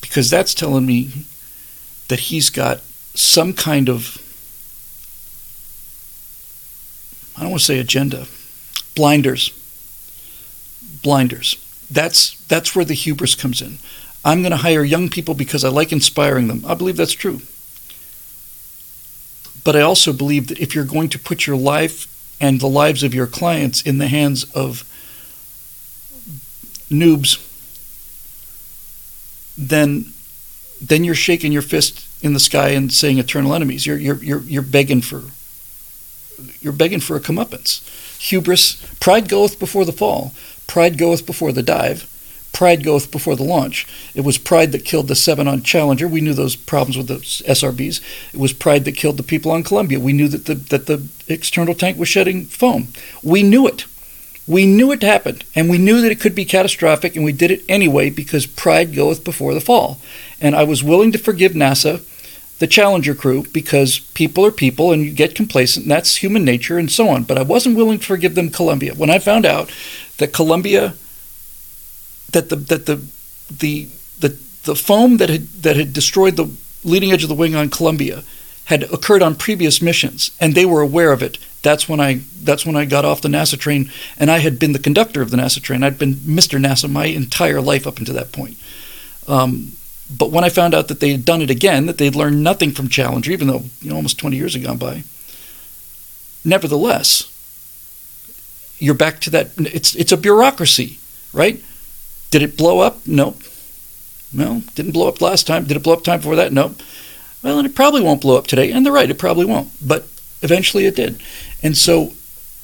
because 0.00 0.28
that's 0.28 0.54
telling 0.54 0.84
me 0.84 1.26
that 2.08 2.26
he's 2.30 2.50
got 2.50 2.80
some 3.14 3.52
kind 3.52 3.88
of 3.88 4.18
I 7.36 7.42
don't 7.42 7.50
want 7.50 7.60
to 7.60 7.66
say 7.66 7.78
agenda, 7.78 8.26
blinders. 8.96 9.52
Blinders. 11.04 11.56
That's 11.88 12.36
that's 12.48 12.74
where 12.74 12.84
the 12.84 12.94
hubris 12.94 13.36
comes 13.36 13.62
in. 13.62 13.78
I'm 14.24 14.42
going 14.42 14.52
to 14.52 14.58
hire 14.58 14.84
young 14.84 15.08
people 15.08 15.34
because 15.34 15.64
I 15.64 15.68
like 15.68 15.92
inspiring 15.92 16.48
them. 16.48 16.64
I 16.66 16.74
believe 16.74 16.96
that's 16.96 17.12
true. 17.12 17.42
But 19.64 19.76
I 19.76 19.80
also 19.80 20.12
believe 20.12 20.48
that 20.48 20.58
if 20.58 20.74
you're 20.74 20.84
going 20.84 21.08
to 21.10 21.18
put 21.18 21.46
your 21.46 21.56
life 21.56 22.06
and 22.40 22.60
the 22.60 22.68
lives 22.68 23.02
of 23.02 23.14
your 23.14 23.26
clients 23.26 23.82
in 23.82 23.98
the 23.98 24.08
hands 24.08 24.44
of 24.52 24.84
noobs, 26.90 27.48
then 29.56 30.12
then 30.80 31.04
you're 31.04 31.14
shaking 31.14 31.52
your 31.52 31.62
fist 31.62 32.08
in 32.24 32.32
the 32.32 32.40
sky 32.40 32.70
and 32.70 32.92
saying 32.92 33.18
eternal 33.18 33.54
enemies. 33.54 33.86
You're 33.86 33.98
you're 33.98 34.22
you're, 34.22 34.42
you're 34.42 34.62
begging 34.62 35.00
for 35.00 35.22
you're 36.60 36.72
begging 36.72 37.00
for 37.00 37.16
a 37.16 37.20
comeuppance. 37.20 37.82
Hubris, 38.20 38.76
pride 38.98 39.28
goeth 39.28 39.58
before 39.58 39.84
the 39.84 39.92
fall, 39.92 40.32
pride 40.66 40.98
goeth 40.98 41.24
before 41.24 41.52
the 41.52 41.62
dive, 41.62 42.08
pride 42.52 42.84
goeth 42.84 43.10
before 43.10 43.36
the 43.36 43.42
launch. 43.42 43.86
It 44.14 44.20
was 44.22 44.38
pride 44.38 44.72
that 44.72 44.84
killed 44.84 45.08
the 45.08 45.14
seven 45.14 45.48
on 45.48 45.62
Challenger. 45.62 46.06
We 46.06 46.20
knew 46.20 46.34
those 46.34 46.56
problems 46.56 46.96
with 46.96 47.08
the 47.08 47.16
SRBs. 47.16 48.00
It 48.32 48.38
was 48.40 48.52
pride 48.52 48.84
that 48.84 48.96
killed 48.96 49.16
the 49.16 49.22
people 49.22 49.50
on 49.50 49.62
Columbia. 49.62 50.00
We 50.00 50.12
knew 50.12 50.28
that 50.28 50.46
the 50.46 50.54
that 50.54 50.86
the 50.86 51.08
external 51.28 51.74
tank 51.74 51.98
was 51.98 52.08
shedding 52.08 52.44
foam. 52.44 52.88
We 53.22 53.42
knew 53.42 53.66
it. 53.66 53.86
We 54.46 54.66
knew 54.66 54.90
it 54.90 55.02
happened, 55.02 55.44
and 55.54 55.70
we 55.70 55.78
knew 55.78 56.00
that 56.00 56.10
it 56.10 56.20
could 56.20 56.34
be 56.34 56.44
catastrophic, 56.44 57.14
and 57.14 57.24
we 57.24 57.32
did 57.32 57.52
it 57.52 57.64
anyway 57.68 58.10
because 58.10 58.44
pride 58.44 58.94
goeth 58.94 59.22
before 59.22 59.54
the 59.54 59.60
fall. 59.60 59.98
And 60.40 60.56
I 60.56 60.64
was 60.64 60.82
willing 60.82 61.12
to 61.12 61.18
forgive 61.18 61.52
NASA, 61.52 62.02
the 62.58 62.66
Challenger 62.66 63.14
crew, 63.14 63.44
because 63.52 64.00
people 64.00 64.44
are 64.44 64.50
people, 64.50 64.90
and 64.90 65.04
you 65.04 65.12
get 65.12 65.36
complacent, 65.36 65.84
and 65.84 65.92
that's 65.92 66.16
human 66.16 66.44
nature, 66.44 66.76
and 66.76 66.90
so 66.90 67.08
on. 67.08 67.22
But 67.22 67.38
I 67.38 67.42
wasn't 67.42 67.76
willing 67.76 68.00
to 68.00 68.06
forgive 68.06 68.34
them 68.34 68.50
Columbia. 68.50 68.94
When 68.94 69.10
I 69.10 69.20
found 69.20 69.46
out 69.46 69.70
that 70.18 70.32
Columbia 70.32 70.94
that 72.32 72.48
the 72.48 72.56
that 72.56 72.86
the 72.86 72.96
the 73.50 73.88
the, 74.18 74.28
the 74.64 74.76
foam 74.76 75.18
that 75.18 75.30
had 75.30 75.48
that 75.62 75.76
had 75.76 75.92
destroyed 75.92 76.36
the 76.36 76.50
leading 76.84 77.12
edge 77.12 77.22
of 77.22 77.28
the 77.28 77.34
wing 77.34 77.54
on 77.54 77.70
Columbia 77.70 78.22
had 78.66 78.84
occurred 78.84 79.22
on 79.22 79.34
previous 79.34 79.82
missions, 79.82 80.30
and 80.40 80.54
they 80.54 80.64
were 80.64 80.80
aware 80.80 81.12
of 81.12 81.22
it. 81.22 81.38
That's 81.62 81.88
when 81.88 82.00
I 82.00 82.22
that's 82.42 82.66
when 82.66 82.76
I 82.76 82.84
got 82.84 83.04
off 83.04 83.20
the 83.20 83.28
NASA 83.28 83.58
train, 83.58 83.90
and 84.18 84.30
I 84.30 84.38
had 84.38 84.58
been 84.58 84.72
the 84.72 84.78
conductor 84.78 85.22
of 85.22 85.30
the 85.30 85.36
NASA 85.36 85.60
train. 85.60 85.82
I'd 85.82 85.98
been 85.98 86.14
Mr. 86.14 86.60
NASA 86.60 86.90
my 86.90 87.06
entire 87.06 87.60
life 87.60 87.86
up 87.86 87.98
until 87.98 88.14
that 88.14 88.32
point. 88.32 88.56
Um, 89.28 89.72
but 90.16 90.30
when 90.30 90.44
I 90.44 90.48
found 90.48 90.74
out 90.74 90.88
that 90.88 91.00
they 91.00 91.10
had 91.10 91.24
done 91.24 91.42
it 91.42 91.50
again, 91.50 91.86
that 91.86 91.98
they'd 91.98 92.14
learned 92.14 92.42
nothing 92.42 92.72
from 92.72 92.88
Challenger, 92.88 93.30
even 93.30 93.48
though 93.48 93.64
you 93.80 93.90
know 93.90 93.96
almost 93.96 94.18
20 94.18 94.36
years 94.36 94.54
had 94.54 94.64
gone 94.64 94.78
by, 94.78 95.04
nevertheless, 96.44 97.28
you're 98.78 98.94
back 98.94 99.20
to 99.20 99.30
that. 99.30 99.50
It's 99.58 99.94
it's 99.94 100.12
a 100.12 100.16
bureaucracy, 100.16 100.98
right? 101.32 101.62
Did 102.32 102.42
it 102.42 102.56
blow 102.56 102.80
up? 102.80 103.06
Nope. 103.06 103.42
Well, 104.34 104.62
didn't 104.74 104.92
blow 104.92 105.06
up 105.06 105.20
last 105.20 105.46
time. 105.46 105.64
Did 105.64 105.76
it 105.76 105.82
blow 105.82 105.92
up 105.92 106.02
time 106.02 106.20
before 106.20 106.36
that? 106.36 106.50
Nope. 106.50 106.80
Well, 107.42 107.58
and 107.58 107.66
it 107.66 107.74
probably 107.74 108.00
won't 108.00 108.22
blow 108.22 108.38
up 108.38 108.46
today. 108.46 108.72
And 108.72 108.86
they're 108.86 108.92
right, 108.92 109.10
it 109.10 109.18
probably 109.18 109.44
won't. 109.44 109.70
But 109.86 110.06
eventually 110.40 110.86
it 110.86 110.96
did. 110.96 111.20
And 111.62 111.76
so 111.76 112.14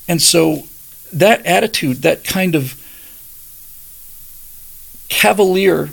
and 0.08 0.22
so 0.22 0.64
that 1.12 1.44
attitude, 1.44 1.98
that 1.98 2.24
kind 2.24 2.54
of 2.54 2.82
cavalier 5.10 5.90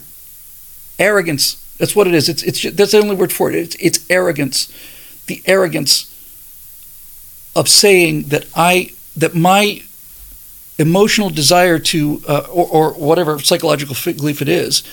arrogance, 0.98 1.56
that's 1.78 1.98
what 1.98 2.08
it 2.08 2.14
is. 2.14 2.30
It's 2.30 2.44
it's 2.44 2.62
that's 2.72 2.94
the 2.94 3.00
only 3.00 3.16
word 3.18 3.34
for 3.34 3.52
it. 3.52 3.56
It's 3.56 3.76
it's 3.76 4.10
arrogance. 4.10 4.72
The 5.28 5.42
arrogance 5.46 6.12
of 7.56 7.68
saying 7.68 8.24
that 8.30 8.46
I 8.56 8.92
that 9.18 9.36
my 9.36 9.84
emotional 10.78 11.30
desire 11.30 11.80
to, 11.80 12.22
uh, 12.28 12.48
or, 12.52 12.66
or, 12.68 12.94
whatever 12.94 13.40
psychological 13.40 13.96
belief 14.14 14.42
it 14.42 14.50
is, 14.50 14.84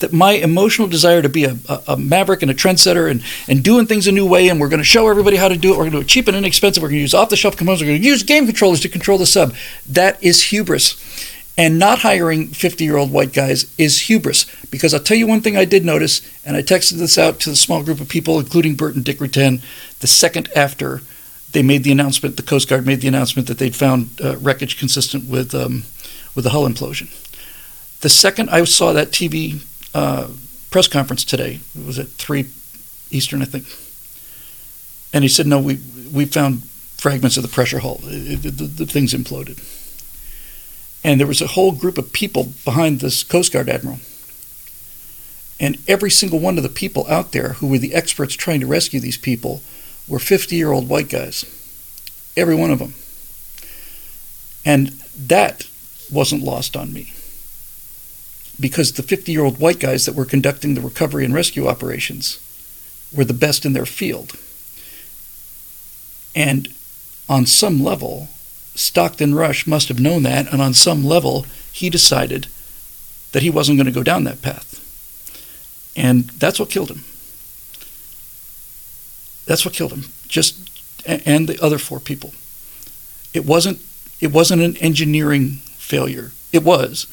that 0.00 0.12
my 0.12 0.32
emotional 0.32 0.86
desire 0.88 1.22
to 1.22 1.28
be 1.28 1.44
a, 1.44 1.56
a, 1.86 1.96
maverick 1.96 2.42
and 2.42 2.50
a 2.50 2.54
trendsetter 2.54 3.10
and, 3.10 3.22
and 3.48 3.64
doing 3.64 3.86
things 3.86 4.06
a 4.06 4.12
new 4.12 4.26
way, 4.26 4.48
and 4.48 4.60
we're 4.60 4.68
going 4.68 4.78
to 4.78 4.84
show 4.84 5.08
everybody 5.08 5.36
how 5.36 5.48
to 5.48 5.56
do 5.56 5.70
it. 5.70 5.72
We're 5.72 5.84
going 5.84 5.92
to 5.92 5.98
do 5.98 6.02
it 6.02 6.08
cheap 6.08 6.28
and 6.28 6.36
inexpensive. 6.36 6.82
We're 6.82 6.90
going 6.90 6.98
to 6.98 7.02
use 7.02 7.14
off 7.14 7.30
the 7.30 7.36
shelf 7.36 7.56
components. 7.56 7.82
We're 7.82 7.88
going 7.88 8.02
to 8.02 8.06
use 8.06 8.22
game 8.22 8.44
controllers 8.44 8.80
to 8.80 8.88
control 8.88 9.16
the 9.16 9.26
sub. 9.26 9.54
That 9.88 10.22
is 10.22 10.44
hubris. 10.44 10.96
And 11.56 11.78
not 11.78 12.00
hiring 12.00 12.48
50 12.48 12.84
year 12.84 12.96
old 12.96 13.12
white 13.12 13.32
guys 13.32 13.72
is 13.78 14.02
hubris. 14.02 14.46
Because 14.70 14.92
I'll 14.92 15.00
tell 15.00 15.16
you 15.16 15.26
one 15.26 15.42
thing 15.42 15.56
I 15.56 15.64
did 15.64 15.84
notice, 15.84 16.22
and 16.44 16.56
I 16.56 16.62
texted 16.62 16.92
this 16.98 17.16
out 17.16 17.40
to 17.40 17.50
the 17.50 17.56
small 17.56 17.82
group 17.82 18.00
of 18.00 18.08
people, 18.08 18.40
including 18.40 18.74
Burt 18.74 18.94
and 18.94 19.04
Dick 19.04 19.18
Rutan, 19.18 19.62
the 20.00 20.06
second 20.06 20.48
after 20.56 21.02
they 21.52 21.62
made 21.62 21.84
the 21.84 21.92
announcement. 21.92 22.36
The 22.36 22.42
Coast 22.42 22.68
Guard 22.68 22.86
made 22.86 23.00
the 23.00 23.08
announcement 23.08 23.48
that 23.48 23.58
they'd 23.58 23.76
found 23.76 24.20
uh, 24.22 24.36
wreckage 24.38 24.78
consistent 24.78 25.28
with 25.28 25.54
um, 25.54 25.84
with 26.34 26.44
the 26.44 26.50
hull 26.50 26.68
implosion. 26.68 27.08
The 28.00 28.08
second 28.08 28.50
I 28.50 28.64
saw 28.64 28.92
that 28.92 29.08
TV 29.08 29.64
uh, 29.94 30.28
press 30.70 30.88
conference 30.88 31.24
today, 31.24 31.60
it 31.78 31.86
was 31.86 31.98
at 31.98 32.08
three 32.08 32.46
Eastern, 33.10 33.42
I 33.42 33.44
think, 33.44 33.66
and 35.12 35.22
he 35.22 35.28
said, 35.28 35.46
"No, 35.46 35.60
we 35.60 35.78
we 36.12 36.24
found 36.24 36.64
fragments 36.96 37.36
of 37.36 37.42
the 37.42 37.48
pressure 37.48 37.80
hull. 37.80 38.00
It, 38.04 38.44
it, 38.44 38.58
the, 38.58 38.64
the 38.64 38.86
thing's 38.86 39.14
imploded." 39.14 39.62
And 41.04 41.18
there 41.18 41.26
was 41.26 41.42
a 41.42 41.48
whole 41.48 41.72
group 41.72 41.98
of 41.98 42.12
people 42.12 42.52
behind 42.64 43.00
this 43.00 43.24
Coast 43.24 43.52
Guard 43.52 43.68
admiral. 43.68 43.98
And 45.58 45.78
every 45.86 46.10
single 46.10 46.38
one 46.38 46.56
of 46.56 46.62
the 46.62 46.68
people 46.68 47.06
out 47.08 47.32
there 47.32 47.54
who 47.54 47.66
were 47.68 47.78
the 47.78 47.94
experts 47.94 48.34
trying 48.34 48.60
to 48.60 48.66
rescue 48.66 49.00
these 49.00 49.16
people 49.16 49.62
were 50.08 50.18
50 50.18 50.56
year 50.56 50.72
old 50.72 50.88
white 50.88 51.08
guys. 51.08 51.44
Every 52.36 52.54
one 52.54 52.70
of 52.70 52.78
them. 52.78 52.94
And 54.64 54.88
that 55.16 55.66
wasn't 56.10 56.42
lost 56.42 56.76
on 56.76 56.92
me. 56.92 57.12
Because 58.60 58.92
the 58.92 59.02
50 59.02 59.32
year 59.32 59.44
old 59.44 59.58
white 59.58 59.80
guys 59.80 60.06
that 60.06 60.14
were 60.14 60.24
conducting 60.24 60.74
the 60.74 60.80
recovery 60.80 61.24
and 61.24 61.34
rescue 61.34 61.66
operations 61.66 62.38
were 63.14 63.24
the 63.24 63.34
best 63.34 63.64
in 63.64 63.72
their 63.72 63.86
field. 63.86 64.32
And 66.34 66.68
on 67.28 67.46
some 67.46 67.82
level, 67.82 68.28
Stockton 68.74 69.34
Rush 69.34 69.66
must 69.66 69.88
have 69.88 70.00
known 70.00 70.22
that, 70.22 70.50
and 70.50 70.62
on 70.62 70.72
some 70.72 71.04
level, 71.04 71.44
he 71.72 71.90
decided 71.90 72.46
that 73.32 73.42
he 73.42 73.50
wasn't 73.50 73.78
going 73.78 73.86
to 73.86 73.92
go 73.92 74.02
down 74.02 74.24
that 74.24 74.42
path. 74.42 74.78
And 75.94 76.24
that's 76.30 76.58
what 76.58 76.70
killed 76.70 76.90
him. 76.90 77.04
That's 79.46 79.64
what 79.64 79.74
killed 79.74 79.92
him. 79.92 80.04
Just 80.28 80.70
and 81.04 81.48
the 81.48 81.62
other 81.62 81.78
four 81.78 82.00
people. 82.00 82.32
It 83.34 83.44
wasn't 83.44 83.80
it 84.20 84.32
wasn't 84.32 84.62
an 84.62 84.76
engineering 84.76 85.60
failure. 85.76 86.30
It 86.52 86.62
was, 86.62 87.06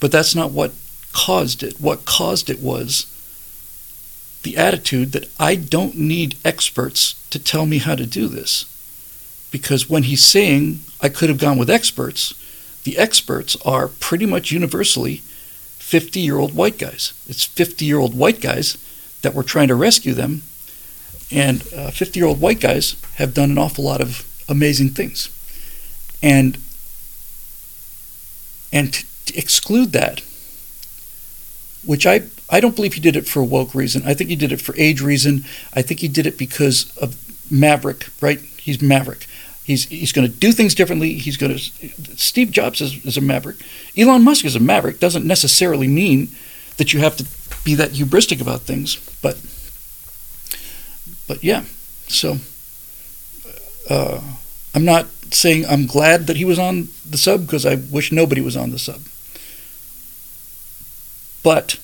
but 0.00 0.12
that's 0.12 0.34
not 0.34 0.52
what 0.52 0.72
caused 1.12 1.62
it. 1.62 1.80
What 1.80 2.04
caused 2.04 2.48
it 2.48 2.60
was 2.60 3.06
the 4.42 4.56
attitude 4.56 5.12
that 5.12 5.28
I 5.38 5.54
don't 5.54 5.96
need 5.96 6.36
experts 6.44 7.14
to 7.30 7.38
tell 7.38 7.66
me 7.66 7.78
how 7.78 7.94
to 7.94 8.06
do 8.06 8.28
this. 8.28 8.66
Because 9.50 9.88
when 9.88 10.04
he's 10.04 10.24
saying 10.24 10.80
I 11.00 11.08
could 11.08 11.28
have 11.28 11.38
gone 11.38 11.58
with 11.58 11.70
experts, 11.70 12.34
the 12.84 12.98
experts 12.98 13.56
are 13.64 13.88
pretty 13.88 14.26
much 14.26 14.50
universally 14.50 15.16
50 15.78 16.20
year 16.20 16.38
old 16.38 16.54
white 16.54 16.78
guys. 16.78 17.12
It's 17.28 17.44
50 17.44 17.84
year 17.84 17.98
old 17.98 18.16
white 18.16 18.40
guys 18.40 18.76
that 19.22 19.34
were 19.34 19.42
trying 19.42 19.68
to 19.68 19.74
rescue 19.74 20.14
them 20.14 20.42
And 21.32 21.62
uh, 21.74 21.90
50 21.90 22.18
year 22.18 22.28
old 22.28 22.40
white 22.40 22.60
guys 22.60 22.96
have 23.14 23.34
done 23.34 23.50
an 23.50 23.58
awful 23.58 23.84
lot 23.84 24.00
of 24.00 24.28
amazing 24.48 24.90
things. 24.90 25.30
And 26.22 26.58
and 28.72 28.92
to, 28.92 29.04
to 29.26 29.36
exclude 29.36 29.92
that, 29.92 30.22
which 31.84 32.06
I, 32.06 32.22
I 32.48 32.60
don't 32.60 32.76
believe 32.76 32.94
he 32.94 33.00
did 33.00 33.16
it 33.16 33.28
for 33.28 33.40
a 33.40 33.44
woke 33.44 33.74
reason. 33.74 34.02
I 34.06 34.14
think 34.14 34.30
he 34.30 34.36
did 34.36 34.52
it 34.52 34.60
for 34.60 34.74
age 34.78 35.00
reason. 35.00 35.44
I 35.74 35.82
think 35.82 36.00
he 36.00 36.08
did 36.08 36.26
it 36.26 36.38
because 36.38 36.96
of 36.96 37.16
Maverick, 37.50 38.08
right? 38.20 38.38
He's 38.38 38.80
Maverick. 38.80 39.26
He's 39.64 39.84
he's 39.86 40.12
going 40.12 40.28
to 40.28 40.36
do 40.36 40.50
things 40.52 40.74
differently. 40.74 41.14
He's 41.14 41.36
going 41.36 41.56
to. 41.56 41.58
Steve 42.16 42.50
Jobs 42.50 42.80
is, 42.80 43.04
is 43.04 43.16
a 43.16 43.20
maverick. 43.20 43.56
Elon 43.96 44.24
Musk 44.24 44.44
is 44.44 44.56
a 44.56 44.60
maverick. 44.60 44.98
Doesn't 44.98 45.24
necessarily 45.24 45.86
mean 45.86 46.30
that 46.78 46.92
you 46.92 46.98
have 46.98 47.16
to 47.18 47.26
be 47.64 47.74
that 47.76 47.90
hubristic 47.90 48.40
about 48.40 48.62
things, 48.62 48.96
but 49.22 49.38
but 51.32 51.42
yeah. 51.42 51.64
So 52.08 52.36
uh, 53.88 54.20
I'm 54.74 54.84
not 54.84 55.06
saying 55.32 55.64
I'm 55.64 55.86
glad 55.86 56.26
that 56.26 56.36
he 56.36 56.44
was 56.44 56.58
on 56.58 56.88
the 57.08 57.16
sub 57.16 57.46
because 57.46 57.64
I 57.64 57.76
wish 57.76 58.12
nobody 58.12 58.42
was 58.42 58.54
on 58.54 58.70
the 58.70 58.78
sub. 58.78 59.00
But 61.42 61.80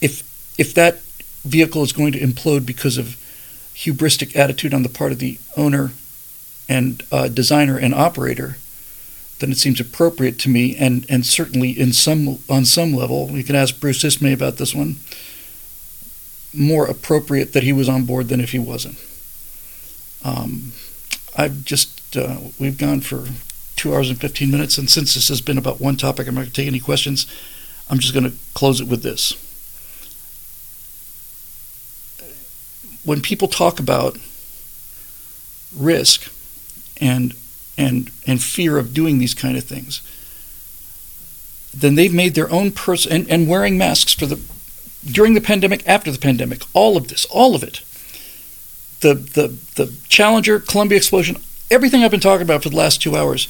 if 0.00 0.22
if 0.56 0.72
that 0.74 1.00
vehicle 1.42 1.82
is 1.82 1.92
going 1.92 2.12
to 2.12 2.20
implode 2.20 2.64
because 2.64 2.98
of 2.98 3.16
hubristic 3.74 4.36
attitude 4.36 4.72
on 4.72 4.84
the 4.84 4.88
part 4.88 5.10
of 5.10 5.18
the 5.18 5.40
owner 5.56 5.90
and 6.68 7.02
uh, 7.10 7.26
designer 7.26 7.76
and 7.76 7.92
operator, 7.92 8.58
then 9.40 9.50
it 9.50 9.58
seems 9.58 9.80
appropriate 9.80 10.38
to 10.38 10.48
me, 10.48 10.76
and, 10.76 11.04
and 11.08 11.26
certainly 11.26 11.70
in 11.70 11.92
some 11.92 12.38
on 12.48 12.64
some 12.64 12.94
level, 12.94 13.32
you 13.32 13.42
can 13.42 13.56
ask 13.56 13.80
Bruce 13.80 14.04
Ismay 14.04 14.32
about 14.32 14.58
this 14.58 14.72
one. 14.72 14.98
More 16.54 16.86
appropriate 16.86 17.52
that 17.52 17.62
he 17.62 17.72
was 17.72 17.88
on 17.88 18.04
board 18.04 18.28
than 18.28 18.40
if 18.40 18.52
he 18.52 18.58
wasn't. 18.58 18.98
Um, 20.24 20.72
I've 21.36 21.64
just 21.64 22.16
uh, 22.16 22.36
we've 22.58 22.76
gone 22.76 23.00
for 23.00 23.28
two 23.74 23.94
hours 23.94 24.10
and 24.10 24.20
fifteen 24.20 24.50
minutes, 24.50 24.78
and 24.78 24.90
since 24.90 25.14
this 25.14 25.28
has 25.28 25.40
been 25.40 25.58
about 25.58 25.80
one 25.80 25.96
topic, 25.96 26.28
I'm 26.28 26.34
not 26.34 26.42
going 26.42 26.50
to 26.50 26.54
take 26.54 26.66
any 26.66 26.80
questions. 26.80 27.26
I'm 27.88 27.98
just 27.98 28.14
going 28.14 28.30
to 28.30 28.36
close 28.54 28.80
it 28.80 28.88
with 28.88 29.02
this. 29.02 29.32
When 33.04 33.20
people 33.20 33.48
talk 33.48 33.80
about 33.80 34.18
risk 35.74 36.30
and 37.00 37.34
and 37.76 38.10
and 38.26 38.42
fear 38.42 38.78
of 38.78 38.94
doing 38.94 39.18
these 39.18 39.34
kind 39.34 39.56
of 39.56 39.64
things, 39.64 40.02
then 41.74 41.94
they've 41.94 42.14
made 42.14 42.34
their 42.34 42.50
own 42.52 42.70
person 42.72 43.10
and, 43.12 43.30
and 43.30 43.48
wearing 43.48 43.78
masks 43.78 44.12
for 44.12 44.26
the 44.26 44.38
during 45.04 45.34
the 45.34 45.40
pandemic, 45.40 45.86
after 45.86 46.10
the 46.10 46.18
pandemic, 46.18 46.62
all 46.72 46.96
of 46.96 47.08
this, 47.08 47.24
all 47.26 47.54
of 47.54 47.62
it. 47.62 47.80
The 49.00 49.14
the 49.14 49.48
the 49.74 49.94
Challenger, 50.08 50.60
Columbia 50.60 50.98
explosion, 50.98 51.36
everything 51.70 52.04
I've 52.04 52.10
been 52.10 52.20
talking 52.20 52.42
about 52.42 52.62
for 52.62 52.68
the 52.68 52.76
last 52.76 53.02
two 53.02 53.16
hours 53.16 53.48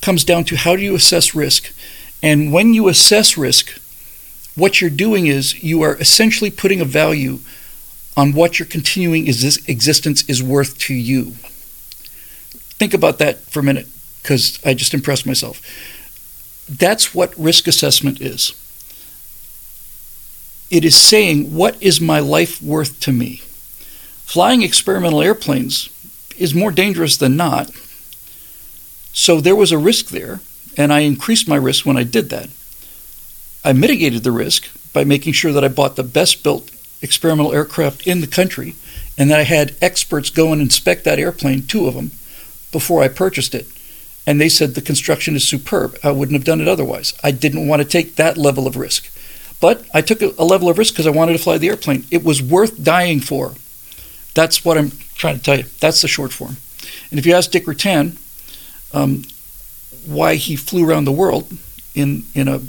comes 0.00 0.24
down 0.24 0.44
to 0.44 0.56
how 0.56 0.76
do 0.76 0.82
you 0.82 0.94
assess 0.94 1.34
risk. 1.34 1.72
And 2.22 2.52
when 2.52 2.72
you 2.74 2.88
assess 2.88 3.36
risk, 3.36 3.78
what 4.54 4.80
you're 4.80 4.90
doing 4.90 5.26
is 5.26 5.62
you 5.62 5.82
are 5.82 5.96
essentially 5.96 6.50
putting 6.50 6.80
a 6.80 6.84
value 6.84 7.40
on 8.16 8.32
what 8.32 8.58
your 8.58 8.66
continuing 8.66 9.26
existence 9.26 10.26
is 10.28 10.42
worth 10.42 10.78
to 10.78 10.94
you. 10.94 11.32
Think 12.78 12.94
about 12.94 13.18
that 13.18 13.40
for 13.40 13.60
a 13.60 13.62
minute 13.62 13.86
because 14.22 14.58
I 14.64 14.72
just 14.72 14.94
impressed 14.94 15.26
myself. 15.26 15.60
That's 16.68 17.14
what 17.14 17.36
risk 17.36 17.66
assessment 17.66 18.20
is. 18.20 18.52
It 20.70 20.84
is 20.84 20.96
saying, 20.96 21.54
what 21.54 21.80
is 21.82 22.00
my 22.00 22.18
life 22.18 22.60
worth 22.60 22.98
to 23.00 23.12
me? 23.12 23.36
Flying 24.24 24.62
experimental 24.62 25.22
airplanes 25.22 25.88
is 26.36 26.54
more 26.54 26.72
dangerous 26.72 27.16
than 27.16 27.36
not. 27.36 27.70
So 29.12 29.40
there 29.40 29.56
was 29.56 29.72
a 29.72 29.78
risk 29.78 30.08
there, 30.08 30.40
and 30.76 30.92
I 30.92 31.00
increased 31.00 31.48
my 31.48 31.56
risk 31.56 31.86
when 31.86 31.96
I 31.96 32.02
did 32.02 32.30
that. 32.30 32.50
I 33.64 33.72
mitigated 33.72 34.24
the 34.24 34.32
risk 34.32 34.68
by 34.92 35.04
making 35.04 35.32
sure 35.32 35.52
that 35.52 35.64
I 35.64 35.68
bought 35.68 35.96
the 35.96 36.02
best 36.02 36.42
built 36.42 36.70
experimental 37.02 37.52
aircraft 37.52 38.06
in 38.06 38.20
the 38.20 38.26
country 38.26 38.74
and 39.18 39.30
that 39.30 39.40
I 39.40 39.44
had 39.44 39.76
experts 39.80 40.30
go 40.30 40.52
and 40.52 40.60
inspect 40.60 41.04
that 41.04 41.18
airplane, 41.18 41.62
two 41.62 41.86
of 41.86 41.94
them, 41.94 42.10
before 42.72 43.02
I 43.02 43.08
purchased 43.08 43.54
it. 43.54 43.66
And 44.26 44.40
they 44.40 44.48
said 44.48 44.74
the 44.74 44.82
construction 44.82 45.36
is 45.36 45.46
superb. 45.46 45.98
I 46.02 46.10
wouldn't 46.10 46.34
have 46.34 46.44
done 46.44 46.60
it 46.60 46.68
otherwise. 46.68 47.14
I 47.22 47.30
didn't 47.30 47.68
want 47.68 47.80
to 47.80 47.88
take 47.88 48.16
that 48.16 48.36
level 48.36 48.66
of 48.66 48.76
risk. 48.76 49.10
But 49.60 49.86
I 49.94 50.02
took 50.02 50.20
a, 50.20 50.44
level 50.44 50.68
of 50.68 50.78
risk 50.78 50.94
because 50.94 51.06
I 51.06 51.10
wanted 51.10 51.32
to 51.32 51.38
fly 51.38 51.58
the 51.58 51.68
airplane. 51.68 52.04
It 52.10 52.24
was 52.24 52.42
worth 52.42 52.82
dying 52.82 53.20
for. 53.20 53.54
That's 54.34 54.64
what 54.64 54.76
I'm 54.76 54.92
trying 55.14 55.38
to 55.38 55.42
tell 55.42 55.56
you. 55.56 55.64
That's 55.80 56.02
the 56.02 56.08
short 56.08 56.32
form. 56.32 56.56
And 57.10 57.18
if 57.18 57.26
you 57.26 57.34
ask 57.34 57.50
Dick 57.50 57.64
Rutan 57.64 58.18
um, 58.92 59.22
why 60.04 60.34
he 60.34 60.56
flew 60.56 60.88
around 60.88 61.04
the 61.04 61.12
world 61.12 61.56
in, 61.94 62.24
in, 62.34 62.48
a, 62.48 62.60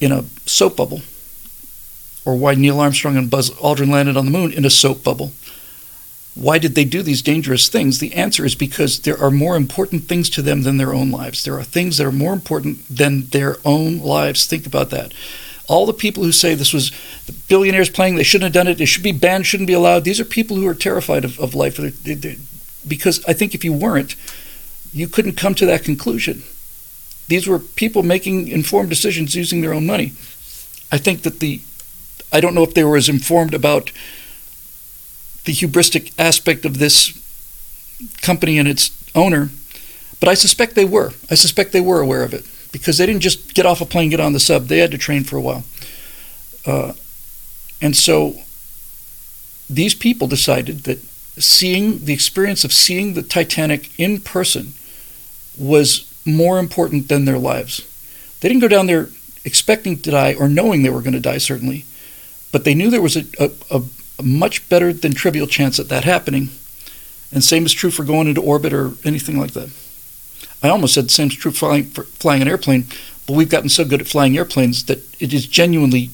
in 0.00 0.12
a 0.12 0.24
soap 0.46 0.76
bubble, 0.76 1.02
or 2.26 2.36
why 2.36 2.54
Neil 2.54 2.80
Armstrong 2.80 3.16
and 3.16 3.30
Buzz 3.30 3.50
Aldrin 3.50 3.90
landed 3.90 4.16
on 4.16 4.24
the 4.24 4.30
moon 4.30 4.52
in 4.52 4.64
a 4.64 4.70
soap 4.70 5.02
bubble, 5.02 5.32
why 6.34 6.58
did 6.58 6.74
they 6.74 6.84
do 6.84 7.02
these 7.02 7.22
dangerous 7.22 7.68
things? 7.68 7.98
The 7.98 8.14
answer 8.14 8.44
is 8.44 8.54
because 8.54 9.00
there 9.00 9.20
are 9.20 9.30
more 9.30 9.56
important 9.56 10.04
things 10.04 10.28
to 10.30 10.42
them 10.42 10.62
than 10.62 10.78
their 10.78 10.92
own 10.92 11.10
lives. 11.10 11.44
There 11.44 11.56
are 11.56 11.64
things 11.64 11.96
that 11.96 12.06
are 12.06 12.12
more 12.12 12.32
important 12.32 12.88
than 12.88 13.26
their 13.26 13.58
own 13.64 13.98
lives. 13.98 14.46
Think 14.46 14.66
about 14.66 14.90
that. 14.90 15.14
All 15.66 15.86
the 15.86 15.94
people 15.94 16.22
who 16.22 16.32
say 16.32 16.54
this 16.54 16.72
was 16.72 16.90
the 17.26 17.32
billionaires 17.48 17.88
playing, 17.88 18.16
they 18.16 18.22
shouldn't 18.22 18.54
have 18.54 18.64
done 18.64 18.70
it, 18.70 18.80
it 18.80 18.86
should 18.86 19.02
be 19.02 19.12
banned, 19.12 19.46
shouldn't 19.46 19.66
be 19.66 19.72
allowed, 19.72 20.04
these 20.04 20.20
are 20.20 20.24
people 20.24 20.56
who 20.56 20.66
are 20.66 20.74
terrified 20.74 21.24
of, 21.24 21.38
of 21.40 21.54
life. 21.54 21.76
They, 21.76 22.14
they, 22.14 22.36
because 22.86 23.24
I 23.26 23.32
think 23.32 23.54
if 23.54 23.64
you 23.64 23.72
weren't, 23.72 24.14
you 24.92 25.08
couldn't 25.08 25.36
come 25.36 25.54
to 25.56 25.66
that 25.66 25.84
conclusion. 25.84 26.42
These 27.28 27.46
were 27.46 27.58
people 27.58 28.02
making 28.02 28.48
informed 28.48 28.90
decisions 28.90 29.34
using 29.34 29.62
their 29.62 29.72
own 29.72 29.86
money. 29.86 30.12
I 30.92 30.98
think 30.98 31.22
that 31.22 31.40
the, 31.40 31.62
I 32.30 32.40
don't 32.40 32.54
know 32.54 32.62
if 32.62 32.74
they 32.74 32.84
were 32.84 32.98
as 32.98 33.08
informed 33.08 33.54
about 33.54 33.90
the 35.44 35.52
hubristic 35.52 36.12
aspect 36.18 36.64
of 36.66 36.78
this 36.78 37.18
company 38.20 38.58
and 38.58 38.68
its 38.68 38.90
owner, 39.14 39.48
but 40.20 40.28
I 40.28 40.34
suspect 40.34 40.74
they 40.74 40.84
were. 40.84 41.12
I 41.30 41.34
suspect 41.34 41.72
they 41.72 41.80
were 41.80 42.00
aware 42.00 42.22
of 42.22 42.34
it 42.34 42.44
because 42.74 42.98
they 42.98 43.06
didn't 43.06 43.22
just 43.22 43.54
get 43.54 43.64
off 43.64 43.80
a 43.80 43.86
plane, 43.86 44.10
get 44.10 44.18
on 44.18 44.32
the 44.32 44.40
sub. 44.40 44.66
They 44.66 44.78
had 44.78 44.90
to 44.90 44.98
train 44.98 45.22
for 45.22 45.36
a 45.36 45.40
while. 45.40 45.62
Uh, 46.66 46.94
and 47.80 47.96
so 47.96 48.34
these 49.70 49.94
people 49.94 50.26
decided 50.26 50.80
that 50.80 50.98
seeing 51.38 52.04
the 52.04 52.12
experience 52.12 52.64
of 52.64 52.72
seeing 52.72 53.14
the 53.14 53.22
Titanic 53.22 53.96
in 53.96 54.20
person 54.20 54.74
was 55.56 56.12
more 56.26 56.58
important 56.58 57.08
than 57.08 57.26
their 57.26 57.38
lives. 57.38 57.86
They 58.40 58.48
didn't 58.48 58.62
go 58.62 58.68
down 58.68 58.88
there 58.88 59.08
expecting 59.44 59.96
to 59.98 60.10
die 60.10 60.34
or 60.34 60.48
knowing 60.48 60.82
they 60.82 60.90
were 60.90 61.00
going 61.00 61.12
to 61.12 61.20
die, 61.20 61.38
certainly, 61.38 61.84
but 62.50 62.64
they 62.64 62.74
knew 62.74 62.90
there 62.90 63.00
was 63.00 63.16
a, 63.16 63.24
a, 63.38 63.82
a 64.18 64.22
much 64.22 64.68
better 64.68 64.92
than 64.92 65.14
trivial 65.14 65.46
chance 65.46 65.78
at 65.78 65.88
that 65.90 66.02
happening. 66.02 66.48
And 67.30 67.44
same 67.44 67.66
is 67.66 67.72
true 67.72 67.92
for 67.92 68.02
going 68.02 68.26
into 68.26 68.42
orbit 68.42 68.72
or 68.72 68.94
anything 69.04 69.38
like 69.38 69.52
that. 69.52 69.70
I 70.64 70.70
almost 70.70 70.94
said 70.94 71.04
the 71.04 71.10
same 71.10 71.28
is 71.28 71.34
true 71.34 71.50
flying, 71.50 71.84
for 71.84 72.04
flying 72.04 72.40
an 72.40 72.48
airplane, 72.48 72.86
but 73.26 73.36
we've 73.36 73.50
gotten 73.50 73.68
so 73.68 73.84
good 73.84 74.00
at 74.00 74.06
flying 74.06 74.34
airplanes 74.34 74.86
that 74.86 75.00
it 75.20 75.34
is 75.34 75.46
genuinely, 75.46 76.08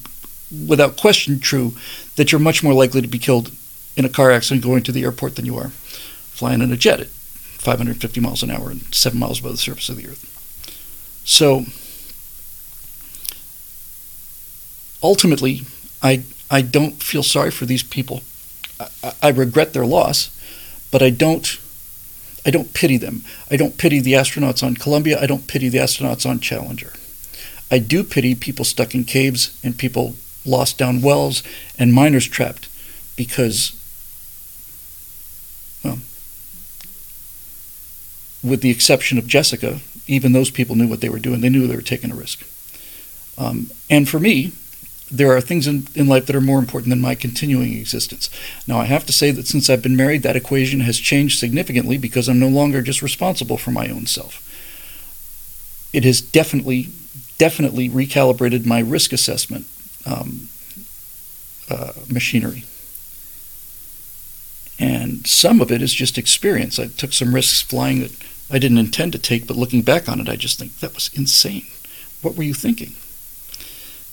without 0.67 0.97
question, 0.97 1.39
true 1.39 1.77
that 2.17 2.33
you're 2.33 2.41
much 2.41 2.61
more 2.61 2.75
likely 2.75 3.01
to 3.01 3.07
be 3.07 3.19
killed 3.19 3.53
in 3.97 4.05
a 4.05 4.09
car 4.09 4.33
accident 4.33 4.65
going 4.65 4.83
to 4.83 4.91
the 4.91 5.05
airport 5.05 5.37
than 5.37 5.47
you 5.47 5.57
are 5.57 5.69
flying 5.69 6.63
in 6.63 6.73
a 6.73 6.77
jet 6.77 6.99
at 6.99 7.07
550 7.07 8.21
miles 8.21 8.43
an 8.43 8.51
hour 8.51 8.71
and 8.71 8.93
seven 8.93 9.21
miles 9.21 9.39
above 9.39 9.53
the 9.53 9.59
surface 9.59 9.89
of 9.89 9.97
the 9.97 10.09
earth. 10.09 10.27
So 11.25 11.67
ultimately, 15.01 15.63
I 16.03 16.25
I 16.51 16.63
don't 16.63 17.01
feel 17.01 17.23
sorry 17.23 17.53
for 17.53 17.67
these 17.67 17.85
people. 17.85 18.23
I, 18.81 19.13
I 19.23 19.29
regret 19.29 19.75
their 19.75 19.87
loss, 19.87 20.37
but 20.91 21.03
I 21.03 21.11
don't 21.11 21.57
I 22.45 22.51
don't 22.51 22.73
pity 22.73 22.97
them. 22.97 23.25
I 23.51 23.57
don't 23.57 23.77
pity 23.77 24.01
the 24.01 24.15
astronauts 24.15 24.63
on 24.63 24.75
Columbia. 24.75 25.21
I 25.21 25.27
don't 25.27 25.47
pity 25.47 25.69
the 25.69 25.79
astronauts 25.79 26.29
on 26.29 26.41
Challenger. 26.41 26.93
I 27.71 27.79
do 27.79 28.03
pity 28.03 28.35
people 28.35 28.65
stuck 28.65 28.95
in 28.95 29.05
caves 29.05 29.59
and 29.63 29.79
people 29.79 30.17
lost 30.45 30.79
down 30.79 31.03
wells 31.03 31.43
and 31.79 31.93
miners 31.93 32.27
trapped 32.27 32.69
because, 33.17 33.73
well, 35.85 35.99
with 38.43 38.63
the 38.63 38.71
exception 38.71 39.19
of 39.19 39.27
Jessica, 39.27 39.81
even 40.07 40.33
those 40.33 40.51
people 40.51 40.75
knew 40.75 40.89
what 40.89 41.01
they 41.01 41.09
were 41.09 41.19
doing. 41.19 41.41
They 41.41 41.51
knew 41.51 41.67
they 41.67 41.77
were 41.77 41.83
taking 41.83 42.11
a 42.11 42.17
risk. 42.17 42.47
Um, 43.39 43.71
and 43.89 44.09
for 44.09 44.19
me, 44.19 44.53
there 45.11 45.35
are 45.37 45.41
things 45.41 45.67
in, 45.67 45.89
in 45.95 46.07
life 46.07 46.27
that 46.27 46.37
are 46.37 46.41
more 46.41 46.59
important 46.59 46.91
than 46.91 47.01
my 47.01 47.15
continuing 47.15 47.77
existence. 47.77 48.31
Now, 48.67 48.79
I 48.79 48.85
have 48.85 49.05
to 49.07 49.13
say 49.13 49.31
that 49.33 49.49
since 49.49 49.69
I've 49.69 49.83
been 49.83 49.97
married, 49.97 50.23
that 50.23 50.37
equation 50.37 50.81
has 50.81 50.99
changed 50.99 51.39
significantly 51.39 51.99
because 51.99 52.29
I'm 52.29 52.39
no 52.39 52.49
longer 52.49 52.81
just 52.81 53.03
responsible 53.03 53.59
for 53.59 53.71
my 53.73 53.89
own 53.89 54.07
self. 54.07 54.47
It 55.93 56.05
has 56.05 56.21
definitely, 56.21 56.91
definitely 57.39 57.89
recalibrated 57.89 58.65
my 58.67 58.79
risk 58.79 59.13
assessment 59.13 59.67
um, 60.07 60.49
uh, 61.69 61.93
machinery. 62.09 62.65
And 64.79 65.27
some 65.27 65.61
of 65.61 65.71
it 65.71 65.83
is 65.83 65.93
just 65.93 66.17
experience. 66.17 66.79
I 66.79 66.87
took 66.87 67.13
some 67.13 67.35
risks 67.35 67.61
flying 67.61 68.01
that 68.01 68.13
I 68.51 68.59
didn't 68.59 68.79
intend 68.79 69.13
to 69.13 69.19
take, 69.19 69.47
but 69.47 69.57
looking 69.57 69.83
back 69.83 70.09
on 70.09 70.21
it, 70.21 70.29
I 70.29 70.37
just 70.37 70.59
think 70.59 70.79
that 70.79 70.95
was 70.95 71.11
insane. 71.15 71.67
What 72.23 72.37
were 72.37 72.43
you 72.43 72.55
thinking? 72.55 72.95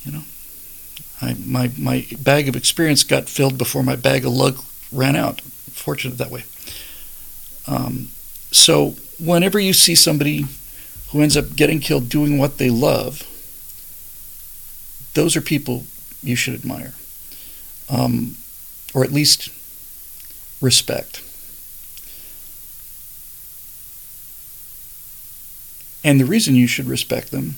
You 0.04 0.12
know, 0.12 0.24
I, 1.22 1.36
my 1.46 1.72
my 1.78 2.06
bag 2.20 2.48
of 2.48 2.56
experience 2.56 3.04
got 3.04 3.28
filled 3.28 3.58
before 3.58 3.84
my 3.84 3.96
bag 3.96 4.26
of 4.26 4.34
luck 4.34 4.56
ran 4.92 5.16
out. 5.16 5.42
Fortunate 5.42 6.18
that 6.18 6.32
way. 6.32 6.44
Um, 7.68 8.10
so 8.52 8.96
whenever 9.20 9.60
you 9.60 9.74
see 9.74 9.96
somebody 9.96 10.46
who 11.10 11.22
ends 11.22 11.36
up 11.36 11.56
getting 11.56 11.80
killed 11.80 12.10
doing 12.10 12.38
what 12.38 12.58
they 12.58 12.70
love, 12.70 13.24
those 15.14 15.36
are 15.36 15.42
people 15.42 15.86
you 16.22 16.36
should 16.36 16.54
admire, 16.54 16.94
um, 17.90 18.38
or 18.94 19.04
at 19.04 19.12
least 19.12 19.50
respect. 20.62 21.24
And 26.04 26.20
the 26.20 26.26
reason 26.26 26.56
you 26.56 26.68
should 26.68 26.86
respect 26.88 27.32
them 27.32 27.56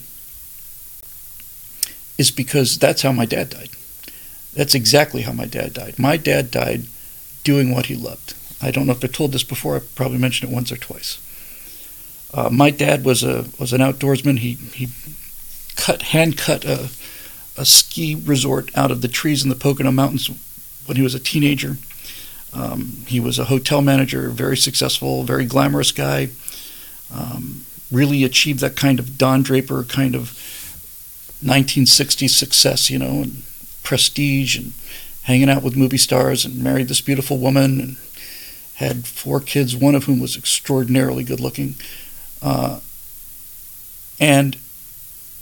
is 2.20 2.30
because 2.30 2.78
that's 2.78 3.00
how 3.00 3.12
my 3.12 3.24
dad 3.24 3.48
died. 3.48 3.70
That's 4.52 4.74
exactly 4.74 5.22
how 5.22 5.32
my 5.32 5.46
dad 5.46 5.72
died. 5.72 5.98
My 5.98 6.18
dad 6.18 6.50
died 6.50 6.82
doing 7.44 7.72
what 7.72 7.86
he 7.86 7.94
loved. 7.96 8.34
I 8.60 8.70
don't 8.70 8.86
know 8.86 8.92
if 8.92 9.02
I 9.02 9.08
told 9.08 9.32
this 9.32 9.42
before. 9.42 9.76
I 9.76 9.80
probably 9.94 10.18
mentioned 10.18 10.52
it 10.52 10.54
once 10.54 10.70
or 10.70 10.76
twice. 10.76 11.18
Uh, 12.34 12.50
my 12.50 12.70
dad 12.70 13.06
was 13.06 13.22
a 13.22 13.46
was 13.58 13.72
an 13.72 13.80
outdoorsman. 13.80 14.40
He 14.40 14.52
he 14.74 14.88
cut 15.76 16.02
hand 16.12 16.36
cut 16.36 16.66
a 16.66 16.90
a 17.56 17.64
ski 17.64 18.14
resort 18.14 18.70
out 18.76 18.90
of 18.90 19.00
the 19.00 19.08
trees 19.08 19.42
in 19.42 19.48
the 19.48 19.56
Pocono 19.56 19.90
Mountains 19.90 20.28
when 20.84 20.98
he 20.98 21.02
was 21.02 21.14
a 21.14 21.20
teenager. 21.20 21.78
Um, 22.52 23.04
he 23.06 23.18
was 23.18 23.38
a 23.38 23.46
hotel 23.46 23.80
manager, 23.80 24.28
very 24.28 24.58
successful, 24.58 25.24
very 25.24 25.46
glamorous 25.46 25.90
guy. 25.90 26.28
Um, 27.12 27.64
really 27.90 28.24
achieved 28.24 28.60
that 28.60 28.76
kind 28.76 28.98
of 28.98 29.16
Don 29.16 29.42
Draper 29.42 29.84
kind 29.84 30.14
of 30.14 30.38
1960s 31.42 32.30
success, 32.30 32.90
you 32.90 32.98
know, 32.98 33.22
and 33.22 33.42
prestige 33.82 34.56
and 34.56 34.72
hanging 35.22 35.50
out 35.50 35.62
with 35.62 35.76
movie 35.76 35.96
stars 35.96 36.44
and 36.44 36.62
married 36.62 36.88
this 36.88 37.00
beautiful 37.00 37.38
woman 37.38 37.80
and 37.80 37.96
had 38.74 39.06
four 39.06 39.40
kids, 39.40 39.76
one 39.76 39.94
of 39.94 40.04
whom 40.04 40.20
was 40.20 40.36
extraordinarily 40.36 41.22
good 41.22 41.40
looking. 41.40 41.74
Uh, 42.42 42.80
and 44.18 44.56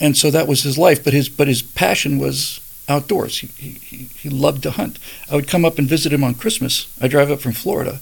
and 0.01 0.17
so 0.17 0.31
that 0.31 0.47
was 0.47 0.62
his 0.62 0.78
life, 0.78 1.02
but 1.02 1.12
his 1.12 1.28
but 1.28 1.49
his 1.49 1.62
passion 1.62 2.18
was 2.18 2.60
outdoors. 2.89 3.39
He, 3.39 3.49
he, 3.73 4.05
he 4.05 4.28
loved 4.28 4.62
to 4.62 4.70
hunt. 4.73 4.99
I 5.31 5.35
would 5.35 5.49
come 5.49 5.65
up 5.65 5.78
and 5.78 5.89
visit 5.89 6.12
him 6.12 6.25
on 6.25 6.35
Christmas. 6.35 6.86
I 7.01 7.09
drive 7.09 7.31
up 7.31 7.41
from 7.41 7.52
Florida, 7.52 8.01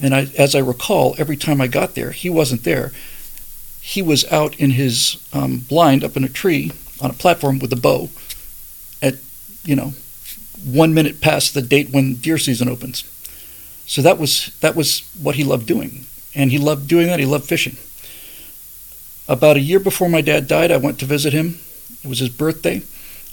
and 0.00 0.14
I, 0.14 0.28
as 0.36 0.54
I 0.54 0.58
recall, 0.58 1.14
every 1.18 1.36
time 1.36 1.60
I 1.60 1.68
got 1.68 1.94
there, 1.94 2.10
he 2.10 2.28
wasn't 2.28 2.64
there. 2.64 2.92
He 3.80 4.02
was 4.02 4.24
out 4.32 4.58
in 4.58 4.72
his 4.72 5.16
um, 5.32 5.58
blind 5.58 6.04
up 6.04 6.16
in 6.16 6.24
a 6.24 6.28
tree 6.28 6.72
on 7.00 7.10
a 7.10 7.14
platform 7.14 7.58
with 7.58 7.72
a 7.72 7.76
bow 7.76 8.08
at, 9.02 9.14
you 9.64 9.76
know, 9.76 9.94
one 10.64 10.94
minute 10.94 11.20
past 11.20 11.54
the 11.54 11.62
date 11.62 11.90
when 11.90 12.14
deer 12.14 12.38
season 12.38 12.68
opens. 12.68 13.04
So 13.86 14.02
that 14.02 14.18
was 14.18 14.56
that 14.60 14.74
was 14.74 15.08
what 15.20 15.36
he 15.36 15.44
loved 15.44 15.66
doing, 15.66 16.06
and 16.34 16.50
he 16.50 16.58
loved 16.58 16.88
doing 16.88 17.06
that. 17.06 17.20
He 17.20 17.26
loved 17.26 17.44
fishing. 17.44 17.76
About 19.28 19.56
a 19.56 19.60
year 19.60 19.78
before 19.78 20.08
my 20.08 20.20
dad 20.20 20.48
died, 20.48 20.72
I 20.72 20.76
went 20.76 20.98
to 21.00 21.06
visit 21.06 21.32
him. 21.32 21.60
It 22.02 22.08
was 22.08 22.18
his 22.18 22.28
birthday. 22.28 22.82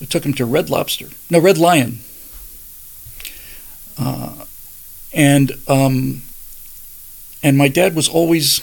I 0.02 0.06
took 0.06 0.26
him 0.26 0.34
to 0.36 0.46
Red 0.46 0.70
Lobster, 0.70 1.10
no 1.30 1.40
Red 1.40 1.58
Lion, 1.58 2.00
uh, 3.98 4.46
and 5.12 5.54
um, 5.68 6.22
and 7.42 7.58
my 7.58 7.68
dad 7.68 7.96
was 7.96 8.08
always 8.08 8.62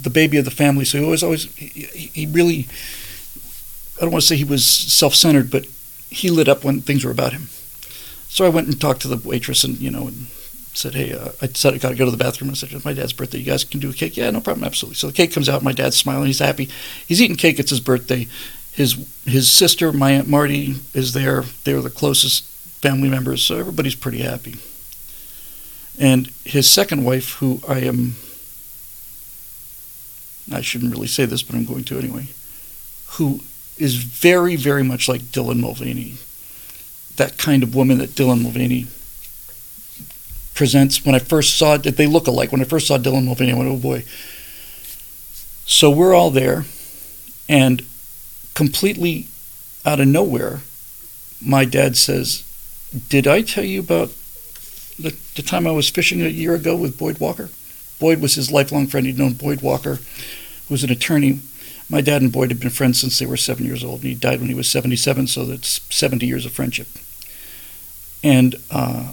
the 0.00 0.10
baby 0.10 0.36
of 0.36 0.44
the 0.44 0.50
family, 0.52 0.84
so 0.84 0.98
he 0.98 1.04
was 1.04 1.24
always 1.24 1.52
he, 1.56 2.10
he 2.14 2.26
really 2.26 2.68
I 3.98 4.02
don't 4.02 4.12
want 4.12 4.22
to 4.22 4.28
say 4.28 4.36
he 4.36 4.44
was 4.44 4.64
self 4.64 5.14
centered, 5.14 5.50
but 5.50 5.66
he 6.08 6.30
lit 6.30 6.48
up 6.48 6.64
when 6.64 6.80
things 6.80 7.04
were 7.04 7.10
about 7.10 7.32
him. 7.32 7.48
So 8.28 8.44
I 8.44 8.48
went 8.48 8.68
and 8.68 8.80
talked 8.80 9.02
to 9.02 9.08
the 9.08 9.28
waitress 9.28 9.64
and, 9.64 9.78
you 9.78 9.90
know, 9.90 10.06
and 10.06 10.26
said, 10.74 10.94
hey, 10.94 11.12
uh, 11.12 11.30
I 11.42 11.48
said 11.48 11.74
I 11.74 11.78
got 11.78 11.90
to 11.90 11.96
go 11.96 12.04
to 12.04 12.10
the 12.10 12.16
bathroom. 12.16 12.50
I 12.50 12.54
said, 12.54 12.72
it's 12.72 12.84
my 12.84 12.92
dad's 12.92 13.12
birthday. 13.12 13.38
You 13.38 13.44
guys 13.44 13.64
can 13.64 13.80
do 13.80 13.90
a 13.90 13.92
cake? 13.92 14.16
Yeah, 14.16 14.30
no 14.30 14.40
problem. 14.40 14.64
Absolutely. 14.64 14.94
So 14.94 15.08
the 15.08 15.12
cake 15.12 15.32
comes 15.32 15.48
out. 15.48 15.62
My 15.62 15.72
dad's 15.72 15.96
smiling. 15.96 16.26
He's 16.26 16.38
happy. 16.38 16.68
He's 17.06 17.20
eating 17.20 17.36
cake. 17.36 17.58
It's 17.58 17.70
his 17.70 17.80
birthday. 17.80 18.28
His 18.72 18.94
his 19.24 19.50
sister, 19.50 19.92
my 19.92 20.12
Aunt 20.12 20.28
Marty, 20.28 20.76
is 20.94 21.12
there. 21.12 21.42
They're 21.64 21.82
the 21.82 21.90
closest 21.90 22.44
family 22.80 23.08
members. 23.08 23.42
So 23.42 23.58
everybody's 23.58 23.96
pretty 23.96 24.18
happy. 24.18 24.56
And 25.98 26.28
his 26.44 26.70
second 26.70 27.04
wife, 27.04 27.34
who 27.34 27.60
I 27.68 27.80
am, 27.80 28.14
I 30.52 30.60
shouldn't 30.60 30.92
really 30.92 31.08
say 31.08 31.24
this, 31.24 31.42
but 31.42 31.56
I'm 31.56 31.64
going 31.64 31.82
to 31.84 31.98
anyway, 31.98 32.28
who 33.12 33.40
is 33.80 33.96
very, 33.96 34.56
very 34.56 34.82
much 34.82 35.08
like 35.08 35.22
Dylan 35.22 35.60
Mulvaney. 35.60 36.14
That 37.16 37.38
kind 37.38 37.62
of 37.62 37.74
woman 37.74 37.98
that 37.98 38.10
Dylan 38.10 38.42
Mulvaney 38.42 38.86
presents. 40.54 41.04
When 41.04 41.14
I 41.14 41.20
first 41.20 41.56
saw 41.56 41.74
it, 41.74 41.82
they 41.82 42.06
look 42.06 42.26
alike. 42.26 42.52
When 42.52 42.60
I 42.60 42.64
first 42.64 42.86
saw 42.86 42.98
Dylan 42.98 43.24
Mulvaney, 43.24 43.52
I 43.52 43.54
went, 43.54 43.70
oh 43.70 43.76
boy. 43.76 44.04
So 45.64 45.90
we're 45.90 46.14
all 46.14 46.30
there, 46.30 46.64
and 47.48 47.84
completely 48.54 49.28
out 49.84 50.00
of 50.00 50.08
nowhere, 50.08 50.62
my 51.40 51.64
dad 51.64 51.96
says, 51.96 52.42
Did 53.08 53.26
I 53.26 53.42
tell 53.42 53.64
you 53.64 53.80
about 53.80 54.10
the, 54.98 55.16
the 55.36 55.42
time 55.42 55.66
I 55.66 55.70
was 55.72 55.90
fishing 55.90 56.22
a 56.22 56.28
year 56.28 56.54
ago 56.54 56.74
with 56.74 56.98
Boyd 56.98 57.20
Walker? 57.20 57.50
Boyd 58.00 58.20
was 58.20 58.34
his 58.34 58.50
lifelong 58.50 58.86
friend. 58.86 59.06
He'd 59.06 59.18
known 59.18 59.34
Boyd 59.34 59.60
Walker, 59.60 59.96
who 59.96 60.74
was 60.74 60.84
an 60.84 60.90
attorney 60.90 61.40
my 61.90 62.00
dad 62.00 62.22
and 62.22 62.32
Boyd 62.32 62.50
had 62.50 62.60
been 62.60 62.70
friends 62.70 63.00
since 63.00 63.18
they 63.18 63.26
were 63.26 63.36
seven 63.36 63.64
years 63.64 63.82
old. 63.82 64.00
and 64.00 64.10
He 64.10 64.14
died 64.14 64.40
when 64.40 64.48
he 64.48 64.54
was 64.54 64.68
77, 64.68 65.26
so 65.26 65.44
that's 65.44 65.80
70 65.94 66.26
years 66.26 66.44
of 66.44 66.52
friendship. 66.52 66.88
And 68.22 68.56
uh, 68.70 69.12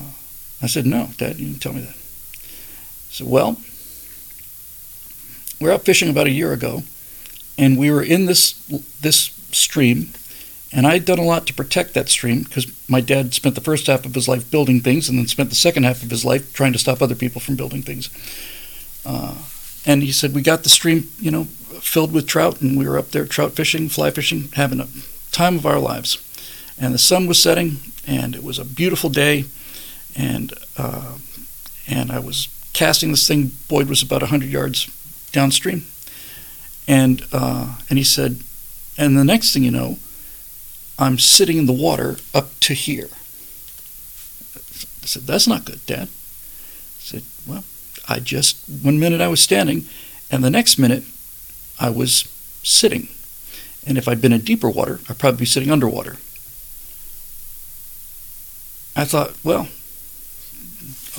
I 0.62 0.68
said, 0.68 0.86
No, 0.86 1.10
Dad, 1.18 1.38
you 1.40 1.48
didn't 1.48 1.62
tell 1.62 1.74
me 1.74 1.82
that. 1.82 1.96
I 1.96 3.18
said, 3.18 3.28
well, 3.28 3.58
we 5.62 5.70
are 5.70 5.74
out 5.74 5.86
fishing 5.86 6.10
about 6.10 6.28
a 6.28 6.32
year 6.32 6.52
ago, 6.52 6.84
and 7.58 7.78
we 7.78 7.90
were 7.90 8.04
in 8.04 8.26
this 8.26 8.54
this 9.00 9.32
stream, 9.52 10.10
and 10.74 10.86
I 10.86 10.94
had 10.94 11.06
done 11.06 11.20
a 11.20 11.24
lot 11.24 11.48
to 11.48 11.54
protect 11.54 11.94
that 11.94 12.10
stream 12.10 12.44
because 12.44 12.68
my 12.90 13.00
dad 13.00 13.34
spent 13.34 13.56
the 13.56 13.62
first 13.62 13.88
half 13.88 14.06
of 14.06 14.16
his 14.16 14.28
life 14.28 14.52
building 14.52 14.82
things, 14.82 15.08
and 15.08 15.18
then 15.18 15.28
spent 15.28 15.50
the 15.50 15.56
second 15.56 15.84
half 15.84 16.04
of 16.04 16.10
his 16.10 16.26
life 16.26 16.54
trying 16.54 16.74
to 16.74 16.80
stop 16.80 17.02
other 17.02 17.16
people 17.16 17.40
from 17.40 17.56
building 17.56 17.82
things. 17.82 18.10
Uh, 19.06 19.36
and 19.86 20.04
he 20.04 20.12
said, 20.12 20.34
"We 20.34 20.42
got 20.42 20.64
the 20.64 20.70
stream, 20.70 21.10
you 21.20 21.32
know, 21.32 21.46
filled 21.82 22.12
with 22.12 22.28
trout, 22.28 22.62
and 22.62 22.78
we 22.78 22.88
were 22.88 22.98
up 22.98 23.12
there 23.12 23.26
trout 23.26 23.54
fishing, 23.54 23.90
fly 23.90 24.12
fishing, 24.12 24.50
having 24.54 24.80
a 24.80 24.88
time 25.32 25.56
of 25.58 25.66
our 25.66 25.80
lives. 25.80 26.22
And 26.78 26.94
the 26.94 26.98
sun 26.98 27.28
was 27.28 27.42
setting, 27.42 27.78
and 28.08 28.36
it 28.36 28.44
was 28.44 28.60
a 28.60 28.66
beautiful 28.66 29.10
day, 29.10 29.46
and 30.16 30.54
uh, 30.78 31.18
and 31.88 32.12
I 32.12 32.20
was 32.20 32.50
casting 32.74 33.12
this 33.12 33.28
thing. 33.28 33.52
Boyd 33.70 33.88
was 33.88 34.02
about 34.02 34.22
hundred 34.24 34.50
yards 34.50 34.90
downstream, 35.32 35.86
and 36.88 37.24
uh, 37.32 37.78
and 37.90 37.98
he 37.98 38.04
said, 38.04 38.40
and 38.98 39.18
the 39.18 39.24
next 39.24 39.54
thing 39.54 39.64
you 39.64 39.72
know, 39.72 40.00
I'm 40.98 41.20
sitting 41.20 41.58
in 41.58 41.66
the 41.66 41.74
water 41.74 42.18
up 42.34 42.60
to 42.62 42.74
here. 42.74 43.10
I 44.56 45.08
said, 45.08 45.24
that's 45.24 45.48
not 45.48 45.66
good, 45.66 45.86
Dad. 45.86 46.08
I 46.08 47.00
said, 47.00 47.24
well, 47.46 47.64
I 48.08 48.20
just 48.20 48.68
one 48.68 49.00
minute 49.00 49.22
I 49.22 49.28
was 49.28 49.42
standing, 49.42 49.86
and 50.32 50.44
the 50.44 50.50
next 50.50 50.78
minute 50.78 51.04
I 51.80 51.90
was 51.90 52.32
sitting. 52.64 53.08
And 53.86 53.98
if 53.98 54.08
I'd 54.08 54.22
been 54.22 54.34
in 54.34 54.42
deeper 54.42 54.70
water, 54.70 55.00
I'd 55.10 55.20
probably 55.20 55.40
be 55.40 55.46
sitting 55.46 55.72
underwater. 55.72 56.18
I 58.96 59.06
thought, 59.06 59.34
well, 59.44 59.68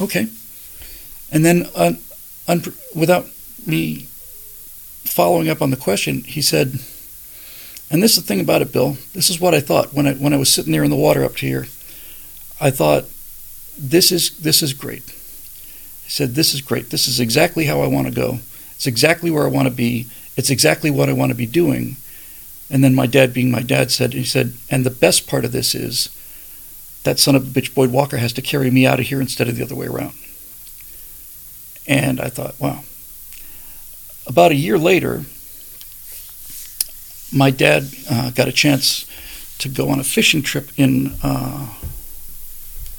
okay. 0.00 0.28
And 1.30 1.44
then, 1.44 1.68
uh, 1.74 1.92
un- 2.48 2.74
without 2.94 3.26
me 3.66 4.08
following 5.04 5.48
up 5.48 5.60
on 5.60 5.70
the 5.70 5.76
question, 5.76 6.22
he 6.22 6.40
said, 6.40 6.78
and 7.90 8.02
this 8.02 8.16
is 8.16 8.22
the 8.22 8.26
thing 8.26 8.40
about 8.40 8.62
it, 8.62 8.72
Bill. 8.72 8.96
This 9.12 9.30
is 9.30 9.40
what 9.40 9.54
I 9.54 9.60
thought 9.60 9.94
when 9.94 10.06
I 10.06 10.14
when 10.14 10.32
I 10.32 10.36
was 10.36 10.52
sitting 10.52 10.72
there 10.72 10.82
in 10.82 10.90
the 10.90 10.96
water 10.96 11.24
up 11.24 11.36
to 11.36 11.46
here. 11.46 11.68
I 12.60 12.70
thought, 12.70 13.04
this 13.78 14.10
is 14.10 14.36
this 14.38 14.62
is 14.62 14.72
great. 14.72 15.15
He 16.06 16.10
said, 16.10 16.34
this 16.34 16.54
is 16.54 16.60
great. 16.60 16.90
This 16.90 17.08
is 17.08 17.18
exactly 17.18 17.66
how 17.66 17.82
I 17.82 17.88
want 17.88 18.06
to 18.06 18.12
go. 18.12 18.38
It's 18.76 18.86
exactly 18.86 19.30
where 19.30 19.44
I 19.44 19.50
want 19.50 19.66
to 19.66 19.74
be. 19.74 20.06
It's 20.36 20.50
exactly 20.50 20.90
what 20.90 21.08
I 21.08 21.12
want 21.12 21.30
to 21.32 21.36
be 21.36 21.46
doing. 21.46 21.96
And 22.70 22.82
then 22.82 22.94
my 22.94 23.06
dad, 23.06 23.34
being 23.34 23.50
my 23.50 23.62
dad, 23.62 23.90
said, 23.90 24.12
he 24.12 24.24
said, 24.24 24.54
and 24.70 24.84
the 24.84 24.90
best 24.90 25.26
part 25.26 25.44
of 25.44 25.52
this 25.52 25.74
is 25.74 26.08
that 27.02 27.18
son 27.18 27.34
of 27.34 27.44
a 27.44 27.60
bitch 27.60 27.74
Boyd 27.74 27.90
Walker 27.90 28.18
has 28.18 28.32
to 28.34 28.42
carry 28.42 28.70
me 28.70 28.86
out 28.86 29.00
of 29.00 29.06
here 29.06 29.20
instead 29.20 29.48
of 29.48 29.56
the 29.56 29.64
other 29.64 29.74
way 29.74 29.86
around. 29.86 30.14
And 31.86 32.20
I 32.20 32.28
thought, 32.28 32.54
wow. 32.60 32.84
About 34.26 34.52
a 34.52 34.56
year 34.56 34.78
later, 34.78 35.24
my 37.32 37.50
dad 37.50 37.88
uh, 38.10 38.30
got 38.30 38.48
a 38.48 38.52
chance 38.52 39.06
to 39.58 39.68
go 39.68 39.88
on 39.88 40.00
a 40.00 40.04
fishing 40.04 40.42
trip 40.42 40.70
in, 40.76 41.14
uh, 41.22 41.72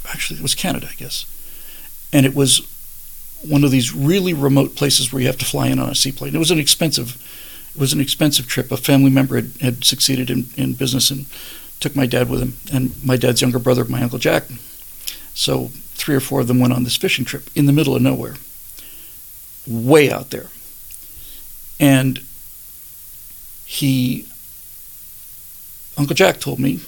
actually, 0.10 0.40
it 0.40 0.44
was 0.44 0.56
Canada, 0.56 0.88
I 0.90 0.96
guess. 0.96 1.26
and 2.14 2.26
it 2.26 2.36
was 2.36 2.62
one 3.44 3.64
of 3.64 3.72
these 3.72 3.94
really 3.94 4.34
remote 4.34 4.76
places 4.76 5.12
where 5.12 5.22
you 5.22 5.28
have 5.28 5.38
to 5.38 5.46
fly 5.46 5.68
in 5.68 5.80
on 5.80 5.90
a 5.90 5.96
seaplane. 5.96 6.36
It 6.36 6.40
was 6.40 6.52
an 6.52 6.60
expensive, 6.60 7.22
it 7.76 7.80
was 7.80 7.94
an 7.94 8.02
expensive 8.02 8.48
trip. 8.48 8.72
A 8.72 8.78
family 8.78 9.12
member 9.12 9.36
had, 9.36 9.52
had 9.62 9.84
succeeded 9.84 10.30
in, 10.30 10.48
in 10.56 10.74
business 10.74 11.12
and 11.12 11.26
took 11.80 11.96
my 11.96 12.06
dad 12.06 12.30
with 12.30 12.42
him, 12.42 12.58
and 12.74 13.06
my 13.06 13.18
dad's 13.18 13.42
younger 13.42 13.60
brother, 13.60 13.86
my 13.86 14.02
uncle 14.02 14.20
Jack. 14.20 14.46
So 15.34 15.70
three 15.94 16.16
or 16.16 16.20
four 16.20 16.42
of 16.42 16.48
them 16.48 16.60
went 16.60 16.74
on 16.74 16.84
this 16.84 16.98
fishing 16.98 17.26
trip 17.26 17.50
in 17.56 17.68
the 17.68 17.74
middle 17.74 17.96
of 17.96 18.02
nowhere, 18.02 18.36
way 19.68 20.12
out 20.12 20.32
there, 20.32 20.48
and 21.80 22.22
he, 23.66 24.26
Uncle 25.98 26.16
Jack 26.16 26.40
told 26.40 26.58
me 26.58 26.80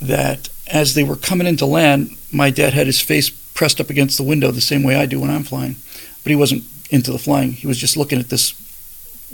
that 0.00 0.48
as 0.66 0.94
they 0.94 1.04
were 1.04 1.16
coming 1.16 1.46
into 1.46 1.66
land, 1.66 2.16
my 2.32 2.50
dad 2.50 2.72
had 2.72 2.86
his 2.86 3.00
face 3.00 3.30
pressed 3.54 3.80
up 3.80 3.90
against 3.90 4.18
the 4.18 4.24
window 4.24 4.50
the 4.50 4.60
same 4.60 4.82
way 4.82 4.96
I 4.96 5.06
do 5.06 5.20
when 5.20 5.30
I'm 5.30 5.44
flying, 5.44 5.76
but 6.22 6.30
he 6.30 6.36
wasn't 6.36 6.64
into 6.90 7.12
the 7.12 7.18
flying. 7.18 7.52
He 7.52 7.66
was 7.66 7.78
just 7.78 7.96
looking 7.96 8.18
at 8.18 8.28
this 8.28 8.54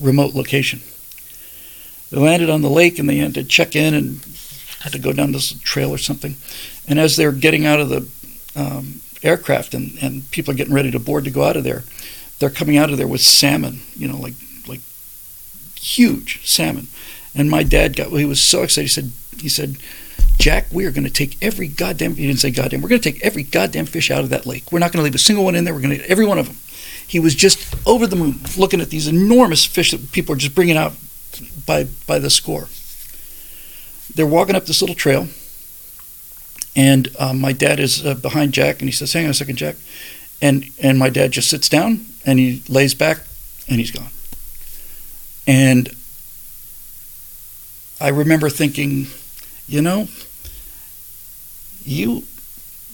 remote 0.01 0.35
location. 0.35 0.81
They 2.11 2.19
landed 2.19 2.51
on 2.51 2.63
the 2.63 2.71
lake 2.71 2.99
and 2.99 3.09
they 3.09 3.17
had 3.17 3.35
to 3.35 3.45
check 3.45 3.77
in 3.77 3.95
and 3.95 4.21
had 4.81 4.93
to 4.93 4.99
go 4.99 5.13
down 5.13 5.33
this 5.33 5.59
trail 5.61 5.91
or 5.91 5.99
something. 5.99 6.37
And 6.87 6.99
as 6.99 7.17
they're 7.17 7.33
getting 7.33 7.67
out 7.67 7.81
of 7.81 7.89
the 7.89 8.09
um, 8.57 9.01
aircraft 9.23 9.75
and, 9.75 9.99
and 10.01 10.31
people 10.31 10.53
are 10.53 10.57
getting 10.57 10.75
ready 10.75 10.91
to 10.91 10.99
board 10.99 11.25
to 11.25 11.31
go 11.31 11.45
out 11.45 11.57
of 11.57 11.65
there, 11.65 11.83
they're 12.39 12.51
coming 12.51 12.77
out 12.77 12.91
of 12.91 12.99
there 12.99 13.09
with 13.09 13.21
salmon, 13.21 13.81
you 13.97 14.09
know, 14.09 14.17
like 14.17 14.35
like 14.67 14.81
huge 15.79 16.47
salmon. 16.47 16.87
And 17.35 17.51
my 17.51 17.63
dad 17.63 17.97
got 17.97 18.11
well, 18.11 18.21
he 18.21 18.25
was 18.25 18.41
so 18.41 18.63
excited. 18.63 18.85
He 18.85 18.89
said 18.89 19.13
he 19.41 19.49
said, 19.49 19.77
Jack, 20.39 20.67
we 20.73 20.87
are 20.87 20.93
going 20.93 21.05
to 21.05 21.11
take 21.11 21.37
every 21.43 21.67
goddamn 21.67 22.15
he 22.15 22.27
didn't 22.27 22.39
say 22.39 22.51
goddamn. 22.51 22.81
We're 22.81 22.89
going 22.89 23.01
to 23.01 23.13
take 23.13 23.25
every 23.25 23.43
goddamn 23.43 23.87
fish 23.87 24.11
out 24.11 24.21
of 24.21 24.31
that 24.31 24.47
lake. 24.47 24.71
We're 24.71 24.79
not 24.79 24.93
going 24.93 25.01
to 25.01 25.05
leave 25.05 25.15
a 25.15 25.19
single 25.19 25.45
one 25.45 25.57
in 25.57 25.65
there. 25.65 25.75
We're 25.75 25.81
going 25.81 25.99
to 25.99 26.09
every 26.09 26.25
one 26.25 26.39
of 26.39 26.47
them. 26.47 26.57
He 27.07 27.19
was 27.19 27.35
just 27.35 27.75
over 27.87 28.07
the 28.07 28.17
moon 28.17 28.41
looking 28.57 28.81
at 28.81 28.91
these 28.91 29.09
enormous 29.09 29.65
fish 29.65 29.91
that 29.91 30.13
people 30.13 30.35
are 30.35 30.39
just 30.39 30.55
bringing 30.55 30.77
out 30.77 30.93
by 31.67 31.85
by 32.07 32.19
the 32.19 32.31
score. 32.31 32.69
They're 34.15 34.27
walking 34.27 34.55
up 34.55 34.67
this 34.67 34.81
little 34.81 34.97
trail, 34.97 35.29
and 36.77 37.09
um, 37.19 37.41
my 37.41 37.53
dad 37.53 37.81
is 37.81 38.05
uh, 38.05 38.15
behind 38.15 38.53
Jack, 38.53 38.81
and 38.81 38.89
he 38.89 38.93
says, 38.93 39.13
"Hang 39.13 39.25
on 39.25 39.31
a 39.31 39.35
second, 39.35 39.57
Jack," 39.57 39.77
and 40.41 40.65
and 40.81 40.99
my 40.99 41.11
dad 41.11 41.33
just 41.33 41.49
sits 41.51 41.69
down 41.69 42.07
and 42.25 42.39
he 42.39 42.63
lays 42.69 42.95
back, 42.95 43.19
and 43.69 43.79
he's 43.79 43.91
gone. 43.91 44.11
And 45.47 45.95
I 48.01 48.09
remember 48.09 48.51
thinking, 48.51 49.07
you 49.67 49.81
know, 49.81 50.09
you 51.89 52.25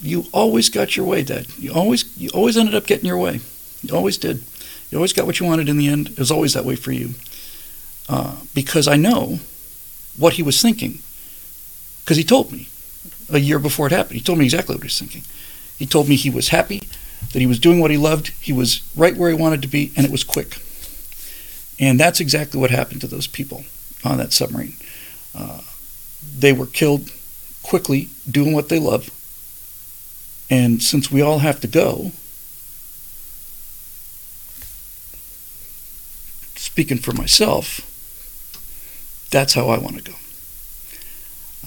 you 0.01 0.25
always 0.31 0.69
got 0.69 0.95
your 0.95 1.05
way, 1.05 1.23
Dad. 1.23 1.47
You 1.57 1.73
always 1.73 2.05
you 2.17 2.29
always 2.33 2.57
ended 2.57 2.75
up 2.75 2.85
getting 2.85 3.05
your 3.05 3.17
way. 3.17 3.39
You 3.81 3.95
always 3.95 4.17
did. 4.17 4.43
You 4.89 4.97
always 4.97 5.13
got 5.13 5.25
what 5.25 5.39
you 5.39 5.45
wanted 5.45 5.69
in 5.69 5.77
the 5.77 5.87
end. 5.87 6.09
It 6.09 6.19
was 6.19 6.31
always 6.31 6.53
that 6.53 6.65
way 6.65 6.75
for 6.75 6.91
you. 6.91 7.15
Uh, 8.07 8.37
because 8.53 8.87
I 8.87 8.97
know 8.97 9.39
what 10.17 10.33
he 10.33 10.43
was 10.43 10.61
thinking. 10.61 10.99
Because 12.03 12.17
he 12.17 12.23
told 12.23 12.51
me 12.51 12.69
a 13.31 13.39
year 13.39 13.59
before 13.59 13.87
it 13.87 13.91
happened. 13.91 14.17
He 14.17 14.23
told 14.23 14.37
me 14.37 14.45
exactly 14.45 14.75
what 14.75 14.83
he 14.83 14.87
was 14.87 14.99
thinking. 14.99 15.23
He 15.77 15.85
told 15.85 16.07
me 16.07 16.15
he 16.15 16.29
was 16.29 16.49
happy, 16.49 16.83
that 17.33 17.39
he 17.39 17.47
was 17.47 17.59
doing 17.59 17.79
what 17.79 17.91
he 17.91 17.97
loved, 17.97 18.27
he 18.39 18.53
was 18.53 18.81
right 18.95 19.17
where 19.17 19.29
he 19.29 19.35
wanted 19.35 19.61
to 19.63 19.67
be, 19.67 19.91
and 19.97 20.05
it 20.05 20.11
was 20.11 20.23
quick. 20.23 20.59
And 21.79 21.99
that's 21.99 22.19
exactly 22.19 22.59
what 22.59 22.69
happened 22.69 23.01
to 23.01 23.07
those 23.07 23.27
people 23.27 23.65
on 24.03 24.19
that 24.19 24.31
submarine. 24.31 24.75
Uh, 25.33 25.61
they 26.37 26.53
were 26.53 26.67
killed 26.67 27.09
quickly 27.65 28.09
doing 28.29 28.53
what 28.53 28.69
they 28.69 28.79
love. 28.79 29.09
And 30.49 30.81
since 30.81 31.11
we 31.11 31.21
all 31.21 31.39
have 31.39 31.59
to 31.61 31.67
go, 31.67 32.11
speaking 36.55 36.99
for 36.99 37.13
myself, 37.13 37.81
that's 39.31 39.55
how 39.55 39.69
I 39.69 39.79
want 39.79 39.97
to 39.97 40.03
go. 40.03 40.17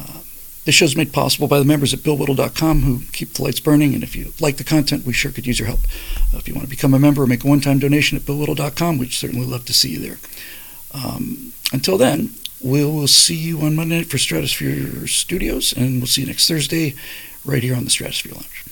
Uh, 0.00 0.20
this 0.64 0.76
show 0.76 0.84
is 0.84 0.96
made 0.96 1.12
possible 1.12 1.48
by 1.48 1.58
the 1.58 1.64
members 1.64 1.92
at 1.92 2.00
BillWhittle.com 2.00 2.82
who 2.82 3.00
keep 3.12 3.32
the 3.32 3.42
lights 3.42 3.58
burning. 3.58 3.94
And 3.94 4.04
if 4.04 4.14
you 4.14 4.32
like 4.38 4.58
the 4.58 4.64
content, 4.64 5.04
we 5.04 5.12
sure 5.12 5.32
could 5.32 5.46
use 5.46 5.58
your 5.58 5.66
help. 5.66 5.80
Uh, 6.32 6.38
if 6.38 6.46
you 6.46 6.54
want 6.54 6.66
to 6.66 6.70
become 6.70 6.94
a 6.94 6.98
member 6.98 7.22
or 7.22 7.26
make 7.26 7.42
a 7.42 7.48
one 7.48 7.60
time 7.60 7.80
donation 7.80 8.16
at 8.16 8.24
BillWhittle.com, 8.24 8.98
we'd 8.98 9.12
certainly 9.12 9.46
love 9.46 9.64
to 9.64 9.72
see 9.72 9.90
you 9.90 9.98
there. 9.98 10.18
Um, 10.94 11.52
until 11.72 11.98
then, 11.98 12.34
we 12.62 12.84
will 12.84 13.08
see 13.08 13.36
you 13.36 13.60
on 13.60 13.76
Monday 13.76 13.98
night 13.98 14.10
for 14.10 14.18
Stratosphere 14.18 15.06
Studios, 15.06 15.72
and 15.72 16.00
we'll 16.00 16.06
see 16.06 16.22
you 16.22 16.26
next 16.26 16.48
Thursday 16.48 16.94
right 17.44 17.62
here 17.62 17.76
on 17.76 17.84
the 17.84 17.90
Stratosphere 17.90 18.32
Lounge. 18.32 18.67